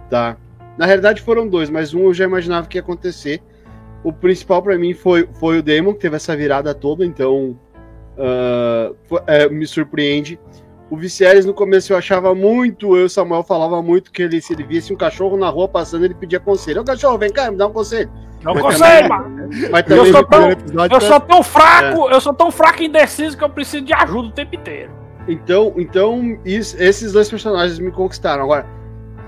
tá? 0.08 0.38
Na 0.78 0.86
realidade 0.86 1.20
foram 1.20 1.46
dois, 1.46 1.68
mas 1.68 1.92
um 1.92 2.04
eu 2.04 2.14
já 2.14 2.24
imaginava 2.24 2.66
que 2.66 2.78
ia 2.78 2.82
acontecer. 2.82 3.42
O 4.02 4.12
principal 4.12 4.62
para 4.62 4.78
mim 4.78 4.94
foi, 4.94 5.28
foi 5.34 5.58
o 5.58 5.62
Demon, 5.62 5.92
que 5.92 6.00
teve 6.00 6.16
essa 6.16 6.34
virada 6.34 6.74
toda, 6.74 7.04
então 7.04 7.58
uh, 8.16 8.96
foi, 9.04 9.20
é, 9.26 9.48
me 9.50 9.66
surpreende. 9.66 10.38
O 10.90 10.96
Vicieres 10.96 11.44
no 11.44 11.52
começo 11.52 11.92
eu 11.92 11.96
achava 11.98 12.34
muito, 12.34 12.96
eu 12.96 13.06
Samuel 13.08 13.42
falava 13.42 13.82
muito 13.82 14.10
que 14.10 14.22
ele, 14.22 14.40
se 14.40 14.54
ele 14.54 14.62
visse 14.62 14.94
um 14.94 14.96
cachorro 14.96 15.36
na 15.36 15.50
rua 15.50 15.68
passando, 15.68 16.06
ele 16.06 16.14
pedia 16.14 16.40
conselho. 16.40 16.80
Ô 16.80 16.84
cachorro, 16.84 17.18
vem 17.18 17.30
cá, 17.30 17.50
me 17.50 17.58
dá 17.58 17.66
um 17.66 17.72
conselho. 17.72 18.10
Não 18.42 18.54
mas 18.54 18.62
conselho, 18.62 19.08
mano. 19.08 19.50
Eu 19.88 20.06
sou 20.06 20.24
tão, 20.24 20.50
eu 20.50 21.00
sou 21.00 21.20
tão 21.20 21.42
fraco, 21.42 22.08
é. 22.08 22.14
eu 22.14 22.20
sou 22.20 22.34
tão 22.34 22.50
fraco 22.50 22.82
e 22.82 22.86
indeciso 22.86 23.36
que 23.36 23.44
eu 23.44 23.50
preciso 23.50 23.84
de 23.84 23.92
ajuda 23.92 24.28
o 24.28 24.32
tempo 24.32 24.54
inteiro. 24.54 24.90
Então, 25.26 25.74
então 25.76 26.38
isso, 26.44 26.76
esses 26.80 27.12
dois 27.12 27.28
personagens 27.28 27.78
me 27.78 27.90
conquistaram. 27.90 28.44
Agora, 28.44 28.66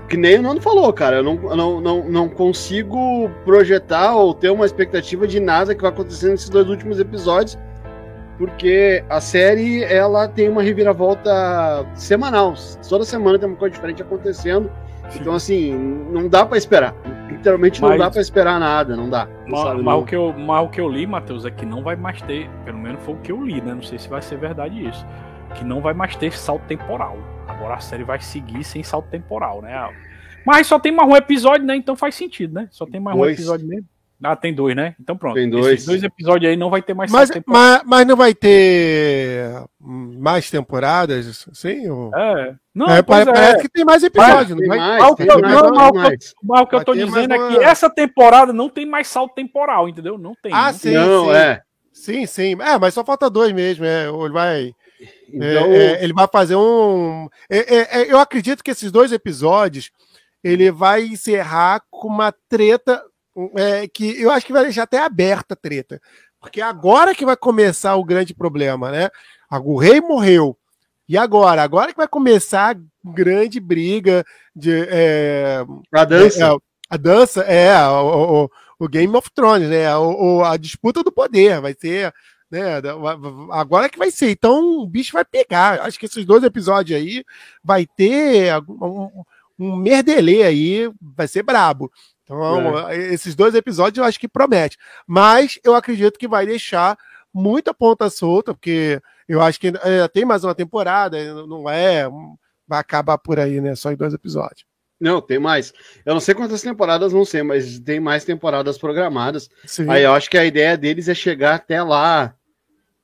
que 0.07 0.17
nem 0.17 0.39
o 0.39 0.41
Nando 0.41 0.61
falou, 0.61 0.91
cara, 0.91 1.17
eu 1.17 1.23
não, 1.23 1.35
não, 1.35 1.81
não, 1.81 2.03
não 2.09 2.29
consigo 2.29 3.29
projetar 3.45 4.15
ou 4.15 4.33
ter 4.33 4.49
uma 4.49 4.65
expectativa 4.65 5.27
de 5.27 5.39
nada 5.39 5.75
que 5.75 5.81
vai 5.81 5.91
acontecer 5.91 6.29
nesses 6.29 6.49
dois 6.49 6.67
últimos 6.67 6.99
episódios 6.99 7.57
porque 8.41 9.03
a 9.07 9.21
série 9.21 9.83
ela 9.83 10.27
tem 10.27 10.49
uma 10.49 10.63
reviravolta 10.63 11.85
semanal. 11.93 12.55
Toda 12.89 13.05
semana 13.05 13.37
tem 13.37 13.47
uma 13.47 13.55
coisa 13.55 13.75
diferente 13.75 14.01
acontecendo. 14.01 14.71
Então, 15.15 15.35
assim, 15.35 15.71
não 16.11 16.27
dá 16.27 16.43
para 16.43 16.57
esperar. 16.57 16.95
Literalmente 17.41 17.81
não 17.81 17.97
dá 17.97 18.11
para 18.11 18.21
esperar 18.21 18.59
nada, 18.59 18.95
não 18.95 19.09
dá. 19.09 19.27
Mas, 19.47 19.59
sabe, 19.59 19.81
mas, 19.81 19.95
O 19.95 20.05
que 20.05 20.15
eu, 20.15 20.31
mas 20.31 20.63
o 20.63 20.69
que 20.69 20.79
eu 20.79 20.87
li, 20.87 21.07
Matheus, 21.07 21.43
é 21.43 21.49
que 21.49 21.65
não 21.65 21.81
vai 21.81 21.95
mais 21.95 22.21
ter, 22.21 22.47
pelo 22.63 22.77
menos 22.77 23.03
foi 23.03 23.15
o 23.15 23.17
que 23.17 23.31
eu 23.31 23.43
li, 23.43 23.59
né? 23.59 23.73
Não 23.73 23.81
sei 23.81 23.97
se 23.97 24.07
vai 24.07 24.21
ser 24.21 24.37
verdade 24.37 24.87
isso. 24.87 25.03
Que 25.55 25.63
não 25.63 25.81
vai 25.81 25.93
mais 25.93 26.15
ter 26.15 26.31
salto 26.33 26.63
temporal. 26.67 27.17
Agora 27.47 27.73
a 27.73 27.79
série 27.79 28.03
vai 28.03 28.21
seguir 28.21 28.63
sem 28.63 28.83
salto 28.83 29.09
temporal, 29.09 29.59
né? 29.61 29.89
Mas 30.45 30.67
só 30.67 30.79
tem 30.79 30.91
mais 30.91 31.09
um 31.09 31.15
episódio, 31.15 31.65
né? 31.65 31.75
Então 31.75 31.95
faz 31.95 32.13
sentido, 32.13 32.53
né? 32.53 32.67
Só 32.69 32.85
tem 32.85 33.01
mais 33.01 33.17
Dois. 33.17 33.31
um 33.31 33.33
episódio 33.33 33.67
mesmo. 33.67 33.87
Ah, 34.23 34.35
tem 34.35 34.53
dois, 34.53 34.75
né? 34.75 34.95
Então 34.99 35.17
pronto. 35.17 35.35
Tem 35.35 35.49
dois. 35.49 35.73
Esses 35.73 35.85
dois 35.85 36.03
episódios 36.03 36.51
aí 36.51 36.55
não 36.55 36.69
vai 36.69 36.81
ter 36.81 36.93
mais 36.93 37.11
mas, 37.11 37.29
mas, 37.45 37.81
mas, 37.85 38.05
não 38.05 38.15
vai 38.15 38.35
ter 38.35 39.63
mais 39.79 40.49
temporadas, 40.49 41.47
sim? 41.53 41.89
Ou... 41.89 42.15
É. 42.15 42.55
Não, 42.73 42.87
é, 42.87 43.01
parece, 43.01 43.31
é. 43.31 43.61
que 43.61 43.69
tem 43.69 43.83
mais 43.83 44.03
episódios. 44.03 44.57
Mas, 44.67 44.77
não 44.77 44.77
mais, 44.77 46.33
mais. 46.43 46.61
O 46.61 46.67
que 46.67 46.75
eu 46.75 46.85
tô 46.85 46.93
dizendo 46.93 47.33
é 47.33 47.49
que 47.49 47.63
essa 47.63 47.89
temporada 47.89 48.53
não 48.53 48.69
tem 48.69 48.85
mais 48.85 49.07
salto 49.07 49.33
temporal, 49.33 49.89
entendeu? 49.89 50.17
Não 50.17 50.33
tem. 50.41 50.53
Ah, 50.53 50.71
não 50.71 50.73
sim, 50.73 50.93
não, 50.93 51.25
sim. 51.25 51.31
É. 51.31 51.61
Sim, 51.91 52.25
sim. 52.25 52.57
É, 52.61 52.79
mas 52.79 52.93
só 52.93 53.03
falta 53.03 53.29
dois 53.29 53.51
mesmo. 53.51 53.85
É, 53.85 54.07
ele 54.07 54.33
vai... 54.33 54.73
Então... 55.27 55.47
É, 55.47 55.75
é, 55.75 56.03
ele 56.03 56.13
vai 56.13 56.27
fazer 56.31 56.55
um... 56.55 57.27
É, 57.49 58.01
é, 58.01 58.11
eu 58.11 58.19
acredito 58.19 58.63
que 58.63 58.71
esses 58.71 58.91
dois 58.91 59.11
episódios 59.11 59.91
ele 60.43 60.71
vai 60.71 61.03
encerrar 61.03 61.81
com 61.89 62.07
uma 62.07 62.33
treta 62.49 63.03
é, 63.55 63.87
que 63.87 64.21
eu 64.21 64.31
acho 64.31 64.45
que 64.45 64.53
vai 64.53 64.63
deixar 64.63 64.83
até 64.83 64.99
aberta 64.99 65.53
a 65.53 65.57
treta. 65.57 66.01
Porque 66.39 66.59
agora 66.59 67.13
que 67.13 67.25
vai 67.25 67.37
começar 67.37 67.95
o 67.95 68.03
grande 68.03 68.33
problema, 68.33 68.91
né? 68.91 69.09
O 69.63 69.77
rei 69.77 70.01
morreu. 70.01 70.57
E 71.07 71.17
agora? 71.17 71.61
Agora 71.61 71.91
que 71.91 71.97
vai 71.97 72.07
começar 72.07 72.75
a 72.75 72.79
grande 73.11 73.59
briga 73.59 74.25
de. 74.55 74.87
É, 74.89 75.63
a 75.93 76.05
dança. 76.05 76.45
É, 76.45 76.57
a 76.89 76.97
dança, 76.97 77.41
é, 77.41 77.87
o, 77.87 78.45
o, 78.45 78.49
o, 78.79 78.87
Game 78.87 79.15
of 79.15 79.29
Thrones, 79.31 79.69
né? 79.69 79.95
O, 79.97 80.43
a 80.43 80.57
disputa 80.57 81.03
do 81.03 81.11
poder. 81.11 81.61
Vai 81.61 81.75
ser. 81.79 82.13
Né, 82.49 82.81
agora 83.51 83.87
que 83.87 83.97
vai 83.97 84.09
ser. 84.09 84.31
Então 84.31 84.79
o 84.79 84.87
bicho 84.87 85.13
vai 85.13 85.23
pegar. 85.23 85.81
Acho 85.81 85.99
que 85.99 86.05
esses 86.05 86.25
dois 86.25 86.43
episódios 86.43 86.99
aí 86.99 87.23
vai 87.63 87.85
ter 87.85 88.53
um, 88.67 89.23
um 89.59 89.75
merdelê 89.75 90.43
aí, 90.43 90.91
vai 90.99 91.27
ser 91.27 91.43
brabo. 91.43 91.91
Então, 92.23 92.89
é. 92.89 92.97
esses 93.13 93.35
dois 93.35 93.55
episódios 93.55 93.97
eu 93.97 94.03
acho 94.03 94.19
que 94.19 94.27
promete. 94.27 94.77
Mas 95.05 95.59
eu 95.63 95.75
acredito 95.75 96.19
que 96.19 96.27
vai 96.27 96.45
deixar 96.45 96.97
muita 97.33 97.73
ponta 97.73 98.09
solta, 98.09 98.53
porque 98.53 99.01
eu 99.27 99.41
acho 99.41 99.59
que 99.59 99.67
é, 99.67 100.07
tem 100.07 100.25
mais 100.25 100.43
uma 100.43 100.55
temporada, 100.55 101.17
não 101.45 101.69
é. 101.69 102.07
Vai 102.67 102.79
acabar 102.79 103.17
por 103.17 103.39
aí, 103.39 103.59
né? 103.59 103.75
Só 103.75 103.91
em 103.91 103.97
dois 103.97 104.13
episódios. 104.13 104.65
Não, 105.01 105.19
tem 105.19 105.39
mais. 105.39 105.73
Eu 106.05 106.13
não 106.13 106.21
sei 106.21 106.35
quantas 106.35 106.61
temporadas 106.61 107.11
vão 107.11 107.25
ser, 107.25 107.43
mas 107.43 107.79
tem 107.79 107.99
mais 107.99 108.23
temporadas 108.23 108.77
programadas. 108.77 109.49
Sim. 109.65 109.89
Aí 109.89 110.03
eu 110.03 110.13
acho 110.13 110.29
que 110.29 110.37
a 110.37 110.45
ideia 110.45 110.77
deles 110.77 111.09
é 111.09 111.15
chegar 111.15 111.55
até 111.55 111.81
lá 111.81 112.35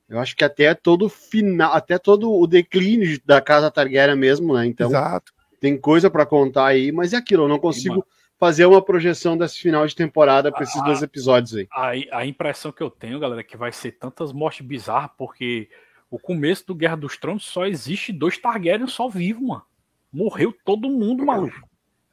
Eu 0.07 0.19
acho 0.19 0.35
que 0.35 0.43
até 0.43 0.75
todo 0.75 1.09
final, 1.09 1.73
até 1.73 1.97
todo 1.97 2.31
o 2.31 2.45
declínio 2.45 3.19
da 3.25 3.41
casa 3.41 3.71
Targaryen 3.71 4.15
mesmo, 4.15 4.53
né? 4.53 4.65
Então, 4.67 4.89
Exato. 4.89 5.33
tem 5.59 5.75
coisa 5.75 6.09
para 6.09 6.25
contar 6.25 6.67
aí, 6.67 6.91
mas 6.91 7.13
é 7.13 7.17
aquilo, 7.17 7.43
eu 7.43 7.47
não 7.49 7.59
consigo 7.59 8.05
fazer 8.39 8.65
uma 8.65 8.81
projeção 8.81 9.37
desse 9.37 9.59
final 9.59 9.85
de 9.85 9.95
temporada 9.95 10.51
para 10.51 10.63
esses 10.63 10.79
Ah, 10.81 10.85
dois 10.85 11.01
episódios 11.01 11.55
aí. 11.55 11.67
A, 12.11 12.19
a 12.19 12.25
impressão 12.25 12.71
que 12.71 12.81
eu 12.81 12.89
tenho, 12.89 13.19
galera, 13.19 13.41
é 13.41 13.43
que 13.43 13.57
vai 13.57 13.71
ser 13.71 13.93
tantas 13.93 14.31
mortes 14.31 14.65
bizarras, 14.65 15.11
porque 15.17 15.69
o 16.09 16.19
começo 16.19 16.65
do 16.67 16.75
Guerra 16.75 16.95
dos 16.95 17.17
Tronos 17.17 17.45
só 17.45 17.65
existe 17.65 18.13
dois 18.13 18.37
Targaryen 18.37 18.87
só 18.87 19.09
vivos, 19.09 19.47
mano. 19.47 19.63
Morreu 20.11 20.55
todo 20.63 20.89
mundo, 20.89 21.25
maluco. 21.25 21.67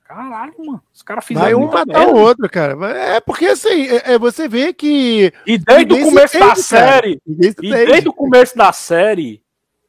Caralho, 0.05 0.55
mano. 0.59 0.83
Os 0.93 1.03
caras 1.03 1.25
fizeram. 1.25 1.47
Vai 1.47 1.55
um 1.55 1.73
matar 1.73 2.09
o 2.09 2.17
outro, 2.17 2.49
cara. 2.51 2.75
É 2.91 3.21
porque 3.21 3.47
assim, 3.47 3.87
é, 3.87 4.15
é, 4.15 4.19
você 4.19 4.47
vê 4.49 4.73
que. 4.73 5.33
E 5.47 5.57
desde 5.57 5.95
o 5.95 6.05
começo 6.05 6.39
da 6.39 6.55
série, 6.55 7.23
e 7.27 7.55
desde 7.55 8.09
o 8.09 8.13
começo 8.13 8.57
da 8.57 8.73
série, 8.73 9.43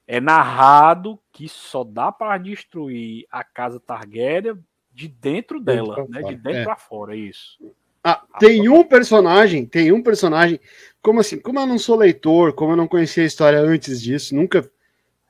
é 0.07 0.21
narrado 0.21 1.19
que 1.33 1.49
só 1.49 1.83
dá 1.83 2.11
pra 2.11 2.37
destruir 2.37 3.25
a 3.29 3.43
casa 3.43 3.79
Targaryen 3.79 4.57
de 4.95 5.09
dentro 5.09 5.59
dela, 5.59 5.93
pra 5.93 6.07
né? 6.07 6.21
fora, 6.21 6.33
De 6.33 6.41
dentro 6.41 6.59
é. 6.59 6.63
pra 6.63 6.75
fora, 6.77 7.13
é 7.13 7.17
isso. 7.17 7.59
Ah, 8.01 8.23
tem 8.39 8.69
um 8.69 8.83
personagem, 8.83 9.65
tem 9.65 9.91
um 9.91 10.01
personagem, 10.01 10.59
como 11.01 11.19
assim, 11.19 11.37
como 11.37 11.59
eu 11.59 11.65
não 11.65 11.77
sou 11.77 11.97
leitor, 11.97 12.53
como 12.53 12.71
eu 12.71 12.77
não 12.77 12.87
conhecia 12.87 13.23
a 13.23 13.27
história 13.27 13.59
antes 13.59 14.01
disso, 14.01 14.33
nunca 14.33 14.69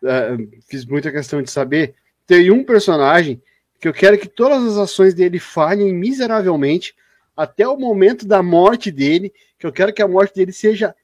eh, 0.04 0.38
fiz 0.70 0.86
muita 0.86 1.12
questão 1.12 1.42
de 1.42 1.50
saber, 1.50 1.96
tem 2.28 2.52
um 2.52 2.64
personagem 2.64 3.42
que 3.80 3.88
eu 3.88 3.94
quero 3.94 4.18
que 4.18 4.28
todas 4.28 4.64
as 4.66 4.78
ações 4.78 5.14
dele 5.14 5.40
falhem 5.40 5.94
miseravelmente 5.94 6.94
até 7.36 7.68
o 7.68 7.78
momento 7.78 8.28
da 8.28 8.44
morte 8.44 8.92
dele, 8.92 9.34
que 9.58 9.66
eu 9.66 9.72
quero 9.72 9.94
que 9.94 10.02
a 10.02 10.08
morte 10.08 10.36
dele 10.36 10.52
seja 10.52 10.96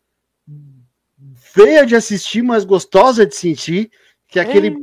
feia 1.36 1.86
de 1.86 1.96
assistir, 1.96 2.42
mas 2.42 2.64
gostosa 2.64 3.26
de 3.26 3.36
sentir, 3.36 3.90
que 4.28 4.40
é 4.40 4.42
aquele 4.44 4.76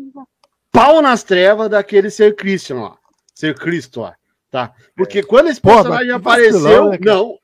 pau 0.73 1.01
nas 1.01 1.23
trevas 1.23 1.69
daquele 1.69 2.11
ser 2.11 2.35
Christian 2.35 2.81
lá, 2.81 2.99
ser 3.39 3.55
Cristo 3.57 4.01
lá, 4.01 4.17
tá? 4.51 4.73
Porque 4.97 5.23
quando 5.23 5.49
esse 5.49 5.61
personagem 5.61 6.11
apareceu, 6.11 6.53
vacilão, 6.61 6.91
né, 6.91 6.99
não, 7.01 7.39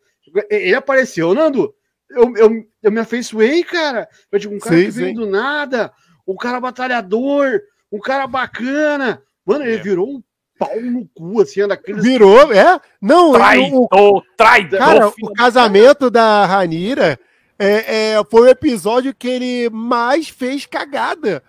ele 0.51 0.75
apareceu, 0.75 1.33
Nando, 1.35 1.73
eu, 2.11 2.35
eu, 2.37 2.65
eu 2.83 2.91
me 2.93 2.99
afeiçoei, 2.99 3.63
cara, 3.63 4.09
eu 4.33 4.39
digo, 4.41 4.55
um 4.55 4.59
cara 4.59 4.77
Sim, 4.77 4.85
que 4.87 4.91
veio 4.91 5.09
sim. 5.11 5.15
do 5.15 5.27
nada, 5.27 5.93
um 6.27 6.35
cara 6.35 6.59
batalhador, 6.59 7.61
um 7.93 8.01
cara 8.01 8.27
bacana, 8.27 9.23
mano, 9.47 9.65
ele 9.65 9.77
É. 9.77 9.83
virou 9.83 10.09
um 10.09 10.23
pau 10.59 10.81
no 10.81 11.09
cu, 11.15 11.41
assim, 11.41 11.65
daqueles... 11.67 12.03
Virou, 12.03 12.53
é? 12.53 12.81
Não, 13.01 13.31
o, 13.31 13.35
Traidor, 13.35 14.23
traidor. 14.37 14.79
cara, 14.81 15.09
o 15.09 15.33
casamento 15.33 16.11
da 16.11 16.45
Ranira 16.45 17.19
é, 17.57 18.15
é, 18.17 18.25
foi 18.29 18.43
o 18.43 18.49
episódio 18.51 19.15
que 19.15 19.29
ele 19.29 19.71
mais 19.71 20.29
fez 20.29 20.67
cagada. 20.67 21.41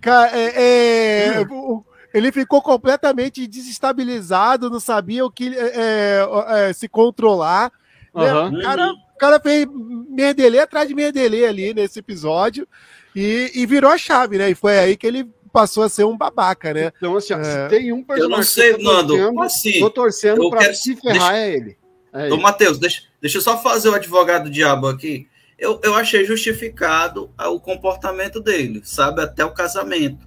Ca- 0.00 0.30
é, 0.32 1.34
é, 1.36 1.40
o- 1.50 1.84
ele 2.14 2.30
ficou 2.32 2.62
completamente 2.62 3.46
desestabilizado, 3.46 4.70
não 4.70 4.80
sabia 4.80 5.26
o 5.26 5.30
que 5.30 5.48
é, 5.54 5.72
é, 5.74 6.68
é, 6.68 6.72
se 6.72 6.88
controlar. 6.88 7.70
né? 8.14 8.30
Aham. 8.30 8.52
O, 8.58 8.62
cara, 8.62 8.92
o 8.92 9.18
cara 9.18 9.40
fez 9.40 9.66
merdelê 10.08 10.60
atrás 10.60 10.88
de 10.88 10.94
merdelê 10.94 11.44
ali 11.46 11.74
nesse 11.74 11.98
episódio 11.98 12.66
e, 13.14 13.50
e 13.54 13.66
virou 13.66 13.90
a 13.90 13.98
chave, 13.98 14.38
né? 14.38 14.50
E 14.50 14.54
foi 14.54 14.78
aí 14.78 14.96
que 14.96 15.06
ele 15.06 15.28
passou 15.52 15.82
a 15.84 15.88
ser 15.88 16.04
um 16.04 16.16
babaca, 16.16 16.72
né? 16.72 16.92
Então, 16.96 17.16
assim, 17.16 17.34
ó, 17.34 17.38
É. 17.38 17.44
se 17.44 17.68
tem 17.68 17.92
um 17.92 17.98
Eu 17.98 18.04
personagem 18.04 18.30
não 18.30 18.38
que 18.40 18.44
sei, 18.46 18.72
eu 18.72 18.78
tô 18.78 18.84
Nando. 18.84 19.08
torcendo, 19.16 19.42
Assim, 19.42 19.80
tô 19.80 19.90
torcendo 19.90 20.42
eu 20.44 20.50
pra 20.50 20.60
quero- 20.60 20.74
se 20.74 20.96
ferrar 20.96 21.34
é 21.34 21.52
ele. 21.52 21.76
É 22.12 22.32
Ô. 22.32 22.36
Matheus, 22.36 22.78
deixa, 22.78 23.02
deixa 23.20 23.38
eu 23.38 23.42
só 23.42 23.60
fazer 23.60 23.88
o 23.88 23.94
advogado 23.94 24.44
do 24.44 24.50
diabo 24.50 24.86
aqui. 24.88 25.26
Eu, 25.58 25.80
eu 25.84 25.94
achei 25.94 26.24
justificado 26.24 27.30
o 27.38 27.60
comportamento 27.60 28.40
dele, 28.40 28.82
sabe? 28.84 29.20
Até 29.22 29.44
o 29.44 29.52
casamento. 29.52 30.26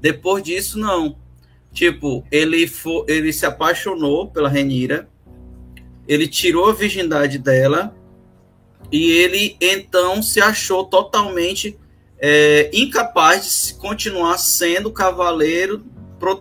Depois 0.00 0.42
disso, 0.42 0.78
não. 0.78 1.16
Tipo, 1.78 2.26
ele, 2.28 2.66
fo, 2.66 3.04
ele 3.06 3.32
se 3.32 3.46
apaixonou 3.46 4.26
pela 4.26 4.48
Renira, 4.48 5.08
ele 6.08 6.26
tirou 6.26 6.68
a 6.68 6.72
virgindade 6.72 7.38
dela 7.38 7.94
e 8.90 9.12
ele 9.12 9.56
então 9.60 10.20
se 10.20 10.40
achou 10.40 10.84
totalmente 10.84 11.78
é, 12.18 12.68
incapaz 12.74 13.68
de 13.68 13.74
continuar 13.74 14.38
sendo 14.38 14.90
cavaleiro 14.90 15.84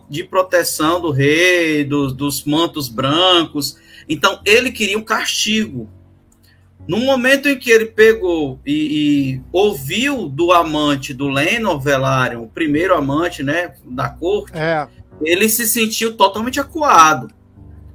de 0.10 0.24
proteção 0.24 1.00
do 1.00 1.12
rei, 1.12 1.84
dos, 1.84 2.14
dos 2.14 2.44
mantos 2.44 2.90
brancos. 2.90 3.78
Então 4.10 4.42
ele 4.44 4.72
queria 4.72 4.98
um 4.98 5.04
castigo. 5.04 5.88
No 6.88 6.98
momento 6.98 7.48
em 7.48 7.60
que 7.60 7.70
ele 7.70 7.86
pegou 7.86 8.60
e, 8.66 8.72
e 8.74 9.42
ouviu 9.52 10.28
do 10.28 10.52
amante 10.52 11.14
do 11.14 11.28
Lenor 11.28 11.80
Velaryon, 11.80 12.42
o 12.42 12.50
primeiro 12.50 12.96
amante, 12.96 13.44
né, 13.44 13.76
da 13.86 14.10
corte, 14.10 14.58
É. 14.58 14.88
ele 15.22 15.50
se 15.50 15.68
sentiu 15.68 16.16
totalmente 16.16 16.60
acuado. 16.60 17.30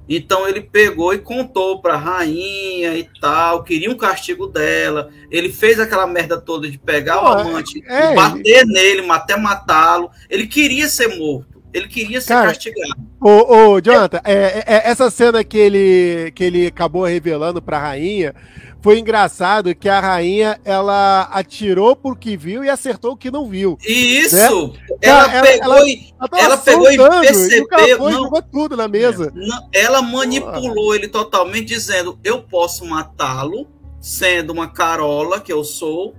Então 0.09 0.49
ele 0.49 0.61
pegou 0.61 1.15
e 1.15 1.19
contou 1.19 1.81
para 1.81 1.95
a 1.95 1.99
rainha 1.99 2.97
e 2.97 3.09
tal, 3.21 3.63
queria 3.63 3.91
um 3.91 3.97
castigo 3.97 4.47
dela. 4.47 5.11
Ele 5.31 5.51
fez 5.51 5.79
aquela 5.79 6.07
merda 6.07 6.41
toda 6.41 6.69
de 6.69 6.77
pegar 6.79 7.19
Pô, 7.19 7.27
o 7.27 7.29
amante 7.29 7.83
é, 7.87 8.13
e 8.13 8.15
bater 8.15 8.67
nele, 8.67 9.09
até 9.11 9.37
matá-lo. 9.37 10.11
Ele 10.29 10.47
queria 10.47 10.89
ser 10.89 11.17
morto. 11.19 11.52
Ele 11.73 11.89
queria 11.89 12.21
ser 12.21 12.29
Cara, 12.29 12.49
castigado. 12.49 12.95
Ô, 13.21 13.71
ô 13.75 13.81
Jonathan, 13.81 14.21
é, 14.25 14.33
é- 14.35 14.65
é- 14.67 14.91
essa 14.91 15.11
cena 15.11 15.43
que 15.43 15.57
ele, 15.57 16.31
que 16.35 16.45
ele 16.45 16.67
acabou 16.67 17.05
revelando 17.05 17.63
pra 17.63 17.79
rainha 17.79 18.35
foi 18.83 18.99
engraçado 18.99 19.75
que 19.77 19.89
a 19.89 20.01
rainha 20.01 20.61
ela 20.65 21.29
atirou 21.33 21.95
por 21.95 22.19
que 22.19 22.37
viu 22.37 22.65
e 22.65 22.69
acertou 22.69 23.13
o 23.13 23.17
que 23.17 23.31
não 23.31 23.49
viu. 23.49 23.79
Isso, 23.87 24.35
Né? 24.37 24.97
ela, 25.01 25.33
ela- 25.35 25.47
pegou 25.47 25.75
ela- 25.77 25.89
e 25.89 26.13
Ela, 26.21 26.43
Ela 26.45 26.57
pegou 26.59 26.91
e 26.93 26.97
percebeu- 26.99 27.67
e 27.81 27.99
não. 27.99 28.13
jogou 28.13 28.43
tudo 28.43 28.77
na 28.77 28.89
mesa. 28.89 29.33
Não, 29.35 29.69
ela 29.73 30.03
manipulou 30.03 30.95
ele 30.95 31.07
totalmente, 31.09 31.67
dizendo: 31.69 32.19
eu 32.25 32.43
posso 32.43 32.85
matá-lo, 32.85 33.67
sendo 34.01 34.53
uma 34.53 34.69
carola 34.69 35.41
que 35.41 35.53
eu 35.53 35.63
sou, 35.65 36.15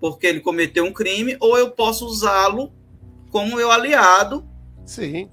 porque 0.00 0.26
ele 0.26 0.40
cometeu 0.40 0.84
um 0.84 0.92
crime, 0.92 1.36
ou 1.40 1.56
eu 1.56 1.70
posso 1.70 2.04
usá-lo 2.06 2.72
como 3.30 3.54
meu 3.56 3.70
aliado. 3.70 4.44
Sim. 4.90 5.28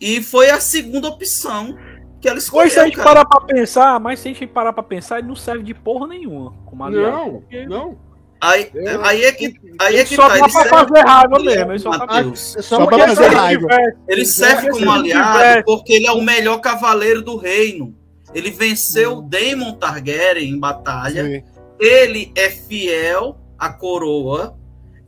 E 0.00 0.20
foi 0.22 0.50
a 0.50 0.60
segunda 0.60 1.08
opção 1.08 1.76
que 2.20 2.26
ela 2.28 2.34
Pois 2.34 2.44
escolheu. 2.44 2.70
se 2.70 2.80
a 2.80 2.84
gente 2.84 2.96
cara. 2.96 3.08
parar 3.08 3.24
pra 3.24 3.40
pensar, 3.42 4.00
mas 4.00 4.18
se 4.18 4.28
a 4.28 4.32
gente 4.32 4.46
parar 4.48 4.72
pra 4.72 4.82
pensar, 4.82 5.18
ele 5.20 5.28
não 5.28 5.36
serve 5.36 5.62
de 5.62 5.72
porra 5.74 6.06
nenhuma 6.08 6.52
como 6.66 6.82
aliado. 6.84 7.10
Não, 7.12 7.30
porque 7.40 7.66
não. 7.66 7.96
Aí, 8.40 8.68
Eu- 8.74 9.04
aí 9.04 9.24
é 9.24 9.32
que, 9.32 9.54
aí 9.80 9.96
é 9.96 10.04
que 10.04 10.16
só 10.16 10.28
tá. 10.28 10.36
Ele 10.38 10.50
pra 10.52 10.64
fazer 10.64 11.00
raiva 11.06 11.38
mesmo. 11.38 11.70
Ele 11.72 11.78
só 11.78 11.90
Matheus. 11.90 12.56
É 12.56 12.62
só 12.62 12.84
pra 12.86 12.98
fazer 13.08 13.28
raiva. 13.28 13.68
Ele 14.08 14.24
Se 14.26 14.32
serve 14.34 14.70
como 14.70 14.90
aliado 14.90 15.64
porque 15.64 15.92
ele 15.94 16.06
é 16.06 16.12
o 16.12 16.20
melhor 16.20 16.58
cavaleiro 16.58 17.22
do 17.22 17.36
reino. 17.36 17.94
Ele 18.34 18.50
venceu 18.50 19.22
Daemon 19.22 19.74
Targaryen 19.74 20.50
em 20.50 20.58
batalha. 20.58 21.24
sim. 21.24 21.42
ele 21.80 22.32
é 22.36 22.50
fiel 22.50 23.36
à 23.58 23.72
coroa 23.72 24.56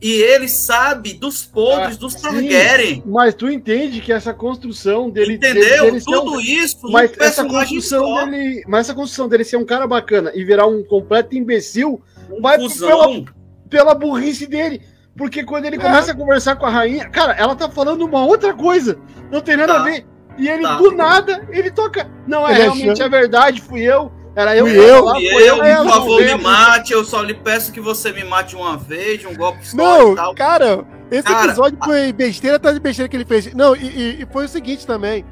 e 0.01 0.11
ele 0.21 0.47
sabe 0.47 1.13
dos 1.13 1.43
podres 1.43 1.95
Ah, 1.95 1.99
dos 1.99 2.13
sim. 2.13 2.21
Targaryen. 2.21 3.03
Mas 3.05 3.33
tu 3.33 3.49
entende 3.49 3.99
que 4.01 4.13
essa 4.13 4.33
construção 4.33 5.09
dele. 5.09 5.35
Entendeu? 5.35 5.63
dele- 5.63 5.81
dele 5.81 6.01
ser 6.01 6.09
um- 6.17 6.25
Tudo 6.25 6.41
isso 6.41 6.77
Mas 6.91 7.11
essa 7.19 7.43
construção 7.45 8.05
só. 8.05 8.25
dele. 8.25 8.63
Mas 8.67 8.81
essa 8.87 8.93
construção 8.95 9.27
dele 9.27 9.43
ser 9.43 9.57
um 9.57 9.65
cara 9.65 9.87
bacana 9.87 10.31
e 10.35 10.43
virar 10.43 10.67
um 10.67 10.83
completo 10.83 11.35
imbecil 11.35 12.01
Um 12.31 12.41
vai 12.41 12.57
cuzão. 12.57 13.25
pela 13.69 13.93
burrice 13.95 14.45
dele. 14.45 14.81
Porque 15.17 15.43
quando 15.43 15.65
ele 15.65 15.77
começa 15.79 16.11
a 16.11 16.15
conversar 16.15 16.55
com 16.57 16.65
a 16.67 16.69
rainha, 16.69 17.09
cara, 17.09 17.33
ela 17.33 17.55
tá 17.55 17.67
falando 17.67 18.05
uma 18.05 18.23
outra 18.23 18.53
coisa. 18.53 18.99
Não 19.31 19.41
tem 19.41 19.57
nada 19.57 19.73
Tá. 19.73 19.79
a 19.81 19.83
ver. 19.83 20.05
E 20.37 20.47
ele, 20.47 20.61
Tá. 20.61 20.77
do 20.77 20.91
nada, 20.91 21.47
ele 21.51 21.71
toca. 21.71 22.07
Não, 22.27 22.47
é 22.47 22.51
Ele 22.51 22.61
realmente 22.61 22.91
achou- 23.01 23.05
é 23.07 23.09
verdade, 23.09 23.59
fui 23.59 23.81
eu. 23.81 24.11
Era 24.37 24.55
eu 24.55 24.65
tava 24.65 24.77
eu, 24.77 25.03
lá, 25.05 25.19
E 25.19 25.31
foi 25.31 25.49
eu, 25.49 25.63
eu, 25.63 25.83
por 25.83 25.89
favor, 25.91 26.21
me 26.21 26.35
mate. 26.35 26.93
Eu 26.93 27.03
só 27.03 27.23
lhe 27.23 27.33
peço 27.33 27.71
que 27.71 27.81
você 27.81 28.11
me 28.11 28.23
mate 28.23 28.55
uma 28.55 28.77
vez, 28.77 29.19
de 29.19 29.25
um 29.27 29.35
golpe 29.35 29.67
só 29.67 29.75
Não, 29.75 30.13
e 30.13 30.15
tal. 30.15 30.35
cara, 30.35 30.85
esse 31.09 31.23
Cara, 31.23 31.45
episódio 31.47 31.79
foi 31.83 32.13
besteira 32.13 32.57
atrás 32.57 32.75
de 32.75 32.79
besteira 32.79 33.09
que 33.09 33.17
ele 33.17 33.25
fez. 33.25 33.51
Não, 33.55 33.75
e, 33.75 33.79
e- 33.87 34.21
e 34.21 34.27
foi 34.31 34.45
o 34.45 34.47
seguinte 34.47 34.85
também. 34.85 35.25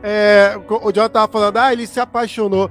É, 0.00 0.56
o 0.68 0.92
John 0.92 1.08
tava 1.08 1.26
falando, 1.30 1.56
ah, 1.56 1.72
ele 1.72 1.88
se 1.88 1.98
apaixonou. 1.98 2.70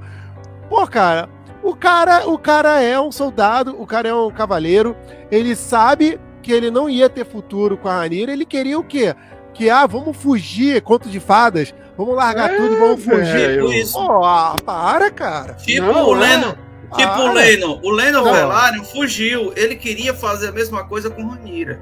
Pô, 0.70 0.86
cara, 0.86 1.28
o 1.62 1.76
cara, 1.76 2.26
o 2.26 2.38
cara 2.38 2.80
é 2.80 2.98
um 2.98 3.12
soldado, 3.12 3.76
o 3.78 3.86
cara 3.86 4.08
é 4.08 4.14
um 4.14 4.30
cavaleiro. 4.30 4.96
Ele 5.30 5.54
sabe 5.54 6.18
que 6.42 6.50
ele 6.50 6.70
não 6.70 6.88
ia 6.88 7.10
ter 7.10 7.26
futuro 7.26 7.76
com 7.76 7.88
a 7.88 7.98
Ranira. 7.98 8.32
Ele 8.32 8.46
queria 8.46 8.78
o 8.78 8.82
quê? 8.82 9.14
Que, 9.54 9.68
ah, 9.70 9.86
vamos 9.86 10.16
fugir, 10.16 10.80
conto 10.82 11.08
de 11.08 11.20
fadas. 11.20 11.74
Vamos 11.96 12.16
largar 12.16 12.52
É, 12.54 12.56
tudo 12.56 12.74
e 12.74 12.78
vamos 12.78 13.04
fugir. 13.04 13.24
velho. 13.24 13.66
Tipo 13.66 13.72
isso. 13.74 13.92
Pô, 13.94 14.24
ah, 14.24 14.56
para, 14.64 15.10
cara. 15.10 15.54
Tipo 15.54 15.86
Não, 15.86 16.08
o 16.08 16.16
é. 16.16 16.18
Leno. 16.18 16.58
Tipo 16.96 17.12
Para. 17.12 17.24
o 17.24 17.32
Leno. 17.32 17.80
O 17.82 17.90
Leno 17.90 18.24
Não. 18.24 18.32
Velaryon 18.32 18.84
fugiu. 18.84 19.52
Ele 19.56 19.76
queria 19.76 20.14
fazer 20.14 20.48
a 20.48 20.52
mesma 20.52 20.84
coisa 20.86 21.10
com 21.10 21.26
Ranira. 21.26 21.80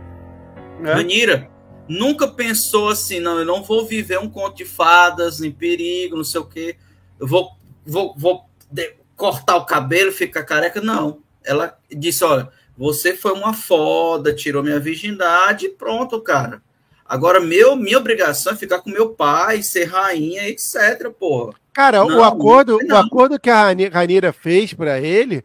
É. 0.84 0.92
Ranira 0.92 1.48
nunca 1.88 2.26
pensou 2.28 2.88
assim, 2.88 3.18
não, 3.20 3.38
eu 3.38 3.44
não 3.44 3.62
vou 3.62 3.84
viver 3.86 4.18
um 4.18 4.28
conto 4.28 4.56
de 4.58 4.64
fadas 4.64 5.40
em 5.40 5.50
perigo, 5.50 6.16
não 6.16 6.24
sei 6.24 6.40
o 6.40 6.44
quê. 6.44 6.76
Eu 7.18 7.26
vou, 7.26 7.50
vou, 7.84 8.14
vou 8.16 8.44
de- 8.70 8.94
cortar 9.16 9.56
o 9.56 9.64
cabelo, 9.66 10.10
ficar 10.12 10.42
careca. 10.44 10.80
Não. 10.80 11.18
Ela 11.44 11.76
disse, 11.90 12.24
olha, 12.24 12.48
Você 12.78 13.14
foi 13.14 13.32
uma 13.32 13.52
foda, 13.52 14.32
tirou 14.34 14.62
minha 14.62 14.80
virgindade 14.80 15.66
e 15.66 15.70
pronto, 15.70 16.20
cara. 16.20 16.62
Agora, 17.10 17.40
meu, 17.40 17.74
minha 17.74 17.98
obrigação 17.98 18.52
é 18.52 18.56
ficar 18.56 18.78
com 18.78 18.88
meu 18.88 19.08
pai, 19.08 19.64
ser 19.64 19.86
rainha, 19.86 20.48
etc, 20.48 21.10
porra. 21.10 21.54
Cara, 21.72 22.04
não, 22.04 22.18
o 22.18 22.22
acordo, 22.22 22.78
o 22.80 22.96
acordo 22.96 23.36
que 23.36 23.50
a 23.50 23.74
Ranira 23.92 24.32
fez 24.32 24.72
para 24.72 25.00
ele 25.00 25.42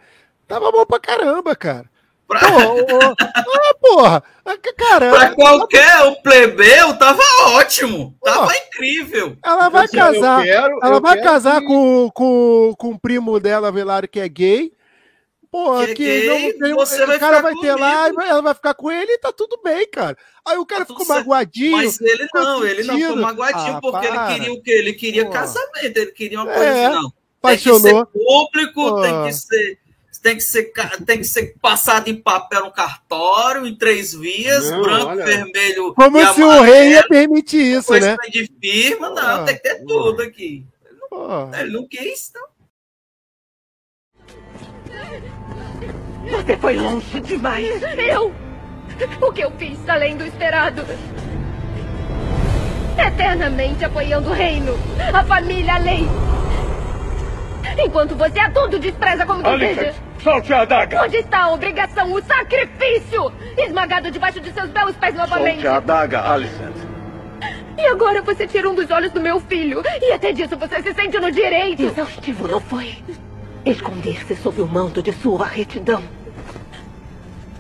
tava 0.48 0.72
bom 0.72 0.86
pra 0.86 1.00
caramba, 1.00 1.56
cara. 1.56 1.90
Pra... 2.28 2.40
Ah, 3.68 3.74
porra, 3.82 4.24
cara. 4.78 5.10
Pra 5.10 5.34
qualquer 5.34 6.04
o 6.04 6.22
plebeu, 6.22 6.96
tava 6.98 7.24
ótimo. 7.48 8.16
Tava 8.24 8.52
incrível. 8.68 9.36
Ela 9.44 9.70
vai 9.70 9.88
casar. 9.88 10.44
Quero, 10.44 10.80
ela 10.84 11.00
vai 11.00 11.20
casar 11.20 11.62
que... 11.62 11.66
com, 11.66 12.12
com, 12.14 12.76
com 12.78 12.90
o 12.92 13.00
primo 13.00 13.40
dela, 13.40 13.72
Velário, 13.72 14.08
que 14.08 14.20
é 14.20 14.30
gay. 14.30 14.72
Porra, 15.56 15.86
que, 15.86 15.91
é 15.91 15.95
que 15.95 16.03
gay, 16.03 16.53
não, 16.60 16.76
você 16.76 17.02
o 17.02 17.18
cara 17.18 17.41
vai 17.41 17.53
ter 17.53 17.60
comigo. 17.60 17.80
lá, 17.80 18.07
ela 18.27 18.41
vai 18.41 18.53
ficar 18.53 18.73
com 18.73 18.91
ele 18.91 19.10
e 19.14 19.18
tá 19.18 19.32
tudo 19.32 19.57
bem, 19.64 19.88
cara. 19.90 20.18
Aí 20.45 20.57
o 20.57 20.65
cara 20.65 20.84
tá 20.84 20.94
ficou 20.94 21.07
magoadinho. 21.07 21.77
Mas 21.77 22.02
ele 22.02 22.27
não, 22.34 22.65
ele 22.65 22.84
não 22.84 22.98
ficou 22.98 23.15
magoadinho 23.15 23.77
ah, 23.77 23.80
porque 23.80 24.06
para. 24.06 24.34
ele 24.34 24.34
queria 24.34 24.53
o 24.53 24.61
quê? 24.61 24.72
Ele 24.72 24.94
queria 24.94 25.26
Porra. 25.26 25.40
casamento, 25.40 25.98
ele 25.98 26.11
queria 26.11 26.40
uma 26.40 26.45
coisa 26.53 26.61
é, 26.61 26.86
assim, 26.88 26.95
não. 26.95 27.14
Apaixonou. 27.41 27.82
Tem 27.82 28.06
que 28.06 28.19
ser 28.19 28.26
público, 28.26 28.73
Porra. 28.73 29.02
tem 29.02 29.27
que 29.27 29.34
ser 29.34 29.80
tem 30.22 30.36
que 30.36 30.44
ser, 30.44 30.73
tem 31.06 31.18
que 31.19 31.23
ser 31.23 31.56
passado 31.61 32.10
em 32.10 32.15
papel 32.15 32.65
no 32.65 32.72
cartório, 32.72 33.65
em 33.65 33.76
três 33.76 34.14
vias, 34.14 34.69
não, 34.72 34.82
branco, 34.82 35.11
olha. 35.11 35.23
vermelho. 35.23 35.94
Como 35.94 36.18
se 36.18 36.41
amarelo, 36.41 36.49
o 36.49 36.61
rei 36.64 36.90
ia 36.90 37.07
permitir 37.07 37.77
isso, 37.77 37.94
né? 37.94 38.18
de 38.30 38.52
firma, 38.60 39.10
não, 39.10 39.22
ah, 39.22 39.44
tem 39.45 39.56
que 39.56 39.61
ter 39.61 39.86
tudo 39.86 40.22
aqui. 40.22 40.65
Ele 40.84 40.99
não, 41.10 41.60
ele 41.60 41.72
não 41.72 41.88
quis, 41.88 42.32
não. 42.34 42.55
Você 46.30 46.57
foi 46.57 46.76
longe 46.77 47.19
demais. 47.22 47.81
Eu? 47.97 48.34
O 49.22 49.31
que 49.31 49.41
eu 49.41 49.52
fiz 49.52 49.77
além 49.89 50.15
do 50.15 50.26
esperado? 50.26 50.85
Eternamente 52.97 53.84
apoiando 53.84 54.30
o 54.30 54.34
reino, 54.34 54.73
a 55.14 55.23
família, 55.23 55.76
a 55.76 55.77
lei. 55.77 56.07
Enquanto 57.77 58.15
você 58.15 58.39
a 58.39 58.49
tudo 58.49 58.80
despreza 58.80 59.26
como 59.26 59.43
deseja. 59.43 59.93
Solte 60.23 60.53
a 60.53 60.61
adaga! 60.61 61.03
Onde 61.03 61.18
está 61.18 61.43
a 61.43 61.53
obrigação, 61.53 62.11
o 62.14 62.22
sacrifício? 62.22 63.31
Esmagado 63.57 64.10
debaixo 64.10 64.39
de 64.39 64.52
seus 64.53 64.69
belos 64.69 64.95
pés 64.95 65.14
novamente. 65.14 65.61
Solte 65.61 65.68
a 65.68 65.76
adaga, 65.76 66.22
Alicent. 66.22 66.76
E 67.77 67.88
agora 67.88 68.22
você 68.22 68.47
tira 68.47 68.69
um 68.69 68.73
dos 68.73 68.89
olhos 68.89 69.11
do 69.11 69.19
meu 69.19 69.39
filho. 69.41 69.84
E 70.02 70.11
até 70.14 70.31
disso 70.31 70.56
você 70.57 70.81
se 70.81 70.93
sente 70.93 71.19
no 71.19 71.30
direito. 71.31 71.84
Exaustivo 71.84 72.47
não 72.47 72.60
foi? 72.61 72.97
Esconder-se 73.66 74.36
sob 74.36 74.62
o 74.62 74.68
manto 74.68 75.02
de 75.02 75.12
sua 75.12 75.48
retidão. 75.48 76.04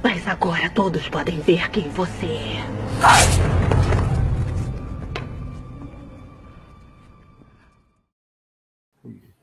Mas 0.03 0.27
agora 0.27 0.69
todos 0.69 1.09
podem 1.09 1.39
ver 1.39 1.71
quem 1.71 1.89
você 1.89 2.27
é. 2.27 3.75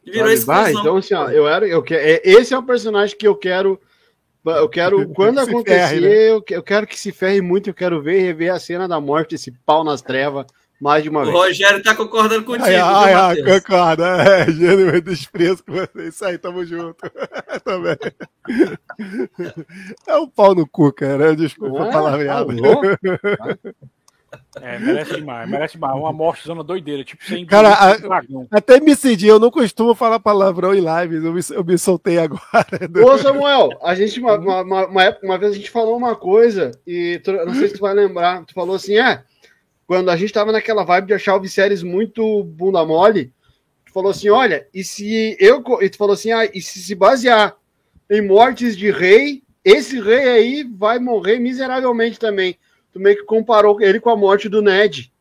Virou 0.05 0.31
explosão. 0.31 0.81
Então, 0.81 0.97
assim, 0.99 1.15
ó, 1.15 1.29
eu 1.31 1.49
era, 1.49 1.67
eu 1.67 1.83
quero, 1.83 2.01
é, 2.01 2.21
esse 2.23 2.55
é 2.55 2.59
um 2.59 2.65
personagem 2.65 3.17
que 3.17 3.27
eu 3.27 3.35
quero. 3.35 3.81
Eu 4.45 4.69
quero, 4.69 5.09
quando 5.11 5.39
acontecer, 5.39 5.79
ferre, 5.79 6.01
né? 6.01 6.31
eu, 6.31 6.45
eu 6.51 6.63
quero 6.63 6.87
que 6.87 6.99
se 6.99 7.11
ferre 7.11 7.41
muito. 7.41 7.71
Eu 7.71 7.75
quero 7.75 8.01
ver 8.01 8.21
e 8.21 8.23
rever 8.23 8.53
a 8.53 8.59
cena 8.61 8.87
da 8.87 9.01
morte, 9.01 9.35
esse 9.35 9.51
pau 9.51 9.83
nas 9.83 10.03
trevas, 10.03 10.47
mais 10.83 11.05
de 11.05 11.09
uma 11.09 11.21
o 11.21 11.25
vez. 11.25 11.37
O 11.37 11.39
Rogério 11.39 11.83
tá 11.83 11.95
concordando 11.95 12.45
contigo. 12.45 12.67
Ai, 12.67 12.75
ai, 12.75 13.15
ai 13.15 13.37
concordo. 13.43 14.03
É, 14.03 14.51
gênero 14.51 15.01
desprezo 15.01 15.63
com 15.65 15.75
você. 15.75 16.09
Isso 16.09 16.25
aí, 16.25 16.37
tamo 16.37 16.67
junto. 16.67 16.99
Também. 17.65 17.97
É 20.09 20.17
um 20.17 20.29
pau 20.29 20.57
no 20.57 20.67
cu, 20.67 20.93
cara. 20.93 21.37
Desculpa 21.37 21.87
é, 21.87 21.93
palavreado. 21.93 22.49
Tá 24.51 24.61
é, 24.61 24.79
merece 24.79 25.17
demais, 25.17 25.49
merece 25.49 25.75
demais. 25.75 25.95
Uma 25.95 26.13
morte 26.13 26.45
zona 26.45 26.65
doideira, 26.65 27.05
tipo 27.05 27.25
sem. 27.25 27.47
Cara, 27.47 27.69
a, 27.69 27.97
até 28.51 28.81
me 28.81 28.97
cedi, 28.97 29.27
eu 29.27 29.39
não 29.39 29.51
costumo 29.51 29.95
falar 29.95 30.19
palavrão 30.19 30.75
em 30.75 30.81
lives, 30.81 31.23
eu 31.23 31.33
me, 31.33 31.41
eu 31.51 31.65
me 31.65 31.79
soltei 31.79 32.19
agora. 32.19 32.67
Ô, 33.05 33.19
Samuel, 33.19 33.71
a 33.83 33.95
gente, 33.95 34.19
uma, 34.19 34.37
uma, 34.37 34.87
uma, 34.87 35.19
uma 35.23 35.39
vez 35.39 35.53
a 35.53 35.55
gente 35.55 35.71
falou 35.71 35.97
uma 35.97 36.17
coisa, 36.17 36.71
e 36.87 37.21
tu, 37.23 37.33
não 37.33 37.55
sei 37.55 37.69
se 37.69 37.75
tu 37.75 37.81
vai 37.81 37.95
lembrar, 37.95 38.45
tu 38.45 38.55
falou 38.55 38.75
assim, 38.75 38.97
é, 38.97 39.23
quando 39.87 40.11
a 40.11 40.17
gente 40.17 40.33
tava 40.33 40.53
naquela 40.53 40.85
vibe 40.85 41.09
de 41.09 41.15
achar 41.15 41.37
o 41.37 41.41
Viserys 41.41 41.83
muito 41.83 42.45
bunda 42.45 42.85
mole, 42.85 43.33
tu 43.87 43.93
falou 43.93 44.11
assim, 44.11 44.29
olha, 44.31 44.67
e 44.73 44.83
se 44.83 45.37
eu. 45.39 45.63
E 45.81 45.89
tu 45.89 45.97
falou 45.97 46.15
assim, 46.15 46.33
ah, 46.33 46.45
e 46.45 46.61
se 46.61 46.79
se 46.81 46.95
basear 46.95 47.57
em 48.11 48.27
mortes 48.27 48.77
de 48.77 48.91
rei, 48.91 49.43
esse 49.65 50.01
rei 50.01 50.29
aí 50.29 50.65
vai 50.65 50.99
morrer 50.99 51.39
miseravelmente 51.39 52.19
também 52.19 52.59
tu 52.93 53.01
meio 53.01 53.17
que 53.17 53.25
comparou 53.25 53.81
ele 53.81 53.99
com 53.99 54.11
a 54.11 54.17
morte 54.17 54.49
do 54.49 54.63
Ned. 54.63 55.13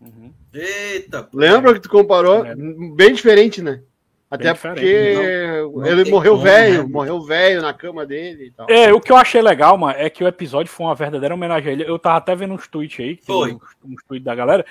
Uhum. 0.00 0.32
Eita! 0.52 1.28
Lembra 1.32 1.74
que 1.74 1.80
tu 1.80 1.90
comparou? 1.90 2.44
É. 2.44 2.54
Bem 2.56 3.12
diferente, 3.12 3.62
né? 3.62 3.82
Até 4.30 4.52
porque 4.52 5.14
não, 5.62 5.72
não 5.72 5.86
ele 5.86 6.10
morreu 6.10 6.32
como, 6.32 6.44
velho, 6.44 6.82
né? 6.82 6.88
morreu 6.90 7.20
velho 7.22 7.62
na 7.62 7.72
cama 7.72 8.04
dele 8.04 8.46
e 8.46 8.50
tal. 8.50 8.66
É, 8.68 8.92
o 8.92 9.00
que 9.00 9.10
eu 9.10 9.16
achei 9.16 9.40
legal, 9.40 9.78
mano, 9.78 9.98
é 9.98 10.10
que 10.10 10.22
o 10.22 10.28
episódio 10.28 10.70
foi 10.70 10.84
uma 10.86 10.94
verdadeira 10.94 11.34
homenagem 11.34 11.70
a 11.70 11.72
ele. 11.72 11.88
Eu 11.88 11.98
tava 11.98 12.18
até 12.18 12.36
vendo 12.36 12.52
uns 12.52 12.68
tweets 12.68 13.00
aí, 13.00 13.16
foi. 13.16 13.54
uns, 13.54 13.62
uns 13.82 14.04
tweets 14.06 14.24
da 14.24 14.34
galera, 14.34 14.66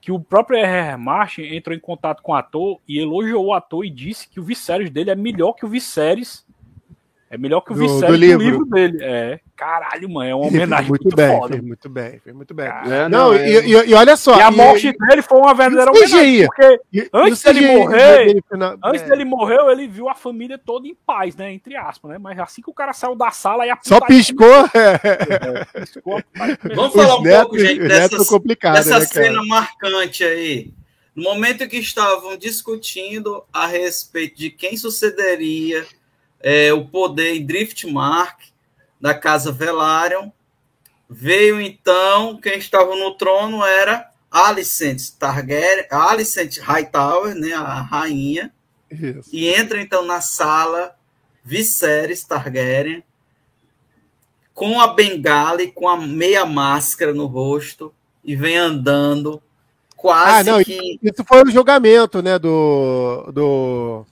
que 0.00 0.12
o 0.12 0.20
próprio 0.20 0.58
R.R. 0.58 0.96
Martin 0.96 1.42
entrou 1.42 1.76
em 1.76 1.80
contato 1.80 2.22
com 2.22 2.30
o 2.32 2.36
ator 2.36 2.78
e 2.86 3.00
elogiou 3.00 3.46
o 3.46 3.52
ator 3.52 3.84
e 3.84 3.90
disse 3.90 4.28
que 4.28 4.38
o 4.38 4.44
Viserys 4.44 4.90
dele 4.90 5.10
é 5.10 5.16
melhor 5.16 5.54
que 5.54 5.66
o 5.66 5.68
Viserys 5.68 6.46
é 7.30 7.38
melhor 7.38 7.60
que 7.60 7.70
o 7.70 7.76
Viserys 7.76 8.00
do, 8.00 8.06
do, 8.08 8.14
livro. 8.16 8.42
livro 8.42 8.64
dele. 8.66 8.98
É. 9.00 9.38
Caralho, 9.56 10.10
mano, 10.10 10.28
é 10.28 10.34
uma 10.34 10.46
homenagem 10.50 10.88
muito, 10.88 11.04
muito 11.04 11.16
bem, 11.16 11.38
foda. 11.38 11.62
muito 11.62 11.88
bem, 11.88 12.18
foi 12.18 12.32
muito 12.32 12.52
bem. 12.52 12.66
É, 12.66 13.08
não, 13.08 13.32
é... 13.32 13.48
E, 13.48 13.68
e, 13.68 13.90
e, 13.90 13.94
olha 13.94 14.16
só. 14.16 14.36
E 14.36 14.42
a 14.42 14.50
morte 14.50 14.88
e, 14.88 15.06
dele 15.06 15.22
foi 15.22 15.38
uma 15.38 15.54
verdadeira 15.54 15.92
homenagem. 15.92 16.46
Porque 16.46 17.08
antes 17.12 17.40
dele 17.40 17.72
morrer, 17.72 18.26
dele, 18.26 18.42
antes 18.82 19.02
é. 19.02 19.08
dele 19.08 19.24
morrer, 19.24 19.60
ele 19.70 19.86
viu 19.86 20.08
a 20.08 20.14
família 20.16 20.58
toda 20.58 20.88
em 20.88 20.94
paz, 21.06 21.36
né? 21.36 21.52
Entre 21.52 21.76
aspas, 21.76 22.10
né? 22.10 22.18
Mas 22.18 22.36
assim 22.40 22.62
que 22.62 22.70
o 22.70 22.74
cara 22.74 22.92
saiu 22.92 23.14
da 23.14 23.30
sala 23.30 23.64
e 23.64 23.70
a 23.70 23.78
Só 23.80 24.00
piscou. 24.00 24.50
É, 24.80 25.80
piscou 25.80 26.22
Vamos 26.74 26.94
falar 26.94 27.18
um 27.18 27.22
netos, 27.22 27.42
pouco, 27.42 27.58
gente, 27.58 27.80
dessa, 27.80 28.18
dessa 28.18 28.98
né, 28.98 29.06
cena 29.06 29.44
marcante 29.44 30.24
aí. 30.24 30.72
No 31.14 31.24
momento 31.24 31.68
que 31.68 31.76
estavam 31.76 32.36
discutindo 32.36 33.44
a 33.52 33.66
respeito 33.66 34.36
de 34.36 34.50
quem 34.50 34.76
sucederia 34.76 35.86
é, 36.40 36.72
o 36.72 36.86
poder 36.86 37.34
em 37.34 37.46
Driftmark, 37.46 38.50
da 39.00 39.14
casa 39.14 39.50
Velaryon. 39.50 40.30
Veio 41.08 41.60
então, 41.60 42.36
quem 42.36 42.58
estava 42.58 42.94
no 42.94 43.12
trono 43.14 43.64
era 43.64 44.10
Alicent 44.30 45.10
Targaryen, 45.18 45.86
Alicent 45.90 46.58
Hightower, 46.58 47.34
né, 47.34 47.52
a 47.52 47.80
rainha. 47.80 48.52
Isso. 48.90 49.28
E 49.32 49.48
entra 49.48 49.80
então 49.80 50.04
na 50.04 50.20
sala 50.20 50.94
Viserys 51.44 52.24
Targaryen 52.24 53.02
com 54.52 54.78
a 54.78 54.88
bengala 54.88 55.62
e 55.62 55.72
com 55.72 55.88
a 55.88 55.96
meia 55.96 56.44
máscara 56.44 57.14
no 57.14 57.26
rosto 57.26 57.94
e 58.22 58.36
vem 58.36 58.56
andando 58.56 59.42
quase 59.96 60.50
ah, 60.50 60.52
não, 60.52 60.64
que... 60.64 60.98
Isso 61.02 61.24
foi 61.26 61.42
o 61.42 61.50
julgamento, 61.50 62.20
né, 62.20 62.38
do, 62.38 63.30
do 63.32 64.06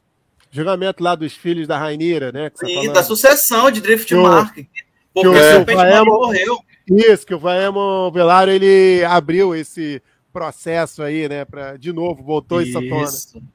Julgamento 0.50 1.02
lá 1.02 1.14
dos 1.14 1.34
filhos 1.34 1.66
da 1.66 1.78
Rainira, 1.78 2.32
né? 2.32 2.50
e 2.62 2.88
da 2.90 3.02
sucessão 3.02 3.70
de 3.70 3.80
Driftmark. 3.80 4.66
Porque 5.12 5.28
o, 5.28 6.02
o 6.02 6.04
morreu. 6.04 6.58
Isso, 6.86 7.26
que 7.26 7.34
o 7.34 7.38
Vaemo 7.38 8.10
Velário 8.10 8.52
ele 8.52 9.04
abriu 9.04 9.54
esse 9.54 10.02
processo 10.32 11.02
aí, 11.02 11.28
né? 11.28 11.44
Pra, 11.44 11.76
de 11.76 11.92
novo, 11.92 12.22
voltou 12.22 12.62
isso. 12.62 12.78
essa 12.78 12.88
tona. 12.88 13.46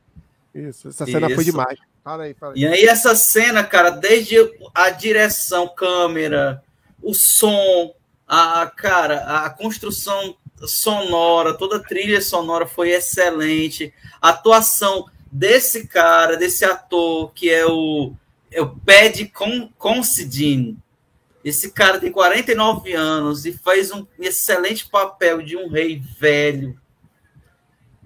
Isso, 0.54 0.88
essa 0.90 1.06
cena 1.06 1.28
isso. 1.28 1.36
foi 1.36 1.44
demais. 1.44 1.80
Fala 2.04 2.24
aí, 2.24 2.34
fala 2.34 2.54
aí. 2.54 2.62
E 2.62 2.68
aí, 2.68 2.86
essa 2.86 3.16
cena, 3.16 3.64
cara, 3.64 3.90
desde 3.90 4.36
a 4.76 4.90
direção, 4.90 5.68
câmera, 5.68 6.62
o 7.02 7.14
som, 7.14 7.94
a 8.28 8.68
cara, 8.68 9.46
a 9.46 9.50
construção 9.50 10.36
sonora, 10.66 11.54
toda 11.54 11.78
a 11.78 11.84
trilha 11.84 12.22
sonora 12.22 12.66
foi 12.66 12.92
excelente. 12.92 13.94
A 14.22 14.30
atuação 14.30 15.06
desse 15.34 15.88
cara, 15.88 16.38
desse 16.38 16.64
ator, 16.64 17.34
que 17.34 17.50
é 17.50 17.66
o, 17.66 18.14
é 18.52 18.62
o 18.62 18.70
Ped 18.70 19.34
Considine. 19.80 20.78
Esse 21.44 21.72
cara 21.72 22.00
tem 22.00 22.12
49 22.12 22.94
anos 22.94 23.44
e 23.46 23.52
faz 23.52 23.92
um 23.92 24.06
excelente 24.20 24.88
papel 24.88 25.42
de 25.42 25.58
um 25.58 25.68
rei 25.68 26.02
velho. 26.20 26.80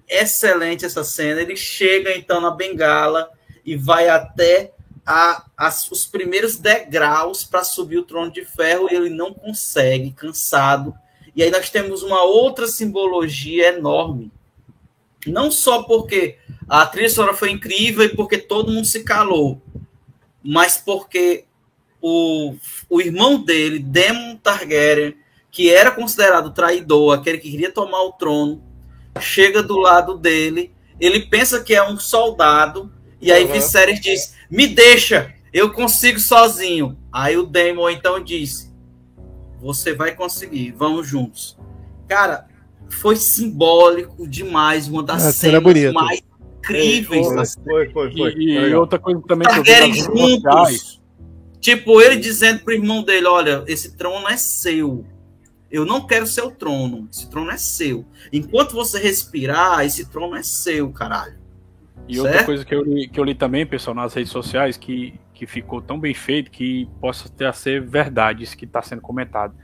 Excelente 0.08 0.86
essa 0.86 1.04
cena. 1.04 1.42
Ele 1.42 1.54
chega 1.54 2.16
então 2.16 2.40
na 2.40 2.50
bengala 2.50 3.30
e 3.64 3.76
vai 3.76 4.08
até 4.08 4.72
a, 5.06 5.44
os 5.90 6.06
primeiros 6.06 6.56
degraus 6.56 7.44
para 7.44 7.62
subir 7.62 7.98
o 7.98 8.04
trono 8.04 8.32
de 8.32 8.44
ferro 8.44 8.88
e 8.90 8.94
ele 8.94 9.10
não 9.10 9.34
consegue, 9.34 10.12
cansado. 10.12 10.94
E 11.36 11.42
aí 11.42 11.50
nós 11.50 11.68
temos 11.68 12.02
uma 12.02 12.22
outra 12.22 12.66
simbologia 12.66 13.68
enorme. 13.68 14.32
Não 15.26 15.50
só 15.50 15.82
porque 15.82 16.38
a 16.68 16.86
trilha 16.86 17.10
sonora 17.10 17.34
foi 17.34 17.50
incrível 17.50 18.04
e 18.04 18.14
porque 18.14 18.38
todo 18.38 18.72
mundo 18.72 18.86
se 18.86 19.02
calou, 19.04 19.62
mas 20.42 20.76
porque 20.76 21.44
o, 22.00 22.54
o 22.88 23.00
irmão 23.00 23.42
dele, 23.42 23.78
Demon 23.78 24.36
Targaryen, 24.36 25.16
que 25.50 25.70
era 25.70 25.90
considerado 25.90 26.52
traidor, 26.52 27.14
aquele 27.14 27.38
que 27.38 27.50
queria 27.50 27.72
tomar 27.72 28.02
o 28.02 28.12
trono, 28.12 28.62
chega 29.20 29.62
do 29.62 29.76
lado 29.76 30.16
dele, 30.16 30.72
ele 31.00 31.20
pensa 31.20 31.62
que 31.62 31.74
é 31.74 31.82
um 31.82 31.98
soldado, 31.98 32.92
e 33.20 33.32
aí 33.32 33.44
uhum. 33.44 33.52
Viserys 33.52 34.00
diz: 34.00 34.34
Me 34.50 34.66
deixa, 34.66 35.34
eu 35.52 35.72
consigo 35.72 36.20
sozinho. 36.20 36.96
Aí 37.12 37.36
o 37.36 37.44
Daemon 37.44 37.90
então 37.90 38.22
diz: 38.22 38.72
Você 39.60 39.92
vai 39.92 40.14
conseguir, 40.14 40.72
vamos 40.72 41.06
juntos. 41.08 41.58
Cara, 42.06 42.46
foi 42.88 43.16
simbólico 43.16 44.26
demais, 44.26 44.88
uma 44.88 45.02
das 45.02 45.22
cenas 45.34 45.62
mais 45.92 46.20
incríveis. 46.58 47.56
Foi, 47.64 47.88
foi, 47.90 48.12
foi. 48.12 48.32
E, 48.34 48.54
e 48.54 48.74
outra 48.74 48.98
coisa 48.98 49.20
também 49.26 49.48
Targaryen 49.48 49.92
que 49.92 50.00
eu 50.00 50.12
vi 50.12 50.40
juntos. 50.40 50.98
Tipo, 51.60 52.00
ele 52.00 52.16
dizendo 52.16 52.60
pro 52.60 52.72
irmão 52.72 53.02
dele: 53.02 53.26
Olha, 53.26 53.64
esse 53.66 53.96
trono 53.96 54.28
é 54.28 54.36
seu. 54.36 55.04
Eu 55.70 55.84
não 55.84 56.06
quero 56.06 56.26
seu 56.26 56.50
trono. 56.50 57.08
Esse 57.12 57.28
trono 57.28 57.50
é 57.50 57.58
seu. 57.58 58.04
Enquanto 58.32 58.72
você 58.72 58.98
respirar, 58.98 59.84
esse 59.84 60.08
trono 60.08 60.34
é 60.34 60.42
seu, 60.42 60.90
caralho. 60.90 61.36
E 62.08 62.14
certo? 62.14 62.26
outra 62.26 62.44
coisa 62.44 62.64
que 62.64 62.74
eu, 62.74 62.82
li, 62.82 63.06
que 63.06 63.20
eu 63.20 63.24
li 63.24 63.34
também, 63.34 63.66
pessoal, 63.66 63.94
nas 63.94 64.14
redes 64.14 64.32
sociais, 64.32 64.78
que, 64.78 65.12
que 65.34 65.46
ficou 65.46 65.82
tão 65.82 66.00
bem 66.00 66.14
feito 66.14 66.50
que 66.50 66.88
possa 67.00 67.28
ter 67.28 67.44
a 67.44 67.52
ser 67.52 67.82
verdade 67.82 68.44
isso 68.44 68.56
que 68.56 68.64
está 68.64 68.80
sendo 68.80 69.02
comentado. 69.02 69.54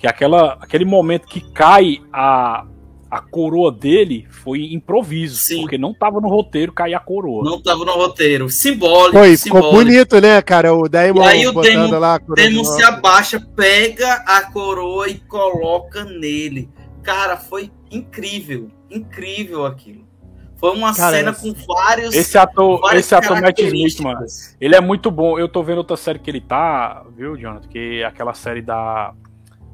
Que 0.00 0.06
aquela, 0.06 0.56
aquele 0.60 0.86
momento 0.86 1.26
que 1.26 1.42
cai 1.52 2.00
a, 2.10 2.64
a 3.10 3.20
coroa 3.20 3.70
dele 3.70 4.26
foi 4.30 4.72
improviso, 4.72 5.36
Sim. 5.36 5.60
porque 5.60 5.76
não 5.76 5.90
estava 5.90 6.22
no 6.22 6.28
roteiro 6.28 6.72
cair 6.72 6.94
a 6.94 6.98
coroa. 6.98 7.44
Não 7.44 7.58
estava 7.58 7.84
no 7.84 7.92
roteiro, 7.92 8.48
simbólico. 8.48 9.18
Foi, 9.18 9.36
simbólico. 9.36 9.68
ficou 9.68 9.84
bonito, 9.84 10.18
né, 10.18 10.40
cara? 10.40 10.72
O 10.72 10.88
Daemon 10.88 11.22
e 11.22 11.26
aí 11.26 11.46
o 11.46 11.52
Daemon, 11.52 11.98
lá, 11.98 12.18
Daemon 12.18 12.64
se 12.64 12.82
abaixa, 12.82 13.38
pega 13.54 14.14
a 14.26 14.50
coroa 14.50 15.06
e 15.06 15.18
coloca 15.18 16.02
nele. 16.02 16.70
Cara, 17.02 17.36
foi 17.36 17.70
incrível, 17.90 18.70
incrível 18.90 19.66
aquilo. 19.66 20.08
Foi 20.56 20.70
uma 20.70 20.94
cara, 20.94 21.16
cena 21.16 21.34
com 21.34 21.52
vários. 21.66 22.14
Esse 22.14 22.38
ator, 22.38 22.80
esse 22.94 23.14
ator 23.14 23.38
Matt 23.38 23.58
Smith, 23.58 24.00
mano, 24.00 24.24
ele 24.58 24.74
é 24.74 24.80
muito 24.80 25.10
bom. 25.10 25.38
Eu 25.38 25.48
tô 25.48 25.62
vendo 25.62 25.78
outra 25.78 25.96
série 25.96 26.18
que 26.18 26.30
ele 26.30 26.40
tá, 26.40 27.04
viu, 27.14 27.36
Jonathan? 27.36 27.68
Que 27.68 28.00
é 28.00 28.04
aquela 28.04 28.34
série 28.34 28.62
da 28.62 29.12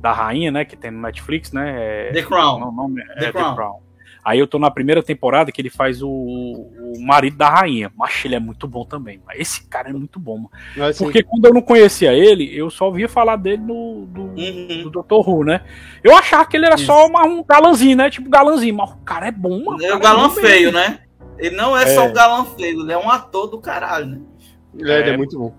da 0.00 0.12
rainha, 0.12 0.50
né, 0.50 0.64
que 0.64 0.76
tem 0.76 0.90
no 0.90 1.00
Netflix, 1.00 1.52
né? 1.52 2.08
É, 2.08 2.12
The 2.12 2.22
Crown. 2.22 2.68
O 2.68 2.72
nome 2.72 3.02
é 3.02 3.20
The, 3.20 3.32
Crown. 3.32 3.50
The 3.50 3.54
Crown. 3.54 3.86
Aí 4.26 4.40
eu 4.40 4.46
tô 4.48 4.58
na 4.58 4.68
primeira 4.72 5.04
temporada 5.04 5.52
que 5.52 5.60
ele 5.62 5.70
faz 5.70 6.02
o, 6.02 6.10
o 6.10 6.94
marido 6.98 7.36
da 7.36 7.48
rainha. 7.48 7.92
Mas 7.96 8.24
ele 8.24 8.34
é 8.34 8.40
muito 8.40 8.66
bom 8.66 8.84
também. 8.84 9.20
Esse 9.36 9.64
cara 9.68 9.90
é 9.90 9.92
muito 9.92 10.18
bom, 10.18 10.36
mano. 10.36 10.94
Porque 10.98 11.22
quando 11.22 11.44
eu 11.44 11.54
não 11.54 11.62
conhecia 11.62 12.12
ele, 12.12 12.52
eu 12.52 12.68
só 12.68 12.86
ouvia 12.86 13.08
falar 13.08 13.36
dele 13.36 13.62
no 13.62 14.04
do, 14.06 14.22
uhum. 14.22 14.90
do 14.90 14.90
Dr. 14.90 15.28
Who, 15.28 15.44
né? 15.44 15.60
Eu 16.02 16.16
achava 16.16 16.44
que 16.44 16.56
ele 16.56 16.66
era 16.66 16.74
Isso. 16.74 16.86
só 16.86 17.06
uma, 17.06 17.24
um 17.24 17.44
galãzinho, 17.44 17.96
né? 17.96 18.10
Tipo 18.10 18.28
galãzinho. 18.28 18.74
Mas 18.74 18.90
o 18.90 18.96
cara 18.96 19.28
é 19.28 19.30
bom, 19.30 19.64
mano. 19.64 19.78
Ele 19.80 19.92
é 19.92 19.94
um 19.94 20.00
galã 20.00 20.28
feio, 20.28 20.72
né? 20.72 20.98
Ele 21.38 21.54
não 21.54 21.78
é, 21.78 21.84
é, 21.84 21.86
só 21.94 22.06
um 22.06 22.12
galã 22.12 22.44
feio, 22.46 22.80
ele 22.80 22.92
é 22.92 22.98
um 22.98 23.08
ator 23.08 23.46
do 23.46 23.60
caralho, 23.60 24.06
né? 24.06 24.20
É, 24.80 25.00
ele 25.00 25.10
é 25.10 25.16
muito 25.16 25.38
bom. 25.38 25.54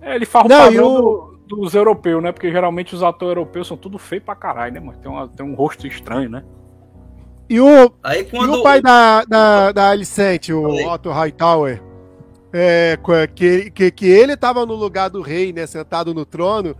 É, 0.00 0.14
ele 0.14 0.26
faz 0.26 0.44
o 0.44 0.48
não, 0.48 0.58
padrão 0.58 0.94
eu... 0.94 1.02
do 1.02 1.35
dos 1.46 1.74
europeus, 1.74 2.22
né? 2.22 2.32
Porque 2.32 2.50
geralmente 2.50 2.94
os 2.94 3.02
atores 3.02 3.36
europeus 3.36 3.68
são 3.68 3.76
tudo 3.76 3.98
feio 3.98 4.22
pra 4.22 4.34
caralho, 4.34 4.74
né, 4.74 4.80
mano? 4.80 4.98
Tem, 4.98 5.10
uma, 5.10 5.28
tem 5.28 5.46
um 5.46 5.54
rosto 5.54 5.86
estranho, 5.86 6.28
né? 6.28 6.44
E 7.48 7.60
o, 7.60 7.92
Aí, 8.02 8.24
quando... 8.24 8.54
e 8.54 8.56
o 8.58 8.62
pai 8.62 8.82
da, 8.82 9.24
da, 9.24 9.72
da 9.72 9.90
Alicente, 9.90 10.52
o 10.52 10.62
Falei. 10.62 10.86
Otto 10.86 11.10
Hightower, 11.10 11.82
é, 12.52 12.98
que, 13.34 13.70
que, 13.70 13.90
que 13.90 14.06
ele 14.06 14.36
tava 14.36 14.66
no 14.66 14.74
lugar 14.74 15.08
do 15.08 15.22
rei, 15.22 15.52
né? 15.52 15.66
Sentado 15.66 16.12
no 16.12 16.24
trono, 16.24 16.76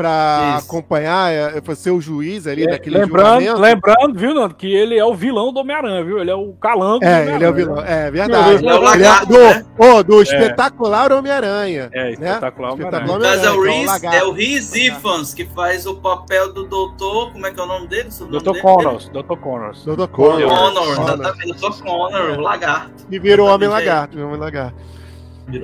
para 0.00 0.56
acompanhar, 0.56 1.30
é, 1.30 1.58
é 1.58 1.74
ser 1.74 1.90
o 1.90 2.00
juiz 2.00 2.46
ali 2.46 2.64
é, 2.64 2.70
naquele 2.70 2.98
lembrando, 2.98 3.42
julgamento. 3.42 3.60
Lembrando, 3.60 4.18
viu, 4.18 4.34
Nando, 4.34 4.54
que 4.54 4.72
ele 4.72 4.98
é 4.98 5.04
o 5.04 5.14
vilão 5.14 5.52
do 5.52 5.60
Homem-Aranha, 5.60 6.02
viu? 6.02 6.18
Ele 6.18 6.30
é 6.30 6.34
o 6.34 6.54
calango 6.54 7.04
É, 7.04 7.34
ele 7.34 7.44
é 7.44 7.50
o 7.50 7.52
vilão, 7.52 7.84
é 7.84 8.10
verdade. 8.10 8.54
Ele 8.54 8.68
é 8.68 8.74
o 8.74 8.80
lagarto, 8.80 9.34
ele 9.34 9.42
é, 9.42 9.54
do, 9.54 9.60
né? 9.60 9.66
oh, 9.78 10.02
do 10.02 10.22
espetacular 10.22 11.12
Homem-Aranha. 11.12 11.90
É, 11.92 12.04
né? 12.04 12.12
espetacular 12.12 12.72
Homem-Aranha. 12.72 13.12
Homem 13.12 13.28
é 13.28 13.50
o 13.50 13.62
Reese, 13.62 14.06
é 14.06 14.24
o 14.24 14.32
Reese 14.32 14.86
Ifans, 14.86 15.34
que 15.34 15.44
faz 15.44 15.84
o 15.84 15.96
papel 15.96 16.50
do 16.50 16.66
doutor, 16.66 17.32
como 17.32 17.46
é 17.46 17.52
que 17.52 17.60
é 17.60 17.62
o 17.62 17.66
nome 17.66 17.86
dele? 17.86 18.08
Dr. 18.08 18.58
Connors, 18.62 19.10
Dr. 19.10 19.36
Connors. 19.36 19.84
Dr. 19.84 20.06
Connors. 20.06 20.50
Connors, 20.50 20.98
exatamente, 20.98 21.60
Dr. 21.60 21.82
Connors, 21.82 22.38
o 22.38 22.40
lagarto. 22.40 23.06
E 23.10 23.18
virou 23.18 23.48
Homem-Lagarto, 23.48 24.18
Homem-Lagarto. 24.18 24.76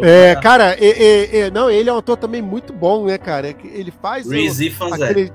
É, 0.03 0.35
cara, 0.37 0.77
e, 0.79 1.31
e, 1.33 1.51
não, 1.51 1.71
ele 1.71 1.89
é 1.89 1.93
um 1.93 1.99
ator 1.99 2.17
também 2.17 2.43
muito 2.43 2.73
bom, 2.73 3.07
né, 3.07 3.19
cara? 3.19 3.55
Ele 3.65 3.91
faz 3.91 4.27
o, 4.27 4.33
aquele, 4.93 5.33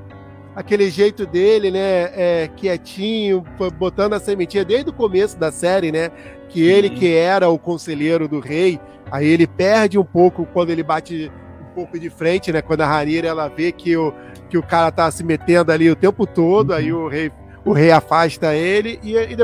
aquele 0.56 0.90
jeito 0.90 1.26
dele, 1.26 1.72
né, 1.72 2.12
é, 2.14 2.50
quietinho, 2.56 3.44
botando 3.78 4.14
a 4.14 4.20
sementinha 4.20 4.66
desde 4.66 4.90
o 4.90 4.94
começo 4.94 5.38
da 5.38 5.52
série, 5.52 5.92
né? 5.92 6.12
Que 6.50 6.62
ele 6.62 6.90
que 6.90 7.14
era 7.14 7.50
o 7.50 7.58
conselheiro 7.58 8.28
do 8.28 8.40
rei, 8.40 8.80
aí 9.10 9.28
ele 9.28 9.48
perde 9.48 9.98
um 9.98 10.04
pouco 10.04 10.46
quando 10.54 10.70
ele 10.70 10.84
bate 10.84 11.32
um 11.62 11.74
pouco 11.74 11.98
de 11.98 12.10
frente, 12.10 12.52
né? 12.52 12.62
Quando 12.62 12.82
a 12.82 12.88
Ranira 12.88 13.28
ela 13.28 13.48
vê 13.48 13.72
que 13.72 13.96
o, 13.96 14.14
que 14.50 14.58
o 14.58 14.64
cara 14.64 14.92
tá 14.92 15.10
se 15.10 15.24
metendo 15.24 15.72
ali 15.72 15.90
o 15.90 15.96
tempo 15.96 16.28
todo, 16.28 16.72
uhum. 16.72 16.76
aí 16.76 16.92
o 16.92 17.08
rei, 17.08 17.32
o 17.64 17.72
rei 17.72 17.92
afasta 17.92 18.54
ele 18.54 19.00
e, 19.02 19.14
e, 19.16 19.38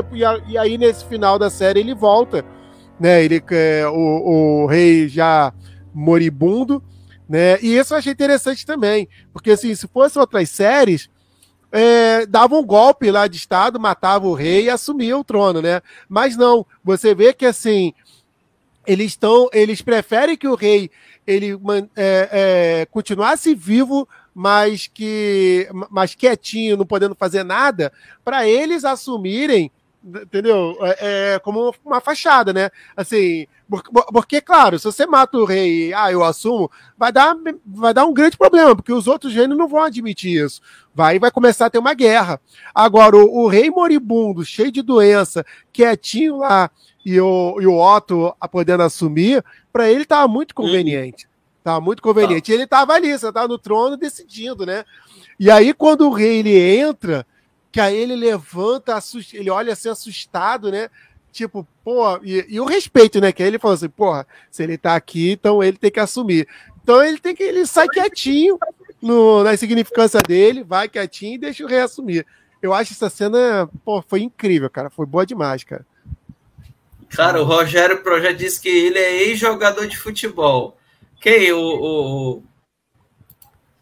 e 0.48 0.58
aí 0.58 0.76
nesse 0.76 1.04
final 1.06 1.38
da 1.38 1.48
série 1.48 1.80
ele 1.80 1.94
volta 1.94 2.44
né? 2.98 3.24
Ele 3.24 3.42
é 3.50 3.86
o, 3.88 4.62
o 4.62 4.66
rei 4.66 5.08
já 5.08 5.52
moribundo, 5.94 6.82
né? 7.28 7.58
E 7.60 7.76
isso 7.76 7.94
eu 7.94 7.98
achei 7.98 8.12
interessante 8.12 8.64
também, 8.64 9.08
porque 9.32 9.50
assim, 9.50 9.74
se 9.74 9.86
fosse 9.86 10.18
outras 10.18 10.48
séries, 10.48 11.10
é, 11.70 12.24
dava 12.26 12.56
um 12.56 12.64
golpe 12.64 13.10
lá 13.10 13.26
de 13.26 13.36
estado, 13.36 13.78
matava 13.78 14.26
o 14.26 14.34
rei 14.34 14.64
e 14.64 14.70
assumia 14.70 15.16
o 15.16 15.24
trono, 15.24 15.60
né? 15.60 15.82
Mas 16.08 16.36
não, 16.36 16.64
você 16.82 17.14
vê 17.14 17.32
que 17.32 17.44
assim 17.44 17.92
eles 18.86 19.08
estão, 19.08 19.50
eles 19.52 19.82
preferem 19.82 20.36
que 20.36 20.48
o 20.48 20.54
rei 20.54 20.90
ele 21.26 21.58
é, 21.94 22.28
é, 22.32 22.86
continuasse 22.86 23.54
vivo, 23.54 24.08
mas 24.34 24.86
que 24.86 25.68
mas 25.90 26.14
quietinho, 26.14 26.76
não 26.78 26.86
podendo 26.86 27.14
fazer 27.14 27.44
nada, 27.44 27.92
para 28.24 28.48
eles 28.48 28.84
assumirem 28.84 29.70
entendeu? 30.04 30.76
É, 30.80 31.34
é, 31.34 31.38
como 31.38 31.74
uma 31.84 32.00
fachada, 32.00 32.52
né? 32.52 32.70
Assim, 32.96 33.46
porque, 33.68 33.90
porque, 34.12 34.40
claro, 34.40 34.78
se 34.78 34.84
você 34.84 35.06
mata 35.06 35.36
o 35.36 35.44
rei, 35.44 35.92
ah, 35.92 36.10
eu 36.10 36.24
assumo, 36.24 36.70
vai 36.96 37.12
dar, 37.12 37.36
vai 37.66 37.92
dar 37.92 38.06
um 38.06 38.14
grande 38.14 38.36
problema, 38.36 38.74
porque 38.74 38.92
os 38.92 39.06
outros 39.06 39.34
reinos 39.34 39.58
não 39.58 39.68
vão 39.68 39.82
admitir 39.82 40.44
isso. 40.44 40.60
Vai 40.94 41.18
vai 41.18 41.30
começar 41.30 41.66
a 41.66 41.70
ter 41.70 41.78
uma 41.78 41.94
guerra. 41.94 42.40
Agora, 42.74 43.16
o, 43.16 43.44
o 43.44 43.48
rei 43.48 43.70
moribundo, 43.70 44.44
cheio 44.44 44.72
de 44.72 44.82
doença, 44.82 45.44
quietinho 45.72 46.38
lá, 46.38 46.70
e 47.04 47.20
o, 47.20 47.58
e 47.60 47.66
o 47.66 47.78
Otto 47.78 48.34
podendo 48.50 48.82
assumir, 48.82 49.44
para 49.72 49.90
ele 49.90 50.04
tava 50.04 50.28
muito 50.28 50.54
conveniente. 50.54 51.28
Tava 51.62 51.80
muito 51.80 52.02
conveniente. 52.02 52.50
Tá. 52.50 52.54
Ele 52.54 52.66
tava 52.66 52.92
ali, 52.94 53.18
você 53.18 53.32
tava 53.32 53.48
no 53.48 53.58
trono 53.58 53.96
decidindo, 53.96 54.64
né? 54.64 54.84
E 55.38 55.50
aí, 55.50 55.72
quando 55.72 56.08
o 56.08 56.12
rei 56.12 56.38
ele 56.38 56.58
entra 56.58 57.26
que 57.78 57.82
aí 57.82 57.96
ele 57.96 58.16
levanta, 58.16 58.96
assust... 58.96 59.36
ele 59.36 59.48
olha 59.48 59.72
assim 59.72 59.88
assustado, 59.88 60.68
né? 60.68 60.90
Tipo, 61.30 61.64
pô, 61.84 62.18
e, 62.24 62.44
e, 62.48 62.60
o 62.60 62.64
respeito, 62.64 63.20
né? 63.20 63.30
Que 63.30 63.40
aí 63.40 63.48
ele 63.48 63.58
falou 63.60 63.76
assim, 63.76 63.88
porra, 63.88 64.26
se 64.50 64.64
ele 64.64 64.76
tá 64.76 64.96
aqui, 64.96 65.30
então 65.30 65.62
ele 65.62 65.76
tem 65.76 65.88
que 65.88 66.00
assumir. 66.00 66.48
Então 66.82 67.00
ele 67.00 67.20
tem 67.20 67.36
que, 67.36 67.44
ele 67.44 67.64
sai 67.66 67.86
quietinho 67.86 68.58
no, 69.00 69.44
na 69.44 69.56
significância 69.56 70.20
dele, 70.20 70.64
vai 70.64 70.88
quietinho 70.88 71.36
e 71.36 71.38
deixa 71.38 71.64
o 71.64 71.68
rei 71.68 71.78
assumir. 71.78 72.26
Eu 72.60 72.74
acho 72.74 72.94
essa 72.94 73.08
cena, 73.08 73.70
pô, 73.84 74.02
foi 74.02 74.22
incrível, 74.22 74.68
cara, 74.68 74.90
foi 74.90 75.06
boa 75.06 75.24
demais, 75.24 75.62
cara. 75.62 75.86
Cara, 77.10 77.40
o 77.40 77.44
Rogério 77.44 78.02
Pro 78.02 78.20
já 78.20 78.32
disse 78.32 78.60
que 78.60 78.68
ele 78.68 78.98
é 78.98 79.22
ex-jogador 79.22 79.86
de 79.86 79.96
futebol. 79.96 80.76
Quem? 81.20 81.52
O, 81.52 81.60
o, 81.60 82.42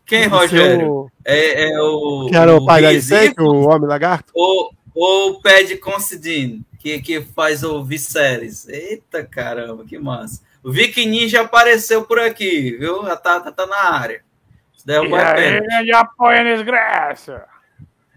quem, 0.06 0.26
Rogério? 0.28 1.10
É, 1.24 1.70
é, 1.70 1.80
o. 1.80 2.28
Que 2.30 2.36
era 2.36 2.54
o, 2.54 2.58
o 2.58 2.66
pai 2.66 2.80
da 2.80 3.42
o 3.42 3.68
Homem 3.68 3.88
Lagarto? 3.88 4.32
Ou 4.34 4.72
o 4.94 5.40
Ped 5.42 5.76
Considine, 5.78 6.64
que, 6.78 7.00
que 7.00 7.20
faz 7.20 7.64
o 7.64 7.84
Viserys. 7.84 8.68
Eita 8.68 9.24
caramba, 9.24 9.84
que 9.84 9.98
massa. 9.98 10.42
O 10.62 10.70
Viking 10.70 11.06
Ninja 11.06 11.42
apareceu 11.42 12.04
por 12.04 12.18
aqui, 12.18 12.76
viu? 12.78 13.04
Já 13.04 13.16
tá, 13.16 13.40
tá, 13.40 13.52
tá 13.52 13.66
na 13.66 13.92
área. 13.92 14.22
Isso 14.76 14.86
daí 14.86 14.96
é 14.96 15.00
um 15.00 15.82
e 15.82 15.86
já 15.86 16.00
apoia 16.00 16.40
a 16.40 16.56
desgraça. 16.56 17.44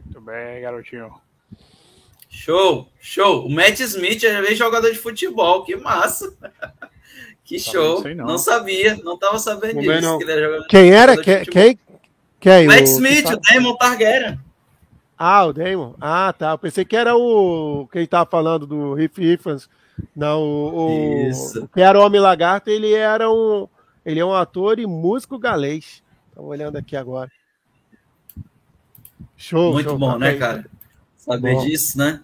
Muito 0.03 0.21
bem, 0.21 0.61
garotinho. 0.61 1.13
Show, 2.29 2.87
show. 2.99 3.45
O 3.45 3.49
Matt 3.49 3.79
Smith 3.79 4.23
é 4.23 4.55
jogador 4.55 4.91
de 4.91 4.97
futebol, 4.97 5.63
que 5.63 5.75
massa. 5.75 6.33
Que 7.49 7.57
show. 7.57 8.03
Não, 8.15 8.27
não. 8.27 8.37
sabia, 8.37 8.95
não 9.03 9.17
tava 9.17 9.39
sabendo 9.39 9.81
disso. 9.81 10.01
Não. 10.01 10.19
Que 10.19 10.67
quem 10.69 10.91
era? 10.91 11.17
Quem, 11.17 11.43
quem? 11.45 11.79
Quem? 12.39 12.67
Matt 12.67 12.81
o, 12.81 12.83
Smith, 12.83 13.23
tá... 13.23 13.33
o 13.33 13.39
Damon 13.39 13.75
Targaryen. 13.75 14.39
Ah, 15.17 15.45
o 15.47 15.51
Damon. 15.51 15.95
Ah, 15.99 16.31
tá. 16.31 16.51
Eu 16.51 16.59
pensei 16.59 16.85
que 16.85 16.95
era 16.95 17.17
o. 17.17 17.89
Quem 17.91 18.05
tava 18.05 18.29
falando 18.29 18.67
do 18.67 18.93
Riff 18.93 19.19
Riffans. 19.19 19.67
Não, 20.15 20.43
o, 20.43 21.27
Isso. 21.27 21.63
o 21.63 21.67
que 21.67 21.81
era 21.81 21.99
o 21.99 22.05
Homem 22.05 22.21
Lagarto, 22.21 22.69
ele 22.69 22.93
era 22.93 23.27
um. 23.31 23.67
Ele 24.05 24.19
é 24.19 24.25
um 24.25 24.35
ator 24.35 24.77
e 24.77 24.85
músico 24.85 25.39
galês. 25.39 26.03
Estamos 26.27 26.51
olhando 26.51 26.75
aqui 26.75 26.95
agora. 26.95 27.31
Show. 29.35 29.73
Muito 29.73 29.89
show, 29.89 29.97
bom, 29.97 30.11
tá 30.11 30.19
né, 30.19 30.35
cara? 30.35 30.65
Saber 31.17 31.55
Bom. 31.55 31.65
disso, 31.65 31.97
né? 31.97 32.21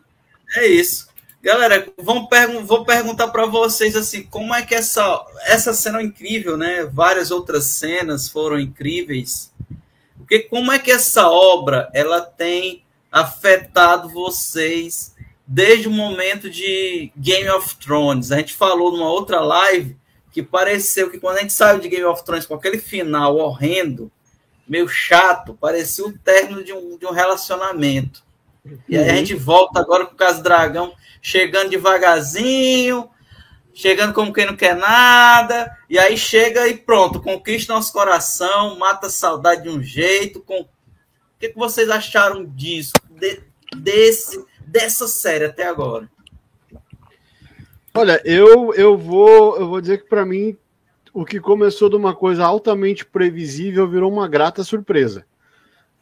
É 0.56 0.68
isso. 0.68 1.07
Galera, 1.46 1.88
vamos 2.00 2.28
pergun 2.28 2.66
vou 2.66 2.84
perguntar 2.84 3.28
para 3.28 3.46
vocês 3.46 3.96
assim, 3.96 4.24
como 4.24 4.52
é 4.52 4.64
que 4.64 4.74
essa 4.74 5.24
essa 5.44 5.76
cena 5.76 6.00
é 6.00 6.04
incrível, 6.04 6.58
né? 6.58 6.90
Várias 6.92 7.30
outras 7.30 7.66
cenas 7.66 8.28
foram 8.28 8.60
incríveis. 8.60 9.54
Porque 10.18 10.40
como 10.40 10.72
é 10.72 10.80
que 10.80 10.90
essa 10.90 11.30
obra 11.30 11.88
ela 11.94 12.20
tem 12.20 12.84
afetado 13.12 14.10
vocês 14.10 15.14
desde 15.46 15.88
o 15.88 15.92
momento 15.92 16.50
de 16.50 17.12
Game 17.16 17.48
of 17.50 17.76
Thrones? 17.76 18.32
A 18.32 18.38
gente 18.38 18.56
falou 18.56 18.92
numa 18.92 19.12
outra 19.12 19.40
live 19.40 19.96
que 20.32 20.42
pareceu 20.42 21.12
que 21.12 21.20
quando 21.20 21.38
a 21.38 21.42
gente 21.42 21.54
saiu 21.54 21.80
de 21.80 21.90
Game 21.90 22.06
of 22.06 22.26
Thrones 22.26 22.48
com 22.48 22.56
aquele 22.56 22.80
final 22.80 23.38
horrendo, 23.38 24.12
meio 24.68 24.88
chato, 24.88 25.54
parecia 25.54 26.08
o 26.08 26.18
término 26.18 26.64
de 26.64 26.74
um, 26.74 26.98
de 26.98 27.06
um 27.06 27.12
relacionamento. 27.12 28.24
E 28.88 28.98
aí 28.98 29.10
a 29.10 29.16
gente 29.16 29.36
volta 29.36 29.80
agora 29.80 30.06
com 30.06 30.14
o 30.14 30.18
caso 30.18 30.42
dragão, 30.42 30.94
chegando 31.22 31.70
devagarzinho, 31.70 33.10
chegando 33.74 34.14
como 34.14 34.34
quem 34.34 34.46
não 34.46 34.56
quer 34.56 34.76
nada, 34.76 35.78
e 35.90 36.00
aí 36.00 36.18
chega 36.18 36.68
e 36.68 36.78
pronto, 36.78 37.22
conquista 37.22 37.74
nosso 37.74 37.92
coração, 37.94 38.78
mata 38.78 39.08
a 39.08 39.10
saudade 39.10 39.64
de 39.64 39.70
um 39.70 39.84
jeito. 39.84 40.42
Com... 40.42 40.62
O 40.62 40.68
que, 41.40 41.50
que 41.50 41.58
vocês 41.58 41.90
acharam 41.90 42.46
disso, 42.46 42.94
de- 43.10 43.44
desse, 43.76 44.44
dessa 44.66 45.08
série 45.08 45.46
até 45.46 45.68
agora? 45.68 46.10
Olha, 47.94 48.22
eu, 48.26 48.74
eu 48.74 48.98
vou 48.98 49.58
eu 49.58 49.70
vou 49.70 49.80
dizer 49.80 50.00
que 50.00 50.10
para 50.10 50.26
mim 50.26 50.58
o 51.14 51.24
que 51.24 51.40
começou 51.40 51.90
de 51.90 51.96
uma 51.96 52.14
coisa 52.14 52.44
altamente 52.44 53.06
previsível 53.06 53.88
virou 53.88 54.12
uma 54.12 54.28
grata 54.28 54.64
surpresa. 54.66 55.26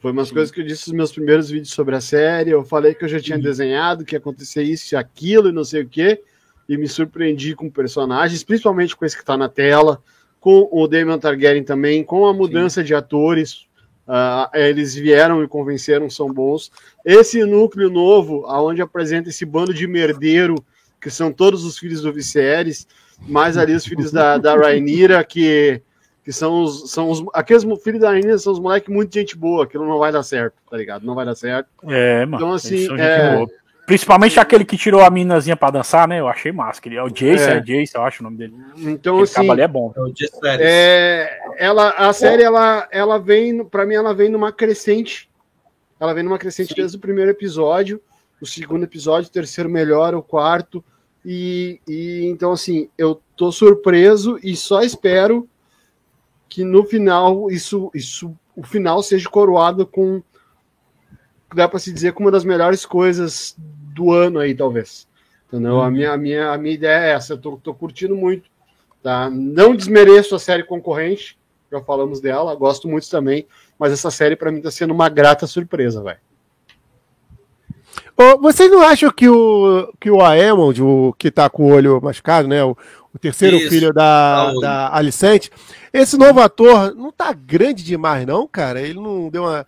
Foi 0.04 0.12
umas 0.12 0.30
coisas 0.30 0.50
que 0.50 0.60
eu 0.60 0.66
disse 0.66 0.88
nos 0.88 0.94
meus 0.94 1.12
primeiros 1.12 1.48
vídeos 1.48 1.72
sobre 1.72 1.96
a 1.96 2.00
série. 2.02 2.50
Eu 2.50 2.62
falei 2.62 2.92
que 2.92 3.06
eu 3.06 3.08
já 3.08 3.18
tinha 3.18 3.38
desenhado 3.38 4.04
que 4.04 4.14
ia 4.14 4.18
acontecer 4.18 4.62
isso 4.62 4.94
e 4.94 4.96
aquilo 4.98 5.48
e 5.48 5.52
não 5.52 5.64
sei 5.64 5.80
o 5.80 5.88
quê, 5.88 6.20
e 6.68 6.76
me 6.76 6.86
surpreendi 6.86 7.54
com 7.54 7.70
personagens, 7.70 8.44
principalmente 8.44 8.94
com 8.94 9.06
esse 9.06 9.16
que 9.16 9.22
está 9.22 9.34
na 9.34 9.48
tela, 9.48 10.02
com 10.38 10.68
o 10.70 10.86
Damon 10.86 11.18
Targaryen 11.18 11.64
também, 11.64 12.04
com 12.04 12.26
a 12.26 12.34
mudança 12.34 12.84
de 12.84 12.94
atores. 12.94 13.64
Ah, 14.06 14.50
eles 14.52 14.94
vieram 14.94 15.42
e 15.42 15.48
convenceram, 15.48 16.10
são 16.10 16.30
bons. 16.30 16.70
Esse 17.02 17.42
núcleo 17.46 17.88
novo, 17.88 18.44
aonde 18.44 18.82
apresenta 18.82 19.30
esse 19.30 19.46
bando 19.46 19.72
de 19.72 19.86
merdeiro 19.86 20.56
que 21.00 21.08
são 21.08 21.32
todos 21.32 21.64
os 21.64 21.78
filhos 21.78 22.02
do 22.02 22.12
Viserys, 22.12 22.86
mais 23.26 23.56
ali 23.56 23.72
os 23.72 23.86
filhos 23.86 24.12
da, 24.12 24.36
da 24.36 24.52
Rhaenyra, 24.60 25.24
que, 25.24 25.80
que 26.24 26.32
são 26.32 26.62
os, 26.62 26.90
são 26.90 27.10
os. 27.10 27.22
Aqueles 27.34 27.64
filhos 27.82 28.00
da 28.00 28.10
Rhaenyra 28.10 28.38
são 28.38 28.52
os 28.52 28.58
moleques 28.58 28.88
muito 28.92 29.12
gente 29.12 29.36
boa, 29.36 29.64
aquilo 29.64 29.86
não 29.86 29.98
vai 29.98 30.10
dar 30.10 30.22
certo, 30.22 30.54
tá 30.70 30.76
ligado? 30.76 31.04
Não 31.04 31.14
vai 31.14 31.26
dar 31.26 31.34
certo. 31.34 31.68
É, 31.86 32.24
mano. 32.24 32.36
Então, 32.36 32.52
assim, 32.54 32.86
são 32.86 32.96
gente 32.96 33.06
é, 33.06 33.36
boa. 33.36 33.48
Principalmente 33.86 34.40
aquele 34.40 34.64
que 34.64 34.78
tirou 34.78 35.02
a 35.02 35.10
minazinha 35.10 35.54
pra 35.54 35.70
dançar, 35.70 36.08
né? 36.08 36.18
Eu 36.18 36.26
achei 36.26 36.50
massa. 36.50 36.80
que 36.80 36.88
ele- 36.88 36.96
É 36.96 37.02
o 37.02 37.10
Jason, 37.10 37.50
É. 37.50 37.56
é, 37.58 37.60
Jason, 37.60 37.98
eu 37.98 38.02
acho 38.04 38.22
o 38.22 38.24
nome 38.24 38.38
dele. 38.38 38.54
Então, 38.78 39.22
Aquele 39.22 39.50
assim, 39.50 39.60
é 39.60 39.68
bom. 39.68 39.92
É 39.94 40.56
É, 40.60 41.38
ela, 41.58 41.90
a 41.90 42.12
série, 42.14 42.42
ela, 42.42 42.88
ela 42.90 43.18
vem, 43.18 43.62
para 43.62 43.84
mim, 43.84 43.94
ela 43.94 44.14
vem 44.14 44.30
numa 44.30 44.50
crescente. 44.50 45.28
Ela 46.00 46.14
vem 46.14 46.24
numa 46.24 46.38
crescente 46.38 46.74
desde 46.74 46.96
o 46.96 47.00
primeiro 47.00 47.30
episódio, 47.30 48.00
o 48.40 48.46
segundo 48.46 48.84
episódio, 48.84 49.28
o 49.28 49.32
terceiro 49.32 49.68
melhor, 49.68 50.14
o 50.14 50.22
quarto. 50.22 50.82
E, 51.22 51.78
e 51.86 52.24
então, 52.26 52.52
assim, 52.52 52.88
eu 52.96 53.20
tô 53.36 53.52
surpreso 53.52 54.38
e 54.42 54.56
só 54.56 54.82
espero 54.82 55.46
que 56.48 56.64
no 56.64 56.84
final 56.84 57.50
isso, 57.50 57.90
isso 57.94 58.34
o 58.56 58.62
final 58.62 59.02
seja 59.02 59.28
coroado 59.28 59.86
com 59.86 60.22
dá 61.54 61.68
para 61.68 61.78
se 61.78 61.92
dizer 61.92 62.12
com 62.12 62.24
uma 62.24 62.30
das 62.30 62.44
melhores 62.44 62.84
coisas 62.84 63.54
do 63.58 64.12
ano 64.12 64.40
aí, 64.40 64.54
talvez. 64.54 65.06
Entendeu? 65.46 65.80
A, 65.80 65.90
minha, 65.90 66.12
a, 66.12 66.16
minha, 66.16 66.50
a 66.50 66.58
minha 66.58 66.74
ideia 66.74 67.06
é 67.06 67.10
essa, 67.12 67.34
eu 67.34 67.38
tô, 67.38 67.56
tô 67.56 67.72
curtindo 67.72 68.16
muito. 68.16 68.50
Tá? 69.02 69.30
Não 69.30 69.76
desmereço 69.76 70.34
a 70.34 70.38
série 70.38 70.64
concorrente, 70.64 71.38
já 71.70 71.80
falamos 71.80 72.20
dela, 72.20 72.54
gosto 72.54 72.88
muito 72.88 73.08
também, 73.08 73.46
mas 73.78 73.92
essa 73.92 74.10
série 74.10 74.34
para 74.34 74.50
mim 74.50 74.60
tá 74.60 74.70
sendo 74.70 74.92
uma 74.92 75.08
grata 75.08 75.46
surpresa, 75.46 76.02
velho. 76.02 76.18
Vocês 78.40 78.70
não 78.70 78.80
acham 78.80 79.10
que 79.10 79.28
o, 79.28 79.92
que 80.00 80.10
o 80.10 80.22
Aemond, 80.22 80.82
o 80.82 81.14
que 81.18 81.30
tá 81.30 81.50
com 81.50 81.64
o 81.64 81.72
olho 81.74 82.00
machucado, 82.00 82.46
né? 82.46 82.62
O, 82.64 82.76
o 83.12 83.18
terceiro 83.18 83.56
Isso, 83.56 83.68
filho 83.68 83.92
da, 83.92 84.46
Saúde. 84.46 84.60
da 84.60 84.96
Alicente, 84.96 85.50
esse 85.94 86.18
novo 86.18 86.40
ator 86.40 86.92
não 86.92 87.12
tá 87.12 87.32
grande 87.32 87.84
demais, 87.84 88.26
não, 88.26 88.48
cara? 88.48 88.80
Ele 88.80 88.94
não 88.94 89.30
deu 89.30 89.44
uma 89.44 89.64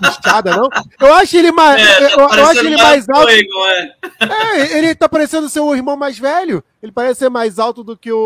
piscada, 0.00 0.56
não? 0.56 0.70
Eu 0.98 1.12
acho 1.12 1.36
ele 1.36 1.52
mais. 1.52 1.86
É, 1.86 2.04
eu, 2.06 2.08
tá 2.08 2.16
eu 2.16 2.24
acho 2.24 2.36
parecendo 2.36 2.68
ele 2.68 2.76
mais 2.76 3.06
mais 3.06 3.08
alto. 3.10 3.30
É. 3.30 4.60
É, 4.60 4.78
ele 4.78 4.94
tá 4.94 5.06
parecendo 5.06 5.48
ser 5.50 5.60
o 5.60 5.74
irmão 5.74 5.94
mais 5.94 6.18
velho. 6.18 6.64
Ele 6.82 6.90
parece 6.90 7.18
ser 7.18 7.28
mais 7.28 7.58
alto 7.58 7.84
do 7.84 7.98
que 7.98 8.10
o, 8.10 8.16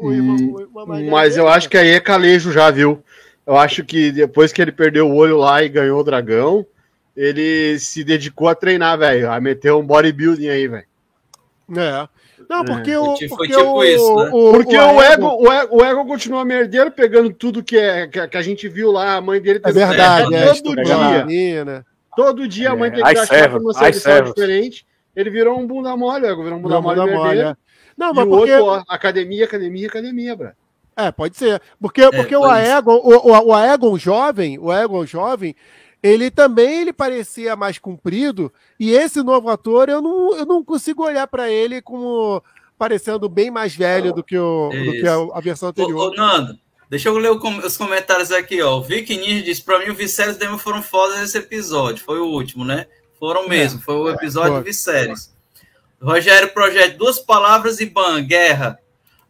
o, 0.00 0.06
o 0.06 0.12
irmão, 0.12 0.36
o 0.36 0.60
irmão 0.62 0.86
mais 0.86 1.00
velho. 1.00 1.12
Mas 1.12 1.36
eu 1.36 1.46
acho 1.46 1.68
que 1.68 1.76
aí 1.76 1.90
é 1.90 2.00
calejo 2.00 2.50
já, 2.50 2.70
viu? 2.70 3.02
Eu 3.46 3.58
acho 3.58 3.84
que 3.84 4.10
depois 4.10 4.50
que 4.50 4.62
ele 4.62 4.72
perdeu 4.72 5.06
o 5.06 5.14
olho 5.14 5.36
lá 5.36 5.62
e 5.62 5.68
ganhou 5.68 6.00
o 6.00 6.04
dragão, 6.04 6.66
ele 7.14 7.78
se 7.78 8.02
dedicou 8.02 8.48
a 8.48 8.54
treinar, 8.54 8.98
velho. 8.98 9.30
A 9.30 9.38
meter 9.38 9.72
um 9.74 9.86
bodybuilding 9.86 10.48
aí, 10.48 10.66
velho. 10.66 10.86
É. 11.76 12.08
Não, 12.48 12.64
porque 12.64 12.90
É. 12.92 12.98
o. 12.98 13.16
Foi 13.16 13.28
Porque 13.28 13.48
tipo 13.56 13.62
o, 13.70 13.84
isso, 13.84 14.16
né? 14.16 14.30
o- 14.32 14.52
Porque 14.52 14.76
o, 14.76 14.80
Aemon- 14.80 15.02
ego, 15.02 15.36
o, 15.42 15.52
ego, 15.52 15.76
o 15.76 15.84
ego 15.84 16.06
continua 16.06 16.44
merdeiro, 16.44 16.90
pegando 16.90 17.32
tudo 17.32 17.62
que, 17.62 17.76
é, 17.76 18.06
que, 18.06 18.28
que 18.28 18.36
a 18.36 18.42
gente 18.42 18.68
viu 18.68 18.92
lá. 18.92 19.16
A 19.16 19.20
mãe 19.20 19.40
dele 19.40 19.60
É 19.64 19.72
verdade, 19.72 20.34
é. 20.34 20.46
todo 20.46 20.54
estuprar 20.54 20.84
dia. 21.12 21.24
menina. 21.24 21.86
Todo 22.14 22.48
dia 22.48 22.70
a 22.70 22.76
mãe 22.76 22.88
É, 22.88 22.92
tem 22.92 23.04
que 23.04 23.26
chapa 23.26 23.58
numa 23.58 23.72
ai, 23.76 23.92
serviçal 23.92 24.22
diferente. 24.22 24.86
Ele 25.14 25.30
virou 25.30 25.58
um 25.58 25.66
bunda 25.66 25.96
mole, 25.96 26.24
o 26.26 26.30
ego 26.30 26.42
virou 26.42 26.58
um 26.58 26.62
bunda 26.62 26.74
Não, 26.76 26.82
mole 26.82 27.10
mole, 27.14 27.40
é. 27.40 27.56
Não, 27.96 28.10
E 28.12 28.14
mas 28.14 28.26
o 28.26 28.28
porque. 28.28 28.52
outro, 28.54 28.66
ó, 28.88 28.94
academia, 28.94 29.44
academia, 29.44 29.86
academia, 29.86 30.36
bro. 30.36 30.50
É, 30.96 31.10
pode 31.12 31.36
ser. 31.36 31.60
Porque, 31.80 32.10
porque 32.10 32.34
o. 32.36 32.44
Aegon, 32.44 32.94
o, 33.02 33.30
o, 33.32 33.46
o 33.48 33.54
Aegon 33.54 33.98
jovem, 33.98 34.58
o 34.58 34.70
Aegon 34.70 35.04
jovem, 35.04 35.54
ele 36.02 36.30
também 36.30 36.82
ele 36.82 36.92
parecia 36.92 37.56
mais 37.56 37.78
comprido, 37.78 38.52
e 38.78 38.90
esse 38.90 39.22
novo 39.22 39.48
ator 39.48 39.88
eu 39.88 40.00
não, 40.00 40.36
eu 40.36 40.46
não 40.46 40.64
consigo 40.64 41.04
olhar 41.04 41.26
pra 41.26 41.50
ele 41.50 41.82
como 41.82 42.42
parecendo 42.78 43.28
bem 43.28 43.50
mais 43.50 43.74
velho 43.74 44.12
do 44.12 44.22
que, 44.22 44.36
o, 44.36 44.68
do 44.68 44.92
que 44.92 45.06
a, 45.06 45.14
a 45.38 45.40
versão 45.40 45.68
Ô, 45.68 45.70
anterior. 45.70 46.12
ô, 46.12 46.14
Nando, 46.14 46.58
deixa 46.90 47.08
eu 47.08 47.16
ler 47.18 47.30
os 47.30 47.76
comentários 47.76 48.30
aqui, 48.30 48.60
ó. 48.62 48.78
O 48.78 48.82
Vic 48.82 49.16
Ninja 49.16 49.42
diz: 49.42 49.60
pra 49.60 49.78
mim, 49.78 49.90
o 49.90 49.94
Viserys 49.94 50.34
e 50.34 50.36
o 50.36 50.38
Daemon 50.38 50.58
foram 50.58 50.82
fodas 50.82 51.18
nesse 51.18 51.38
episódio. 51.38 52.04
Foi 52.04 52.18
o 52.20 52.26
último, 52.26 52.64
né? 52.64 52.86
Foram 53.18 53.48
mesmo. 53.48 53.80
Foi 53.80 53.94
o 53.94 54.10
episódio 54.10 54.52
foi. 54.52 54.60
do 54.60 54.64
Viserys. 54.64 55.34
Rogério 56.00 56.52
Projeto, 56.52 56.98
duas 56.98 57.18
palavras 57.18 57.80
e 57.80 57.86
ban, 57.86 58.22
guerra. 58.22 58.78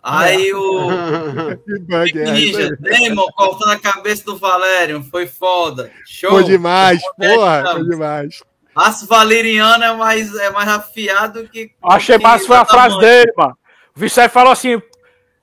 Aí 0.08 0.54
o 0.54 0.88
Que 1.66 1.78
bug 1.80 2.04
Vic 2.04 2.18
é, 2.18 2.30
Ninja, 2.30 2.58
aí. 2.60 2.76
Daemon 2.76 3.26
cortando 3.34 3.70
a 3.70 3.78
cabeça 3.78 4.24
do 4.24 4.36
Valerian. 4.36 5.02
Foi 5.02 5.26
foda. 5.26 5.90
Show. 6.06 6.30
Foi 6.30 6.44
demais, 6.44 7.00
porra, 7.16 7.72
foi 7.72 7.84
demais. 7.84 8.40
Aço 8.74 9.06
valeriano 9.06 9.82
é 9.82 9.96
mais, 9.96 10.32
é 10.36 10.50
mais 10.50 10.68
afiado 10.68 11.48
que. 11.48 11.72
Achei 11.82 12.18
que 12.18 12.22
massa 12.22 12.46
foi 12.46 12.56
a 12.56 12.64
frase 12.64 12.98
dele, 13.00 13.32
mano. 13.36 13.56
O 13.96 13.98
Vicente 14.00 14.28
falou 14.30 14.52
assim: 14.52 14.80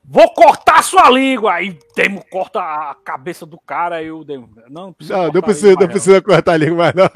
vou 0.06 0.32
cortar 0.34 0.82
sua 0.82 1.10
língua. 1.10 1.56
Aí 1.56 1.78
Demo 1.96 2.24
corta 2.32 2.60
a 2.60 2.96
cabeça 3.04 3.46
do 3.46 3.60
cara 3.60 4.02
e 4.02 4.12
o 4.12 4.24
Demo. 4.24 4.50
Não, 4.70 4.86
não 4.86 4.94
precisa. 4.94 5.18
Não, 5.18 5.24
não 5.26 5.32
cortar 5.32 5.40
a 5.40 5.50
precisa, 5.50 5.68
língua 5.68 5.80
não 5.82 5.88
mais, 5.88 5.92
precisa 5.92 6.22
cortar 6.22 6.52
a 6.54 6.58
língua 6.58 6.78
mais, 6.78 6.94
não. 6.96 7.10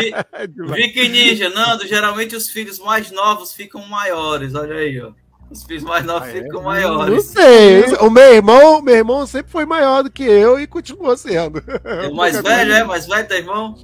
Vi- 0.00 0.14
É. 0.32 0.46
Vic 0.46 1.08
Ninja, 1.08 1.50
Nando, 1.50 1.86
geralmente 1.86 2.34
os 2.36 2.48
filhos 2.48 2.78
mais 2.78 3.10
novos 3.10 3.52
ficam 3.52 3.84
maiores, 3.86 4.54
olha 4.54 4.76
aí, 4.76 5.02
ó. 5.02 5.10
Os 5.50 5.62
filhos 5.64 5.82
mais 5.82 6.04
novos 6.04 6.28
Ah, 6.28 6.30
é? 6.30 6.42
ficam 6.42 6.60
Não 6.60 6.62
maiores. 6.64 7.24
sei. 7.24 7.84
O 8.00 8.10
meu 8.10 8.34
irmão, 8.34 8.82
meu 8.82 8.94
irmão 8.96 9.26
sempre 9.26 9.50
foi 9.50 9.64
maior 9.64 10.02
do 10.02 10.10
que 10.10 10.22
eu 10.24 10.60
e 10.60 10.66
continuou 10.66 11.16
sendo. 11.16 11.62
É 11.84 12.08
o 12.08 12.14
mais 12.14 12.38
velho, 12.42 12.72
é? 12.72 12.84
Mais 12.84 13.06
velho, 13.06 13.26
teu 13.26 13.38
irmão? 13.38 13.74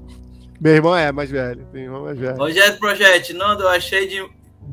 Meu 0.60 0.74
irmão 0.74 0.96
é 0.96 1.10
mais 1.10 1.30
velho. 1.30 1.66
Meu 1.72 1.82
irmão 1.84 2.00
é 2.02 2.04
mais 2.04 2.18
velho. 2.18 2.36
Rogério 2.36 2.78
Project, 2.78 3.32
Nando, 3.32 3.62
eu 3.62 3.68
achei 3.68 4.06
de 4.06 4.22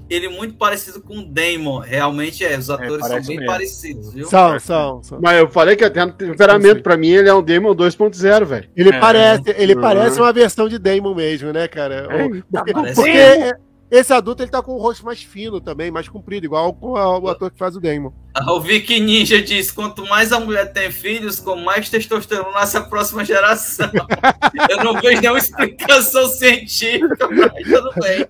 ele 0.10 0.28
muito 0.30 0.56
parecido 0.56 1.02
com 1.02 1.20
o 1.20 1.26
Damon. 1.26 1.80
Realmente 1.80 2.44
é, 2.46 2.58
os 2.58 2.70
atores 2.70 3.00
são 3.00 3.10
parece 3.10 3.28
bem 3.30 3.38
mesmo. 3.38 3.52
parecidos, 3.52 4.14
viu? 4.14 4.26
São, 4.28 4.60
são, 4.60 5.04
são. 5.04 5.20
Mas 5.22 5.40
eu 5.40 5.50
falei 5.50 5.76
que 5.78 5.84
até 5.86 6.04
no 6.06 6.12
temperamento, 6.12 6.84
pra 6.84 6.98
mim, 6.98 7.10
ele 7.10 7.30
é 7.30 7.34
um 7.34 7.42
Demon 7.42 7.74
2.0, 7.74 8.46
velho. 8.46 8.70
Ele 8.76 8.90
É. 8.90 9.00
parece, 9.00 9.44
ele 9.58 9.76
Uhum. 9.76 9.82
parece 9.82 10.20
uma 10.20 10.32
versão 10.34 10.68
de 10.70 10.78
Damon 10.78 11.16
mesmo, 11.16 11.52
né, 11.54 11.68
cara? 11.70 12.08
O- 12.10 12.36
Eita, 12.36 12.46
porque 12.52 12.74
parece 12.74 12.96
porque. 12.96 13.54
Esse 13.92 14.14
adulto 14.14 14.42
ele 14.42 14.50
tá 14.50 14.62
com 14.64 14.72
o 14.72 14.78
rosto 14.80 15.04
mais 15.06 15.22
fino 15.22 15.60
também, 15.60 15.92
mais 15.92 16.08
comprido, 16.08 16.46
igual 16.46 16.74
com 16.74 16.96
a- 16.96 17.20
o 17.20 17.28
ator 17.28 17.52
que 17.52 17.58
faz 17.60 17.76
o 17.76 17.82
Damon. 17.82 18.12
Ah, 18.34 18.54
O 18.54 18.62
Vic 18.62 18.98
Ninja 19.00 19.42
diz: 19.42 19.70
quanto 19.70 20.06
mais 20.08 20.32
a 20.32 20.40
mulher 20.40 20.72
tem 20.72 20.90
filhos, 20.90 21.40
com 21.40 21.58
mais 21.58 21.90
testosterona 21.90 22.52
nasce 22.52 22.78
a 22.78 22.82
próxima 22.82 23.26
geração. 23.26 23.92
Eu 24.70 24.84
não 24.84 24.94
vejo 25.02 25.20
nenhuma 25.22 25.38
explicação 25.38 26.28
científica, 26.30 27.28
mas 27.30 27.52
tudo 27.64 27.92
bem. 28.02 28.26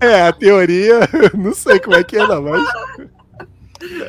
É, 0.00 0.22
a 0.28 0.32
teoria, 0.32 1.00
não 1.36 1.52
sei 1.52 1.80
como 1.80 1.96
é 1.96 2.04
que 2.04 2.16
é, 2.16 2.26
não, 2.26 2.42
mas. 2.42 2.64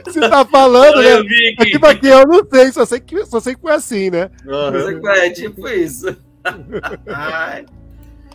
Você 0.06 0.20
tá 0.20 0.44
falando, 0.46 0.98
Olha, 0.98 1.24
né? 1.24 1.30
Tipo 1.72 1.86
aqui, 1.88 2.08
eu 2.08 2.28
não 2.28 2.46
sei, 2.48 2.72
só 2.74 2.86
sei 2.86 3.00
que, 3.00 3.26
só 3.26 3.40
sei 3.40 3.56
que 3.56 3.62
foi 3.62 3.72
assim, 3.72 4.10
né? 4.12 4.30
Você 4.46 5.00
É 5.26 5.30
tipo 5.30 5.68
isso. 5.70 6.16
Ai. 7.08 7.66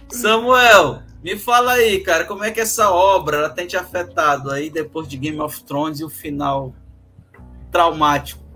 Samuel, 0.09 1.03
me 1.27 1.37
fala 1.37 1.73
aí, 1.73 1.99
cara, 1.99 2.25
como 2.25 2.45
é 2.45 2.53
que 2.53 2.61
essa 2.61 2.89
obra 2.89 3.39
ela 3.39 3.49
tem 3.51 3.67
te 3.67 3.77
afetado 3.77 4.49
aí 4.49 4.71
depois 4.71 5.09
de 5.09 5.17
Game 5.17 5.41
of 5.41 5.65
Thrones 5.65 5.99
e 5.99 6.05
o 6.05 6.09
final 6.09 6.73
traumático? 7.73 8.47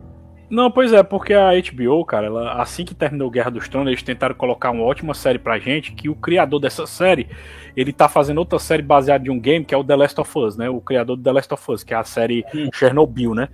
Não, 0.48 0.70
pois 0.70 0.92
é, 0.92 1.02
porque 1.02 1.34
a 1.34 1.50
HBO, 1.50 2.04
cara, 2.04 2.26
ela, 2.26 2.62
assim 2.62 2.84
que 2.84 2.94
terminou 2.94 3.28
Guerra 3.28 3.50
dos 3.50 3.68
Tronos, 3.68 3.88
eles 3.88 4.04
tentaram 4.04 4.36
colocar 4.36 4.70
uma 4.70 4.84
ótima 4.84 5.14
série 5.14 5.38
pra 5.38 5.58
gente, 5.58 5.90
que 5.92 6.08
o 6.08 6.14
criador 6.14 6.60
dessa 6.60 6.86
série, 6.86 7.28
ele 7.76 7.92
tá 7.92 8.08
fazendo 8.08 8.38
outra 8.38 8.58
série 8.60 8.82
baseada 8.82 9.26
em 9.26 9.30
um 9.30 9.40
game, 9.40 9.64
que 9.64 9.74
é 9.74 9.76
o 9.76 9.82
The 9.82 9.96
Last 9.96 10.20
of 10.20 10.38
Us, 10.38 10.56
né? 10.56 10.70
O 10.70 10.80
criador 10.80 11.16
do 11.16 11.22
The 11.24 11.32
Last 11.32 11.52
of 11.52 11.72
Us, 11.72 11.82
que 11.82 11.92
é 11.92 11.96
a 11.96 12.04
série 12.04 12.44
Chernobyl, 12.72 13.34
né? 13.34 13.48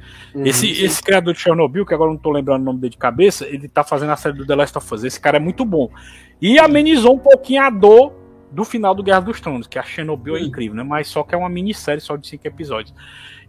esse, 0.44 0.70
esse 0.84 1.02
criador 1.02 1.32
de 1.32 1.40
Chernobyl, 1.40 1.86
que 1.86 1.94
agora 1.94 2.10
eu 2.10 2.14
não 2.14 2.20
tô 2.20 2.30
lembrando 2.30 2.60
o 2.60 2.64
nome 2.66 2.80
dele 2.80 2.90
de 2.90 2.98
cabeça, 2.98 3.47
ele 3.47 3.66
tá 3.66 3.82
fazendo 3.82 4.12
a 4.12 4.16
série 4.16 4.36
do 4.36 4.47
The 4.47 4.55
Last 4.55 4.76
of 4.76 4.94
Us. 4.94 5.05
Esse 5.05 5.18
cara 5.18 5.38
é 5.38 5.40
muito 5.40 5.64
bom. 5.64 5.88
E 6.40 6.59
amenizou 6.59 7.14
um 7.14 7.18
pouquinho 7.18 7.62
a 7.62 7.70
dor 7.70 8.15
do 8.51 8.64
final 8.64 8.94
do 8.94 9.02
Guerra 9.02 9.20
dos 9.20 9.40
Tronos, 9.40 9.66
que 9.66 9.78
a 9.78 9.82
Chernobyl 9.82 10.36
é 10.36 10.40
incrível, 10.40 10.77
né? 10.77 10.82
Mas 10.82 11.09
só 11.09 11.23
que 11.23 11.35
é 11.35 11.39
uma 11.39 11.48
minissérie 11.48 12.01
só 12.01 12.16
de 12.16 12.27
cinco 12.27 12.47
episódios. 12.47 12.94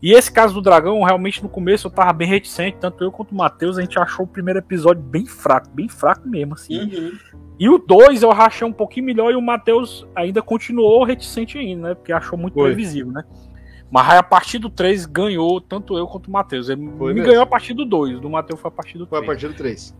E 0.01 0.13
esse 0.13 0.31
caso 0.31 0.53
do 0.53 0.61
dragão, 0.61 1.01
realmente 1.03 1.41
no 1.41 1.49
começo 1.49 1.87
eu 1.87 1.91
tava 1.91 2.13
bem 2.13 2.27
reticente, 2.27 2.77
tanto 2.79 3.03
eu 3.03 3.11
quanto 3.11 3.31
o 3.31 3.35
Matheus, 3.35 3.77
a 3.77 3.81
gente 3.81 3.97
achou 3.97 4.25
o 4.25 4.27
primeiro 4.27 4.59
episódio 4.59 5.01
bem 5.01 5.25
fraco, 5.25 5.69
bem 5.69 5.89
fraco 5.89 6.27
mesmo, 6.27 6.53
assim. 6.53 6.81
Uhum. 6.81 7.11
E 7.59 7.67
o 7.67 7.79
2 7.79 8.21
eu 8.21 8.29
rachei 8.29 8.67
um 8.67 8.71
pouquinho 8.71 9.07
melhor 9.07 9.31
e 9.31 9.35
o 9.35 9.41
Matheus 9.41 10.05
ainda 10.15 10.41
continuou 10.41 11.03
reticente 11.03 11.57
ainda, 11.57 11.89
né? 11.89 11.95
Porque 11.95 12.11
achou 12.11 12.37
muito 12.37 12.53
Foi. 12.53 12.65
previsível, 12.65 13.11
né? 13.11 13.23
Mas 13.89 14.09
aí 14.09 14.17
a 14.17 14.23
partir 14.23 14.59
do 14.59 14.69
3 14.69 15.05
ganhou 15.05 15.59
tanto 15.59 15.97
eu 15.97 16.05
quanto 16.05 16.27
o 16.27 16.31
Matheus. 16.31 16.69
Ele 16.69 16.87
Foi 16.97 17.13
me 17.13 17.15
mesmo. 17.15 17.29
ganhou 17.29 17.43
a 17.43 17.47
partir 17.47 17.73
do 17.73 17.85
2, 17.85 18.19
do 18.19 18.29
Matheus 18.29 18.59
foi 18.59 18.69
a 18.69 18.71
partir 18.71 18.97
do 18.97 19.07
Foi 19.07 19.17
a 19.17 19.21
3. 19.21 19.33
partir 19.33 19.47
do 19.47 19.57
3. 19.57 19.95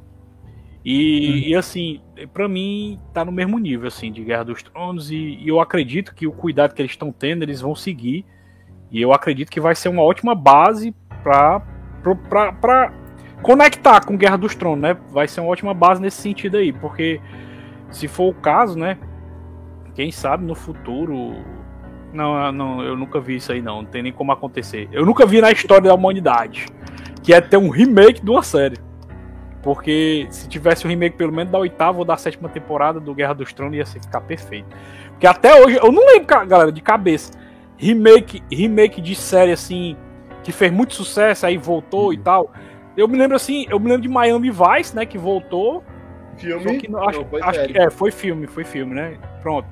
E, 0.90 1.50
e, 1.50 1.54
assim, 1.54 2.00
pra 2.34 2.48
mim 2.48 2.98
tá 3.14 3.26
no 3.26 3.32
mesmo 3.32 3.60
nível 3.60 3.90
assim 3.90 4.10
de 4.10 4.24
Guerra 4.24 4.46
dos 4.46 4.64
Tronos 4.64 5.12
e, 5.12 5.18
e 5.18 5.50
eu 5.50 5.60
acredito 5.60 6.16
que 6.16 6.26
o 6.26 6.32
cuidado 6.32 6.74
que 6.74 6.82
eles 6.82 6.94
estão 6.94 7.12
tendo 7.12 7.44
eles 7.44 7.60
vão 7.60 7.76
seguir 7.76 8.26
e 8.90 9.02
eu 9.02 9.12
acredito 9.12 9.50
que 9.50 9.60
vai 9.60 9.76
ser 9.76 9.90
uma 9.90 10.02
ótima 10.02 10.34
base 10.34 10.96
pra, 11.22 11.62
pra 12.62 12.94
conectar 13.42 14.06
com 14.06 14.16
Guerra 14.16 14.38
dos 14.38 14.56
Tronos, 14.56 14.80
né? 14.80 14.98
Vai 15.12 15.28
ser 15.28 15.42
uma 15.42 15.50
ótima 15.50 15.74
base 15.74 16.02
nesse 16.02 16.22
sentido 16.22 16.56
aí, 16.56 16.72
porque 16.72 17.20
se 17.92 18.08
for 18.08 18.30
o 18.30 18.34
caso, 18.34 18.80
né? 18.80 18.98
Quem 19.94 20.10
sabe 20.10 20.46
no 20.46 20.56
futuro. 20.56 21.36
Não, 22.14 22.50
não, 22.54 22.82
eu 22.82 22.96
nunca 22.96 23.20
vi 23.20 23.36
isso 23.36 23.52
aí, 23.52 23.62
não. 23.62 23.82
Não 23.82 23.90
tem 23.90 24.04
nem 24.04 24.14
como 24.14 24.32
acontecer. 24.32 24.88
Eu 24.94 25.06
nunca 25.06 25.26
vi 25.26 25.42
na 25.42 25.52
história 25.52 25.90
da 25.90 25.94
humanidade 25.94 26.68
que 27.22 27.34
é 27.34 27.42
ter 27.42 27.58
um 27.58 27.68
remake 27.68 28.24
de 28.24 28.32
uma 28.32 28.42
série. 28.42 28.87
Porque 29.68 30.28
se 30.30 30.48
tivesse 30.48 30.88
um 30.88 30.90
remake 30.90 31.18
pelo 31.18 31.34
menos 31.34 31.52
da 31.52 31.60
oitava 31.60 31.98
ou 32.00 32.06
da 32.06 32.16
sétima 32.16 32.48
temporada 32.48 33.02
do 33.02 33.14
Guerra 33.14 33.34
dos 33.34 33.52
Tronos, 33.52 33.76
ia 33.76 33.86
ficar 33.86 34.22
perfeito. 34.22 34.66
Porque 35.10 35.28
até 35.28 35.62
hoje, 35.62 35.76
eu 35.76 35.92
não 35.92 36.06
lembro, 36.06 36.26
galera, 36.48 36.72
de 36.72 36.80
cabeça. 36.80 37.34
Remake, 37.76 38.42
remake 38.50 39.02
de 39.02 39.14
série 39.14 39.52
assim, 39.52 39.98
que 40.42 40.54
fez 40.54 40.72
muito 40.72 40.94
sucesso, 40.94 41.46
aí 41.46 41.58
voltou 41.58 42.14
e 42.14 42.18
tal. 42.18 42.50
Eu 42.96 43.10
me 43.10 43.18
lembro 43.18 43.36
assim, 43.36 43.66
eu 43.70 43.78
me 43.78 43.88
lembro 43.90 44.04
de 44.04 44.08
Miami 44.08 44.50
Vice, 44.50 44.96
né? 44.96 45.06
Que 45.06 45.18
voltou. 45.18 45.84
Filme? 46.38 46.78
Que 46.78 46.90
não- 46.90 47.04
acho, 47.06 47.20
Não, 47.20 47.28
foi 47.28 47.42
acho 47.42 47.66
que 47.68 47.78
é, 47.78 47.90
foi 47.90 48.10
filme, 48.10 48.48
foi 48.48 48.64
filme, 48.64 48.96
né? 48.96 49.18
Pronto. 49.42 49.68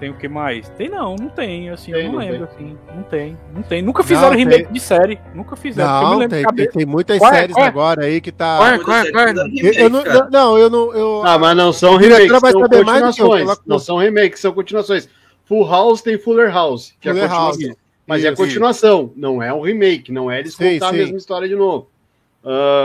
Tem 0.00 0.10
o 0.10 0.14
que 0.14 0.26
mais? 0.28 0.68
Tem 0.70 0.88
não, 0.88 1.14
não 1.16 1.28
tem, 1.28 1.70
assim, 1.70 1.92
Tem, 1.92 2.00
eu 2.02 2.06
não, 2.12 2.12
não 2.14 2.18
lembro, 2.26 2.44
assim, 2.44 2.76
não 2.94 3.02
tem, 3.04 3.38
não 3.54 3.62
tem. 3.62 3.80
Nunca 3.80 4.02
fizeram 4.02 4.30
Não, 4.30 4.36
remake 4.36 4.64
tem. 4.64 4.72
de 4.72 4.80
série, 4.80 5.20
nunca 5.34 5.54
fizeram. 5.56 6.10
me 6.16 6.20
Não, 6.24 6.28
tem, 6.28 6.44
tem, 6.44 6.68
tem 6.70 6.86
muitas 6.86 7.18
Qual 7.18 7.32
é, 7.32 7.34
séries 7.36 7.54
qual 7.54 7.64
é? 7.64 7.68
agora 7.68 8.04
aí 8.04 8.20
que 8.20 8.32
tá. 8.32 8.56
Qual 8.58 8.68
é, 8.68 8.78
qual 8.78 8.96
é, 8.98 9.10
qual 9.12 9.24
é? 9.28 9.30
Eu, 9.30 9.72
eu 9.72 9.90
não, 9.90 10.04
não, 10.04 10.30
não, 10.30 10.58
eu 10.58 10.68
não. 10.70 10.94
Eu, 10.94 11.22
Ah, 11.24 11.38
mas 11.38 11.56
não 11.56 11.72
são 11.72 11.94
A 11.96 12.00
remakes, 12.00 12.28
vai 12.40 12.50
são 12.52 12.60
mais 12.60 12.70
continuações. 12.72 13.42
ela- 13.42 13.58
Não 13.66 13.78
são 13.78 13.96
remakes, 13.96 14.40
são 14.40 14.52
continuações. 14.52 15.08
Full 15.46 15.66
House 15.68 16.02
tem 16.02 16.18
Fuller 16.18 16.52
House, 16.52 16.92
que 17.00 17.08
Fuller 17.08 17.22
é 17.22 17.26
a 17.26 17.28
continuação. 17.30 17.66
House. 17.68 17.76
Mas 18.06 18.24
é 18.24 18.28
a 18.28 18.32
Isso. 18.32 18.42
continuação, 18.42 19.12
não 19.16 19.42
é 19.42 19.52
um 19.54 19.60
remake, 19.62 20.10
não 20.12 20.30
é 20.30 20.40
eles 20.40 20.54
Sim, 20.54 20.74
contar 20.74 20.88
sim. 20.90 20.94
a 20.94 20.98
mesma 20.98 21.16
história 21.16 21.48
de 21.48 21.54
novo. 21.54 21.88
Ah, 22.44 22.82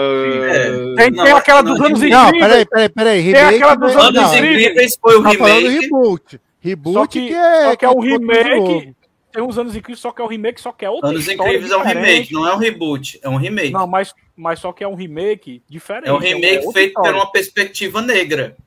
É. 0.51 0.69
Tem, 0.95 1.11
Não, 1.11 1.23
tem 1.25 1.33
aquela 1.33 1.61
não, 1.63 1.73
dos 1.73 1.81
anos 1.85 1.99
remake- 2.01 2.15
Não, 2.15 2.27
incríveis. 2.29 2.47
peraí, 2.49 2.65
peraí, 2.65 2.89
peraí. 2.89 3.23
Tem 3.23 3.33
Remake 3.33 3.55
aquela 3.55 3.75
não 3.75 3.87
dos 3.87 3.95
é- 3.95 3.99
anos 3.99 4.13
não, 4.13 4.35
incríveis. 4.35 4.61
Incríveis 4.61 4.97
foi 5.01 5.15
o 5.17 5.23
Tá 5.23 5.33
falando 5.33 5.55
remake. 5.57 5.79
reboot. 5.81 6.41
Reboot 6.59 6.93
Só 6.93 7.07
que, 7.07 7.27
que 7.27 7.33
é. 7.33 7.63
só 7.69 7.75
que 7.75 7.85
é 7.85 7.89
um 7.89 7.99
remake. 7.99 8.95
Tem 9.31 9.43
uns 9.43 9.57
anos 9.59 9.75
incríveis, 9.75 9.99
só 9.99 10.11
que 10.11 10.21
é 10.21 10.25
um 10.25 10.27
remake, 10.27 10.59
só 10.59 10.71
que 10.71 10.83
é 10.83 10.89
outra 10.89 11.09
Anos 11.11 11.27
Incríveis 11.27 11.69
é 11.71 11.77
um 11.77 11.83
diferente. 11.83 12.05
remake, 12.07 12.33
não 12.33 12.47
é 12.47 12.55
um 12.55 12.57
reboot, 12.57 13.19
é 13.21 13.29
um 13.29 13.35
remake. 13.37 13.71
Não, 13.71 13.85
mas, 13.85 14.13
mas 14.35 14.59
só 14.59 14.73
que 14.73 14.83
é 14.83 14.87
um 14.87 14.95
remake 14.95 15.61
diferente. 15.69 16.07
É 16.09 16.13
um 16.13 16.17
remake 16.17 16.57
outra 16.65 16.71
feito 16.73 16.87
história. 16.89 17.11
por 17.11 17.17
uma 17.19 17.31
perspectiva 17.31 18.01
negra. 18.01 18.57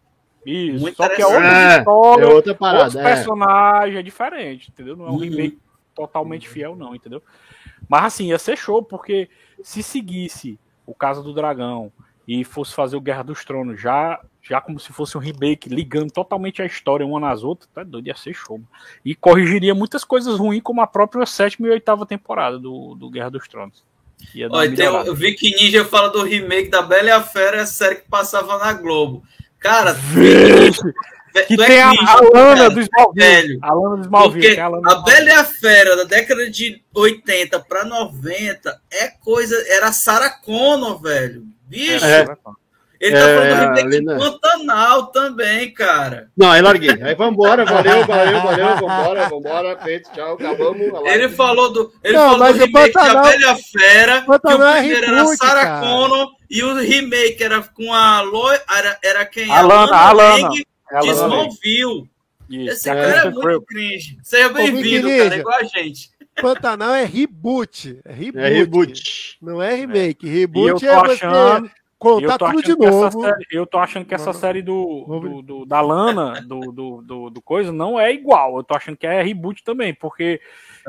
Isso, 0.47 0.81
muito 0.81 0.97
só 0.97 1.09
que 1.09 1.21
é 1.21 1.27
outra 1.27 1.75
É, 1.75 1.79
história, 1.79 2.25
é 2.25 2.27
outra 2.29 2.55
parada, 2.55 2.85
outros 2.85 2.97
é. 2.97 3.03
personagens, 3.03 3.99
é 3.99 4.03
diferente, 4.03 4.71
entendeu? 4.71 4.97
Não 4.97 5.07
é 5.07 5.11
um 5.11 5.13
Uhum. 5.15 5.19
remake 5.19 5.59
totalmente 5.95 6.49
fiel, 6.49 6.77
não, 6.77 6.95
entendeu? 6.95 7.21
Mas 7.89 8.05
assim, 8.05 8.29
ia 8.29 8.39
ser 8.39 8.57
show, 8.57 8.83
porque 8.85 9.29
se 9.65 9.83
seguisse 9.83 10.59
o 10.87 10.95
caso 10.95 11.23
do 11.25 11.35
dragão 11.35 11.93
e 12.27 12.45
fosse 12.45 12.73
fazer 12.73 12.97
o 12.97 13.01
Guerra 13.01 13.23
dos 13.25 13.45
Tronos 13.45 13.81
já, 13.81 14.21
já 14.43 14.61
como 14.61 14.81
se 14.81 14.93
fosse 14.93 15.17
um 15.17 15.21
remake, 15.21 15.69
ligando 15.69 16.11
totalmente 16.11 16.61
a 16.61 16.67
história 16.67 17.07
uma 17.07 17.21
nas 17.21 17.45
outras, 17.45 17.71
tá 17.73 17.83
doido, 17.85 18.09
ia 18.09 18.17
ser 18.17 18.35
show. 18.35 18.61
E 19.05 19.15
corrigiria 19.15 19.75
muitas 19.75 20.05
coisas 20.05 20.39
ruins, 20.39 20.63
como 20.63 20.81
a 20.81 20.87
própria 20.87 21.25
sétima 21.25 21.69
e 21.69 21.71
oitava 21.71 22.05
temporada 22.05 22.59
do, 22.59 22.95
do 22.95 23.09
Guerra 23.09 23.31
dos 23.31 23.47
Tronos. 23.47 23.85
Olha, 24.51 24.75
tem 24.75 24.89
o, 24.89 25.11
o 25.11 25.15
Vicky 25.15 25.55
Ninja 25.55 25.85
fala 25.85 26.09
do 26.09 26.23
remake 26.23 26.69
da 26.71 26.83
Bela 26.83 27.09
e 27.09 27.11
a 27.11 27.23
Fera, 27.23 27.59
é 27.59 27.61
a 27.61 27.67
série 27.67 27.97
que 27.97 28.09
passava 28.09 28.59
na 28.59 28.73
Globo. 28.73 29.23
Cara, 29.59 29.97
Que 31.47 31.57
tu 31.57 31.63
é 31.63 31.67
tem 31.67 31.83
a, 31.83 31.89
cringe, 31.89 32.11
a 32.11 32.15
Lana 32.21 32.57
cara, 32.57 32.71
do 32.71 32.81
Smallville. 32.81 33.27
velho. 33.27 33.59
A 33.63 33.73
Lana 33.73 33.97
do 33.97 34.03
Smallville. 34.03 34.43
Porque 34.43 34.55
que 34.55 34.61
é 34.61 34.63
a 34.63 34.69
Lana 34.69 34.93
a 34.93 35.03
Bela 35.03 35.29
e 35.29 35.33
a 35.33 35.45
Fera 35.45 35.97
da 35.97 36.05
década 36.05 36.51
de 36.51 36.83
80 36.95 37.61
para 37.61 37.85
90 37.85 38.81
é 38.91 39.09
coisa. 39.09 39.57
Era 39.69 39.93
Sarah 39.93 40.31
Connor, 40.31 41.01
velho. 41.01 41.45
Bicho, 41.67 42.05
É. 42.05 42.27
ele 43.03 43.13
tá 43.17 43.19
É, 43.19 43.35
falando 43.37 43.69
do 43.75 43.75
remake 43.81 44.01
de 44.01 44.19
Pantanal 44.19 45.07
também, 45.09 45.75
cara. 45.75 46.29
Não, 46.37 46.51
aí 46.51 46.63
larguei. 46.63 46.91
Aí 47.03 47.15
vambora, 47.15 47.65
valeu, 47.65 48.05
valeu, 48.07 48.41
valeu, 48.41 48.77
vambora, 48.77 49.29
vambora, 49.29 49.79
feito, 49.83 50.11
tchau, 50.13 50.35
acabamos. 50.35 50.81
Ele 51.05 51.29
falou 51.29 51.73
do, 51.73 51.93
ele 52.05 52.15
Não, 52.17 52.23
falou 52.25 52.39
mas 52.39 52.57
do 52.57 52.63
o 52.63 52.67
remake 52.67 52.93
Pantanal- 52.93 53.23
da 53.25 53.31
Bela 53.31 53.41
e 53.41 53.45
a 53.45 53.57
Fera, 53.57 54.15
que 54.19 54.23
o 54.23 54.27
Pantanal 54.27 54.69
é 54.69 54.79
primeiro 54.79 55.05
era 55.07 55.17
reboot, 55.17 55.37
Sarah 55.37 55.63
cara. 55.65 55.81
Connor 55.81 56.29
e 56.49 56.63
o 56.63 56.75
remake 56.77 57.43
era 57.43 57.63
com 57.63 57.93
a 57.93 58.21
Loi, 58.23 58.59
era, 58.71 58.99
era 59.03 59.27
quem? 59.27 59.51
A 59.51 59.61
Lana, 59.61 59.97
a 59.97 60.13
Lana. 60.13 60.49
Lang 60.49 60.65
É 60.93 60.97
a 60.97 61.01
de 61.01 61.07
Lana 61.09 61.21
Lang. 61.27 61.35
Smallville. 61.49 62.11
Isso. 62.51 62.71
Esse 62.73 62.91
É, 62.91 62.95
cara 62.95 63.21
é 63.21 63.25
muito 63.25 63.41
Crow. 63.41 63.63
cringe. 63.63 64.19
Seja 64.23 64.49
bem-vindo, 64.51 65.09
cara, 65.09 65.37
igual 65.37 65.59
a 65.59 65.65
gente. 65.65 66.11
Pantanal 66.41 66.95
é 66.95 67.05
reboot. 67.05 67.99
É 68.05 68.13
reboot. 68.13 68.39
É 68.45 68.49
reboot. 68.49 69.37
Não 69.43 69.61
é 69.63 69.75
remake. 69.75 70.27
E 70.27 70.29
eu 70.29 70.35
Reboot 70.41 70.81
tô 70.81 70.87
é 70.87 70.95
você 71.01 71.13
achando. 71.27 71.71
Contar 72.03 72.25
eu 72.35 72.39
tô 72.39 72.39
tudo 72.47 72.59
achando 72.59 72.63
de 72.63 72.77
que 72.77 72.85
essa 72.85 72.97
novo. 73.01 73.21
série- 73.23 73.47
eu 73.53 73.67
tô 73.67 73.79
achando 73.79 74.05
que 74.05 74.15
essa 74.15 74.33
série 74.33 74.63
do, 74.63 75.05
do- 75.21 75.43
do- 75.43 75.67
da 75.67 75.81
Lana, 75.81 76.41
do, 76.43 76.61
do, 76.73 77.03
do, 77.03 77.31
do 77.31 77.43
coisa, 77.43 77.73
não 77.73 77.99
é 77.99 78.13
igual. 78.13 78.57
Eu 78.57 78.65
tô 78.65 78.75
achando 78.75 78.97
que 78.97 79.07
é 79.07 79.23
reboot 79.23 79.63
também, 79.65 79.95
porque 79.95 80.41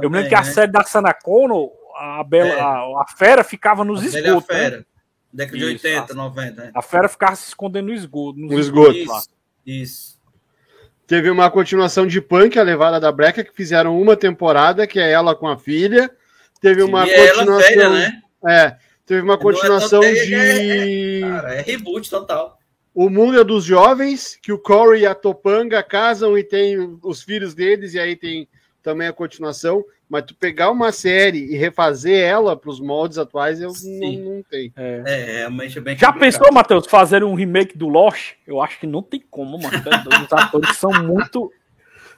eu 0.01 0.09
me 0.09 0.17
lembro 0.17 0.17
Também, 0.17 0.29
que 0.29 0.35
a 0.35 0.41
né? 0.41 0.51
série 0.51 0.71
da 0.71 0.83
Sana 0.83 1.13
Connor, 1.13 1.69
a, 1.95 2.23
Bela, 2.23 2.49
É. 2.49 2.59
a, 2.59 2.67
a 3.01 3.05
fera 3.15 3.43
ficava 3.43 3.83
nos 3.85 3.99
A 3.99 4.03
Bela 4.03 4.15
e 4.17 4.17
a 4.17 4.27
esgotos. 4.29 4.47
né? 4.55 4.55
Fera. 4.63 4.85
Década 5.31 5.57
de 5.57 5.63
Isso, 5.63 5.87
80, 5.87 6.13
a- 6.13 6.15
90. 6.15 6.63
né? 6.63 6.71
A 6.75 6.81
fera 6.81 7.07
ficava 7.09 7.35
se 7.35 7.47
escondendo 7.47 7.87
no 7.87 7.93
esgoto. 7.93 8.39
nos 8.39 8.51
No 8.51 8.59
esgoto. 8.59 8.89
lá. 9.07 9.17
Isso. 9.17 9.29
Isso. 9.65 10.19
Teve 11.07 11.29
uma 11.29 11.49
continuação 11.51 12.07
de 12.07 12.21
Punk, 12.21 12.57
a 12.57 12.63
levada 12.63 12.99
da 12.99 13.11
Breca, 13.11 13.43
que 13.43 13.53
fizeram 13.53 13.99
uma 13.99 14.15
temporada, 14.15 14.87
que 14.87 14.99
é 14.99 15.11
ela 15.11 15.35
com 15.35 15.47
a 15.47 15.57
filha. 15.57 16.09
Teve 16.61 16.81
uma 16.81 17.05
e 17.05 17.09
é 17.11 17.25
ela 17.27 17.39
continuação. 17.39 17.69
velha, 17.69 17.89
né? 17.89 18.21
É, 18.47 18.77
teve 19.05 19.21
uma 19.21 19.27
Não 19.27 19.33
é 19.33 19.37
tão 19.37 19.51
continuação 19.51 20.01
velha, 20.01 20.25
de. 20.85 21.21
Cara, 21.21 21.53
é 21.55 21.61
reboot 21.61 22.09
total. 22.09 22.57
O 22.93 23.09
Mundo 23.09 23.39
é 23.39 23.43
dos 23.43 23.63
Jovens, 23.65 24.37
que 24.41 24.51
o 24.51 24.59
Corey 24.59 25.01
e 25.01 25.05
a 25.05 25.15
Topanga 25.15 25.81
casam 25.81 26.37
e 26.37 26.43
tem 26.43 26.77
os 27.01 27.23
filhos 27.23 27.55
deles, 27.55 27.95
e 27.95 27.99
aí 27.99 28.15
tem 28.15 28.47
também 28.83 29.07
a 29.07 29.13
continuação. 29.13 29.83
Mas 30.07 30.25
tu 30.25 30.35
pegar 30.35 30.69
uma 30.69 30.91
série 30.91 31.39
e 31.51 31.57
refazer 31.57 32.23
ela 32.23 32.55
para 32.55 32.69
os 32.69 32.79
moldes 32.79 33.17
atuais, 33.17 33.59
eu 33.59 33.69
não, 33.69 33.73
Sim. 33.75 34.21
não 34.21 34.43
tenho. 34.43 34.71
É, 34.75 35.37
realmente 35.39 35.79
é 35.79 35.81
bem 35.81 35.97
Já 35.97 36.13
complicado. 36.13 36.19
pensou, 36.39 36.53
Matheus, 36.53 36.85
fazer 36.85 37.23
um 37.23 37.33
remake 37.33 37.75
do 37.75 37.87
Lost? 37.87 38.33
Eu 38.45 38.61
acho 38.61 38.79
que 38.79 38.85
não 38.85 39.01
tem 39.01 39.23
como, 39.31 39.57
mano. 39.57 39.75
Os 40.23 40.31
atores 40.33 40.77
são 40.77 40.91
muito. 41.03 41.51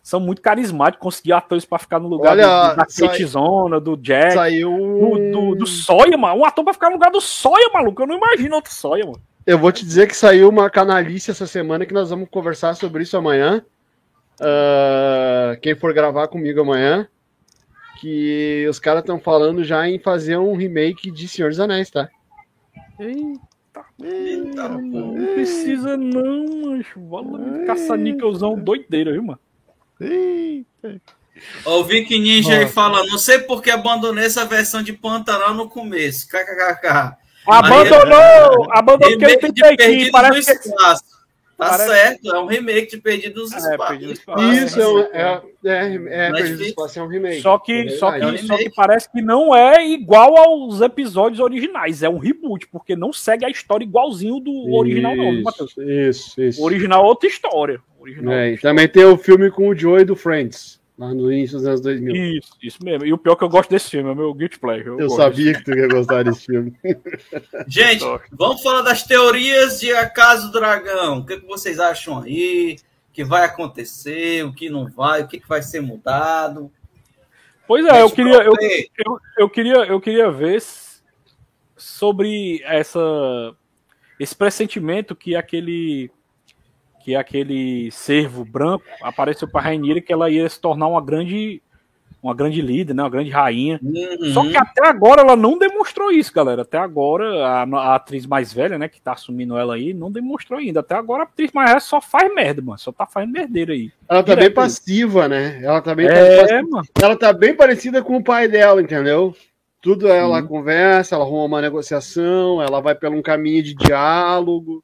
São 0.05 0.19
muito 0.19 0.39
carismáticos, 0.39 1.01
conseguir 1.03 1.33
atores 1.33 1.65
pra 1.65 1.79
ficar 1.79 1.99
no 1.99 2.07
lugar 2.07 2.33
Olha, 2.33 2.45
do, 2.45 2.75
da 2.75 2.85
Kate 2.85 3.25
Zona, 3.25 3.79
do 3.79 3.97
Jack, 3.97 4.33
Saiu. 4.33 4.69
do, 4.69 5.31
do, 5.31 5.55
do 5.55 5.65
Sawyer, 5.65 6.15
mano. 6.15 6.41
Um 6.41 6.45
ator 6.45 6.63
pra 6.63 6.73
ficar 6.73 6.89
no 6.89 6.93
lugar 6.93 7.09
do 7.09 7.19
Sawyer, 7.19 7.73
maluco. 7.73 8.03
Eu 8.03 8.05
não 8.05 8.17
imagino 8.17 8.55
outro 8.55 8.71
Sawyer, 8.71 9.03
mano. 9.03 9.19
Eu 9.47 9.57
vou 9.57 9.71
te 9.71 9.83
dizer 9.83 10.05
que 10.07 10.15
saiu 10.15 10.47
uma 10.47 10.69
canalice 10.69 11.31
essa 11.31 11.47
semana 11.47 11.87
que 11.87 11.93
nós 11.93 12.11
vamos 12.11 12.29
conversar 12.29 12.75
sobre 12.75 13.01
isso 13.01 13.17
amanhã. 13.17 13.65
Ah, 14.39 15.57
quem 15.59 15.73
for 15.73 15.91
gravar 15.91 16.27
comigo 16.27 16.61
amanhã. 16.61 17.07
que 17.99 18.67
os 18.69 18.77
caras 18.77 19.01
estão 19.01 19.19
falando 19.19 19.63
já 19.63 19.89
em 19.89 19.97
fazer 19.97 20.37
um 20.37 20.55
remake 20.55 21.09
de 21.09 21.27
Senhor 21.27 21.49
dos 21.49 21.59
Anéis, 21.59 21.89
tá? 21.89 22.09
Eita, 22.99 23.85
Eita 24.03 24.69
não 24.69 25.15
precisa 25.33 25.97
não, 25.97 26.45
mancho. 26.63 26.99
Vale 27.07 27.65
caça-níquelzão 27.65 28.53
doideira, 28.55 29.11
viu, 29.11 29.23
mano? 29.23 29.39
Eita. 29.99 31.01
Ó, 31.65 31.79
o 31.79 31.83
Vic 31.83 32.17
Ninja 32.17 32.49
Nossa. 32.49 32.61
aí 32.61 32.69
falando, 32.69 33.09
não 33.09 33.17
sei 33.17 33.39
porque 33.39 33.69
abandonei 33.69 34.25
essa 34.25 34.45
versão 34.45 34.81
de 34.81 34.93
Pantanal 34.93 35.53
no 35.53 35.69
começo. 35.69 36.27
KKKK. 36.27 37.17
Abandonou! 37.47 38.71
Abandonou 38.71 39.19
porque 39.19 39.25
ele 39.25 39.77
tem 39.77 40.05
que 40.05 40.11
parece 40.11 40.59
que... 40.59 40.69
Tá 41.57 41.69
Parece... 41.69 41.89
certo, 41.89 42.35
é 42.35 42.39
um 42.39 42.47
remake 42.47 42.91
de 42.91 43.01
Perdido 43.01 43.35
dos 43.35 43.53
é, 43.53 43.57
Espaços. 43.57 44.03
Isso, 44.03 44.99
é, 45.13 45.41
é, 45.63 45.71
é, 45.71 46.27
é 46.27 46.31
Perdido 46.31 46.57
dos 46.57 46.67
Espaços 46.67 46.97
é 46.97 47.01
um 47.01 47.07
remake. 47.07 47.41
Só 47.41 47.57
que, 47.57 47.89
só, 47.91 48.11
que, 48.11 48.19
é 48.19 48.27
um 48.27 48.37
só 48.39 48.57
que 48.57 48.69
parece 48.71 49.09
que 49.09 49.21
não 49.21 49.55
é 49.55 49.87
igual 49.87 50.37
aos 50.37 50.81
episódios 50.81 51.39
originais, 51.39 52.03
é 52.03 52.09
um 52.09 52.17
reboot, 52.17 52.67
porque 52.67 52.93
não 52.93 53.13
segue 53.13 53.45
a 53.45 53.49
história 53.49 53.85
igualzinho 53.85 54.41
do 54.41 54.51
isso, 54.51 54.75
original, 54.75 55.15
não, 55.15 55.43
Matheus. 55.43 55.77
Isso, 55.77 56.41
isso. 56.41 56.61
O 56.61 56.65
original 56.65 57.05
é 57.05 57.07
outra 57.07 57.29
história. 57.29 57.81
Original 57.97 58.33
é, 58.33 58.51
outra 58.51 58.69
também 58.69 58.87
tem 58.89 59.05
o 59.05 59.17
filme 59.17 59.49
com 59.49 59.69
o 59.69 59.75
Joey 59.75 60.03
do 60.03 60.15
Friends. 60.15 60.74
Lá 60.97 61.13
no 61.13 61.31
início 61.31 61.57
dos 61.57 61.67
anos 61.67 61.81
2000. 61.81 62.15
Isso, 62.37 62.51
isso 62.63 62.83
mesmo. 62.83 63.05
E 63.05 63.11
o 63.11 63.17
pior 63.17 63.33
é 63.33 63.35
que 63.35 63.43
eu 63.43 63.49
gosto 63.49 63.69
desse 63.69 63.89
filme, 63.89 64.09
é 64.09 64.13
o 64.13 64.15
meu 64.15 64.33
guilty 64.33 64.57
pleasure. 64.57 64.87
Eu, 64.87 64.99
eu 64.99 65.09
sabia 65.09 65.53
que 65.53 65.63
tu 65.63 65.73
ia 65.73 65.87
gostar 65.89 66.23
desse 66.23 66.45
filme. 66.45 66.73
Gente, 67.67 68.05
vamos 68.31 68.61
falar 68.61 68.81
das 68.81 69.03
teorias 69.03 69.81
de 69.81 69.91
A 69.93 70.09
Casa 70.09 70.47
do 70.47 70.53
Dragão. 70.53 71.19
O 71.19 71.25
que, 71.25 71.41
que 71.41 71.45
vocês 71.45 71.79
acham 71.79 72.21
aí? 72.21 72.77
O 73.09 73.13
que 73.13 73.25
vai 73.25 73.43
acontecer? 73.43 74.45
O 74.45 74.53
que 74.53 74.69
não 74.69 74.89
vai? 74.89 75.23
O 75.23 75.27
que, 75.27 75.39
que 75.39 75.47
vai 75.49 75.61
ser 75.61 75.81
mudado? 75.81 76.71
Pois 77.67 77.85
é, 77.85 78.01
eu 78.01 78.09
queria, 78.09 78.43
eu, 78.43 78.53
eu, 78.53 79.19
eu, 79.37 79.49
queria, 79.49 79.85
eu 79.85 79.99
queria 79.99 80.31
ver 80.31 80.63
sobre 81.75 82.61
essa, 82.63 82.99
esse 84.19 84.35
pressentimento 84.35 85.15
que 85.15 85.35
aquele 85.35 86.09
que 87.05 87.15
aquele 87.15 87.91
servo 87.91 88.43
branco 88.43 88.83
apareceu 88.99 89.47
para 89.47 89.61
Rainira 89.61 90.01
que 90.01 90.11
ela 90.11 90.27
ia 90.27 90.49
se 90.49 90.59
tornar 90.59 90.87
uma 90.87 90.99
grande 90.99 91.61
uma 92.21 92.33
grande 92.33 92.59
líder, 92.59 92.95
né, 92.95 93.03
uma 93.03 93.09
grande 93.09 93.29
rainha. 93.29 93.79
Uhum. 93.83 94.33
Só 94.33 94.41
que 94.41 94.57
até 94.57 94.87
agora 94.87 95.21
ela 95.21 95.35
não 95.35 95.59
demonstrou 95.59 96.11
isso, 96.11 96.33
galera. 96.33 96.63
Até 96.63 96.79
agora 96.79 97.45
a, 97.45 97.61
a, 97.61 97.95
atriz 97.95 98.25
mais 98.25 98.51
velha, 98.51 98.79
né, 98.79 98.87
que 98.87 98.99
tá 98.99 99.13
assumindo 99.13 99.55
ela 99.55 99.75
aí, 99.75 99.93
não 99.93 100.11
demonstrou 100.11 100.57
ainda. 100.57 100.79
Até 100.79 100.95
agora 100.95 101.21
a 101.21 101.25
atriz 101.25 101.51
mais 101.51 101.69
velha 101.69 101.79
só 101.79 102.01
faz 102.01 102.33
merda, 102.33 102.63
mano. 102.63 102.79
Só 102.79 102.91
tá 102.91 103.05
fazendo 103.05 103.33
merdeira 103.33 103.73
aí. 103.73 103.91
Ela 104.09 104.23
tá 104.23 104.35
bem 104.35 104.49
passiva, 104.49 105.27
né? 105.27 105.59
Ela 105.61 105.79
tá 105.83 105.93
bem 105.93 106.07
é, 106.07 106.63
mano. 106.63 106.87
Ela 106.99 107.15
tá 107.15 107.31
bem 107.31 107.55
parecida 107.55 108.01
com 108.01 108.17
o 108.17 108.23
pai 108.23 108.47
dela, 108.47 108.81
entendeu? 108.81 109.35
Tudo 109.79 110.07
ela 110.07 110.41
uhum. 110.41 110.47
conversa, 110.47 111.13
ela 111.13 111.23
arruma 111.23 111.43
uma 111.43 111.61
negociação, 111.61 112.59
ela 112.59 112.81
vai 112.81 112.95
pelo 112.95 113.15
um 113.15 113.21
caminho 113.21 113.61
de 113.61 113.75
diálogo. 113.75 114.83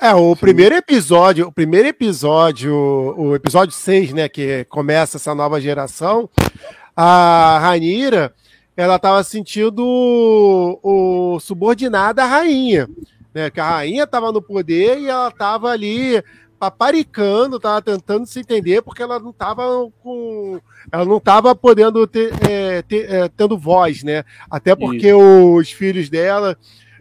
É, 0.00 0.14
o 0.14 0.34
Sim. 0.34 0.40
primeiro 0.40 0.74
episódio, 0.74 1.48
o 1.48 1.52
primeiro 1.52 1.86
episódio, 1.86 2.74
o 2.74 3.34
episódio 3.34 3.74
6, 3.74 4.14
né, 4.14 4.28
que 4.30 4.64
começa 4.64 5.18
essa 5.18 5.34
nova 5.34 5.60
geração, 5.60 6.26
a 6.96 7.58
Ranira, 7.58 8.34
ela 8.74 8.96
estava 8.96 9.22
sentindo 9.22 9.84
o, 9.84 11.34
o 11.34 11.40
subordinada 11.40 12.24
à 12.24 12.26
rainha, 12.26 12.88
né, 13.34 13.50
que 13.50 13.60
a 13.60 13.68
rainha 13.68 14.04
estava 14.04 14.32
no 14.32 14.40
poder 14.40 14.98
e 15.00 15.08
ela 15.08 15.28
estava 15.28 15.68
ali 15.68 16.24
paparicando, 16.58 17.56
estava 17.56 17.82
tentando 17.82 18.24
se 18.24 18.40
entender 18.40 18.80
porque 18.80 19.02
ela 19.02 19.18
não 19.18 19.30
estava 19.30 19.64
com, 20.02 20.58
ela 20.90 21.04
não 21.04 21.18
estava 21.18 21.54
podendo 21.54 22.06
ter, 22.06 22.32
é, 22.48 22.80
ter 22.80 23.10
é, 23.10 23.28
tendo 23.28 23.58
voz, 23.58 24.02
né? 24.02 24.24
Até 24.50 24.74
porque 24.74 25.08
Isso. 25.08 25.56
os 25.56 25.70
filhos 25.70 26.08
dela 26.08 26.56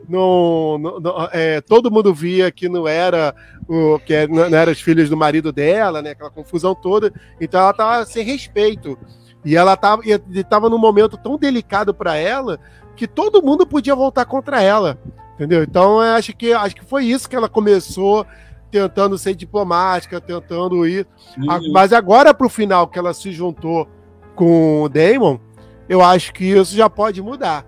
não, 0.09 0.77
não, 0.77 0.99
não 0.99 1.29
é, 1.31 1.61
todo 1.61 1.91
mundo 1.91 2.13
via 2.13 2.51
que 2.51 2.67
não 2.67 2.87
era 2.87 3.35
o 3.67 3.99
que 3.99 4.13
é, 4.13 4.27
não 4.27 4.45
era 4.45 4.71
os 4.71 4.81
filhos 4.81 5.09
do 5.09 5.15
marido 5.15 5.51
dela, 5.51 6.01
né? 6.01 6.11
Aquela 6.11 6.31
confusão 6.31 6.73
toda. 6.73 7.13
Então 7.39 7.61
ela 7.61 7.71
estava 7.71 8.05
sem 8.05 8.25
respeito. 8.25 8.97
E 9.45 9.55
ela 9.55 9.73
estava 9.73 10.01
estava 10.31 10.69
num 10.69 10.77
momento 10.77 11.17
tão 11.17 11.37
delicado 11.37 11.93
para 11.93 12.15
ela 12.15 12.59
que 12.95 13.07
todo 13.07 13.41
mundo 13.41 13.65
podia 13.65 13.95
voltar 13.95 14.25
contra 14.25 14.61
ela. 14.61 14.99
Entendeu? 15.35 15.63
Então 15.63 16.03
eu 16.03 16.15
acho 16.15 16.35
que 16.35 16.51
acho 16.51 16.75
que 16.75 16.83
foi 16.83 17.05
isso 17.05 17.29
que 17.29 17.35
ela 17.35 17.47
começou 17.47 18.25
tentando 18.71 19.17
ser 19.17 19.35
diplomática, 19.35 20.19
tentando 20.19 20.85
ir. 20.85 21.07
Uhum. 21.37 21.71
Mas 21.71 21.93
agora 21.93 22.33
para 22.33 22.47
o 22.47 22.49
final 22.49 22.87
que 22.87 22.99
ela 22.99 23.13
se 23.13 23.31
juntou 23.31 23.87
com 24.35 24.83
o 24.83 24.89
Damon, 24.89 25.39
eu 25.87 26.01
acho 26.01 26.33
que 26.33 26.45
isso 26.45 26.75
já 26.75 26.89
pode 26.89 27.21
mudar. 27.21 27.65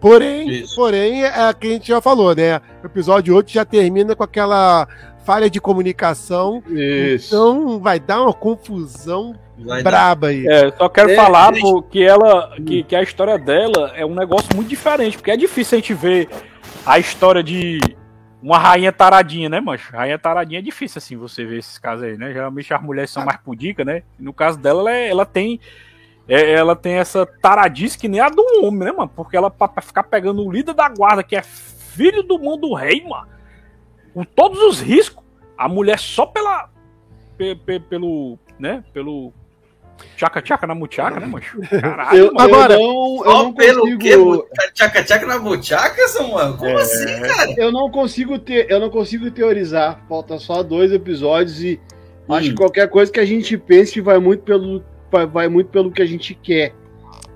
Porém, 0.00 0.64
porém, 0.74 1.24
é 1.24 1.50
o 1.50 1.54
que 1.54 1.66
a 1.66 1.70
gente 1.70 1.88
já 1.88 2.00
falou, 2.00 2.34
né? 2.34 2.60
O 2.82 2.86
episódio 2.86 3.34
8 3.34 3.50
já 3.50 3.64
termina 3.64 4.14
com 4.14 4.22
aquela 4.22 4.86
falha 5.24 5.50
de 5.50 5.60
comunicação. 5.60 6.62
Isso. 6.68 7.34
Então 7.34 7.80
vai 7.80 7.98
dar 7.98 8.22
uma 8.22 8.32
confusão 8.32 9.34
vai 9.58 9.82
braba 9.82 10.28
dar. 10.28 10.32
aí. 10.32 10.46
É, 10.46 10.72
só 10.72 10.88
quero 10.88 11.10
é, 11.10 11.16
falar 11.16 11.52
que 11.90 12.02
ela, 12.02 12.54
que, 12.64 12.82
que 12.84 12.94
a 12.94 13.02
história 13.02 13.38
dela 13.38 13.92
é 13.94 14.06
um 14.06 14.14
negócio 14.14 14.54
muito 14.54 14.68
diferente, 14.68 15.16
porque 15.16 15.30
é 15.30 15.36
difícil 15.36 15.76
a 15.76 15.80
gente 15.80 15.94
ver 15.94 16.28
a 16.84 16.98
história 16.98 17.42
de 17.42 17.78
uma 18.42 18.58
rainha 18.58 18.92
taradinha, 18.92 19.48
né, 19.48 19.60
mancho? 19.60 19.90
Rainha 19.92 20.18
taradinha 20.18 20.60
é 20.60 20.62
difícil 20.62 20.98
assim 20.98 21.16
você 21.16 21.44
ver 21.44 21.58
esses 21.58 21.78
casos 21.78 22.04
aí, 22.04 22.16
né? 22.16 22.32
Geralmente 22.32 22.72
as 22.72 22.82
mulheres 22.82 23.10
são 23.10 23.22
ah. 23.22 23.26
mais 23.26 23.38
pudicas, 23.38 23.84
né? 23.84 24.02
No 24.18 24.32
caso 24.32 24.58
dela, 24.58 24.80
ela, 24.82 24.92
é, 24.92 25.08
ela 25.08 25.26
tem 25.26 25.58
é, 26.28 26.52
ela 26.52 26.74
tem 26.74 26.94
essa 26.94 27.24
taradice 27.24 27.96
que 27.96 28.08
nem 28.08 28.20
a 28.20 28.28
do 28.28 28.42
homem, 28.62 28.86
né, 28.86 28.92
mano? 28.92 29.10
Porque 29.14 29.36
ela, 29.36 29.50
pra, 29.50 29.68
pra, 29.68 29.82
ficar 29.82 30.02
pegando 30.04 30.44
o 30.44 30.50
líder 30.50 30.74
da 30.74 30.88
guarda, 30.88 31.22
que 31.22 31.36
é 31.36 31.42
filho 31.42 32.22
do 32.22 32.38
mundo 32.38 32.74
rei, 32.74 33.04
mano, 33.06 33.28
com 34.12 34.24
todos 34.24 34.58
os 34.60 34.80
riscos, 34.80 35.22
a 35.56 35.68
mulher 35.68 35.98
só 35.98 36.26
pela. 36.26 36.68
Pe, 37.38 37.54
pe, 37.54 37.78
pelo. 37.78 38.38
né? 38.58 38.82
Pelo. 38.92 39.32
Tchaca-tchaca 40.14 40.66
na 40.66 40.74
muchaca, 40.74 41.18
né, 41.18 41.26
mancho? 41.26 41.58
Caralho, 41.80 42.18
eu, 42.18 42.32
Agora, 42.36 42.74
eu 42.74 42.80
não, 42.80 43.24
eu 43.24 43.32
não 43.32 43.54
pelo 43.54 43.80
consigo... 43.80 44.42
quê? 44.42 44.70
Tchaca-tchaca 44.74 45.24
na 45.24 45.38
muchaca, 45.38 46.08
Samuel? 46.08 46.56
Como 46.56 46.70
é... 46.70 46.82
assim, 46.82 47.20
cara? 47.22 47.54
Eu 47.56 47.72
não 47.72 47.90
consigo 47.90 48.38
ter, 48.38 48.70
eu 48.70 48.78
não 48.78 48.90
consigo 48.90 49.30
teorizar. 49.30 50.04
Falta 50.06 50.38
só 50.38 50.62
dois 50.62 50.92
episódios 50.92 51.62
e 51.62 51.80
hum. 52.28 52.34
acho 52.34 52.50
que 52.50 52.56
qualquer 52.56 52.90
coisa 52.90 53.10
que 53.10 53.20
a 53.20 53.24
gente 53.24 53.56
pense 53.56 54.00
vai 54.02 54.18
muito 54.18 54.42
pelo 54.42 54.82
vai 55.26 55.48
muito 55.48 55.68
pelo 55.68 55.90
que 55.90 56.02
a 56.02 56.06
gente 56.06 56.34
quer. 56.34 56.74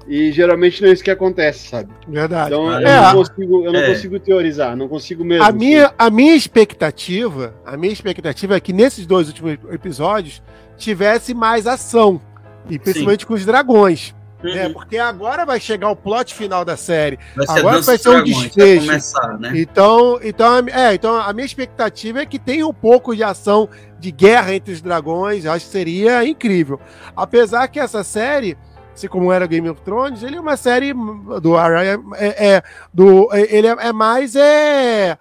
E 0.09 0.33
geralmente 0.33 0.83
não 0.83 0.89
é 0.89 0.93
isso 0.93 1.05
que 1.05 1.11
acontece, 1.11 1.69
sabe? 1.69 1.93
Verdade. 2.09 2.53
Então 2.53 2.73
é, 2.73 2.83
eu 2.83 3.03
não, 3.03 3.15
consigo, 3.15 3.65
eu 3.65 3.73
não 3.73 3.81
é. 3.81 3.87
consigo 3.87 4.19
teorizar, 4.19 4.77
não 4.77 4.89
consigo 4.89 5.25
mesmo. 5.25 5.45
A 5.45 5.53
minha, 5.53 5.95
a 5.97 6.11
minha 6.11 6.35
expectativa, 6.35 7.55
a 7.65 7.77
minha 7.77 7.93
expectativa 7.93 8.57
é 8.57 8.61
que 8.61 8.73
nesses 8.73 9.07
dois 9.07 9.29
últimos 9.29 9.53
episódios 9.71 10.43
tivesse 10.77 11.33
mais 11.33 11.67
ação. 11.67 12.21
E 12.69 12.79
principalmente 12.79 13.21
Sim. 13.21 13.27
com 13.27 13.35
os 13.35 13.45
dragões. 13.45 14.15
Uhum. 14.43 14.55
Né? 14.55 14.69
Porque 14.71 14.97
agora 14.97 15.45
vai 15.45 15.61
chegar 15.61 15.91
o 15.91 15.97
plot 15.97 16.35
final 16.35 16.65
da 16.65 16.77
série. 16.77 17.19
Vai 17.37 17.47
agora 17.59 17.81
vai 17.83 17.99
ser 17.99 18.09
um 18.09 18.25
desfecho. 18.25 18.87
Começar, 18.87 19.39
né? 19.39 19.53
Então, 19.55 20.19
então, 20.23 20.59
é, 20.69 20.95
então 20.95 21.15
a 21.15 21.33
minha 21.33 21.47
expectativa 21.47 22.21
é 22.21 22.27
que 22.27 22.39
tenha 22.39 22.67
um 22.67 22.73
pouco 22.73 23.15
de 23.15 23.23
ação 23.23 23.69
de 23.99 24.11
guerra 24.11 24.55
entre 24.55 24.73
os 24.73 24.81
dragões. 24.81 25.47
Acho 25.47 25.67
que 25.67 25.73
seria 25.73 26.25
incrível. 26.25 26.81
Apesar 27.17 27.69
que 27.69 27.79
essa 27.79 28.03
série 28.03 28.57
assim 28.95 29.09
como 29.09 29.33
era 29.33 29.47
Game 29.47 29.69
of 29.69 29.81
Thrones, 29.83 30.23
ele 30.23 30.37
é 30.37 30.41
uma 30.41 30.57
série 30.57 30.93
do 30.93 31.59
é, 31.59 31.99
é, 32.17 32.49
é 32.49 32.63
do 32.93 33.29
ele 33.33 33.67
é, 33.67 33.77
é, 33.89 33.93
mais 33.93 34.37
é 34.37 35.17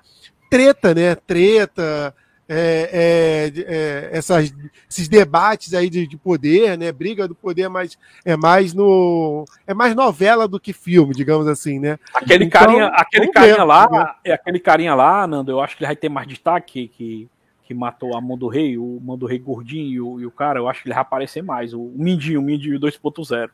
treta, 0.49 0.93
né? 0.93 1.15
Treta, 1.15 2.13
é, 2.51 2.89
é, 2.91 3.61
é, 3.67 4.09
essas, 4.11 4.51
esses 4.89 5.07
debates 5.07 5.76
aí 5.76 5.88
de, 5.88 6.07
de, 6.07 6.17
poder, 6.17 6.76
né? 6.80 6.91
Briga 6.91 7.27
do 7.27 7.35
poder 7.35 7.63
é 7.63 7.69
mais, 7.69 7.95
é 8.26 8.35
mais 8.35 8.73
no. 8.73 9.45
É 9.67 9.73
mais 9.76 9.93
novela 9.93 10.47
do 10.47 10.59
que 10.59 10.73
filme, 10.73 11.13
digamos 11.13 11.47
assim, 11.47 11.77
né? 11.77 11.99
Aquele 12.11 12.45
então, 12.45 12.59
carinha, 12.59 12.88
aquele 12.88 13.27
carinha 13.27 13.57
ver, 13.57 13.63
lá, 13.63 14.15
é 14.23 14.34
aquele 14.34 14.59
carinha 14.59 14.95
lá, 14.95 15.27
Nando, 15.27 15.51
eu 15.51 15.61
acho 15.61 15.77
que 15.77 15.84
ele 15.84 15.89
vai 15.89 15.95
ter 15.95 16.09
mais 16.09 16.27
destaque 16.27 16.88
que, 16.88 17.30
que 17.63 17.73
matou 17.76 18.17
a 18.17 18.21
mão 18.21 18.35
do 18.35 18.47
rei, 18.47 18.80
o 18.80 18.99
mão 18.99 19.15
do 19.15 19.27
rei 19.27 19.38
gordinho 19.38 19.88
e 19.88 20.01
o, 20.01 20.19
e 20.21 20.26
o 20.26 20.31
cara, 20.31 20.57
eu 20.57 20.67
acho 20.67 20.81
que 20.81 20.88
ele 20.88 20.95
vai 20.95 21.03
aparecer 21.03 21.43
mais. 21.43 21.71
O, 21.71 21.91
Mindinho, 21.95 22.39
o 22.39 22.43
Mindinho 22.43 22.80
2.0. 22.80 23.47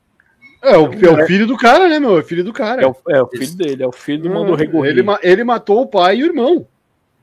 É, 0.63 0.77
o, 0.77 0.85
é 0.85 1.23
o 1.23 1.27
filho 1.27 1.45
do 1.45 1.57
cara, 1.57 1.89
né, 1.89 1.99
meu? 1.99 2.15
É 2.15 2.21
o 2.21 2.23
filho 2.23 2.45
do 2.45 2.53
cara. 2.53 2.81
É 2.81 2.87
o, 2.87 2.95
é 3.09 3.21
o 3.21 3.27
filho 3.27 3.57
dele, 3.57 3.83
é 3.83 3.87
o 3.87 3.91
filho 3.91 4.23
do 4.23 4.29
mão 4.29 4.45
do 4.45 4.55
rei 4.55 4.67
gordinho. 4.67 5.01
Ele, 5.01 5.19
ele 5.21 5.43
matou 5.43 5.81
o 5.81 5.87
pai 5.87 6.15
e 6.15 6.23
o 6.23 6.27
irmão. 6.27 6.65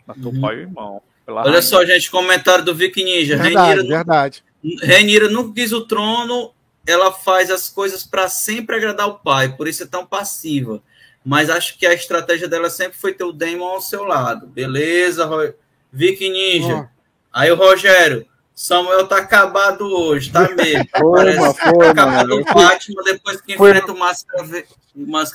Matou 0.06 0.30
uhum. 0.32 0.38
o 0.38 0.40
pai 0.42 0.54
e 0.54 0.58
o 0.58 0.60
irmão. 0.60 1.02
Olha 1.26 1.62
só, 1.62 1.84
gente, 1.84 2.10
comentário 2.10 2.64
do 2.64 2.74
Vic 2.74 3.02
Ninja. 3.02 3.36
Verdade, 3.36 3.76
Renira, 3.80 3.96
verdade. 3.96 4.44
Renira 4.82 5.28
diz 5.52 5.72
o 5.72 5.86
trono, 5.86 6.52
ela 6.86 7.12
faz 7.12 7.50
as 7.50 7.68
coisas 7.68 8.04
para 8.04 8.28
sempre 8.28 8.76
agradar 8.76 9.08
o 9.08 9.14
pai, 9.14 9.54
por 9.56 9.68
isso 9.68 9.82
é 9.82 9.86
tão 9.86 10.04
passiva. 10.04 10.82
Mas 11.24 11.48
acho 11.48 11.78
que 11.78 11.86
a 11.86 11.94
estratégia 11.94 12.48
dela 12.48 12.68
sempre 12.68 12.98
foi 12.98 13.12
ter 13.14 13.24
o 13.24 13.32
Damon 13.32 13.64
ao 13.64 13.80
seu 13.80 14.04
lado. 14.04 14.46
Beleza, 14.46 15.24
Ro... 15.24 15.54
Vic 15.92 16.28
Ninja. 16.28 16.88
Oh. 16.88 17.02
Aí 17.32 17.50
o 17.52 17.54
Rogério, 17.54 18.26
Samuel 18.54 19.06
tá 19.06 19.18
acabado 19.18 19.84
hoje, 19.86 20.32
tá 20.32 20.48
mesmo. 20.54 20.84
Foi, 20.98 21.12
Parece 21.16 21.38
mano, 21.38 21.54
que 21.54 21.60
tá 21.60 21.70
foi, 21.70 21.88
acabado 21.88 22.28
mano. 22.28 22.42
o 22.42 22.54
Batman 22.54 23.02
depois 23.04 23.40
que 23.40 23.56
Foi- 23.56 23.70
enfrenta 23.70 23.92
o 23.92 23.98
Máscara. 23.98 24.44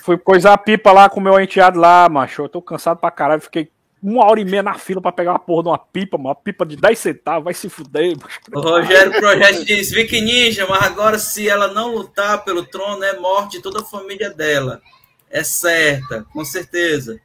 Fui 0.03 0.17
coisar 0.17 0.53
a 0.53 0.57
pipa 0.57 0.91
lá 0.91 1.09
com 1.09 1.19
o 1.19 1.23
meu 1.23 1.39
enteado 1.39 1.79
lá, 1.79 2.07
macho. 2.09 2.43
Eu 2.43 2.49
tô 2.49 2.61
cansado 2.61 2.97
pra 2.99 3.09
caralho. 3.09 3.41
Fiquei 3.41 3.71
uma 4.01 4.25
hora 4.25 4.39
e 4.39 4.45
meia 4.45 4.63
na 4.63 4.75
fila 4.75 5.01
pra 5.01 5.11
pegar 5.11 5.31
uma 5.31 5.39
porra 5.39 5.63
de 5.63 5.69
uma 5.69 5.77
pipa. 5.77 6.17
Uma 6.17 6.35
pipa 6.35 6.65
de 6.65 6.75
10 6.75 6.99
centavos. 6.99 7.43
Vai 7.43 7.53
se 7.53 7.69
fuder. 7.69 8.15
O 8.53 8.59
Rogério 8.59 9.11
Projeto 9.13 9.65
diz: 9.65 9.89
Vicky 9.91 10.21
Ninja, 10.21 10.65
mas 10.67 10.83
agora 10.83 11.17
se 11.17 11.47
ela 11.47 11.67
não 11.67 11.93
lutar 11.93 12.43
pelo 12.43 12.65
trono, 12.65 13.03
é 13.03 13.17
morte 13.17 13.61
toda 13.61 13.81
a 13.81 13.85
família 13.85 14.29
dela. 14.29 14.81
É 15.29 15.43
certa, 15.43 16.25
com 16.31 16.45
certeza. 16.45 17.19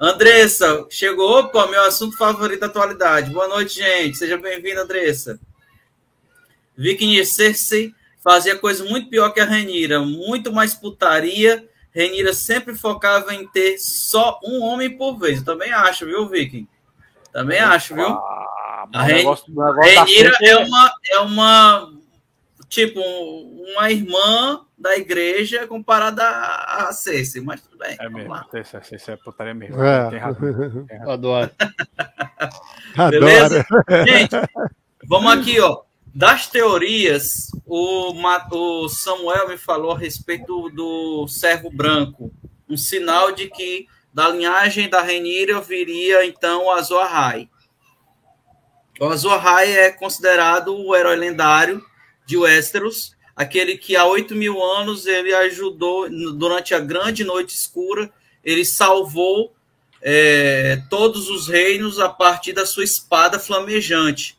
Andressa, 0.00 0.86
chegou, 0.90 1.40
opa, 1.40 1.66
meu 1.66 1.82
assunto 1.82 2.16
favorito 2.16 2.60
da 2.60 2.66
atualidade. 2.66 3.32
Boa 3.32 3.48
noite, 3.48 3.76
gente. 3.76 4.16
Seja 4.16 4.36
bem-vinda, 4.36 4.82
Andressa. 4.82 5.40
Vicky 6.76 7.06
Ninja, 7.06 7.24
Cersei 7.24 7.92
fazia 8.22 8.56
coisa 8.56 8.84
muito 8.84 9.08
pior 9.08 9.30
que 9.30 9.40
a 9.40 9.44
Renira, 9.44 10.00
muito 10.00 10.52
mais 10.52 10.74
putaria. 10.74 11.67
Renira 11.90 12.32
sempre 12.32 12.74
focava 12.74 13.34
em 13.34 13.46
ter 13.48 13.78
só 13.78 14.38
um 14.44 14.62
homem 14.62 14.96
por 14.96 15.18
vez. 15.18 15.38
Eu 15.38 15.44
também 15.44 15.72
acho, 15.72 16.04
viu, 16.06 16.28
Vicky? 16.28 16.68
Também 17.32 17.58
acho, 17.58 17.94
viu? 17.94 18.06
Ah, 18.08 18.86
A 18.94 19.02
Ren- 19.02 19.14
negócio, 19.16 19.44
negócio 19.48 19.74
da 19.94 20.04
Renira 20.04 20.34
Cersei- 20.36 20.48
é 20.48 20.56
uma, 20.58 20.92
é 21.10 21.18
uma 21.20 21.92
tipo 22.68 23.00
um- 23.00 23.64
uma 23.72 23.90
irmã 23.90 24.64
da 24.78 24.96
igreja 24.96 25.66
comparada 25.66 26.22
a 26.22 26.88
a 26.88 26.92
Cersei, 26.92 27.42
mas 27.42 27.60
tudo 27.62 27.78
bem. 27.78 27.96
É 27.98 28.08
mesmo. 28.08 28.34
é- 28.34 28.60
isso 28.94 29.10
é 29.10 29.16
putaria 29.16 29.54
mesmo. 29.54 29.82
É. 29.82 30.10
Tem 30.10 30.18
razão. 30.18 30.86
Tem 30.86 30.98
razão. 30.98 31.12
Adoro. 31.12 31.50
Beleza? 33.10 33.66
Adoro. 33.86 34.06
Gente, 34.06 34.36
vamos 35.06 35.32
aqui, 35.32 35.60
ó. 35.60 35.82
Das 36.18 36.48
teorias, 36.48 37.46
o, 37.64 38.12
o 38.50 38.88
Samuel 38.88 39.50
me 39.50 39.56
falou 39.56 39.92
a 39.92 39.96
respeito 39.96 40.68
do, 40.70 41.28
servo 41.28 41.70
branco, 41.70 42.32
um 42.68 42.76
sinal 42.76 43.30
de 43.30 43.48
que 43.48 43.86
da 44.12 44.28
linhagem 44.28 44.88
da 44.88 45.00
Renira 45.00 45.60
viria 45.60 46.26
então 46.26 46.64
o 46.64 46.72
Azor 46.72 47.02
Ahai. 47.02 47.48
O 48.98 49.04
Azor 49.04 49.34
Ahai 49.34 49.70
é 49.70 49.92
considerado 49.92 50.76
o 50.76 50.96
herói 50.96 51.14
lendário 51.14 51.80
de 52.26 52.36
Westeros, 52.36 53.14
aquele 53.36 53.78
que 53.78 53.94
há 53.94 54.04
8 54.04 54.34
mil 54.34 54.60
anos 54.60 55.06
ele 55.06 55.32
ajudou 55.32 56.10
durante 56.34 56.74
a 56.74 56.80
grande 56.80 57.22
noite 57.22 57.54
escura, 57.54 58.10
ele 58.42 58.64
salvou 58.64 59.54
é, 60.02 60.82
todos 60.90 61.30
os 61.30 61.46
reinos 61.46 62.00
a 62.00 62.08
partir 62.08 62.52
da 62.52 62.66
sua 62.66 62.82
espada 62.82 63.38
flamejante. 63.38 64.36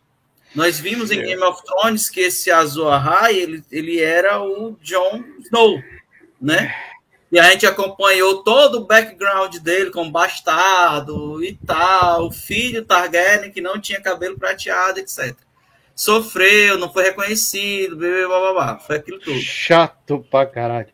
Nós 0.55 0.79
vimos 0.79 1.11
em 1.11 1.21
Game 1.21 1.43
of 1.43 1.63
Thrones 1.63 2.09
que 2.09 2.21
esse 2.21 2.49
Azor 2.49 2.91
Ahai, 2.91 3.35
ele, 3.35 3.63
ele 3.71 4.01
era 4.01 4.41
o 4.41 4.75
Jon 4.81 5.23
Snow, 5.41 5.81
né? 6.41 6.73
E 7.31 7.39
a 7.39 7.51
gente 7.51 7.67
acompanhou 7.67 8.43
todo 8.43 8.79
o 8.79 8.85
background 8.85 9.57
dele 9.57 9.91
como 9.91 10.09
bastardo 10.09 11.43
e 11.43 11.53
tal, 11.55 12.31
filho 12.31 12.83
Targaryen 12.83 13.51
que 13.51 13.61
não 13.61 13.79
tinha 13.79 14.01
cabelo 14.01 14.37
prateado, 14.37 14.99
etc. 14.99 15.35
Sofreu, 15.95 16.79
não 16.79 16.91
foi 16.91 17.03
reconhecido, 17.03 17.97
blá, 17.97 18.27
blá, 18.27 18.53
blá. 18.53 18.79
foi 18.79 18.95
aquilo 18.95 19.19
tudo. 19.19 19.39
Chato 19.39 20.25
pra 20.31 20.45
caralho. 20.47 20.89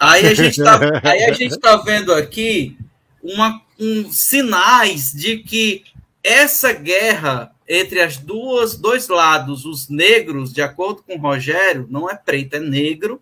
Aí 0.00 0.26
a 0.26 0.34
gente 0.34 0.60
tá, 0.62 0.80
aí 1.04 1.24
a 1.24 1.32
gente 1.32 1.58
tá 1.58 1.76
vendo 1.76 2.12
aqui 2.12 2.76
uma, 3.22 3.60
um, 3.78 4.10
sinais 4.10 5.12
de 5.12 5.38
que 5.38 5.84
essa 6.24 6.72
guerra 6.72 7.52
entre 7.68 8.00
as 8.00 8.16
duas 8.16 8.76
dois 8.76 9.08
lados, 9.08 9.66
os 9.66 9.88
negros, 9.88 10.52
de 10.52 10.62
acordo 10.62 11.02
com 11.02 11.16
o 11.16 11.20
Rogério, 11.20 11.86
não 11.90 12.08
é 12.08 12.16
preto, 12.16 12.54
é 12.54 12.60
negro. 12.60 13.20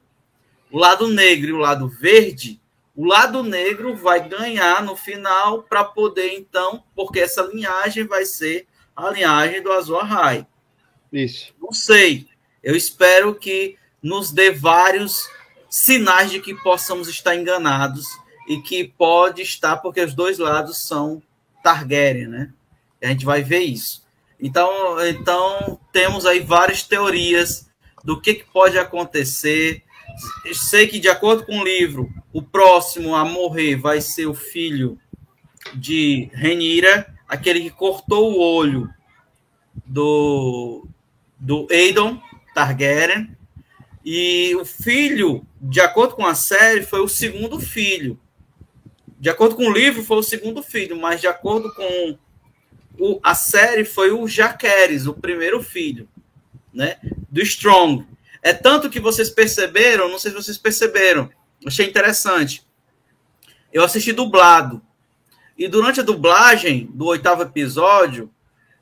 O 0.70 0.78
lado 0.78 1.08
negro 1.08 1.48
e 1.48 1.52
o 1.52 1.58
lado 1.58 1.88
verde, 1.88 2.60
o 2.94 3.04
lado 3.04 3.42
negro 3.42 3.96
vai 3.96 4.26
ganhar 4.28 4.84
no 4.84 4.96
final 4.96 5.64
para 5.64 5.82
poder 5.82 6.34
então, 6.34 6.84
porque 6.94 7.18
essa 7.18 7.42
linhagem 7.42 8.06
vai 8.06 8.24
ser 8.24 8.66
a 8.94 9.10
linhagem 9.10 9.62
do 9.62 9.72
Azul 9.72 9.98
Ahai. 9.98 10.46
Isso. 11.12 11.52
Não 11.60 11.72
sei. 11.72 12.28
Eu 12.62 12.76
espero 12.76 13.34
que 13.34 13.76
nos 14.02 14.30
dê 14.30 14.52
vários 14.52 15.28
sinais 15.68 16.30
de 16.30 16.40
que 16.40 16.54
possamos 16.54 17.08
estar 17.08 17.34
enganados 17.34 18.06
e 18.48 18.60
que 18.60 18.84
pode 18.96 19.42
estar, 19.42 19.78
porque 19.78 20.00
os 20.00 20.14
dois 20.14 20.38
lados 20.38 20.86
são 20.86 21.20
Targaryen, 21.62 22.28
né? 22.28 22.52
A 23.02 23.08
gente 23.08 23.24
vai 23.24 23.42
ver 23.42 23.60
isso. 23.60 24.05
Então, 24.40 24.70
então 25.06 25.80
temos 25.92 26.26
aí 26.26 26.40
várias 26.40 26.82
teorias 26.82 27.68
do 28.04 28.20
que, 28.20 28.34
que 28.34 28.44
pode 28.44 28.78
acontecer. 28.78 29.82
Sei 30.52 30.86
que, 30.86 30.98
de 30.98 31.08
acordo 31.08 31.44
com 31.44 31.58
o 31.58 31.64
livro, 31.64 32.08
o 32.32 32.42
próximo 32.42 33.14
a 33.14 33.24
morrer 33.24 33.76
vai 33.76 34.00
ser 34.00 34.26
o 34.26 34.34
filho 34.34 34.98
de 35.74 36.30
Renira, 36.32 37.12
aquele 37.28 37.60
que 37.60 37.70
cortou 37.70 38.32
o 38.32 38.40
olho 38.40 38.88
do, 39.84 40.86
do 41.38 41.66
Aedon 41.70 42.20
Targaryen. 42.54 43.36
E 44.04 44.54
o 44.54 44.64
filho, 44.64 45.44
de 45.60 45.80
acordo 45.80 46.14
com 46.14 46.24
a 46.24 46.34
série, 46.34 46.82
foi 46.82 47.00
o 47.00 47.08
segundo 47.08 47.58
filho. 47.58 48.18
De 49.18 49.28
acordo 49.28 49.56
com 49.56 49.66
o 49.66 49.72
livro, 49.72 50.04
foi 50.04 50.18
o 50.18 50.22
segundo 50.22 50.62
filho, 50.62 50.96
mas 50.96 51.20
de 51.20 51.26
acordo 51.26 51.74
com 51.74 52.16
o, 52.98 53.20
a 53.22 53.34
série, 53.34 53.84
foi 53.84 54.10
o 54.10 54.26
Jaqueres, 54.26 55.06
o 55.06 55.14
primeiro 55.14 55.62
filho, 55.62 56.08
né? 56.72 56.96
Do 57.30 57.42
Strong. 57.42 58.06
É 58.42 58.52
tanto 58.52 58.90
que 58.90 59.00
vocês 59.00 59.30
perceberam, 59.30 60.08
não 60.08 60.18
sei 60.18 60.30
se 60.30 60.36
vocês 60.36 60.58
perceberam, 60.58 61.30
achei 61.66 61.86
interessante. 61.86 62.64
Eu 63.72 63.84
assisti 63.84 64.12
dublado. 64.12 64.80
E 65.58 65.68
durante 65.68 66.00
a 66.00 66.04
dublagem 66.04 66.88
do 66.92 67.06
oitavo 67.06 67.42
episódio, 67.42 68.30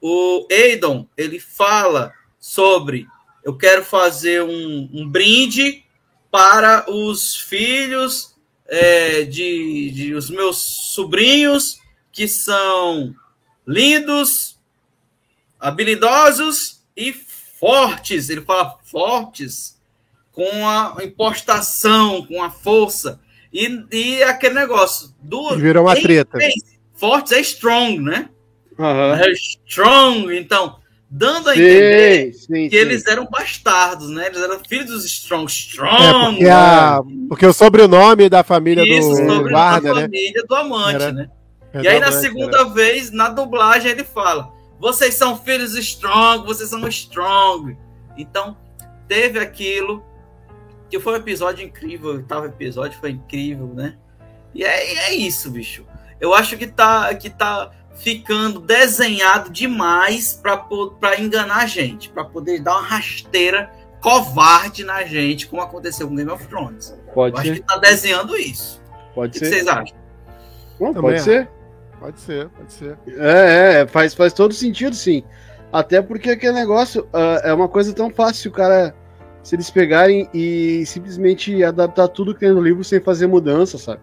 o 0.00 0.46
Aidon, 0.50 1.08
ele 1.16 1.40
fala 1.40 2.12
sobre 2.38 3.06
eu 3.44 3.56
quero 3.56 3.84
fazer 3.84 4.42
um, 4.42 4.90
um 4.92 5.08
brinde 5.08 5.84
para 6.30 6.90
os 6.90 7.36
filhos 7.36 8.34
é, 8.66 9.22
de, 9.22 9.90
de 9.90 10.14
os 10.14 10.30
meus 10.30 10.56
sobrinhos 10.94 11.78
que 12.10 12.26
são 12.26 13.14
lindos, 13.66 14.58
habilidosos 15.58 16.82
e 16.96 17.12
fortes. 17.12 18.28
Ele 18.28 18.42
fala 18.42 18.76
fortes 18.84 19.78
com 20.32 20.68
a 20.68 20.96
impostação, 21.02 22.26
com 22.26 22.42
a 22.42 22.50
força. 22.50 23.20
E, 23.52 23.84
e 23.92 24.22
aquele 24.22 24.54
negócio 24.54 25.14
do. 25.20 25.56
Virou 25.56 25.84
uma 25.86 25.94
treta. 25.94 26.38
Fortes 26.94 27.32
é 27.32 27.40
strong, 27.40 28.00
né? 28.00 28.28
Aham. 28.78 29.20
É 29.20 29.30
strong, 29.32 30.36
então, 30.36 30.76
dando 31.08 31.48
a 31.50 31.54
Sim, 31.54 31.60
entender 31.60 32.32
sim, 32.32 32.68
que 32.68 32.70
sim. 32.70 32.76
eles 32.76 33.06
eram 33.06 33.26
bastardos, 33.26 34.08
né? 34.10 34.26
Eles 34.26 34.40
eram 34.42 34.60
filhos 34.64 34.86
dos 34.86 35.04
strong. 35.04 35.44
É, 35.44 35.46
Strong! 35.48 36.34
porque, 36.34 36.48
a, 36.48 37.00
porque 37.28 37.46
o 37.46 37.52
sobrenome 37.52 38.28
da 38.28 38.42
família 38.42 38.82
Isso, 38.84 39.08
do 39.10 39.16
sobre 39.16 39.50
guarda, 39.52 39.90
a 39.92 39.94
né? 39.94 40.00
família 40.02 40.44
do 40.44 40.54
amante, 40.56 40.94
Era- 40.96 41.12
né? 41.12 41.28
É 41.74 41.82
E 41.82 41.88
aí, 41.88 41.98
na 42.00 42.12
segunda 42.12 42.64
vez, 42.64 43.10
na 43.10 43.28
dublagem, 43.28 43.90
ele 43.90 44.04
fala: 44.04 44.52
vocês 44.78 45.14
são 45.14 45.36
filhos 45.36 45.76
strong, 45.76 46.46
vocês 46.46 46.70
são 46.70 46.86
strong. 46.88 47.76
Então, 48.16 48.56
teve 49.08 49.38
aquilo 49.38 50.04
que 50.88 51.00
foi 51.00 51.14
um 51.14 51.16
episódio 51.16 51.64
incrível. 51.64 52.10
O 52.10 52.14
oitavo 52.16 52.46
episódio 52.46 52.98
foi 53.00 53.10
incrível, 53.10 53.66
né? 53.74 53.96
E 54.54 54.62
é, 54.64 55.08
é 55.10 55.14
isso, 55.14 55.50
bicho. 55.50 55.84
Eu 56.20 56.32
acho 56.32 56.56
que 56.56 56.66
tá, 56.66 57.12
que 57.14 57.28
tá 57.28 57.72
ficando 57.96 58.60
desenhado 58.60 59.50
demais 59.50 60.40
para 60.40 61.20
enganar 61.20 61.58
a 61.62 61.66
gente, 61.66 62.08
para 62.08 62.24
poder 62.24 62.60
dar 62.60 62.78
uma 62.78 62.86
rasteira 62.86 63.70
covarde 64.00 64.84
na 64.84 65.02
gente, 65.04 65.46
como 65.46 65.62
aconteceu 65.62 66.06
com 66.06 66.14
Game 66.14 66.30
of 66.30 66.46
Thrones. 66.46 66.94
Pode 67.14 67.34
Eu 67.34 67.40
acho 67.40 67.48
ser. 67.48 67.54
que 67.56 67.66
tá 67.66 67.76
desenhando 67.78 68.36
isso. 68.36 68.80
O 69.10 69.14
Pode 69.14 69.32
que, 69.32 69.38
que 69.40 69.46
ser. 69.46 69.52
vocês 69.52 69.66
acham? 69.68 69.96
Também 70.78 70.94
pode 70.94 71.14
acho. 71.16 71.24
ser. 71.24 71.48
Pode 71.98 72.20
ser, 72.20 72.48
pode 72.48 72.72
ser. 72.72 72.98
É, 73.06 73.80
é, 73.80 73.86
faz, 73.86 74.14
faz 74.14 74.32
todo 74.32 74.52
sentido, 74.52 74.94
sim. 74.94 75.22
Até 75.72 76.00
porque 76.00 76.30
aquele 76.30 76.52
negócio 76.52 77.08
ah, 77.12 77.40
é 77.44 77.52
uma 77.52 77.68
coisa 77.68 77.92
tão 77.92 78.10
fácil, 78.10 78.50
cara, 78.52 78.94
se 79.42 79.56
eles 79.56 79.70
pegarem 79.70 80.28
e 80.32 80.84
simplesmente 80.86 81.62
adaptar 81.64 82.08
tudo 82.08 82.32
que 82.34 82.40
tem 82.40 82.52
no 82.52 82.62
livro 82.62 82.84
sem 82.84 83.00
fazer 83.00 83.26
mudança, 83.26 83.76
sabe? 83.76 84.00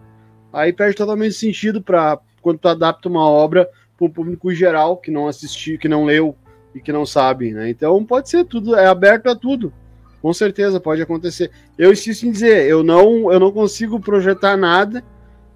Aí 0.52 0.72
perde 0.72 0.96
totalmente 0.96 1.34
sentido 1.34 1.82
para 1.82 2.18
quando 2.40 2.58
tu 2.58 2.68
adapta 2.68 3.08
uma 3.08 3.26
obra 3.26 3.68
para 3.96 4.06
o 4.06 4.10
público 4.10 4.52
geral 4.52 4.96
que 4.96 5.10
não 5.10 5.26
assistiu, 5.26 5.78
que 5.78 5.88
não 5.88 6.04
leu 6.04 6.36
e 6.74 6.80
que 6.80 6.92
não 6.92 7.06
sabe, 7.06 7.52
né? 7.52 7.70
Então 7.70 8.04
pode 8.04 8.28
ser 8.28 8.44
tudo, 8.44 8.76
é 8.76 8.86
aberto 8.86 9.28
a 9.28 9.34
tudo. 9.34 9.72
Com 10.20 10.32
certeza 10.32 10.78
pode 10.78 11.02
acontecer. 11.02 11.50
Eu 11.76 11.92
insisto 11.92 12.24
em 12.24 12.30
dizer, 12.30 12.68
eu 12.68 12.84
não, 12.84 13.32
eu 13.32 13.40
não 13.40 13.50
consigo 13.50 13.98
projetar 13.98 14.56
nada 14.56 15.02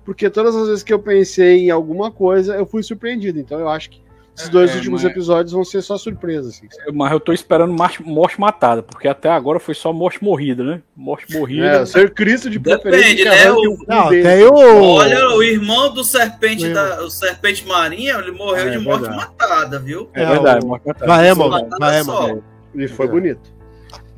porque 0.07 0.31
todas 0.31 0.57
as 0.57 0.69
vezes 0.69 0.83
que 0.83 0.93
eu 0.95 0.99
pensei 0.99 1.67
em 1.67 1.71
alguma 1.71 2.11
coisa, 2.11 2.55
eu 2.55 2.65
fui 2.65 2.83
surpreendido. 2.83 3.39
Então 3.39 3.61
eu 3.61 3.69
acho 3.69 3.91
que 3.91 4.07
Esses 4.39 4.51
dois 4.51 4.71
É, 4.71 4.75
últimos 4.77 5.03
mas- 5.03 5.11
episódios 5.13 5.53
vão 5.55 5.65
ser 5.65 5.81
só 5.81 5.97
surpresa, 5.97 6.51
assim. 6.51 6.69
Mas 6.93 7.11
eu 7.11 7.19
tô 7.19 7.33
esperando 7.33 7.73
morte, 7.73 8.03
morte 8.03 8.39
matada, 8.39 8.83
porque 8.83 9.09
até 9.09 9.31
agora 9.31 9.59
foi 9.59 9.75
só 9.75 9.95
morte 9.95 10.23
morrida, 10.23 10.63
né? 10.63 10.83
Morte 10.95 11.33
morrida. 11.33 11.65
É, 11.67 11.87
ser 11.87 12.13
Cristo 12.13 12.51
de 12.51 12.61
preferência. 12.61 13.01
Depende, 13.17 13.25
né? 13.25 13.51
O- 13.51 13.79
Não, 13.89 14.09
o. 14.53 14.93
Olha, 14.97 15.29
o 15.31 15.43
irmão 15.43 15.91
do 15.95 16.05
serpente, 16.05 16.67
O 16.67 16.75
da, 16.75 17.03
o 17.03 17.09
serpente 17.09 17.67
marinha, 17.67 18.13
ele 18.19 18.31
morreu 18.33 18.69
É, 18.69 18.71
de 18.73 18.79
morte 18.79 19.05
verdade. 19.09 19.17
matada, 19.39 19.79
viu? 19.79 20.11
É 20.13 20.27
verdade, 20.27 20.67
o- 20.67 20.69
morte 20.69 20.87
matada. 20.87 22.05
Só. 22.05 22.37
E 22.75 22.89
foi 22.89 23.09
bonito. 23.09 23.41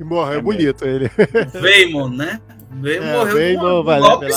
E 0.01 0.03
morreu 0.03 0.43
bonito 0.43 0.85
ele. 0.85 1.09
Veimon, 1.55 2.09
né? 2.09 2.41
Veimon 2.73 3.07
É, 3.07 3.13
morreu 3.19 3.39
de 3.39 3.57
um, 3.57 3.61
golpe 3.61 3.87
Velário. 4.27 4.29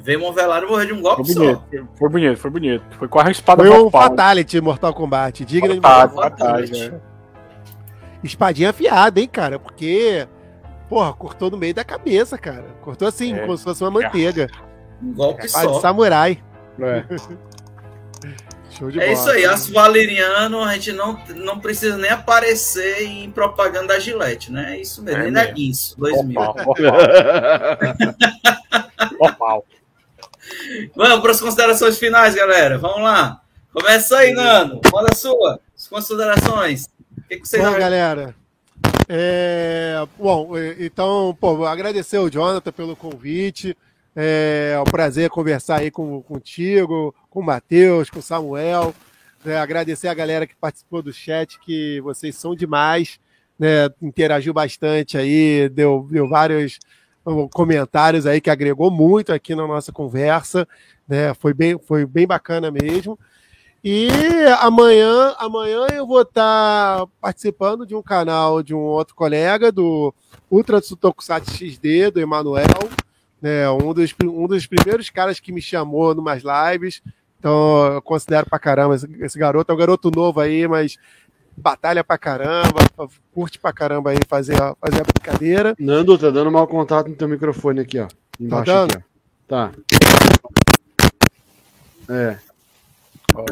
Só. 0.00 0.04
Veimon 0.04 0.32
Velário 0.32 0.68
morreu 0.68 0.86
de 0.86 0.92
um 0.92 1.00
golpe 1.02 1.24
Foi 1.24 1.34
só. 1.34 1.40
bonito, 1.40 1.88
foi 1.98 2.08
bonito, 2.08 2.36
foi 2.38 2.50
bonito. 2.50 2.84
Foi 2.98 3.08
com 3.08 3.20
a 3.20 3.30
espada 3.30 3.62
Foi 3.62 3.70
um 3.70 3.82
mortal. 3.84 4.02
Fatality 4.02 4.60
Mortal 4.60 4.94
Kombat. 4.94 5.44
Digno 5.44 5.68
de 5.74 5.80
Mortal 5.80 6.08
Kombat. 6.08 6.38
fatality, 6.38 6.90
né? 6.90 7.00
Espadinha 8.22 8.70
afiada, 8.70 9.18
hein, 9.20 9.28
cara? 9.28 9.58
Porque, 9.58 10.26
porra, 10.88 11.12
cortou 11.12 11.50
no 11.50 11.56
meio 11.56 11.72
da 11.74 11.84
cabeça, 11.84 12.36
cara. 12.36 12.64
Cortou 12.82 13.08
assim, 13.08 13.34
É. 13.34 13.38
como 13.40 13.56
se 13.56 13.64
fosse 13.64 13.82
uma 13.82 13.90
manteiga. 13.90 14.46
Um 15.02 15.14
golpe 15.14 15.46
Espada 15.46 15.68
de 15.68 15.74
só. 15.74 15.80
samurai. 15.80 16.42
É. 16.78 17.04
Show 18.70 18.88
de 18.90 19.00
É 19.00 19.06
bola. 19.06 19.12
isso 19.14 19.30
aí, 19.30 19.44
aço 19.44 19.72
valeriano, 19.72 20.62
a 20.62 20.74
gente 20.74 20.92
não, 20.92 21.18
não 21.34 21.58
precisa 21.58 21.96
nem 21.96 22.10
aparecer 22.10 23.02
em 23.02 23.28
propaganda 23.30 23.88
da 23.88 23.98
Gillette, 23.98 24.52
né? 24.52 24.76
É 24.76 24.80
isso 24.80 25.02
mesmo, 25.02 25.20
É 25.20 25.24
nem 25.24 25.32
mesmo. 25.32 25.54
Guinso, 25.54 25.98
2000. 25.98 26.34
Normal, 26.40 26.54
normal. 26.66 27.00
normal. 29.20 29.64
Vamos 30.94 31.20
para 31.20 31.30
as 31.30 31.40
considerações 31.40 31.98
finais, 31.98 32.34
galera. 32.34 32.78
Vamos 32.78 33.02
lá. 33.02 33.40
Começa 33.72 34.18
aí, 34.18 34.32
Nando. 34.32 34.80
Manda 34.92 35.10
a 35.12 35.14
sua. 35.14 35.60
As 35.76 35.86
considerações. 35.86 36.86
O 37.16 37.22
que, 37.28 37.38
que 37.38 37.48
você 37.48 37.58
Bom, 37.58 37.78
galera. 37.78 38.34
É, 39.08 40.06
bom, 40.18 40.56
é, 40.56 40.76
então, 40.78 41.36
pô, 41.40 41.64
agradecer 41.64 42.18
o 42.18 42.30
Jonathan 42.30 42.72
pelo 42.72 42.94
convite. 42.94 43.76
É 44.14 44.76
um 44.80 44.90
prazer 44.90 45.30
conversar 45.30 45.80
aí 45.80 45.90
com, 45.90 46.20
contigo, 46.22 47.14
com 47.28 47.40
o 47.40 47.44
Matheus, 47.44 48.10
com 48.10 48.18
o 48.18 48.22
Samuel. 48.22 48.94
É, 49.44 49.56
agradecer 49.58 50.08
a 50.08 50.14
galera 50.14 50.46
que 50.46 50.54
participou 50.54 51.00
do 51.00 51.12
chat, 51.12 51.58
que 51.60 52.00
vocês 52.02 52.36
são 52.36 52.54
demais, 52.54 53.18
né? 53.58 53.88
Interagiu 54.02 54.52
bastante 54.52 55.16
aí, 55.16 55.68
deu, 55.68 56.06
deu 56.10 56.28
vários 56.28 56.78
comentários 57.52 58.26
aí 58.26 58.40
que 58.40 58.50
agregou 58.50 58.90
muito 58.90 59.32
aqui 59.32 59.54
na 59.54 59.66
nossa 59.66 59.92
conversa, 59.92 60.66
né? 61.08 61.34
Foi 61.34 61.52
bem, 61.52 61.78
foi 61.78 62.06
bem 62.06 62.26
bacana 62.26 62.70
mesmo. 62.70 63.18
E 63.82 64.08
amanhã, 64.60 65.34
amanhã 65.38 65.86
eu 65.94 66.06
vou 66.06 66.20
estar 66.20 67.06
participando 67.18 67.86
de 67.86 67.94
um 67.94 68.02
canal 68.02 68.62
de 68.62 68.74
um 68.74 68.78
outro 68.78 69.14
colega, 69.14 69.72
do 69.72 70.14
Ultra 70.50 70.82
Tokusatsu 70.82 71.52
XD, 71.52 72.10
do 72.10 72.20
Emanuel, 72.20 72.90
né, 73.40 73.70
um, 73.70 73.94
dos, 73.94 74.14
um 74.22 74.46
dos 74.46 74.66
primeiros 74.66 75.08
caras 75.08 75.40
que 75.40 75.50
me 75.50 75.62
chamou 75.62 76.14
numas 76.14 76.42
lives. 76.42 77.02
Então 77.38 77.94
eu 77.94 78.02
considero 78.02 78.46
pra 78.46 78.58
caramba 78.58 78.96
esse, 78.96 79.08
esse 79.20 79.38
garoto. 79.38 79.72
É 79.72 79.74
um 79.74 79.78
garoto 79.78 80.10
novo 80.10 80.40
aí, 80.40 80.68
mas 80.68 80.98
batalha 81.56 82.02
pra 82.04 82.16
caramba, 82.18 82.80
curte 83.32 83.58
pra 83.58 83.72
caramba 83.72 84.10
aí 84.10 84.18
fazer, 84.28 84.60
a- 84.60 84.74
fazer 84.80 85.00
a 85.00 85.04
brincadeira. 85.04 85.74
Nando, 85.78 86.16
tá 86.18 86.30
dando 86.30 86.50
mau 86.50 86.66
contato 86.66 87.08
no 87.08 87.16
teu 87.16 87.28
microfone 87.28 87.80
aqui, 87.80 87.98
ó. 87.98 88.08
Embaixo 88.38 88.64
dando? 88.66 88.92
aqui, 88.94 89.04
ó. 89.04 89.10
Tá. 89.48 89.72
É. 92.08 92.38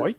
Oi? 0.00 0.16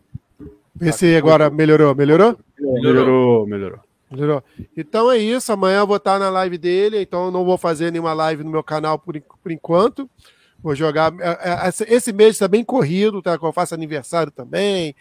Vê 0.75 0.91
se 0.91 1.15
agora 1.15 1.49
melhorou. 1.49 1.93
Melhorou? 1.93 2.37
Melhorou, 2.59 3.45
melhorou. 3.47 3.79
Melhorou. 4.09 4.43
Então 4.75 5.11
é 5.11 5.17
isso. 5.17 5.51
Amanhã 5.51 5.79
eu 5.79 5.87
vou 5.87 5.97
estar 5.97 6.17
na 6.17 6.29
live 6.29 6.57
dele. 6.57 7.01
Então 7.01 7.25
eu 7.25 7.31
não 7.31 7.43
vou 7.45 7.57
fazer 7.57 7.91
nenhuma 7.91 8.13
live 8.13 8.43
no 8.43 8.49
meu 8.49 8.63
canal 8.63 8.97
por, 8.97 9.19
por 9.43 9.51
enquanto. 9.51 10.09
Vou 10.61 10.75
jogar. 10.75 11.11
é, 11.21 11.65
é, 11.65 11.69
esse- 11.69 12.11
mês 12.13 12.31
está 12.31 12.47
bem 12.47 12.63
corrido, 12.63 13.21
tá? 13.21 13.37
Eu 13.41 13.53
faço 13.53 13.73
aniversário 13.73 14.31
também. 14.31 14.93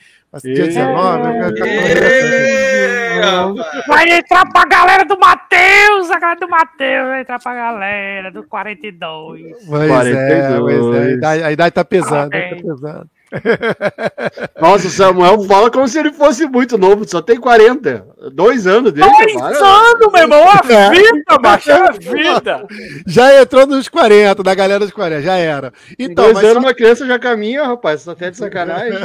Dia 0.45 0.65
Ê! 0.65 0.67
19. 0.69 1.27
eu 1.29 1.55
quero 1.55 1.57
ficar 1.57 1.67
Ê, 1.67 3.21
rapaz. 3.21 3.87
Vai 3.89 4.11
entrar 4.19 4.47
pra 4.53 4.65
galera 4.67 5.05
do 5.05 5.19
Matheus, 5.19 6.11
a 6.11 6.19
galera 6.21 6.39
do 6.41 6.49
Matheus 6.49 7.07
vai 7.09 7.21
entrar 7.23 7.39
pra 7.41 7.55
galera 7.55 8.31
do 8.31 8.45
42. 8.45 9.57
Pois 9.67 9.83
é, 9.83 9.89
42. 9.89 10.81
pois 10.81 10.97
é. 10.97 10.99
A 10.99 11.11
idade, 11.11 11.43
a 11.45 11.53
idade 11.53 11.75
tá 11.75 11.85
pesando, 11.85 12.31
tá 12.31 12.39
pesando. 12.63 13.11
Nossa, 14.61 14.87
o 14.87 14.91
Samuel 14.91 15.43
fala 15.45 15.71
como 15.71 15.87
se 15.89 15.99
ele 15.99 16.13
fosse 16.13 16.47
muito 16.47 16.77
novo, 16.79 17.09
só 17.09 17.21
tem 17.21 17.39
40. 17.39 18.07
Dois 18.33 18.67
anos 18.67 18.93
dele. 18.93 19.09
Dois 19.11 19.43
anos, 19.61 20.13
meu 20.13 20.23
irmão, 20.23 20.45
a 20.49 20.63
É. 20.73 20.91
vida, 20.91 21.39
macho, 21.43 21.71
a 21.73 21.91
vida. 21.93 22.67
Já 23.07 23.41
entrou 23.41 23.67
nos 23.67 23.89
40, 23.89 24.43
da 24.43 24.55
galera 24.55 24.81
dos 24.81 24.91
40, 24.93 25.23
já 25.23 25.37
era. 25.37 25.73
Em 25.99 26.05
Então, 26.05 26.25
dois 26.25 26.35
mas 26.37 26.45
anos 26.45 26.63
só, 26.63 26.69
uma 26.69 26.75
criança 26.75 27.07
já 27.07 27.19
caminha, 27.19 27.65
rapaz. 27.65 28.03
Só 28.03 28.13
até 28.13 28.31
de 28.31 28.37
sacanagem. 28.37 28.99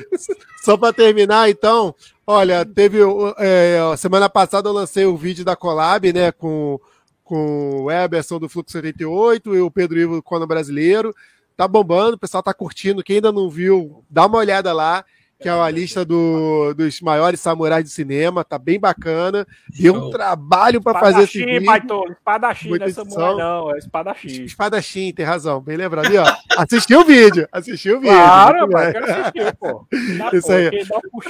só 0.64 0.76
para 0.76 0.92
terminar, 0.92 1.48
então, 1.50 1.94
olha, 2.26 2.64
teve. 2.64 2.98
é, 3.38 3.78
semana 3.96 4.28
passada 4.28 4.68
eu 4.68 4.72
lancei 4.72 5.04
o 5.04 5.16
vídeo 5.16 5.44
da 5.44 5.56
Collab, 5.56 6.12
né, 6.12 6.32
com, 6.32 6.78
com 7.24 7.82
o 7.84 7.90
Eberson 7.90 8.38
do 8.38 8.48
Fluxo 8.48 8.72
78 8.72 9.54
e 9.54 9.60
o 9.60 9.70
Pedro 9.70 9.98
Ivo 9.98 10.14
do 10.16 10.22
Cono 10.22 10.46
Brasileiro. 10.46 11.14
Tá 11.56 11.66
bombando, 11.66 12.16
o 12.16 12.18
pessoal 12.18 12.42
tá 12.42 12.52
curtindo. 12.52 13.02
Quem 13.02 13.16
ainda 13.16 13.32
não 13.32 13.48
viu, 13.48 14.04
dá 14.10 14.26
uma 14.26 14.38
olhada 14.38 14.72
lá, 14.72 15.04
que 15.40 15.48
é 15.48 15.52
a 15.52 15.70
lista 15.70 16.04
do- 16.04 16.74
dos 16.74 17.00
maiores 17.00 17.40
samurais 17.40 17.84
do 17.84 17.90
cinema. 17.90 18.44
Tá 18.44 18.58
bem 18.58 18.78
bacana. 18.78 19.46
Deu 19.78 19.94
um 19.94 20.10
trabalho 20.10 20.80
para 20.82 20.98
fazer 21.00 21.22
esse 21.22 21.38
Espadachim, 21.38 21.52
vídeo. 21.54 21.66
Baitolo, 21.66 22.12
espadachim, 22.12 22.68
Muita 22.68 22.86
nessa 22.86 23.00
edição. 23.02 23.32
mulher 23.32 23.44
não, 23.44 23.74
é 23.74 23.78
espadachim. 23.78 24.44
Espadachim, 24.44 25.12
tem 25.14 25.24
razão, 25.26 25.60
bem 25.60 25.76
lembrado. 25.76 26.06
Ali, 26.06 26.18
ó, 26.18 26.26
assistiu 26.58 27.00
o 27.00 27.04
vídeo, 27.04 27.48
assistiu 27.52 27.96
o 27.98 28.00
vídeo. 28.00 28.14
Claro, 28.14 28.66
bem. 28.68 28.92
quero 28.92 29.12
assistir, 29.12 29.56
pô. 29.56 29.86
Dá, 30.18 30.30
Isso 30.36 30.46
pô, 30.46 30.52
aí. 30.52 30.70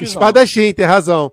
um. 0.00 0.02
Espadachim, 0.04 0.72
tem 0.72 0.86
razão. 0.86 1.30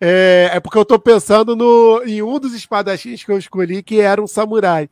É, 0.00 0.50
é 0.54 0.60
porque 0.60 0.78
eu 0.78 0.84
tô 0.84 0.98
pensando 0.98 1.54
no, 1.54 2.02
em 2.06 2.22
um 2.22 2.38
dos 2.38 2.54
espadachins 2.54 3.22
que 3.22 3.30
eu 3.30 3.36
escolhi, 3.38 3.82
que 3.82 4.00
era 4.00 4.22
um 4.22 4.26
samurai. 4.26 4.88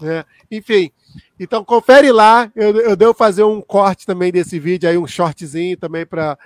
né? 0.00 0.24
Enfim, 0.50 0.90
então 1.38 1.64
confere 1.64 2.10
lá. 2.12 2.50
Eu, 2.54 2.76
eu 2.80 2.96
devo 2.96 3.14
fazer 3.14 3.42
um 3.44 3.60
corte 3.60 4.06
também 4.06 4.32
desse 4.32 4.58
vídeo 4.58 4.88
aí, 4.88 4.96
um 4.98 5.06
shortzinho 5.06 5.76
também 5.76 6.06
para 6.06 6.38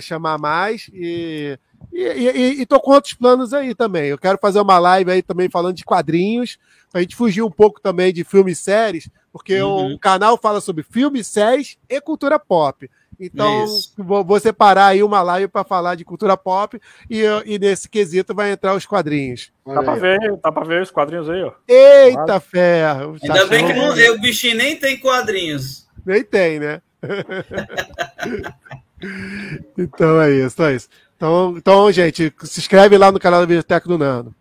chamar 0.00 0.38
mais. 0.38 0.88
E, 0.92 1.58
e, 1.92 2.02
e, 2.02 2.60
e 2.62 2.66
tô 2.66 2.80
com 2.80 2.92
outros 2.92 3.14
planos 3.14 3.52
aí 3.52 3.74
também. 3.74 4.06
Eu 4.08 4.18
quero 4.18 4.38
fazer 4.40 4.60
uma 4.60 4.78
live 4.78 5.10
aí 5.10 5.22
também 5.22 5.48
falando 5.48 5.76
de 5.76 5.84
quadrinhos, 5.84 6.58
pra 6.90 7.00
gente 7.00 7.16
fugir 7.16 7.42
um 7.42 7.50
pouco 7.50 7.80
também 7.80 8.12
de 8.12 8.24
filmes 8.24 8.58
e 8.58 8.62
séries, 8.62 9.08
porque 9.32 9.60
Uhum. 9.60 9.94
o 9.94 9.98
canal 9.98 10.38
fala 10.38 10.60
sobre 10.60 10.82
filmes, 10.82 11.26
séries 11.26 11.78
e 11.88 12.00
cultura 12.00 12.38
pop. 12.38 12.88
Então, 13.24 13.64
Isso. 13.64 13.92
vou, 13.96 14.40
separar 14.40 14.86
aí 14.86 15.00
uma 15.00 15.22
live 15.22 15.46
para 15.46 15.62
falar 15.62 15.94
de 15.94 16.04
cultura 16.04 16.36
pop 16.36 16.76
e, 17.08 17.22
e 17.46 17.56
nesse 17.56 17.88
quesito 17.88 18.34
vai 18.34 18.50
entrar 18.50 18.74
os 18.74 18.84
quadrinhos. 18.84 19.52
Tá 19.64 19.80
pra 19.80 19.94
ver, 19.94 20.36
tá 20.38 20.50
pra 20.50 20.64
ver 20.64 20.82
os 20.82 20.90
quadrinhos 20.90 21.30
aí, 21.30 21.40
ó. 21.44 21.52
Eita 21.68 22.40
ferro! 22.40 23.16
Ainda 23.22 23.46
bem 23.46 23.64
que 23.64 23.72
Tá 23.72 23.78
não, 23.78 24.14
o 24.14 24.20
bichinho 24.20 24.56
nem 24.56 24.76
tem 24.76 24.98
quadrinhos. 24.98 25.86
Nem 26.04 26.24
tem, 26.24 26.58
né? 26.58 26.82
então 29.78 30.20
é 30.20 30.32
isso, 30.32 30.60
é 30.64 30.74
isso. 30.74 30.88
Então, 31.16 31.54
então, 31.56 31.92
gente, 31.92 32.34
se 32.42 32.58
inscreve 32.58 32.98
lá 32.98 33.12
no 33.12 33.20
canal 33.20 33.38
da 33.38 33.46
Biblioteca 33.46 33.88
do 33.88 33.96
Nando. 33.96 34.34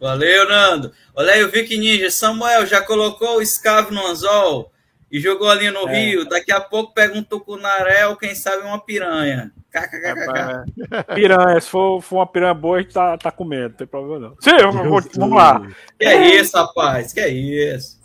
Valeu, 0.00 0.48
Nando. 0.48 0.92
Olha 1.14 1.34
aí 1.34 1.44
o 1.44 1.52
Vic 1.52 1.76
Ninja. 1.76 2.10
Samuel 2.10 2.66
já 2.66 2.82
colocou 2.82 3.36
o 3.36 3.42
escavo 3.42 3.94
no 3.94 4.04
anzol 4.04 4.72
e 5.10 5.18
jogou 5.20 5.48
ali 5.50 5.70
no 5.70 5.88
É. 5.88 5.94
rio. 6.00 6.28
Daqui 6.28 6.52
a 6.52 6.60
pouco 6.60 6.92
pega 6.92 7.16
um 7.18 7.22
tucunaré 7.22 8.06
ou 8.06 8.16
quem 8.16 8.34
sabe 8.34 8.62
uma 8.64 8.78
piranha. 8.78 9.50
KKKK. 9.70 11.14
Piranha, 11.14 11.60
se 11.60 11.68
for, 11.68 12.00
for 12.00 12.16
uma 12.16 12.26
piranha 12.26 12.54
boa, 12.54 12.78
a 12.78 12.80
gente 12.80 12.92
tá, 12.94 13.16
tá 13.18 13.30
comendo, 13.30 13.68
não 13.70 13.76
tem 13.76 13.86
problema 13.86 14.28
não. 14.28 14.36
Sim, 14.40 14.56
vou- 14.88 15.02
vamos 15.16 15.36
lá. 15.36 15.60
Que 15.98 16.06
é 16.06 16.36
isso, 16.40 16.56
rapaz? 16.56 17.12
Que 17.12 17.20
é 17.20 17.28
isso? 17.28 17.98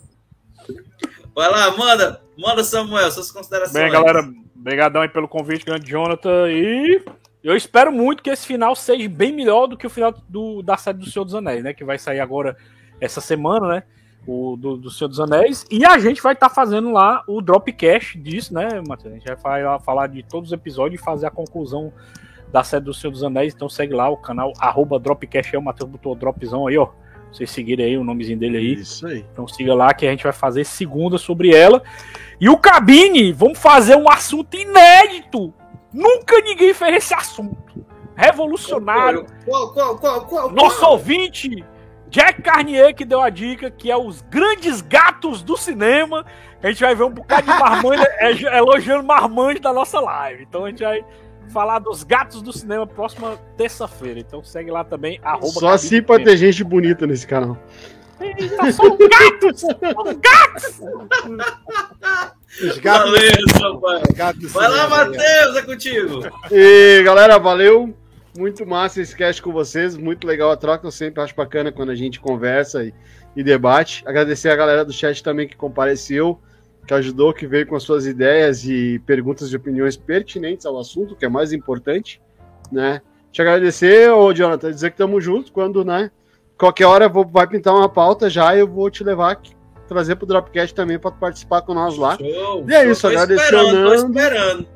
Vai 1.34 1.50
lá, 1.50 1.70
manda, 1.76 2.20
manda 2.38 2.62
Samuel, 2.62 3.10
suas 3.10 3.30
considerações. 3.30 3.72
Bem, 3.82 3.90
galera, 3.90 4.22
brigadão 4.54 5.02
aí 5.02 5.08
pelo 5.08 5.26
convite, 5.28 5.64
grande 5.64 5.90
Jonathan, 5.90 6.48
e 6.50 7.02
eu 7.42 7.56
espero 7.56 7.90
muito 7.90 8.22
que 8.22 8.30
esse 8.30 8.46
final 8.46 8.74
seja 8.76 9.08
bem 9.08 9.32
melhor 9.32 9.66
do 9.66 9.76
que 9.76 9.86
o 9.86 9.90
final 9.90 10.12
do, 10.28 10.62
da 10.62 10.76
série 10.76 10.98
do 10.98 11.10
Senhor 11.10 11.24
dos 11.24 11.34
Anéis, 11.34 11.62
né, 11.64 11.74
que 11.74 11.84
vai 11.84 11.98
sair 11.98 12.20
agora 12.20 12.56
essa 13.00 13.20
semana, 13.20 13.66
né, 13.68 13.82
o 14.26 14.56
do, 14.56 14.76
do 14.76 14.90
Senhor 14.90 15.08
dos 15.08 15.20
Anéis, 15.20 15.64
e 15.70 15.84
a 15.84 15.98
gente 15.98 16.22
vai 16.22 16.32
estar 16.32 16.48
fazendo 16.48 16.90
lá 16.90 17.22
o 17.26 17.40
Dropcast 17.40 18.18
disso, 18.18 18.54
né, 18.54 18.82
Matheus, 18.86 19.14
a 19.14 19.18
gente 19.18 19.26
vai 19.26 19.80
falar, 19.80 20.06
de 20.06 20.22
todos 20.22 20.50
os 20.50 20.52
episódios 20.52 21.00
e 21.00 21.04
fazer 21.04 21.26
a 21.26 21.30
conclusão 21.30 21.92
da 22.52 22.62
série 22.62 22.84
do 22.84 22.94
Senhor 22.94 23.10
dos 23.10 23.24
Anéis, 23.24 23.54
então 23.54 23.68
segue 23.68 23.94
lá 23.94 24.08
o 24.08 24.16
canal, 24.16 24.52
arroba 24.58 24.98
Dropcast, 24.98 25.54
aí 25.54 25.60
o 25.60 25.64
Matheus 25.64 25.90
botou 25.90 26.12
o 26.12 26.16
dropzão 26.16 26.66
aí, 26.66 26.78
ó, 26.78 26.88
vocês 27.32 27.50
seguirem 27.50 27.86
aí 27.86 27.98
o 27.98 28.04
nomezinho 28.04 28.38
dele 28.38 28.58
aí, 28.58 28.74
Isso 28.74 29.06
aí. 29.06 29.26
então 29.32 29.48
siga 29.48 29.74
lá 29.74 29.92
que 29.92 30.06
a 30.06 30.10
gente 30.10 30.22
vai 30.22 30.32
fazer 30.32 30.64
segunda 30.64 31.18
sobre 31.18 31.52
ela. 31.52 31.82
E 32.40 32.48
o 32.48 32.56
Cabine, 32.56 33.32
vamos 33.32 33.58
fazer 33.58 33.96
um 33.96 34.08
assunto 34.08 34.54
inédito 34.56 35.52
Nunca 35.94 36.40
ninguém 36.40 36.74
fez 36.74 36.96
esse 36.96 37.14
assunto. 37.14 37.86
Revolucionário. 38.16 39.24
Qual, 39.44 39.72
qual, 39.72 39.96
qual, 39.96 40.26
qual, 40.26 40.50
Nosso 40.50 40.80
qual? 40.80 40.92
ouvinte, 40.92 41.64
Jack 42.14 42.42
Carnier, 42.42 42.94
que 42.94 43.04
deu 43.04 43.20
a 43.20 43.28
dica, 43.28 43.68
que 43.72 43.90
é 43.90 43.96
os 43.96 44.22
grandes 44.30 44.80
gatos 44.80 45.42
do 45.42 45.56
cinema. 45.56 46.24
A 46.62 46.68
gente 46.68 46.80
vai 46.80 46.94
ver 46.94 47.02
um 47.02 47.10
bocado 47.10 47.42
de 47.42 47.58
marmanjo 47.58 48.04
é, 48.20 48.56
elogiando 48.56 49.02
marmanjo 49.02 49.58
da 49.58 49.72
nossa 49.72 49.98
live. 49.98 50.44
Então 50.48 50.64
a 50.64 50.70
gente 50.70 50.84
vai 50.84 51.04
falar 51.52 51.80
dos 51.80 52.04
gatos 52.04 52.40
do 52.40 52.52
cinema 52.52 52.86
próxima 52.86 53.36
terça-feira. 53.56 54.20
Então 54.20 54.44
segue 54.44 54.70
lá 54.70 54.84
também. 54.84 55.18
Arroba 55.24 55.58
Só 55.58 55.68
assim 55.70 56.00
pra 56.00 56.20
ter 56.20 56.36
gente 56.36 56.62
bonita 56.62 57.04
nesse 57.04 57.26
canal. 57.26 57.58
Eita, 58.20 58.70
são 58.70 58.96
gatos! 58.96 59.60
São 59.60 59.72
gatos! 60.20 60.80
Os 62.62 62.78
gatos, 62.78 63.10
Valeu, 63.10 63.48
Samuel. 63.58 64.02
gatos 64.14 64.52
Vai 64.52 64.68
lá, 64.68 64.88
Matheus, 64.88 65.56
é 65.56 65.62
contigo. 65.62 66.20
E 66.52 67.02
galera, 67.02 67.40
valeu. 67.40 67.92
Muito 68.36 68.66
massa 68.66 69.00
esse 69.00 69.16
cast 69.16 69.40
com 69.40 69.52
vocês. 69.52 69.96
Muito 69.96 70.26
legal 70.26 70.50
a 70.50 70.56
troca. 70.56 70.86
Eu 70.86 70.90
sempre 70.90 71.22
acho 71.22 71.34
bacana 71.36 71.70
quando 71.70 71.90
a 71.90 71.94
gente 71.94 72.20
conversa 72.20 72.84
e, 72.84 72.92
e 73.36 73.44
debate. 73.44 74.02
Agradecer 74.06 74.48
a 74.48 74.56
galera 74.56 74.84
do 74.84 74.92
chat 74.92 75.22
também 75.22 75.46
que 75.46 75.56
compareceu, 75.56 76.40
que 76.86 76.92
ajudou, 76.92 77.32
que 77.32 77.46
veio 77.46 77.66
com 77.66 77.76
as 77.76 77.84
suas 77.84 78.06
ideias 78.06 78.64
e 78.64 78.98
perguntas 79.06 79.52
e 79.52 79.56
opiniões 79.56 79.96
pertinentes 79.96 80.66
ao 80.66 80.78
assunto, 80.78 81.14
que 81.14 81.24
é 81.24 81.28
mais 81.28 81.52
importante, 81.52 82.20
né? 82.72 83.00
Te 83.30 83.40
agradecer, 83.40 84.10
ô 84.10 84.32
Jonathan, 84.32 84.70
dizer 84.70 84.90
que 84.90 84.94
estamos 84.94 85.22
juntos 85.22 85.50
quando, 85.50 85.84
né? 85.84 86.10
Qualquer 86.58 86.86
hora 86.86 87.08
vou, 87.08 87.26
vai 87.26 87.46
pintar 87.46 87.74
uma 87.74 87.88
pauta 87.88 88.30
já, 88.30 88.56
eu 88.56 88.66
vou 88.66 88.90
te 88.90 89.02
levar 89.02 89.32
aqui, 89.32 89.54
trazer 89.88 90.16
pro 90.16 90.26
Dropcast 90.26 90.74
também 90.74 90.98
para 90.98 91.10
participar 91.10 91.62
com 91.62 91.74
nós 91.74 91.96
lá. 91.96 92.16
Show, 92.16 92.64
E 92.68 92.74
é 92.74 92.88
isso, 92.88 93.02
Tô 93.02 93.08
agradecer 93.08 93.44
esperando, 93.44 93.88
tô 93.88 93.94
esperando. 93.94 94.73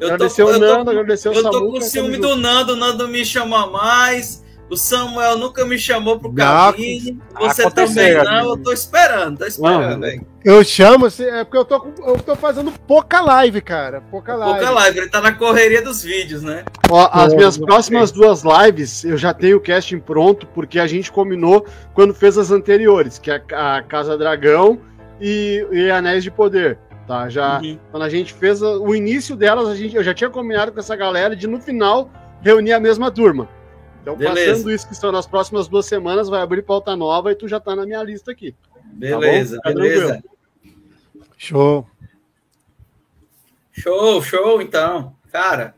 Eu 0.00 0.06
agradecer 0.08 0.42
tô, 0.42 0.48
o 0.48 0.52
eu 0.52 0.60
tô- 0.60 0.66
Nando, 0.66 0.90
agradecer 0.90 1.28
o 1.28 1.32
Eu 1.32 1.42
tô 1.50 1.70
com 1.72 1.80
ciúme 1.80 2.16
do 2.18 2.36
Nando, 2.36 2.72
o 2.72 2.76
Nando 2.76 3.08
me 3.08 3.24
chama 3.24 3.66
mais. 3.68 4.46
O 4.70 4.76
Samuel 4.76 5.38
nunca 5.38 5.64
me 5.64 5.78
chamou 5.78 6.18
pro 6.18 6.30
cabine. 6.30 7.18
Você 7.40 7.70
também 7.70 8.12
não. 8.22 8.50
Eu 8.50 8.56
tô 8.58 8.70
esperando, 8.70 9.38
tô 9.38 9.46
esperando. 9.46 9.96
Não. 10.00 10.06
hein? 10.08 10.20
Eu 10.44 10.62
chamo, 10.62 11.06
é 11.06 11.42
porque 11.42 11.56
eu 11.56 11.64
tô, 11.64 11.80
com- 11.80 12.04
eu 12.06 12.18
tô 12.18 12.36
fazendo 12.36 12.70
pouca 12.86 13.22
live, 13.22 13.62
cara. 13.62 14.02
Pouca 14.10 14.34
live. 14.34 14.58
Pouca 14.58 14.70
live, 14.70 14.98
ele 14.98 15.08
tá 15.08 15.22
na 15.22 15.32
correria 15.32 15.80
dos 15.80 16.02
vídeos, 16.02 16.42
né? 16.42 16.64
Ó, 16.90 17.08
as 17.10 17.32
minhas 17.32 17.56
próximas 17.56 18.12
duas 18.12 18.42
lives 18.44 19.04
eu 19.04 19.16
já 19.16 19.32
tenho 19.32 19.56
o 19.56 19.60
casting 19.60 19.98
pronto, 20.00 20.46
porque 20.48 20.78
a 20.78 20.86
gente 20.86 21.10
combinou 21.10 21.64
quando 21.94 22.12
fez 22.12 22.36
as 22.36 22.50
anteriores, 22.50 23.18
que 23.18 23.30
é 23.30 23.42
a 23.52 23.82
Casa 23.82 24.18
Dragão 24.18 24.78
e, 25.18 25.66
e 25.72 25.90
Anéis 25.90 26.22
de 26.22 26.30
Poder. 26.30 26.78
Tá? 27.08 27.28
Já, 27.30 27.58
Uhum. 27.60 27.78
Quando 27.90 28.02
a 28.02 28.08
gente 28.10 28.34
fez 28.34 28.60
o 28.62 28.94
início 28.94 29.34
delas, 29.34 29.66
a 29.66 29.74
gente, 29.74 29.96
eu 29.96 30.04
já 30.04 30.12
tinha 30.14 30.28
combinado 30.30 30.70
com 30.70 30.78
essa 30.78 30.94
galera 30.94 31.34
de 31.34 31.46
no 31.46 31.58
final 31.60 32.10
reunir 32.42 32.72
a 32.74 32.78
mesma 32.80 33.10
turma. 33.10 33.48
Então, 34.02 34.14
Beleza. 34.14 34.52
passando 34.52 34.70
isso 34.70 34.86
que 34.88 34.94
são 34.94 35.10
nas 35.10 35.26
próximas 35.26 35.66
duas 35.68 35.86
semanas, 35.86 36.28
vai 36.28 36.40
abrir 36.42 36.62
pauta 36.62 36.94
nova 36.94 37.32
e 37.32 37.34
tu 37.34 37.48
já 37.48 37.58
tá 37.58 37.74
na 37.74 37.86
minha 37.86 38.02
lista 38.02 38.30
aqui. 38.30 38.54
Beleza, 38.92 39.58
Tá 39.62 39.70
bom? 39.70 39.74
Tá 39.74 39.80
beleza. 39.82 40.06
tranquilo. 40.12 40.38
Show. 41.38 41.86
Show, 43.72 44.22
show, 44.22 44.60
então. 44.60 45.14
Cara, 45.32 45.74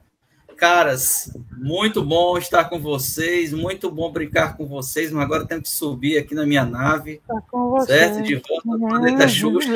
caras, 0.61 1.32
muito 1.57 2.05
bom 2.05 2.37
estar 2.37 2.65
com 2.65 2.78
vocês, 2.78 3.51
muito 3.51 3.91
bom 3.91 4.12
brincar 4.12 4.59
com 4.59 4.66
vocês, 4.66 5.11
mas 5.11 5.24
agora 5.24 5.45
eu 5.45 5.47
tenho 5.47 5.62
que 5.62 5.70
subir 5.70 6.19
aqui 6.19 6.35
na 6.35 6.45
minha 6.45 6.66
nave, 6.66 7.23
Tá 7.27 7.41
com 7.51 7.81
certo? 7.81 8.23
De 8.23 8.35
volta 8.35 8.70
ao 8.70 8.78
planeta 8.78 9.27
Xuxa. 9.27 9.70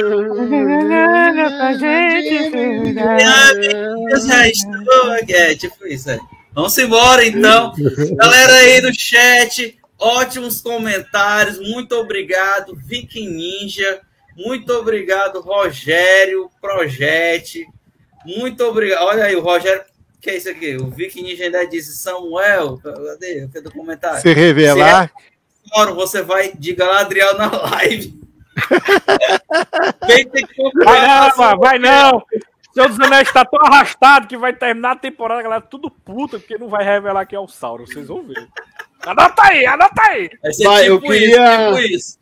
Eu 4.11 4.20
já 4.20 4.47
estou 4.47 5.12
aqui. 5.12 5.32
É, 5.32 5.55
tipo 5.56 5.86
isso, 5.86 6.11
é. 6.11 6.19
Vamos 6.52 6.77
embora, 6.77 7.27
então. 7.27 7.73
Galera 8.16 8.52
aí 8.52 8.82
do 8.82 8.93
chat, 8.94 9.78
ótimos 9.98 10.61
comentários. 10.61 11.59
Muito 11.59 11.94
obrigado, 11.94 12.77
Viking 12.77 13.31
Ninja. 13.31 14.02
Muito 14.36 14.70
obrigado, 14.74 15.40
Rogério 15.40 16.51
Projete. 16.61 17.66
Muito 18.27 18.62
obrigado. 18.65 19.02
Olha 19.05 19.24
aí, 19.24 19.35
o 19.35 19.40
Rogério. 19.40 19.93
Que 20.24 20.30
é 20.30 20.36
isso 20.38 20.48
aqui? 20.48 20.74
O 20.76 20.86
Viking 20.88 21.22
Ninja 21.22 21.44
ainda 21.44 21.64
disse: 21.66 21.96
Samuel, 21.98 22.78
cadê? 22.82 23.46
Cadê 23.52 23.68
o 23.68 23.72
comentário? 23.72 24.20
Se 24.22 24.32
revelar. 24.32 25.12
Fórum, 25.72 25.94
você 25.94 26.22
vai 26.22 26.52
de 26.55 26.72
Galadriel 26.72 27.36
na 27.36 27.46
live. 27.70 28.18
Vem 30.06 30.26
ter 30.28 30.46
que 30.46 30.55
comprar 30.55 30.84
Vai 30.84 31.06
não, 31.06 31.36
mano, 31.36 31.60
vai 31.60 31.78
não! 31.78 32.22
Senhor 32.72 32.88
dos 32.88 33.01
Anéis 33.01 33.32
tá 33.32 33.44
tão 33.44 33.60
arrastado 33.64 34.26
que 34.26 34.36
vai 34.36 34.52
terminar 34.52 34.92
a 34.92 34.96
temporada, 34.96 35.42
galera 35.42 35.60
tudo 35.60 35.90
puta, 35.90 36.38
porque 36.38 36.59
não 36.59 36.68
vai 36.68 36.84
revelar 36.84 37.24
que 37.26 37.36
é 37.36 37.38
o 37.38 37.46
Sauron, 37.46 37.86
vocês 37.86 38.09
vão 38.09 38.22
ver. 38.22 38.48
Anota 39.06 39.42
aí, 39.44 39.66
anota 39.66 40.02
aí! 40.02 40.30
Vai 40.42 40.52
Vai, 40.64 40.88
eu 40.88 40.98
tipo 41.01 41.12
queria- 41.12 41.70
isso, 41.70 41.76
tipo 41.76 41.94
isso. 41.94 42.18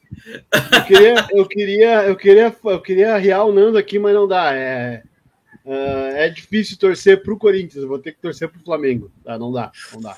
Eu 0.73 0.85
queria, 0.85 1.27
eu 1.33 1.47
queria, 1.47 2.03
eu 2.05 2.16
queria, 2.16 2.57
eu 2.65 2.81
queria 2.81 3.45
o 3.45 3.53
Nando 3.53 3.79
aqui, 3.79 3.99
mas 3.99 4.15
não 4.15 4.29
dá. 4.29 4.53
É, 4.55 5.03
ah, 5.67 6.11
é 6.15 6.29
difícil 6.29 6.77
torcer 6.77 7.23
pro 7.23 7.39
Corinthians. 7.39 7.83
Eu 7.83 7.89
vou 7.89 7.99
ter 7.99 8.13
que 8.13 8.21
torcer 8.21 8.49
pro 8.49 8.63
Flamengo. 8.63 9.11
Tá? 9.25 9.39
Não 9.39 9.53
dá, 9.53 9.71
não 9.93 10.01
dá. 10.01 10.17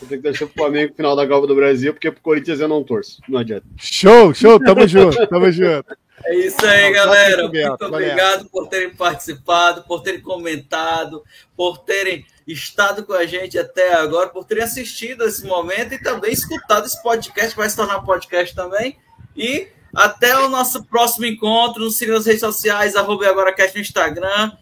Vou 0.00 0.08
ter 0.08 0.16
que 0.16 0.22
torcer 0.22 0.46
pro 0.48 0.64
Flamengo 0.64 0.90
no 0.90 0.96
final 0.96 1.16
da 1.16 1.26
Copa 1.26 1.46
do 1.46 1.54
Brasil, 1.54 1.92
porque 1.92 2.10
pro 2.10 2.22
Corinthians 2.22 2.60
eu 2.60 2.68
não 2.68 2.82
torço. 2.82 3.22
Não 3.28 3.38
adianta. 3.38 3.66
Show, 3.76 4.34
show. 4.34 4.58
Tamo 4.60 4.86
junto, 4.86 5.26
tamo 5.26 5.50
junto. 5.50 5.96
É 6.24 6.36
isso 6.36 6.64
aí, 6.64 6.84
Não, 6.84 6.92
galera. 6.92 7.48
muito 7.48 7.84
obrigado 7.84 8.48
por 8.48 8.68
terem 8.68 8.94
participado, 8.94 9.82
por 9.82 10.00
terem 10.02 10.20
comentado, 10.20 11.22
por 11.56 11.78
terem 11.78 12.24
estado 12.46 13.04
com 13.04 13.12
a 13.12 13.26
gente 13.26 13.58
até 13.58 13.94
agora, 13.94 14.28
por 14.28 14.44
terem 14.44 14.64
assistido 14.64 15.24
esse 15.24 15.44
momento 15.46 15.94
e 15.94 16.02
também 16.02 16.32
escutado 16.32 16.86
esse 16.86 17.02
podcast, 17.02 17.50
que 17.50 17.56
vai 17.56 17.68
se 17.68 17.76
tornar 17.76 18.00
podcast 18.02 18.54
também. 18.54 18.96
E 19.36 19.68
até 19.94 20.36
o 20.38 20.48
nosso 20.48 20.84
próximo 20.84 21.26
encontro. 21.26 21.84
Nos 21.84 21.96
siga 21.96 22.14
nas 22.14 22.26
redes 22.26 22.40
sociais, 22.40 22.96
arroba 22.96 23.28
AgoraCast 23.28 23.74
no 23.74 23.80
Instagram, 23.80 24.52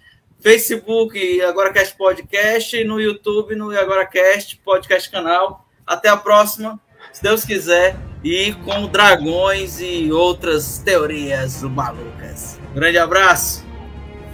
Facebook 0.43 1.17
e 1.17 1.41
AgoraCast 1.41 1.97
Podcast, 1.97 2.77
e 2.77 2.85
no 2.85 3.01
YouTube, 3.01 3.55
no 3.55 3.71
AgoraCast 3.71 4.57
Podcast 4.65 5.09
Canal. 5.09 5.69
Até 5.87 6.09
a 6.09 6.17
próxima, 6.17 6.81
se 7.13 7.23
Deus 7.23 7.45
quiser, 7.45 7.97
e 8.25 8.53
com 8.65 8.87
dragões 8.89 9.81
e 9.81 10.11
outras 10.13 10.79
teorias 10.79 11.63
malucas. 11.63 12.61
Grande 12.75 12.99
abraço. 12.99 13.65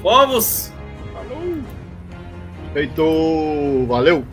Fomos! 0.03 0.73
Feito. 2.73 3.87
Valeu! 3.87 4.25